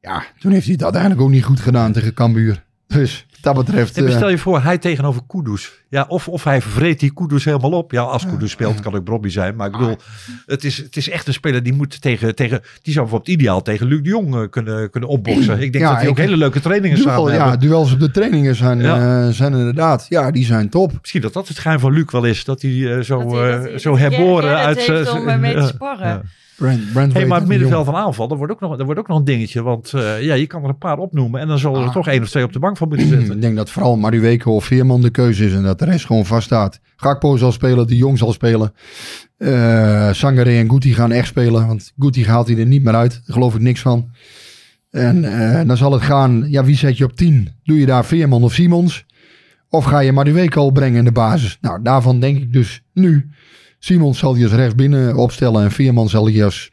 ja, 0.00 0.24
toen 0.38 0.52
heeft 0.52 0.64
hij 0.64 0.72
het 0.72 0.82
uiteindelijk 0.82 1.22
ook 1.22 1.30
niet 1.30 1.44
goed 1.44 1.60
gedaan 1.60 1.92
tegen 1.92 2.14
Cambuur. 2.14 2.64
Dus 2.86 3.26
dat 3.40 3.54
betreft... 3.54 3.96
En 3.96 4.06
eh, 4.06 4.16
stel 4.16 4.28
je 4.28 4.38
voor, 4.38 4.62
hij 4.62 4.78
tegenover 4.78 5.22
Kudus. 5.28 5.72
Ja, 5.88 6.04
of, 6.08 6.28
of 6.28 6.44
hij 6.44 6.62
vreet 6.62 7.00
die 7.00 7.14
Kudus 7.14 7.44
helemaal 7.44 7.70
op. 7.70 7.92
Ja, 7.92 8.02
als 8.02 8.26
Kudus 8.26 8.50
speelt 8.50 8.80
kan 8.80 8.94
ook 8.94 9.04
Bobby 9.04 9.28
zijn. 9.28 9.56
Maar 9.56 9.66
ik 9.66 9.72
bedoel, 9.72 9.96
het 10.46 10.64
is, 10.64 10.76
het 10.76 10.96
is 10.96 11.08
echt 11.10 11.26
een 11.26 11.32
speler 11.32 11.62
die 11.62 11.72
moet 11.72 12.00
tegen, 12.00 12.34
tegen... 12.34 12.60
Die 12.82 12.92
zou 12.92 13.04
bijvoorbeeld 13.06 13.38
ideaal 13.38 13.62
tegen 13.62 13.86
Luc 13.86 14.02
de 14.02 14.08
Jong 14.08 14.34
eh, 14.34 14.40
kunnen, 14.50 14.90
kunnen 14.90 15.08
opboksen. 15.08 15.60
Ik 15.60 15.72
denk 15.72 15.84
Ja, 15.84 15.90
dat 15.90 16.00
die 16.00 16.08
ook 16.08 16.16
hele 16.18 16.36
leuke 16.36 16.60
trainingen 16.60 16.96
duel, 16.98 17.08
samen 17.08 17.32
ja, 17.32 17.40
hebben. 17.48 17.68
duels 17.68 17.92
op 17.92 18.00
de 18.00 18.10
trainingen 18.10 18.54
zijn, 18.54 18.78
Ja. 18.80 19.26
eh, 19.26 19.32
zijn 19.32 19.52
inderdaad, 19.52 20.06
ja, 20.08 20.30
die 20.30 20.44
zijn 20.44 20.68
top. 20.68 20.92
Misschien 21.00 21.20
dat 21.20 21.32
dat 21.32 21.48
het 21.48 21.58
geheim 21.58 21.78
van 21.80 21.92
Luc 21.92 22.04
wel 22.10 22.24
is. 22.24 22.44
Dat 22.44 22.62
hij 22.62 22.70
eh, 22.96 23.00
zo, 23.02 23.22
Dat 23.22 23.32
hij- 23.32 23.50
dat 23.50 23.64
eh, 23.64 23.70
hij- 23.70 23.78
zo 23.78 23.96
hij 23.96 24.08
herboren 24.08 24.56
uit... 24.56 24.78
eh, 24.88 25.14
om, 25.14 25.28
eh, 25.28 25.38
mee 25.38 25.54
te 25.54 25.74
ja. 25.78 26.22
Brand, 26.58 26.92
Brand 26.92 27.12
Hey, 27.12 27.26
maar 27.26 27.38
het 27.38 27.48
middenveld 27.48 27.84
van 27.84 27.94
aanval, 27.94 28.28
dat 28.28 28.38
wordt 28.38 28.52
ook 28.52 28.60
nog, 28.60 28.76
dat 28.76 28.84
wordt 28.86 29.00
ook 29.00 29.08
nog 29.08 29.18
een 29.18 29.24
dingetje. 29.24 29.62
Want 29.62 29.92
eh, 29.94 30.22
ja, 30.22 30.34
je 30.34 30.46
kan 30.46 30.62
er 30.62 30.68
een 30.68 30.78
paar 30.78 30.98
opnoemen. 30.98 31.40
En 31.40 31.48
dan 31.48 31.58
zullen 31.58 31.80
er 31.80 31.86
Ah. 31.86 31.92
toch 31.92 32.08
één 32.08 32.22
of 32.22 32.28
twee 32.28 32.44
op 32.44 32.52
de 32.52 32.58
bank 32.58 32.76
van 32.76 32.88
moeten 32.88 33.08
zitten. 33.08 33.34
Ik 33.34 33.40
denk 33.40 33.56
dat 33.56 33.70
vooral 33.70 33.96
Maruweke 33.96 34.50
of 34.50 34.64
Veerman 34.64 35.00
de 35.00 35.10
keuze 35.10 35.44
is 35.44 35.52
en 35.52 35.62
dat 35.62 35.78
de 35.78 35.84
rest 35.84 36.06
gewoon 36.06 36.26
vaststaat. 36.26 36.80
Gakpo 36.96 37.36
zal 37.36 37.52
spelen, 37.52 37.86
de 37.86 37.96
Jong 37.96 38.18
zal 38.18 38.32
spelen. 38.32 38.72
Eh 39.36 40.12
Sangare 40.12 40.50
en 40.50 40.70
Guti 40.70 40.94
gaan 40.94 41.12
echt 41.12 41.26
spelen, 41.28 41.66
want 41.66 41.92
Guti 41.98 42.24
haalt 42.26 42.48
hij 42.48 42.58
er 42.58 42.66
niet 42.66 42.82
meer 42.84 42.94
uit. 42.94 43.10
Daar 43.12 43.34
geloof 43.36 43.54
ik 43.54 43.60
niks 43.60 43.80
van. 43.80 44.10
En 44.90 45.24
eh, 45.24 45.66
dan 45.66 45.76
zal 45.76 45.92
het 45.92 46.02
gaan, 46.02 46.44
ja, 46.50 46.64
wie 46.64 46.76
zet 46.76 46.96
je 46.96 47.04
op 47.04 47.12
10? 47.16 47.48
Doe 47.64 47.78
je 47.80 47.86
daar 47.86 48.04
Veerman 48.04 48.42
of 48.42 48.52
Simons? 48.52 49.06
Of 49.68 49.84
ga 49.84 49.98
je 50.00 50.12
Maruweke 50.12 50.58
al 50.58 50.70
brengen 50.70 50.98
in 50.98 51.04
de 51.04 51.12
basis? 51.12 51.58
Nou, 51.60 51.82
daarvan 51.82 52.20
denk 52.20 52.36
ik 52.38 52.52
dus 52.52 52.82
nu. 52.92 53.28
Simons 53.78 54.18
zal 54.18 54.34
die 54.34 54.44
als 54.44 54.52
rechts 54.52 54.74
binnen 54.74 55.16
opstellen 55.16 55.62
en 55.62 55.70
Veerman 55.70 56.08
zal 56.08 56.24
die 56.24 56.44
als 56.44 56.70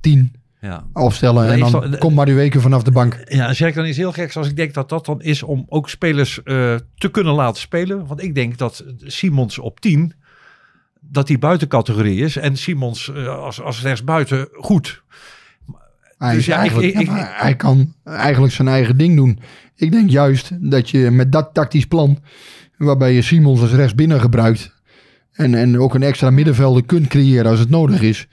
10 0.00 0.32
Ja. 0.60 0.86
opstellen. 0.92 1.46
Nee, 1.48 1.64
en 1.64 1.70
dan 1.72 1.98
komt 1.98 2.14
Maruweke 2.14 2.60
vanaf 2.60 2.82
de 2.82 2.90
bank. 2.90 3.20
Ja, 3.24 3.52
zeg 3.52 3.68
ik 3.68 3.74
dan 3.74 3.86
iets 3.86 3.96
heel 3.96 4.12
geks 4.12 4.36
als 4.36 4.48
ik 4.48 4.56
denk 4.56 4.74
dat 4.74 4.88
dat 4.88 5.06
dan 5.06 5.20
is 5.22 5.42
om 5.42 5.64
ook 5.68 5.88
spelers 5.88 6.42
eh, 6.42 6.74
te 6.94 7.10
kunnen 7.10 7.34
laten 7.34 7.60
spelen. 7.60 8.06
Want 8.06 8.22
ik 8.22 8.34
denk 8.34 8.58
dat 8.58 8.84
Simons 8.98 9.58
op 9.58 9.80
10, 9.80 10.12
dat 11.00 11.26
die 11.26 11.38
buitencategorie 11.38 12.20
is. 12.20 12.36
En 12.36 12.56
Simons 12.56 13.12
eh, 13.12 13.26
als, 13.28 13.60
als 13.62 13.82
rechtsbuiten 13.82 14.48
goed. 14.52 15.02
Hij, 16.18 16.34
Dus 16.34 16.46
ja, 16.46 16.56
eigenlijk, 16.56 16.94
ik- 16.94 17.06
ja, 17.06 17.12
maar 17.12 17.34
hij 17.36 17.56
kan 17.56 17.94
eigenlijk 18.04 18.52
zijn 18.52 18.68
eigen 18.68 18.96
ding 18.96 19.16
doen. 19.16 19.38
Ik 19.76 19.92
denk 19.92 20.10
juist 20.10 20.50
dat 20.70 20.90
je 20.90 21.10
met 21.10 21.32
dat 21.32 21.50
tactisch 21.52 21.86
plan, 21.86 22.18
waarbij 22.76 23.12
je 23.14 23.22
Simons 23.22 23.60
als 23.60 23.72
rechtsbinnen 23.72 24.20
gebruikt 24.20 24.76
en, 25.38 25.54
en 25.54 25.78
ook 25.78 25.94
een 25.94 26.02
extra 26.02 26.30
middenvelder 26.30 26.84
kunt 26.84 27.06
creëren 27.06 27.50
als 27.50 27.58
het 27.60 27.70
nodig 27.70 28.00
is. 28.02 28.26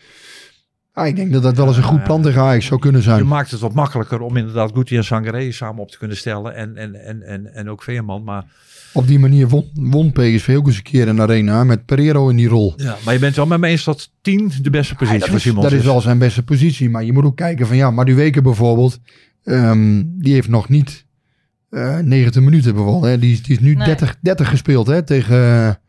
Ah, 0.93 1.08
ik 1.08 1.16
denk 1.16 1.32
dat 1.34 1.43
dat 1.43 1.58
wel 1.58 1.68
eens 1.68 1.78
een 1.78 1.84
goed 1.84 2.03
plan 2.03 2.22
tegen 2.22 2.41
Ajax 2.41 2.66
zou 2.66 2.80
kunnen 2.80 3.01
Je 3.01 3.08
zijn. 3.08 3.28
maakt 3.28 3.51
het 3.51 3.60
wat 3.60 3.74
makkelijker 3.74 4.20
om 4.22 4.38
inderdaad 4.38 4.72
Guti 4.74 4.97
en 4.97 5.03
Sangaré 5.03 5.51
samen 5.51 5.82
op 5.82 5.91
te 5.91 5.97
kunnen 5.97 6.18
stellen. 6.18 6.56
En, 6.56 6.78
en, 6.78 7.06
en, 7.06 7.22
en, 7.22 7.53
en 7.53 7.70
ook 7.70 7.84
Veerman. 7.84 8.24
Maar, 8.24 8.43
Op 8.93 9.08
die 9.08 9.20
manier 9.20 9.47
won, 9.47 9.70
won 9.74 10.12
PSV 10.12 10.53
ook 10.58 10.68
eens 10.68 10.78
een 10.78 10.84
keer 10.84 11.08
in 11.08 11.16
de 11.16 11.22
arena 11.22 11.64
met 11.64 11.86
Pereiro 11.86 12.30
in 12.30 12.36
die 12.36 12.47
rol. 12.47 12.74
ja, 12.78 12.95
maar 13.06 13.14
je 13.14 13.20
bent 13.20 13.36
wel 13.36 13.45
met 13.45 13.60
me 13.60 13.68
eens 13.68 13.84
dat 13.84 14.12
10 14.22 14.51
de 14.62 14.70
beste 14.70 14.95
positie 14.95 15.20
dat 15.20 15.28
voor 15.30 15.38
is, 15.38 15.53
dat 15.53 15.72
is 15.72 15.84
wel 15.84 16.01
zijn 16.01 16.18
beste 16.18 16.43
positie. 16.43 16.89
Maar 16.89 17.03
je 17.03 17.14
moet 17.14 17.24
ook 17.26 17.36
kijken 17.38 17.68
van 17.68 17.76
ja, 17.78 17.91
Maduweke 17.91 18.41
bijvoorbeeld. 18.41 18.99
ehm, 19.43 20.03
die 20.06 20.34
heeft 20.34 20.49
nog 20.49 20.70
niet 20.70 21.06
eh 21.70 21.97
90 21.97 22.41
minuten 22.41 22.74
bijvoorbeeld. 22.74 23.03
Hè. 23.06 23.20
Die, 23.20 23.32
is- 23.34 23.43
die 23.43 23.56
is 23.56 23.62
nu 23.62 23.76
Nee. 23.76 23.86
30, 23.86 24.16
30 24.22 24.49
gespeeld 24.49 24.88
hè, 24.88 25.03
tegen... 25.03 25.80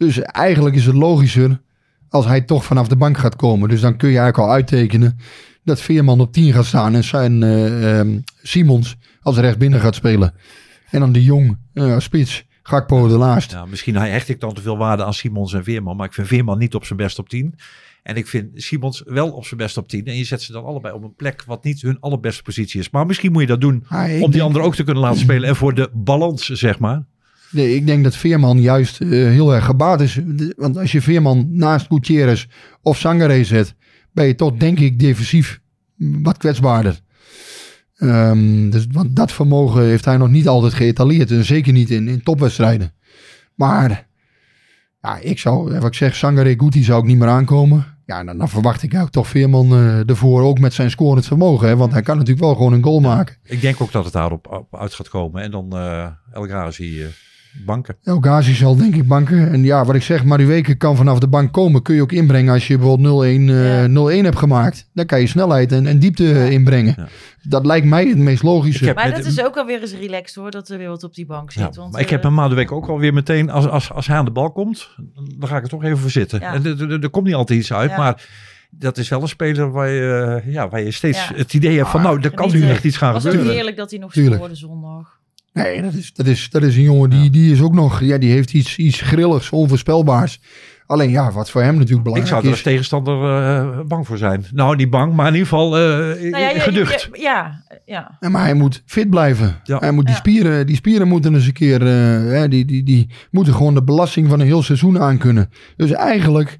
Dus 0.00 0.20
eigenlijk 0.20 0.76
is 0.76 0.86
het 0.86 0.94
logischer 0.94 1.60
als 2.08 2.26
hij 2.26 2.40
toch 2.40 2.64
vanaf 2.64 2.88
de 2.88 2.96
bank 2.96 3.18
gaat 3.18 3.36
komen. 3.36 3.68
Dus 3.68 3.80
dan 3.80 3.96
kun 3.96 4.08
je 4.10 4.18
eigenlijk 4.18 4.48
al 4.48 4.54
uittekenen 4.54 5.18
dat 5.64 5.80
Veerman 5.80 6.20
op 6.20 6.32
10 6.32 6.52
gaat 6.52 6.64
staan 6.64 6.94
en 6.94 7.04
zijn 7.04 7.42
eh, 7.42 7.98
ehm, 7.98 8.18
Simons 8.42 8.96
als 9.22 9.36
rechtsbinnen 9.38 9.80
gaat 9.80 9.94
spelen. 9.94 10.34
En 10.90 11.00
dan 11.00 11.12
de 11.12 11.22
Jong 11.22 11.58
als 11.74 12.04
spits, 12.04 12.44
Gakpo 12.62 13.08
de 13.08 13.16
laatst. 13.16 13.50
Ja, 13.52 13.64
misschien 13.64 13.94
hecht 13.94 14.28
ik 14.28 14.40
dan 14.40 14.54
te 14.54 14.60
veel 14.62 14.76
waarde 14.76 15.04
aan 15.04 15.14
Simons 15.14 15.52
en 15.52 15.64
Veerman. 15.64 15.96
Maar 15.96 16.06
ik 16.06 16.12
vind 16.12 16.26
Veerman 16.26 16.58
niet 16.58 16.74
op 16.74 16.84
zijn 16.84 16.98
best 16.98 17.18
op 17.18 17.28
10. 17.28 17.54
En 18.02 18.16
ik 18.16 18.26
vind 18.26 18.48
Simons 18.54 19.02
wel 19.06 19.30
op 19.30 19.44
zijn 19.44 19.60
best 19.60 19.76
op 19.76 19.88
10. 19.88 20.04
En 20.04 20.16
je 20.16 20.24
zet 20.24 20.42
ze 20.42 20.52
dan 20.52 20.64
allebei 20.64 20.94
op 20.94 21.02
een 21.02 21.14
plek 21.14 21.42
wat 21.46 21.64
niet 21.64 21.82
hun 21.82 22.00
allerbeste 22.00 22.42
positie 22.42 22.80
is. 22.80 22.90
Maar 22.90 23.06
misschien 23.06 23.32
moet 23.32 23.40
je 23.40 23.46
dat 23.48 23.60
doen 23.60 23.84
Ah, 23.88 24.02
om 24.02 24.08
die 24.08 24.30
denk- 24.30 24.42
anderen 24.42 24.66
ook 24.66 24.74
te 24.74 24.84
kunnen 24.84 25.02
laten 25.02 25.20
spelen. 25.20 25.48
En 25.48 25.56
voor 25.56 25.74
de 25.74 25.90
balans, 25.92 26.46
zeg 26.46 26.78
maar. 26.78 27.02
Nee, 27.50 27.74
ik 27.74 27.86
denk 27.86 28.04
dat 28.04 28.16
Veerman 28.16 28.60
juist 28.60 29.00
eh, 29.00 29.08
heel 29.08 29.54
erg 29.54 29.64
gebaat 29.64 30.00
is. 30.00 30.20
Want 30.56 30.76
als 30.78 30.92
je 30.92 31.00
Veerman 31.00 31.48
naast 31.50 31.86
Gutierrez 31.86 32.46
of 32.82 32.98
Sangare 32.98 33.44
zet, 33.44 33.74
ben 34.12 34.26
je 34.26 34.34
toch 34.34 34.56
denk 34.56 34.78
ik 34.78 34.98
defensief 34.98 35.60
wat 35.96 36.36
kwetsbaarder. 36.36 37.00
Ehm, 37.96 38.70
dus, 38.70 38.86
want 38.90 39.16
dat 39.16 39.32
vermogen 39.32 39.82
heeft 39.84 40.04
hij 40.04 40.16
nog 40.16 40.28
niet 40.28 40.48
altijd 40.48 40.74
geëtaleerd. 40.74 41.30
En 41.30 41.44
zeker 41.44 41.72
niet 41.72 41.90
in, 41.90 42.08
in 42.08 42.22
topwedstrijden. 42.22 42.92
Maar 43.54 44.08
ja, 45.02 45.18
ik 45.18 45.38
zou, 45.38 45.72
wat 45.72 45.86
ik 45.86 45.94
zeg, 45.94 46.16
Sangare 46.16 46.54
Guti 46.58 46.82
zou 46.82 47.00
ik 47.00 47.06
niet 47.06 47.18
meer 47.18 47.28
aankomen. 47.28 47.84
Ja, 48.06 48.24
dan, 48.24 48.38
dan 48.38 48.48
verwacht 48.48 48.82
ik 48.82 48.94
ook 48.94 49.10
toch 49.10 49.28
Veerman 49.28 49.72
eh 49.72 50.08
ervoor, 50.08 50.42
ook 50.42 50.58
met 50.58 50.72
zijn 50.72 50.90
scorend 50.90 51.26
vermogen. 51.26 51.68
Hè, 51.68 51.76
want 51.76 51.92
hij 51.92 52.02
kan 52.02 52.16
natuurlijk 52.16 52.44
wel 52.44 52.54
gewoon 52.54 52.72
een 52.72 52.82
goal 52.82 53.00
maken. 53.00 53.36
Ik 53.42 53.60
denk 53.60 53.80
ook 53.80 53.92
dat 53.92 54.04
het 54.04 54.12
daarop 54.12 54.46
op 54.46 54.76
uit 54.76 54.94
gaat 54.94 55.08
komen. 55.08 55.42
En 55.42 55.50
dan 55.50 55.76
eh 55.76 56.06
El 56.32 56.42
Ghazi 56.46 57.02
eh, 57.02 57.08
banken. 57.66 57.96
El 58.02 58.18
Ghazi 58.20 58.54
zal 58.54 58.76
denk 58.76 58.94
ik 58.94 59.08
banken. 59.08 59.52
En 59.52 59.62
ja, 59.64 59.84
wat 59.84 59.94
ik 59.94 60.02
zeg, 60.02 60.24
Maruweke 60.24 60.74
kan 60.74 60.96
vanaf 60.96 61.18
de 61.18 61.28
bank 61.28 61.52
komen. 61.52 61.82
Kun 61.82 61.94
je 61.94 62.02
ook 62.02 62.12
inbrengen 62.12 62.52
als 62.52 62.66
je 62.66 62.78
bijvoorbeeld 62.78 63.24
0-1 63.24 63.24
eh, 63.50 63.86
Ja. 63.86 64.20
0-1 64.20 64.24
hebt 64.24 64.38
gemaakt. 64.38 64.88
Dan 64.92 65.06
kan 65.06 65.20
je 65.20 65.26
snelheid 65.26 65.72
en, 65.72 65.86
en 65.86 65.98
diepte 65.98 66.32
eh, 66.32 66.50
inbrengen. 66.50 66.94
Ja. 66.96 67.08
Dat 67.42 67.66
lijkt 67.66 67.86
mij 67.86 68.06
het 68.06 68.18
meest 68.18 68.42
logische. 68.42 68.92
Maar 68.94 69.04
Het- 69.04 69.16
dat 69.16 69.24
is 69.24 69.44
ook 69.44 69.56
alweer 69.56 69.80
eens 69.80 69.94
relaxed 69.94 70.34
hoor, 70.34 70.50
dat 70.50 70.68
er 70.68 70.78
weer 70.78 70.88
wat 70.88 71.04
op 71.04 71.14
die 71.14 71.26
bank 71.26 71.50
Ja, 71.50 71.64
zit. 71.66 71.76
want, 71.76 71.92
maar 71.92 72.00
ik 72.00 72.10
heb 72.10 72.24
eh, 72.24 72.36
hem 72.36 72.54
week 72.54 72.72
ook 72.72 72.86
alweer 72.88 73.14
meteen, 73.14 73.50
als, 73.50 73.66
als, 73.68 73.92
als 73.92 74.06
hij 74.06 74.16
aan 74.16 74.24
de 74.24 74.30
bal 74.30 74.52
komt, 74.52 74.88
dan 75.38 75.48
ga 75.48 75.56
ik 75.56 75.62
er 75.62 75.68
toch 75.68 75.84
even 75.84 75.98
voor 75.98 76.10
zitten. 76.10 76.40
Ja. 76.40 76.54
En 76.54 76.64
er- 76.64 76.90
er- 76.92 77.02
er 77.02 77.10
komt 77.10 77.26
niet 77.26 77.34
altijd 77.34 77.58
iets 77.58 77.72
uit, 77.72 77.90
Ja. 77.90 77.96
maar 77.96 78.28
dat 78.70 78.98
is 78.98 79.08
wel 79.08 79.22
een 79.22 79.28
speler 79.28 79.70
waar 79.70 79.88
je, 79.88 80.42
ja, 80.46 80.68
waar 80.68 80.82
je 80.82 80.90
steeds 80.90 81.28
Ja. 81.28 81.34
het 81.34 81.54
idee 81.54 81.76
hebt 81.76 81.88
van, 81.88 82.00
Ah, 82.00 82.06
nou, 82.06 82.20
er 82.20 82.30
kan 82.34 82.50
nu 82.52 82.68
echt 82.68 82.84
iets 82.84 82.96
gaan 82.96 83.12
was 83.12 83.24
ook 83.24 83.30
gebeuren. 83.30 83.54
heerlijk 83.54 83.76
dat 83.76 83.90
hij 83.90 83.98
nog 84.00 84.12
scoorde 84.12 84.54
zondag. 84.54 85.18
Nee, 85.52 85.82
dat 85.82 85.92
is, 85.94 86.12
dat, 86.12 86.26
is, 86.26 86.50
dat 86.50 86.62
is 86.62 86.76
een 86.76 86.82
jongen 86.82 87.10
die, 87.10 87.30
die 87.30 87.52
is 87.52 87.60
ook 87.62 87.74
nog... 87.74 88.00
Ja, 88.00 88.18
die 88.18 88.30
heeft 88.30 88.52
iets, 88.52 88.76
iets 88.76 89.00
grilligs, 89.00 89.50
onvoorspelbaars. 89.50 90.40
Alleen 90.86 91.10
ja, 91.10 91.32
wat 91.32 91.50
voor 91.50 91.62
hem 91.62 91.72
natuurlijk 91.74 91.98
Ik 91.98 92.02
belangrijk 92.04 92.28
zou 92.28 92.42
er 92.42 92.48
als 92.48 92.58
is... 92.58 92.64
tegenstander 92.64 93.44
eh, 93.44 93.80
bang 93.86 94.06
voor 94.06 94.18
zijn. 94.18 94.44
Nou, 94.52 94.76
niet 94.76 94.90
bang, 94.90 95.14
maar 95.14 95.26
in 95.26 95.32
ieder 95.32 95.48
geval 95.48 95.76
eh, 95.78 95.82
Nou 96.30 96.42
ja, 96.42 96.58
geducht. 96.60 97.08
ja, 97.12 97.64
ja. 97.84 98.16
Ja, 98.20 98.28
maar 98.28 98.42
hij 98.44 98.54
moet 98.54 98.82
fit 98.86 99.10
blijven. 99.10 99.60
Ja. 99.64 99.78
Hij 99.78 99.90
moet 99.92 100.04
die, 100.04 100.14
Ja. 100.14 100.20
spieren, 100.20 100.66
die 100.66 100.76
spieren 100.76 101.08
moeten 101.08 101.34
eens 101.34 101.46
een 101.46 101.52
keer... 101.52 101.80
eh, 101.82 101.88
hè, 102.38 102.48
die, 102.48 102.64
die, 102.64 102.82
die 102.82 103.10
moeten 103.30 103.54
gewoon 103.54 103.74
de 103.74 103.82
belasting 103.84 104.28
van 104.28 104.40
een 104.40 104.46
heel 104.46 104.62
seizoen 104.62 104.98
aankunnen. 105.00 105.50
Dus 105.76 105.90
eigenlijk... 105.90 106.58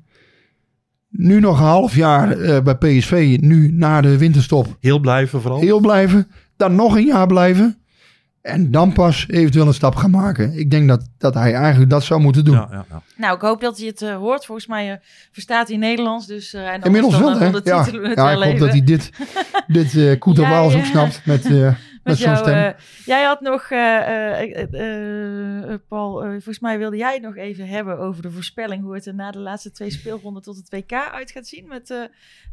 Nu 1.09 1.41
nog 1.41 1.59
een 1.59 1.65
half 1.67 1.95
jaar 1.97 2.31
eh, 2.39 2.63
bij 2.63 2.75
PSV. 2.77 3.37
Nu 3.41 3.73
na 3.73 4.01
de 4.01 4.19
winterstop. 4.19 4.77
Heel 4.81 4.99
blijven 4.99 5.41
vooral. 5.41 5.61
Heel 5.61 5.81
blijven. 5.81 6.29
Dan 6.57 6.75
nog 6.75 6.97
een 6.97 7.05
jaar 7.07 7.27
blijven. 7.27 7.79
En 8.43 8.71
dan 8.71 8.93
pas 8.93 9.29
eventueel 9.29 9.67
een 9.67 9.75
stap 9.75 9.95
gaan 9.95 10.11
maken. 10.11 10.59
Ik 10.59 10.71
denk 10.71 10.89
dat, 10.89 11.09
dat 11.19 11.35
hij 11.35 11.55
eigenlijk 11.55 11.91
dat 11.91 12.05
zou 12.05 12.21
moeten 12.21 12.45
doen. 12.45 12.55
Ja, 12.55 12.69
ja, 12.71 12.85
ja. 12.91 13.03
Nou, 13.17 13.35
ik 13.35 13.41
hoop 13.41 13.61
dat 13.61 13.79
hij 13.79 13.87
het 13.87 14.03
eh, 14.03 14.17
hoort. 14.17 14.45
Volgens 14.45 14.67
mij 14.67 14.91
eh, 14.91 14.97
verstaat 15.33 15.69
hij 15.69 15.77
Nederlands. 15.77 16.27
Dus, 16.27 16.55
eh, 16.55 16.69
en 16.73 16.83
Inmiddels 16.83 17.13
dan, 17.13 17.23
wel, 17.23 17.39
hè? 17.39 17.45
Ja, 17.65 17.85
ik 18.33 18.43
hoop 18.43 18.59
dat 18.59 18.69
hij 18.71 18.85
dit, 18.85 19.11
dit 19.67 19.97
eh 19.97 20.19
Koeter 20.19 20.45
Ja, 20.45 20.51
Waals 20.51 20.73
ja. 20.73 20.79
ook 20.79 20.85
snapt. 20.85 21.21
Met, 21.25 21.45
eh, 21.45 21.53
met, 21.53 21.77
Met 22.03 22.17
zo'n 22.19 22.33
jou, 22.33 22.37
stem. 22.47 22.75
jij 23.05 23.25
had 23.25 23.41
nog, 23.41 23.63
eh, 23.71 23.97
eh, 23.97 24.41
eh, 24.73 25.73
eh, 25.73 25.79
Paul, 25.89 26.23
eh, 26.23 26.31
volgens 26.31 26.61
mij 26.61 26.79
wilde 26.79 26.97
jij 26.97 27.13
het 27.13 27.23
nog 27.23 27.37
even 27.37 27.69
hebben 27.69 27.99
over 27.99 28.23
de 28.23 28.31
voorspelling. 28.31 28.83
Hoe 28.83 28.95
het 28.95 29.07
er 29.07 29.15
na 29.15 29.31
de 29.31 29.39
laatste 29.39 29.71
twee 29.71 29.91
speelronden 29.91 30.43
tot 30.43 30.57
het 30.57 30.69
WK 30.71 30.93
uit 31.13 31.31
gaat 31.31 31.47
zien 31.47 31.67
met 31.69 31.91
eh 31.91 31.97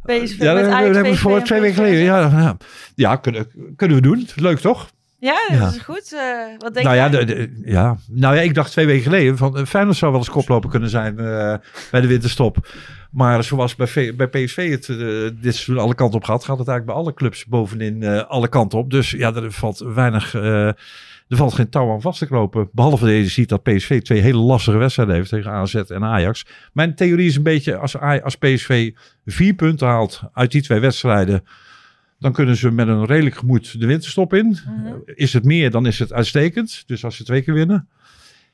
PSV. 0.04 0.38
Ja, 0.40 0.54
met 0.54 0.64
dat, 0.64 0.74
hebben 0.74 1.04
we 1.04 1.16
voor 1.18 1.42
twee 1.44 1.60
weken 1.62 1.76
geleden. 1.76 2.00
Ja, 2.04 2.20
ja. 2.20 2.58
ja 2.96 3.16
kunnen, 3.16 3.48
kunnen 3.76 3.98
we 3.98 4.04
doen. 4.04 4.28
Leuk 4.36 4.60
toch? 4.60 4.90
Ja, 5.20 5.36
dat 5.50 5.58
Ja. 5.60 5.68
is 5.68 5.78
goed. 5.78 6.14
Eh, 6.14 6.20
wat 6.58 6.74
denk 6.74 6.86
nou, 6.86 6.98
ja, 6.98 7.10
de, 7.10 7.26
de- 7.26 7.62
ja. 7.66 7.98
nou 8.08 8.36
ja, 8.36 8.42
ik 8.42 8.54
dacht 8.54 8.72
twee 8.72 8.86
weken 8.86 9.04
geleden 9.04 9.38
van 9.38 9.58
eh, 9.58 9.66
Feyenoord 9.66 9.98
zou 9.98 10.12
wel 10.12 10.20
eens 10.20 10.30
koploper 10.30 10.70
kunnen 10.70 10.90
zijn 10.90 11.20
eh, 11.20 11.54
bij 11.92 12.02
de 12.02 12.08
winterstop. 12.08 12.68
Maar 13.12 13.44
zoals 13.44 13.76
bij, 13.76 13.88
V- 13.88 14.16
bij 14.16 14.28
PSV 14.28 14.70
het 14.72 14.90
eh, 14.90 14.98
dit 15.42 15.56
seizoen 15.56 15.78
alle 15.78 15.96
kanten 15.96 16.18
op 16.20 16.24
gaat, 16.26 16.44
gaat 16.44 16.58
het 16.60 16.68
eigenlijk 16.68 16.86
bij 16.86 16.96
alle 16.96 17.14
clubs 17.14 17.46
bovenin 17.46 18.28
alle 18.28 18.48
kanten 18.48 18.80
op. 18.80 18.92
Dus 18.92 19.12
ja, 19.12 19.34
er 19.36 19.52
valt 19.52 19.78
weinig, 19.80 20.34
er 20.34 20.76
valt 21.28 21.54
geen 21.54 21.70
touw 21.70 21.92
aan 21.92 22.02
vast 22.02 22.20
te 22.20 22.26
knopen. 22.26 22.70
Behalve 22.72 23.06
dat 23.06 23.14
je 23.14 23.28
ziet 23.28 23.50
dat 23.50 23.64
PSV 23.64 24.02
twee 24.02 24.22
hele 24.22 24.38
lastige 24.40 24.78
wedstrijden 24.78 25.16
heeft 25.16 25.30
tegen 25.30 25.52
AZ 25.52 25.76
en 25.76 26.04
Ajax. 26.04 26.46
Mijn 26.74 26.96
theorie 26.96 27.28
is 27.28 27.36
een 27.36 27.44
beetje 27.44 27.78
als, 27.78 28.00
als 28.00 28.36
PSV 28.36 28.92
vier 29.26 29.54
punten 29.54 29.88
haalt 29.88 30.22
uit 30.34 30.52
die 30.52 30.62
twee 30.62 30.80
wedstrijden, 30.80 31.44
dan 32.20 32.32
kunnen 32.32 32.56
ze 32.58 32.72
met 32.72 32.88
een 32.88 33.06
redelijk 33.06 33.36
gemoed 33.36 33.80
de 33.80 33.86
winterstop 33.86 34.34
in. 34.34 34.48
Mhm. 34.68 34.94
Is 35.06 35.34
het 35.34 35.44
meer, 35.44 35.72
dan 35.72 35.86
is 35.86 36.00
het 36.00 36.14
uitstekend. 36.14 36.84
Dus 36.88 37.04
als 37.06 37.16
ze 37.16 37.24
twee 37.24 37.42
keer 37.42 37.54
winnen. 37.54 37.88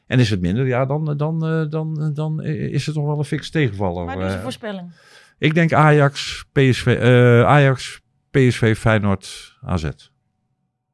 En 0.07 0.19
is 0.19 0.29
het 0.29 0.41
minder, 0.41 0.67
ja, 0.67 0.85
dan, 0.85 1.17
dan, 1.17 1.45
eh, 1.45 1.69
dan, 1.69 2.11
dan 2.13 2.43
is 2.43 2.85
het 2.85 2.95
toch 2.95 3.05
wel 3.05 3.17
een 3.17 3.23
fix 3.25 3.49
tegenvaller. 3.49 4.05
Maar 4.05 4.19
Eh, 4.19 4.41
voorspelling. 4.41 4.91
ik 5.37 5.53
denk 5.53 5.73
Ajax, 5.73 6.45
PSV, 6.51 6.85
eh, 6.87 7.43
Ajax, 7.45 8.01
PSV, 8.31 8.77
Feyenoord, 8.77 9.57
AZ. 9.61 9.89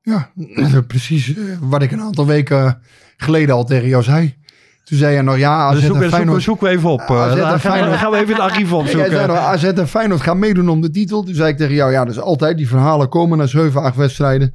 Ja, 0.01 0.31
precies 0.87 1.35
eh, 1.35 1.43
wat 1.61 1.81
ik 1.81 1.91
een 1.91 2.01
aantal 2.01 2.25
weken 2.27 2.81
geleden 3.17 3.55
al 3.55 3.65
tegen 3.65 3.87
jou 3.87 4.03
zei. 4.03 4.37
Toen 4.89 4.97
zei 4.97 5.15
je 5.15 5.21
nog, 5.21 5.37
ja, 5.37 5.51
AZ 5.57 5.71
Dus 5.73 5.79
en 5.79 5.85
zoeken, 5.85 6.01
zoeken, 6.03 6.09
Feyenoord... 6.17 6.43
zoeken 6.43 6.67
we 6.67 6.73
even 6.73 6.89
op. 6.89 6.99
AZ 7.01 7.31
en 7.31 7.37
Uh, 7.37 7.41
dan 7.41 7.45
gaan, 7.45 7.53
we, 7.53 7.59
Feyenoord. 7.59 7.89
dan 7.89 7.99
gaan 7.99 8.11
we 8.11 8.17
even 8.17 8.33
het 8.33 8.41
archief 8.43 8.69
Jij 8.69 8.77
opzoeken. 8.79 9.27
nog, 9.27 9.37
AZ 9.37 9.63
en 9.63 9.87
Feyenoord 9.87 10.21
gaan 10.21 10.39
meedoen 10.39 10.69
om 10.69 10.81
de 10.81 10.89
titel. 10.89 11.23
Toen 11.23 11.35
zei 11.35 11.49
ik 11.49 11.57
tegen 11.57 11.73
jou, 11.75 11.91
ja, 11.91 12.05
dat 12.05 12.13
is 12.13 12.19
altijd. 12.21 12.57
Die 12.57 12.67
verhalen 12.67 13.09
komen 13.09 13.37
na 13.37 13.45
7, 13.45 13.81
8 13.81 13.95
wedstrijden. 13.95 14.53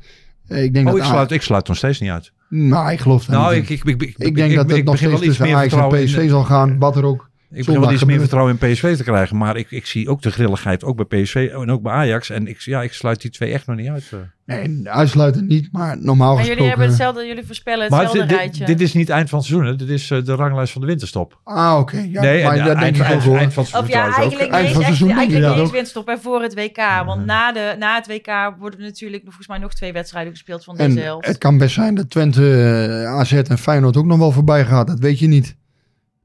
Eh, 0.49 0.63
Ik 0.63 0.75
denk 0.75 0.87
Oh, 0.87 0.93
dat 0.93 1.03
ik 1.03 1.09
sluit, 1.09 1.31
ik 1.31 1.43
sluit 1.43 1.69
nog 1.69 1.77
steeds 1.77 2.01
niet 2.01 2.11
uit. 2.11 2.33
Nou, 2.49 2.91
ik 2.93 3.01
geloof 3.01 3.25
dat 3.25 3.37
Nou, 3.37 3.55
niet. 3.55 3.71
ik, 3.71 3.85
ik, 3.85 4.03
ik, 4.03 4.15
ik, 4.17 4.35
denk 4.35 4.55
dat 4.55 4.71
het 4.71 4.85
nog 4.85 4.97
steeds 4.97 5.21
tussen 5.21 5.55
Ajax 5.55 5.73
en 5.73 5.89
PSV 5.89 6.17
in- 6.17 6.29
zal 6.29 6.45
gaan. 6.45 6.79
Wat 6.79 6.97
er 6.97 7.05
ook. 7.05 7.29
Ik 7.55 7.65
begin 7.65 7.81
wel 7.81 7.93
iets 7.93 8.05
meer 8.05 8.19
vertrouwen 8.21 8.59
in 8.61 8.73
PSV 8.73 8.97
te 8.97 9.03
krijgen. 9.03 9.37
Maar 9.37 9.57
ik, 9.57 9.71
ik 9.71 9.87
zie 9.87 10.09
ook 10.09 10.23
de 10.23 10.31
grilligheid, 10.31 10.85
ook 10.85 11.09
bij 11.09 11.23
PSV 11.23 11.51
en 11.53 11.71
ook 11.71 11.83
bij 11.83 11.93
Ajax. 11.93 12.31
En 12.31 12.47
ik, 12.47 12.61
ja, 12.61 12.83
ik 12.83 12.93
sluit 12.93 13.21
die 13.21 13.31
twee 13.31 13.53
echt 13.53 13.67
nog 13.67 13.77
niet 13.77 13.89
uit. 13.89 14.05
eh. 14.13 14.19
Nee, 14.47 14.81
uitsluiten 14.89 15.47
niet, 15.47 15.69
maar 15.73 15.99
normaal 16.01 16.35
Maar 16.35 16.47
jullie 16.47 16.69
hebben 16.69 16.87
hetzelfde, 16.87 17.27
jullie 17.27 17.47
voorspellen 17.47 17.91
Maar 17.91 18.01
hetzelfde 18.01 18.29
dit, 18.29 18.37
rijtje. 18.39 18.65
dit, 18.65 18.79
dit 18.79 18.89
is 18.89 18.95
niet 18.95 19.09
eind 19.09 19.29
van 19.29 19.39
het 19.39 19.49
seizoen. 19.49 19.69
Hè? 19.71 19.77
Dit 19.77 19.89
is 19.89 20.11
eh, 20.11 20.25
de 20.25 20.35
ranglijst 20.35 20.73
van 20.73 20.81
de 20.81 20.87
winterstop. 20.87 21.41
Ah, 21.45 21.77
oké. 21.79 21.97
Ja, 22.11 22.23
nee, 22.23 22.45
maar 22.45 22.57
en, 22.57 22.65
dat 22.65 22.77
eind, 22.77 22.81
denk 22.81 22.97
ik 22.97 23.15
ook 23.15 23.23
eind, 23.23 23.37
eind 23.39 23.53
van 23.53 23.65
het 23.65 23.75
Of 23.75 23.87
seizoen 23.87 24.11
ja, 24.11 24.17
eigenlijk 24.17 24.53
Eind 24.53 24.53
niet 24.53 24.53
van 24.53 24.61
eens, 24.61 24.73
het 24.73 24.79
echt, 24.79 24.85
seizoen 24.85 25.17
eigenlijk 25.17 25.49
niet 25.55 25.63
eens 25.63 25.71
winststop 25.71 26.09
en 26.09 26.21
voor 26.21 26.43
het 26.43 26.55
WK. 26.55 26.77
Want 27.07 27.25
na, 27.25 27.53
de, 27.53 27.75
na 27.79 27.95
het 27.95 28.07
WK 28.07 28.55
worden 28.59 28.79
er 28.79 28.85
natuurlijk 28.85 29.23
nog, 29.25 29.35
volgens 29.35 29.49
mij 29.49 29.59
nog 29.59 29.75
twee 29.75 29.93
wedstrijden 29.93 30.33
gespeeld 30.33 30.65
van 30.65 30.77
deze 30.77 31.01
helft. 31.01 31.27
het 31.27 31.39
kan 31.39 31.59
best 31.59 31.75
zijn 31.75 31.95
dat 31.95 32.11
Twente, 32.11 32.63
eh, 33.05 33.19
AZ 33.19 33.33
en 33.33 33.59
Feyenoord 33.59 33.97
ook 33.97 34.05
nog 34.07 34.19
wel 34.19 34.33
voorbij 34.33 34.65
gaat. 34.65 34.87
Dat 34.87 34.99
weet 34.99 35.19
je 35.19 35.27
niet. 35.27 35.57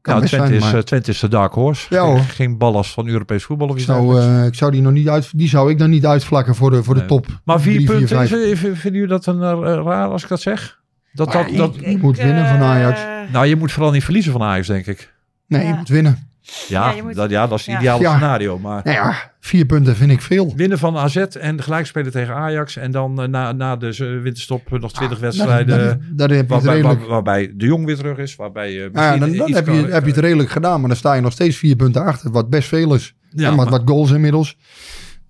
Best 0.01 0.17
Twente, 0.27 0.27
zijn, 0.47 0.53
is, 0.53 0.63
maar 0.63 0.75
eh, 0.75 0.79
Twente 0.81 1.11
is 1.11 1.19
de 1.19 1.27
dark 1.27 1.53
horse. 1.53 1.85
Ja, 1.89 2.01
hoor. 2.01 2.19
Geen- 2.19 2.57
ballast 2.57 2.91
van 2.93 3.07
Europees 3.07 3.43
voetbal 3.43 3.67
of 3.67 3.73
ik 3.73 3.79
iets 3.79 3.89
zou, 3.89 4.19
eh, 4.21 4.45
ik 4.45 4.55
zou 4.55 4.71
die 4.71 4.81
nog 4.81 4.91
niet 4.91 5.09
uit... 5.09 5.29
Die 5.37 5.47
zou 5.49 5.69
ik 5.71 5.77
dan 5.79 5.89
niet 5.89 6.05
uitvlakken 6.05 6.55
voor 6.55 6.71
de, 6.71 6.83
voor 6.83 6.93
de 6.93 6.99
Nee. 6.99 7.09
top. 7.09 7.25
Maar 7.43 7.61
vier 7.61 7.73
drie, 7.73 7.87
vier, 7.87 7.97
punten, 7.97 8.17
vijf. 8.27 8.31
is- 8.31 8.59
vinden 8.59 8.93
jullie 8.93 9.07
dat 9.07 9.25
een 9.25 9.41
eh, 9.41 9.81
raar 9.83 10.07
als 10.09 10.23
ik 10.23 10.29
dat 10.29 10.41
zeg? 10.41 10.79
Dat, 11.13 11.33
Maar 11.33 11.43
dat, 11.47 11.55
dat, 11.55 11.75
je- 11.75 11.97
moet 11.97 12.17
winnen 12.17 12.47
van 12.47 12.61
Ajax. 12.61 12.99
Nou, 13.31 13.45
je 13.45 13.55
moet 13.55 13.71
vooral 13.71 13.91
niet 13.91 14.03
verliezen 14.03 14.31
van 14.31 14.41
Ajax, 14.43 14.67
denk 14.67 14.85
ik. 14.85 15.13
Nee, 15.47 15.61
Ja. 15.61 15.67
je 15.67 15.73
moet 15.73 15.87
winnen. 15.89 16.28
Ja, 16.67 16.91
Ja, 16.91 17.03
moet- 17.03 17.15
dat, 17.15 17.29
ja 17.29 17.47
dat 17.47 17.59
is 17.59 17.65
het 17.65 17.75
ideale 17.79 18.01
Ja. 18.01 18.11
scenario. 18.15 18.59
Maar 18.59 18.81
Nou 18.83 18.95
ja, 18.95 19.31
vier 19.39 19.65
punten 19.65 19.95
vind 19.95 20.11
ik 20.11 20.21
veel. 20.21 20.53
winnen 20.55 20.77
van 20.79 20.97
AZ 20.97 21.15
en 21.15 21.63
gelijk 21.63 21.85
spelen 21.85 22.11
tegen 22.11 22.35
Ajax. 22.35 22.75
En 22.75 22.91
dan 22.91 23.21
eh, 23.21 23.27
na, 23.27 23.51
na 23.51 23.75
de 23.75 23.91
z- 23.91 23.99
winterstop 23.99 24.79
nog 24.79 24.91
20 24.93 25.17
Ah, 25.17 25.23
wedstrijden. 25.23 26.01
Dat 26.11 26.29
heb 26.29 26.29
je 26.29 26.35
het 26.35 26.47
waarbij, 26.49 26.73
redelijk... 26.75 26.99
waar- 26.99 27.09
waarbij 27.09 27.53
de 27.55 27.65
Jong 27.65 27.85
weer 27.85 27.95
terug 27.95 28.17
is. 28.17 28.35
Waarbij 28.35 28.77
eh 28.79 28.85
Ah, 28.85 28.91
ja, 28.93 29.17
dan, 29.17 29.19
dan 29.35 29.53
heb, 29.53 29.65
je, 29.67 29.81
kan- 29.81 29.91
heb 29.91 30.03
je 30.03 30.11
het 30.11 30.19
redelijk 30.19 30.49
gedaan. 30.49 30.79
Maar 30.79 30.89
dan 30.89 30.97
sta 30.97 31.13
je 31.13 31.21
nog 31.21 31.31
steeds 31.31 31.57
vier 31.57 31.75
punten 31.75 32.03
achter. 32.03 32.31
Wat 32.31 32.49
best 32.49 32.67
veel 32.67 32.93
is. 32.93 33.15
Ja, 33.29 33.49
en 33.49 33.55
wat, 33.55 33.69
maar- 33.69 33.79
wat 33.79 33.89
goals 33.89 34.11
inmiddels. 34.11 34.57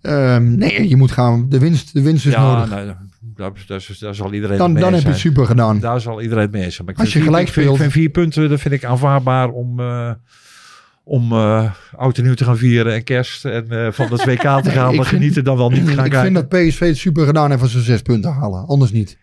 Ehm, 0.02 0.56
nee, 0.58 0.90
je 0.90 0.96
moet 0.96 1.12
gaan. 1.12 1.46
De 1.50 1.60
winst, 1.60 1.94
de 1.94 2.02
winst 2.02 2.26
is 2.26 2.34
ja, 2.34 2.42
nodig. 2.54 2.70
nou, 2.70 2.86
daar, 2.86 3.52
daar, 3.68 3.88
daar 4.00 4.16
zal 4.16 4.34
iedereen 4.34 4.58
dan 4.58 4.74
mee 4.74 4.82
dan 4.84 4.94
heb 4.94 5.02
je 5.02 5.08
het 5.08 5.18
super 5.18 5.46
gedaan. 5.46 5.80
Daar 5.80 6.02
zal 6.02 6.22
iedereen 6.22 6.48
mee 6.52 6.64
eens 6.64 6.74
zijn. 6.76 6.86
Maar 6.86 6.96
ik 6.96 7.00
Als 7.02 7.10
je 7.14 7.20
vier- 7.20 7.28
gelijk 7.28 7.48
ik 7.50 7.56
ik 7.56 7.62
speelt- 7.62 7.78
vind 7.78 7.92
vier 7.92 8.10
punten, 8.10 8.50
dat 8.50 8.60
vind 8.60 8.74
ik 8.74 8.86
aanvaardbaar 8.86 9.50
om, 9.50 9.80
eh, 9.80 10.12
om 11.10 11.32
eh, 11.32 11.74
oud 11.96 12.18
en 12.18 12.24
nieuw 12.24 12.34
te 12.34 12.44
gaan 12.44 12.58
vieren 12.58 12.94
en 12.94 13.04
kerst 13.04 13.46
en 13.46 13.70
eh, 13.70 13.92
van 13.92 14.12
het 14.12 14.26
WK 14.26 14.42
te 14.42 14.70
gaan. 14.76 14.90
ik 14.92 14.96
maar 14.98 15.06
genieten 15.06 15.44
dan 15.44 15.58
wel 15.58 15.70
niet 15.70 15.80
gaan 15.90 16.06
ik 16.06 16.12
kijken. 16.12 16.22
vind 16.22 16.36
dat 16.36 16.50
PSV 16.50 16.80
het 16.80 16.98
super 16.98 17.26
gedaan 17.26 17.50
heeft 17.50 17.62
als 17.62 17.72
ze 17.72 17.82
zes 17.82 18.02
punten 18.02 18.32
halen. 18.34 18.66
Anders 18.68 18.92
niet. 18.92 19.18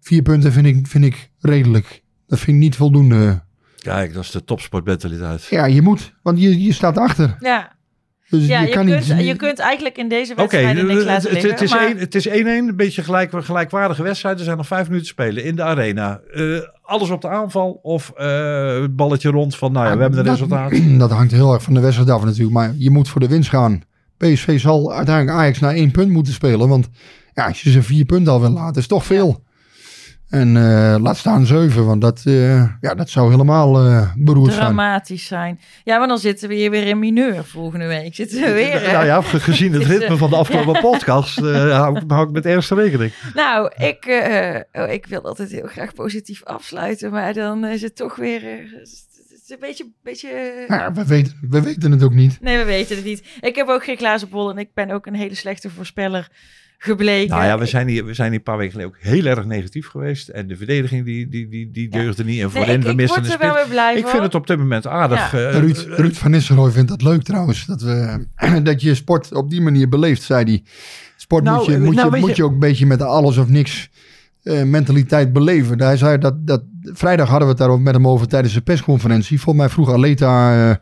Vier 0.00 0.22
punten 0.22 0.52
vind 0.52 0.66
ik, 0.66 0.86
vind 0.86 1.04
ik 1.04 1.30
redelijk. 1.38 2.02
Dat 2.26 2.38
vind 2.38 2.56
ik 2.56 2.62
niet 2.62 2.76
voldoende. 2.76 3.42
Kijk, 3.78 4.14
dat 4.14 4.22
is 4.24 4.30
de 4.30 4.44
topsportmentaliteit. 4.44 5.44
Ja, 5.44 5.64
je 5.64 5.82
moet. 5.82 6.12
Want 6.22 6.40
je, 6.40 6.62
je 6.62 6.72
staat 6.72 6.98
achter. 6.98 7.36
ja, 7.38 7.76
Dus 8.30 8.46
ja 8.46 8.60
je, 8.60 8.66
je, 8.66 8.72
kan 8.72 8.86
kunt, 8.86 9.14
niet... 9.16 9.26
je 9.26 9.36
kunt 9.36 9.58
eigenlijk 9.58 9.96
in 9.98 10.08
deze 10.08 10.32
Oké, 10.32 10.40
wedstrijden 10.40 10.86
niks 10.86 11.04
laten 11.04 11.22
het, 11.22 11.32
liggen. 11.32 11.50
het 11.50 11.60
is 11.60 11.70
maar- 11.70 11.86
één- 11.86 11.98
het 11.98 12.14
is 12.14 12.28
1-1, 12.28 12.32
een 12.32 12.76
beetje 12.76 13.02
gelijk, 13.02 13.30
gelijkwaardige 13.34 14.02
wedstrijd. 14.02 14.38
Er 14.38 14.44
zijn 14.44 14.56
nog 14.56 14.66
vijf 14.66 14.86
minuten 14.86 15.06
te 15.06 15.12
spelen 15.12 15.44
in 15.44 15.56
de 15.56 15.62
arena. 15.62 16.20
Eh, 16.34 16.44
alles 16.82 17.10
op 17.10 17.20
de 17.20 17.28
aanval 17.28 17.78
of 17.82 18.12
eh, 18.16 18.80
het 18.80 18.96
balletje 18.96 19.30
rond 19.30 19.56
van, 19.56 19.72
nou 19.72 19.86
ja, 19.86 19.94
we 19.96 20.00
hebben 20.00 20.18
een 20.18 20.24
dat, 20.24 20.34
resultaat. 20.34 20.72
Dat 20.98 21.10
hangt 21.10 21.32
heel 21.32 21.52
erg 21.52 21.62
van 21.62 21.74
de 21.74 21.80
wedstrijd 21.80 22.10
af 22.10 22.24
natuurlijk. 22.24 22.52
Maar 22.54 22.74
je 22.76 22.90
moet 22.90 23.08
voor 23.08 23.20
de 23.20 23.28
winst 23.28 23.48
gaan. 23.48 23.82
PSV 24.16 24.60
zal 24.60 24.92
uiteindelijk 24.92 25.36
Ajax 25.36 25.58
naar 25.58 25.74
één 25.74 25.90
punt 25.90 26.10
moeten 26.10 26.32
spelen. 26.32 26.68
Want 26.68 26.88
ja, 27.34 27.46
als 27.46 27.62
je 27.62 27.70
ze 27.70 27.82
vier 27.82 28.04
punten 28.04 28.32
al 28.32 28.40
wil 28.40 28.50
laten, 28.50 28.80
is 28.80 28.86
toch 28.86 29.04
veel. 29.04 29.42
En 30.30 30.56
eh, 30.56 30.96
laat 31.00 31.16
staan 31.16 31.46
zeven. 31.46 31.86
Want 31.86 32.00
dat, 32.00 32.22
eh, 32.24 32.54
ja, 32.80 32.94
dat 32.94 33.10
zou 33.10 33.30
helemaal 33.30 33.78
eh 33.86 34.10
beroerd 34.16 34.52
zijn. 34.52 34.64
dramatisch 34.64 35.26
zijn. 35.26 35.60
Ja, 35.84 35.98
maar 35.98 36.08
dan 36.08 36.18
zitten 36.18 36.48
we 36.48 36.54
hier 36.54 36.70
weer 36.70 36.86
in 36.86 36.98
mineur 36.98 37.44
volgende 37.44 37.86
week. 37.86 38.14
Zitten 38.14 38.40
we 38.42 38.52
weer. 38.52 38.92
Nou 38.92 39.04
ja, 39.06 39.20
ge- 39.22 39.40
gezien 39.40 39.72
het 39.72 39.84
ritme 39.92 40.16
van 40.16 40.30
de 40.30 40.36
afgelopen 40.36 40.80
podcast, 40.80 41.38
eh, 41.38 41.78
hou, 41.80 41.96
ik- 41.98 42.02
hou 42.06 42.26
ik 42.26 42.32
met 42.32 42.46
ergste 42.46 42.74
rekening. 42.74 43.12
Nou, 43.34 43.70
ik, 43.76 44.04
eh, 44.04 44.82
oh, 44.82 44.90
ik 44.92 45.06
wil 45.06 45.20
altijd 45.22 45.50
heel 45.50 45.66
graag 45.66 45.94
positief 45.94 46.44
afsluiten, 46.44 47.10
maar 47.10 47.32
dan 47.34 47.64
is 47.64 47.82
het 47.82 47.96
toch 47.96 48.16
weer. 48.16 48.40
het 48.42 48.82
is 49.44 49.50
een 49.50 49.56
beetje. 49.60 49.86
beetje 50.02 50.64
ja, 50.68 50.92
we, 50.92 51.06
weten, 51.06 51.38
we 51.50 51.62
weten 51.62 51.90
het 51.90 52.02
ook 52.02 52.14
niet. 52.14 52.38
Nee, 52.40 52.58
we 52.58 52.64
weten 52.64 52.96
het 52.96 53.04
niet. 53.04 53.22
Ik 53.40 53.56
heb 53.56 53.68
ook 53.68 53.84
geen 53.84 53.96
glazen 53.96 54.28
bol 54.28 54.50
en 54.50 54.58
ik 54.58 54.68
ben 54.74 54.90
ook 54.90 55.06
een 55.06 55.14
hele 55.14 55.34
slechte 55.34 55.70
voorspeller 55.70 56.28
gebleken. 56.82 57.30
Nou 57.36 57.44
ja, 57.44 57.58
we 57.58 57.66
zijn, 57.66 57.88
hier, 57.88 58.04
we 58.04 58.14
zijn 58.14 58.28
hier 58.28 58.36
een 58.38 58.42
paar 58.44 58.56
weken 58.56 58.72
geleden 58.72 58.92
ook 58.92 58.98
heel 59.00 59.24
erg 59.24 59.44
negatief 59.44 59.86
geweest. 59.88 60.28
En 60.28 60.46
de 60.48 60.56
verdediging 60.56 61.04
die, 61.04 61.28
die, 61.28 61.48
die, 61.48 61.70
die 61.70 61.88
Ja. 61.92 61.98
deugde 62.02 62.24
niet. 62.24 62.40
En 62.40 62.50
voorin, 62.50 62.76
ik, 62.78 62.82
we 62.82 62.90
ik 62.90 62.96
missen 62.96 63.20
word 63.22 63.32
een 63.32 63.38
er 63.40 63.46
wel 63.46 63.54
spits. 63.54 63.64
weer 63.66 63.74
blij 63.74 63.96
Ik 63.98 64.06
vind 64.06 64.22
het 64.22 64.34
op 64.34 64.46
dit 64.46 64.58
moment 64.58 64.86
aardig. 64.86 65.32
Ja. 65.32 65.38
eh, 65.48 65.58
Ruud, 65.58 65.76
eh, 65.90 65.96
Ruud 65.98 66.14
van 66.14 66.30
Nistelrooy 66.30 66.70
vindt 66.70 66.88
dat 66.88 67.02
leuk 67.02 67.22
trouwens. 67.22 67.66
Dat, 67.66 67.82
we, 67.82 68.26
dat 68.62 68.82
je 68.82 68.94
sport 68.94 69.32
op 69.34 69.50
die 69.50 69.60
manier 69.60 69.88
beleeft, 69.88 70.22
zei 70.22 70.44
hij. 70.44 70.62
Sport 71.16 71.44
Nou, 71.44 71.56
moet, 71.56 71.66
je, 71.66 71.72
eh, 71.74 71.80
moet, 71.80 71.94
nou, 71.94 72.06
je, 72.06 72.12
weet 72.12 72.20
moet 72.20 72.30
je- 72.30 72.36
je 72.36 72.44
ook 72.44 72.52
een 72.52 72.58
beetje 72.58 72.86
met 72.86 72.98
de 72.98 73.04
alles 73.04 73.36
of 73.36 73.48
niks 73.48 73.90
eh, 74.42 74.62
mentaliteit 74.62 75.32
beleven. 75.32 75.80
Hij 75.82 75.96
zei 75.96 76.18
dat, 76.18 76.46
dat, 76.46 76.62
vrijdag 76.82 77.28
hadden 77.28 77.46
we 77.46 77.52
het 77.54 77.62
daar 77.62 77.70
ook 77.72 77.80
met 77.80 77.94
hem 77.94 78.08
over 78.08 78.28
tijdens 78.28 78.54
de 78.54 78.60
persconferentie. 78.60 79.40
Volgens 79.40 79.64
mij 79.64 79.74
vroeg 79.74 79.92
Aleta 79.92 80.68
uh, 80.68 80.74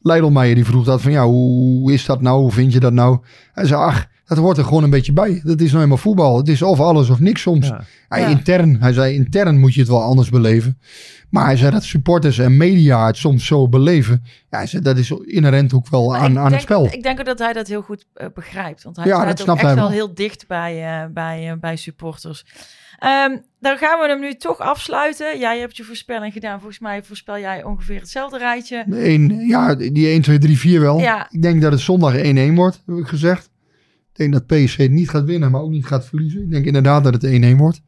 Leidelmeijer, 0.00 0.54
die 0.54 0.64
vroeg 0.64 0.84
dat 0.84 1.02
van 1.02 1.12
ja, 1.12 1.24
hoe 1.26 1.92
is 1.92 2.04
dat 2.06 2.20
nou? 2.20 2.40
Hoe 2.40 2.52
vind 2.52 2.72
je 2.72 2.80
dat 2.80 2.92
nou? 2.92 3.18
Hij 3.52 3.66
zei, 3.66 3.80
ach, 3.80 4.06
dat 4.26 4.38
hoort 4.38 4.58
er 4.58 4.64
gewoon 4.64 4.82
een 4.82 4.90
beetje 4.90 5.12
bij. 5.12 5.40
Dat 5.44 5.60
is 5.60 5.66
nou 5.66 5.76
helemaal 5.76 5.96
voetbal. 5.96 6.36
Het 6.36 6.48
is 6.48 6.62
of 6.62 6.80
alles 6.80 7.10
of 7.10 7.20
niks 7.20 7.40
soms. 7.40 7.68
Ja. 7.68 7.84
Ja. 8.08 8.26
Intern, 8.26 8.76
hij 8.80 8.92
zei, 8.92 9.14
intern 9.14 9.58
moet 9.60 9.74
je 9.74 9.80
het 9.80 9.88
wel 9.88 10.02
anders 10.02 10.30
beleven. 10.30 10.78
Maar 11.30 11.44
hij 11.44 11.56
zei 11.56 11.70
dat 11.70 11.84
supporters 11.84 12.38
en 12.38 12.56
media 12.56 13.06
het 13.06 13.16
soms 13.16 13.46
zo 13.46 13.68
beleven. 13.68 14.22
Ja, 14.50 14.58
hij 14.58 14.66
zei, 14.66 14.82
dat 14.82 14.96
is 14.98 15.10
inherent 15.10 15.74
ook 15.74 15.88
wel 15.88 16.08
Maar 16.10 16.20
aan, 16.20 16.38
aan 16.38 16.52
het 16.52 16.60
spel. 16.60 16.84
Ik 16.92 17.02
denk 17.02 17.18
ook 17.18 17.26
dat 17.26 17.38
hij 17.38 17.52
dat 17.52 17.66
heel 17.66 17.82
goed 17.82 18.06
eh, 18.14 18.26
begrijpt. 18.34 18.82
Want 18.82 18.96
hij 18.96 19.06
Ja, 19.06 19.14
staat 19.14 19.26
dat 19.28 19.38
ook 19.40 19.44
snapt 19.44 19.58
echt 19.58 19.68
hij 19.68 19.76
wel 19.76 19.84
wel. 19.88 19.94
heel 19.94 20.14
dicht 20.14 20.46
bij, 20.46 20.84
eh, 20.84 21.06
bij, 21.12 21.50
eh, 21.50 21.56
bij 21.60 21.76
supporters. 21.76 22.44
Ehm, 22.98 23.36
dan 23.60 23.76
gaan 23.76 24.00
we 24.00 24.06
hem 24.08 24.20
nu 24.20 24.34
toch 24.34 24.58
afsluiten. 24.58 25.38
Jij 25.38 25.58
hebt 25.58 25.76
je 25.76 25.84
voorspelling 25.84 26.32
gedaan. 26.32 26.58
Volgens 26.58 26.78
mij 26.78 27.02
voorspel 27.02 27.38
jij 27.38 27.64
ongeveer 27.64 28.00
hetzelfde 28.00 28.38
rijtje. 28.38 28.84
Eén, 28.90 29.46
ja, 29.46 29.74
die 29.74 30.08
1, 30.08 30.22
2, 30.22 30.38
3, 30.38 30.58
4 30.58 30.80
wel. 30.80 30.98
Ja. 30.98 31.26
Ik 31.30 31.42
denk 31.42 31.62
dat 31.62 31.72
het 31.72 31.80
zondag 31.80 32.14
1-1 32.14 32.54
wordt, 32.54 32.82
heb 32.86 32.96
ik 32.96 33.06
gezegd. 33.06 33.50
Ik 34.16 34.30
denk 34.30 34.32
dat 34.32 34.46
PSV 34.46 34.88
niet 34.90 35.10
gaat 35.10 35.24
winnen, 35.24 35.50
maar 35.50 35.60
ook 35.60 35.70
niet 35.70 35.86
gaat 35.86 36.06
verliezen. 36.06 36.42
Ik 36.42 36.50
denk 36.50 36.64
inderdaad 36.64 37.04
dat 37.04 37.22
het 37.22 37.54
1-1 37.54 37.56
wordt. 37.56 37.82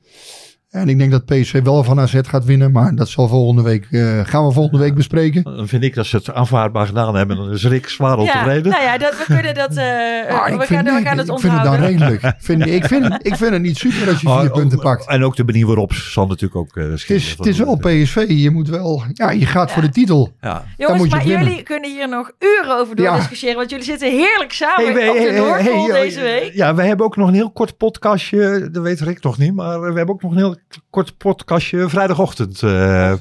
En 0.69 0.89
ik 0.89 0.99
denk 0.99 1.11
dat 1.11 1.25
PSV 1.25 1.63
wel 1.63 1.85
van 1.85 2.01
AZ 2.01 2.21
gaat 2.23 2.45
winnen, 2.45 2.73
maar 2.73 2.95
dat 2.95 3.09
zal 3.09 3.29
volgende 3.29 3.63
week, 3.63 3.87
eh, 3.91 4.21
gaan 4.25 4.47
we 4.47 4.53
volgende 4.53 4.79
week 4.85 4.95
bespreken. 4.95 5.43
Dan 5.43 5.69
vind 5.69 5.83
ik 5.85 5.95
dat 5.95 6.07
ze 6.07 6.17
het 6.17 6.33
aanvaardbaar 6.33 6.87
gedaan 6.87 7.15
hebben. 7.17 7.37
Dan 7.37 7.51
is 7.51 7.65
Rick 7.67 7.89
zwaar 7.89 8.17
Ja, 8.17 8.23
ontevreden. 8.23 8.71
nou 8.73 8.83
ja, 8.83 8.99
dat, 8.99 9.19
we 9.19 9.25
kunnen 9.35 9.55
dat. 9.55 9.77
eh, 9.77 9.85
Ah, 10.39 10.45
we, 10.47 10.53
ik 10.53 10.59
gaan, 10.59 10.67
vind, 10.67 10.83
we 10.85 10.91
nee, 10.93 11.03
gaan 11.05 11.19
het 11.19 11.29
ik 11.29 11.39
vind 11.39 11.53
het 11.53 11.63
dan 11.63 11.73
onthouden. 11.73 11.87
redelijk. 12.09 12.35
Vind, 12.39 12.67
ik, 12.67 12.85
vind, 12.85 13.05
ik 13.27 13.37
vind 13.37 13.53
het 13.53 13.63
niet 13.63 13.77
super 13.79 14.09
als 14.09 14.21
je 14.21 14.29
vier 14.29 14.51
Oh, 14.51 14.53
punten 14.53 14.79
pakt. 14.79 15.07
En 15.09 15.25
ook 15.25 15.37
de 15.37 15.45
manier 15.45 15.67
waarop 15.67 15.93
zal 15.93 16.27
natuurlijk 16.27 16.57
ook 16.57 16.77
uh, 16.77 16.91
Het 16.91 17.11
is, 17.11 17.31
het 17.39 17.47
is 17.47 17.59
wel 17.59 17.77
PSV. 17.77 18.25
Je 18.29 18.51
moet 18.51 18.69
wel. 18.69 19.03
Ja, 19.13 19.31
je 19.31 19.47
gaat 19.47 19.71
voor 19.73 19.83
de 19.83 19.89
titel. 19.91 20.33
Ja. 20.41 20.65
Jongens, 20.77 20.99
moet 20.99 21.09
je 21.11 21.17
maar 21.17 21.25
winnen. 21.27 21.47
jullie 21.47 21.63
kunnen 21.63 21.91
hier 21.91 22.09
nog 22.09 22.33
uren 22.39 22.77
over 22.79 23.01
Ja. 23.01 23.17
discussiëren. 23.17 23.57
Want 23.57 23.71
jullie 23.71 23.85
zitten 23.85 24.11
heerlijk 24.11 24.53
samen 24.53 24.85
Hey, 24.85 24.95
wij- 24.95 25.09
op 25.09 25.15
de 25.15 25.21
hey, 25.21 25.31
hey, 25.33 25.41
Noordpool 25.41 25.87
hey, 25.93 26.01
deze 26.03 26.21
week. 26.21 26.53
Ja, 26.55 26.75
wij 26.75 26.87
hebben 26.87 27.07
ook 27.07 27.17
nog 27.17 27.29
een 27.29 27.35
heel 27.35 27.51
kort 27.51 27.77
podcastje. 27.77 28.69
Dat 28.73 28.83
weet 28.83 29.01
Rick 29.01 29.23
nog 29.23 29.39
niet. 29.39 29.55
Maar 29.55 29.81
we 29.81 29.87
hebben 29.87 30.09
ook 30.15 30.23
nog 30.23 30.31
een 30.31 30.37
heel 30.37 30.57
kort 30.91 31.17
podcastje 31.17 31.89
vrijdagochtend. 31.89 32.63
eh, 32.63 33.13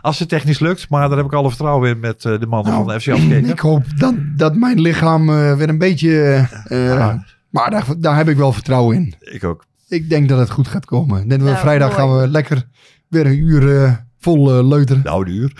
als 0.00 0.18
het 0.18 0.28
technisch 0.28 0.58
lukt. 0.58 0.88
Maar 0.88 1.08
daar 1.08 1.16
heb 1.16 1.26
ik 1.26 1.32
alle 1.32 1.48
vertrouwen 1.48 1.90
in 1.90 2.00
met 2.00 2.24
eh, 2.24 2.40
de 2.40 2.46
mannen 2.46 2.72
Nou, 2.72 2.84
van 2.84 2.94
de 2.94 3.00
FC 3.00 3.08
Afkeken. 3.08 3.48
Ik 3.50 3.58
hoop 3.58 3.84
dat, 3.96 4.14
dat 4.36 4.54
mijn 4.54 4.80
lichaam 4.80 5.28
eh, 5.28 5.56
weer 5.56 5.68
een 5.68 5.78
beetje. 5.78 6.46
Ah. 6.68 7.14
Maar 7.50 7.70
daar, 7.70 7.86
daar 7.98 8.16
heb 8.16 8.28
ik 8.28 8.36
wel 8.36 8.52
vertrouwen 8.52 8.96
in. 8.96 9.14
Ik 9.20 9.44
ook. 9.44 9.64
Ik 9.88 10.08
denk 10.10 10.28
dat 10.28 10.38
het 10.38 10.50
goed 10.50 10.68
gaat 10.68 10.84
komen. 10.84 11.26
Nou, 11.26 11.56
vrijdag 11.56 11.88
mooi. 11.88 12.00
gaan 12.00 12.18
we 12.20 12.28
lekker 12.28 12.66
weer 13.08 13.26
een 13.26 13.38
uur 13.38 13.82
eh, 13.84 13.92
vol 14.18 14.58
eh, 14.58 14.68
leuteren. 14.68 15.02
Nou, 15.04 15.26
een 15.26 15.32
uur. 15.34 15.52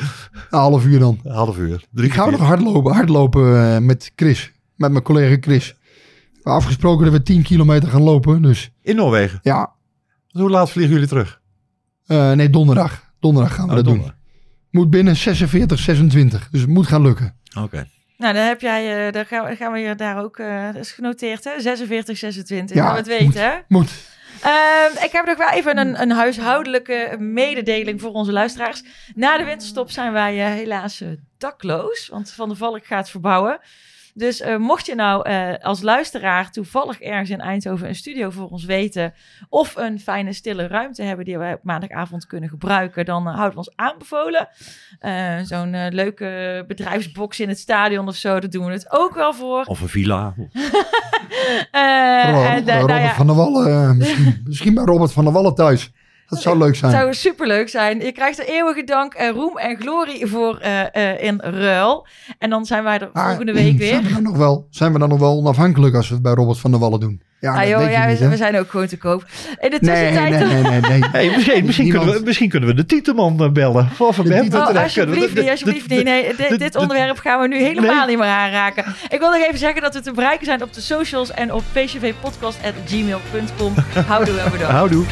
Een 0.51 0.59
half 0.59 0.85
uur 0.87 0.99
dan. 0.99 1.21
Een 1.25 1.33
half 1.35 1.59
uur. 1.59 1.85
Drie 1.91 2.07
Ik 2.09 2.15
ga 2.15 2.31
nog 2.31 2.41
hardlopen, 2.41 2.93
hardlopen 2.95 3.75
eh, 3.75 3.79
met 3.79 4.13
Chris. 4.17 4.53
Met 4.77 4.91
mijn 4.93 5.05
collega 5.05 5.37
Chris. 5.41 5.69
We 5.73 6.29
hebben 6.35 6.53
afgesproken 6.53 7.05
dat 7.05 7.15
we 7.15 7.23
10 7.23 7.43
kilometer 7.43 7.89
gaan 7.89 8.03
lopen. 8.03 8.43
Dus 8.43 8.71
In 8.83 8.97
Noorwegen. 8.97 9.39
ja, 9.43 9.73
Hoe 10.33 10.51
laat 10.51 10.71
vliegen 10.71 10.93
jullie 10.95 11.09
terug? 11.09 11.41
eh, 12.07 12.33
nee, 12.33 12.51
donderdag. 12.51 13.11
Donderdag 13.21 13.55
gaan 13.55 13.65
we 13.65 13.71
Oh, 13.71 13.77
dat 13.77 13.85
doen. 13.85 13.95
donderdag. 13.95 14.21
Moet 14.71 14.91
binnen 14.91 15.17
46, 15.17 15.79
26. 15.79 16.49
Dus 16.51 16.61
het 16.61 16.71
moet 16.71 16.87
gaan 16.87 17.03
lukken. 17.03 17.37
Oké. 17.59 17.87
Nou, 18.17 18.35
dan 18.35 18.43
heb 18.45 18.61
jij, 18.61 19.07
eh, 19.07 19.13
dan 19.13 19.25
gaan, 19.27 19.45
we- 19.49 19.57
gaan 19.57 19.73
we 19.73 19.79
hier 19.79 19.97
daar 19.97 20.23
ook, 20.23 20.39
eh, 20.39 20.65
dat 20.73 20.77
is 20.83 20.93
genoteerd 20.93 21.45
hè, 21.45 21.61
46, 21.61 22.19
26. 22.19 22.77
Ja, 22.77 22.97
het 22.97 23.07
weten 23.07 23.43
hè. 23.43 23.53
Moet. 23.69 23.91
Ehm, 24.43 25.05
ik 25.05 25.09
heb 25.13 25.27
nog 25.27 25.37
wel 25.39 25.51
even 25.51 25.79
een, 25.79 26.03
een 26.03 26.11
huishoudelijke 26.11 27.17
mededeling 27.19 28.01
voor 28.01 28.11
onze 28.13 28.33
luisteraars. 28.33 28.83
Na 29.15 29.39
de 29.39 29.45
winterstop 29.45 29.91
zijn 29.91 30.13
wij 30.13 30.35
helaas 30.35 31.03
dakloos, 31.39 32.09
want 32.09 32.31
Van 32.31 32.49
der 32.49 32.57
Valk 32.57 32.87
gaat 32.87 33.11
verbouwen. 33.11 33.59
Dus 34.15 34.41
eh, 34.41 34.57
mocht 34.57 34.87
je 34.87 34.95
nou 34.95 35.29
eh, 35.29 35.55
als 35.61 35.83
luisteraar 35.83 36.51
toevallig 36.51 37.01
ergens 37.01 37.31
in 37.31 37.41
Eindhoven 37.41 37.89
een 37.89 37.95
studio 37.95 38.31
voor 38.31 38.49
ons 38.49 38.65
weten... 38.65 39.15
of 39.49 39.77
een 39.77 40.01
fijne 40.01 40.33
stille 40.33 40.67
ruimte 40.67 41.03
hebben 41.03 41.25
die 41.25 41.39
wij 41.39 41.53
op 41.53 41.61
maandagavond 41.63 42.27
kunnen 42.27 42.49
gebruiken... 42.49 43.05
dan 43.05 43.27
eh, 43.27 43.35
houden 43.35 43.51
we 43.51 43.57
ons 43.57 43.73
aanbevolen. 43.77 44.49
Eh, 44.99 45.39
Zo'n 45.43 45.89
leuke 45.89 46.65
bedrijfsbox 46.67 47.41
in 47.41 47.49
het 47.49 47.59
stadion 47.59 48.09
of 48.09 48.17
zo, 48.17 48.41
daar 48.41 48.51
doen 48.51 48.67
we 48.67 48.73
het 48.73 48.93
ook 48.93 49.15
wel 49.15 49.35
voor. 49.35 49.65
Of 49.65 49.81
een 49.81 49.89
villa. 49.89 50.35
Eh, 51.71 52.31
Robert, 52.33 52.59
en, 52.59 52.65
nou 52.65 52.81
Robert 52.81 53.03
ja, 53.03 53.15
van 53.15 53.27
der 53.27 53.37
Wallen, 53.37 53.97
misschien, 53.97 54.41
misschien 54.47 54.75
bij 54.75 54.85
Robert 54.85 55.13
van 55.13 55.25
der 55.25 55.33
Wallen 55.33 55.55
thuis. 55.55 55.93
Dat 56.33 56.43
zou 56.43 56.59
leuk 56.59 56.77
zijn. 56.77 56.93
zou 56.93 57.15
superleuk 57.15 57.69
zijn. 57.69 58.01
Je 58.01 58.13
krijgt 58.13 58.39
er 58.39 58.47
eeuwige 58.49 58.85
dank 58.85 59.15
en 59.15 59.33
roem 59.33 59.59
en 59.59 59.77
glorie 59.81 60.27
voor 60.27 60.59
eh, 60.59 60.95
eh, 61.13 61.23
in 61.23 61.41
ruil. 61.41 62.07
En 62.39 62.51
dan 62.51 62.67
zijn 62.67 62.85
wij 62.85 62.99
er 62.99 63.11
Maar, 63.13 63.27
volgende 63.29 63.53
week 63.53 63.79
weer. 63.79 63.89
Zijn 63.89 64.03
we, 64.05 64.13
dan 64.13 64.23
nog 64.23 64.37
wel, 64.37 64.67
zijn 64.71 64.93
we 64.93 64.99
dan 64.99 65.09
nog 65.09 65.19
wel 65.19 65.37
onafhankelijk 65.37 65.95
als 65.95 66.09
we 66.09 66.15
het 66.15 66.23
bij 66.23 66.33
Robert 66.33 66.59
van 66.59 66.71
der 66.71 66.81
Wallen 66.81 67.01
doen? 67.01 67.23
Ja, 67.41 67.51
ah, 67.53 67.59
dat 67.59 67.69
joh, 67.69 67.91
ja, 67.91 68.07
niet, 68.07 68.19
we, 68.19 68.37
zijn 68.37 68.59
ook 68.59 68.71
gewoon 68.71 68.87
te 68.87 68.97
koop. 68.99 69.25
In 69.61 69.71
de 69.71 69.79
tussentijd... 69.79 70.31
nee, 70.31 70.63
nee, 70.63 70.81
nee, 70.81 70.81
nee. 70.81 71.01
Hey, 71.13 71.31
misschien, 71.35 71.65
misschien, 71.65 71.85
Niemand- 71.85 72.05
kunnen 72.05 72.21
we, 72.21 72.27
misschien 72.27 72.49
kunnen 72.49 72.69
we 72.69 72.75
de 72.75 72.87
titelman 72.87 73.41
eh, 73.43 73.51
bellen. 73.51 73.89
De 73.99 74.23
web- 74.23 74.43
titel- 74.43 74.61
Oh, 74.61 74.83
alsjeblieft 74.83 75.35
niet, 75.35 75.51
alsjeblieft 75.51 75.89
niet. 75.89 76.05
Nee, 76.05 76.35
dit, 76.37 76.49
de- 76.49 76.59
dit 76.59 76.73
de- 76.73 76.79
onderwerp 76.79 77.19
gaan 77.19 77.41
we 77.41 77.49
nu 77.49 77.63
helemaal 77.63 77.97
Nee. 77.97 78.07
niet 78.07 78.19
meer 78.19 78.27
aanraken. 78.27 78.85
Ik 79.09 79.19
wil 79.19 79.31
nog 79.31 79.41
even 79.47 79.59
zeggen 79.59 79.83
dat 79.83 79.95
we 79.95 80.01
te 80.01 80.13
bereiken 80.13 80.47
zijn 80.47 80.63
op 80.63 80.73
de 80.73 80.81
socials 80.81 81.31
en 81.31 81.53
op 81.53 81.63
pcvpodcast.gmail.com. 81.73 83.75
Houdoe 84.07 84.39
en 84.39 84.51
bedankt. 84.51 84.73
Houdoe. 84.75 85.05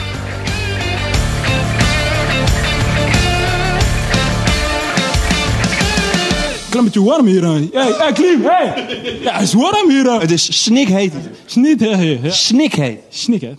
Klein 6.70 6.84
beetje 6.84 7.02
warm 7.02 7.26
hier. 7.26 7.42
hè. 7.44 7.50
Hey, 7.72 7.92
hey, 7.98 8.12
Klim, 8.12 8.42
hey! 8.44 8.86
Ja, 9.22 9.32
het 9.32 9.42
is 9.42 9.52
warm 9.52 9.90
hier. 9.90 10.04
hè. 10.04 10.18
Het 10.18 10.30
is 10.30 10.62
snikheet. 10.62 11.12
Snik, 11.46 11.80
hè? 11.80 12.02
Ja. 12.02 12.30
Snikheet. 12.30 12.98
Snik, 13.08 13.40
hè? 13.40 13.52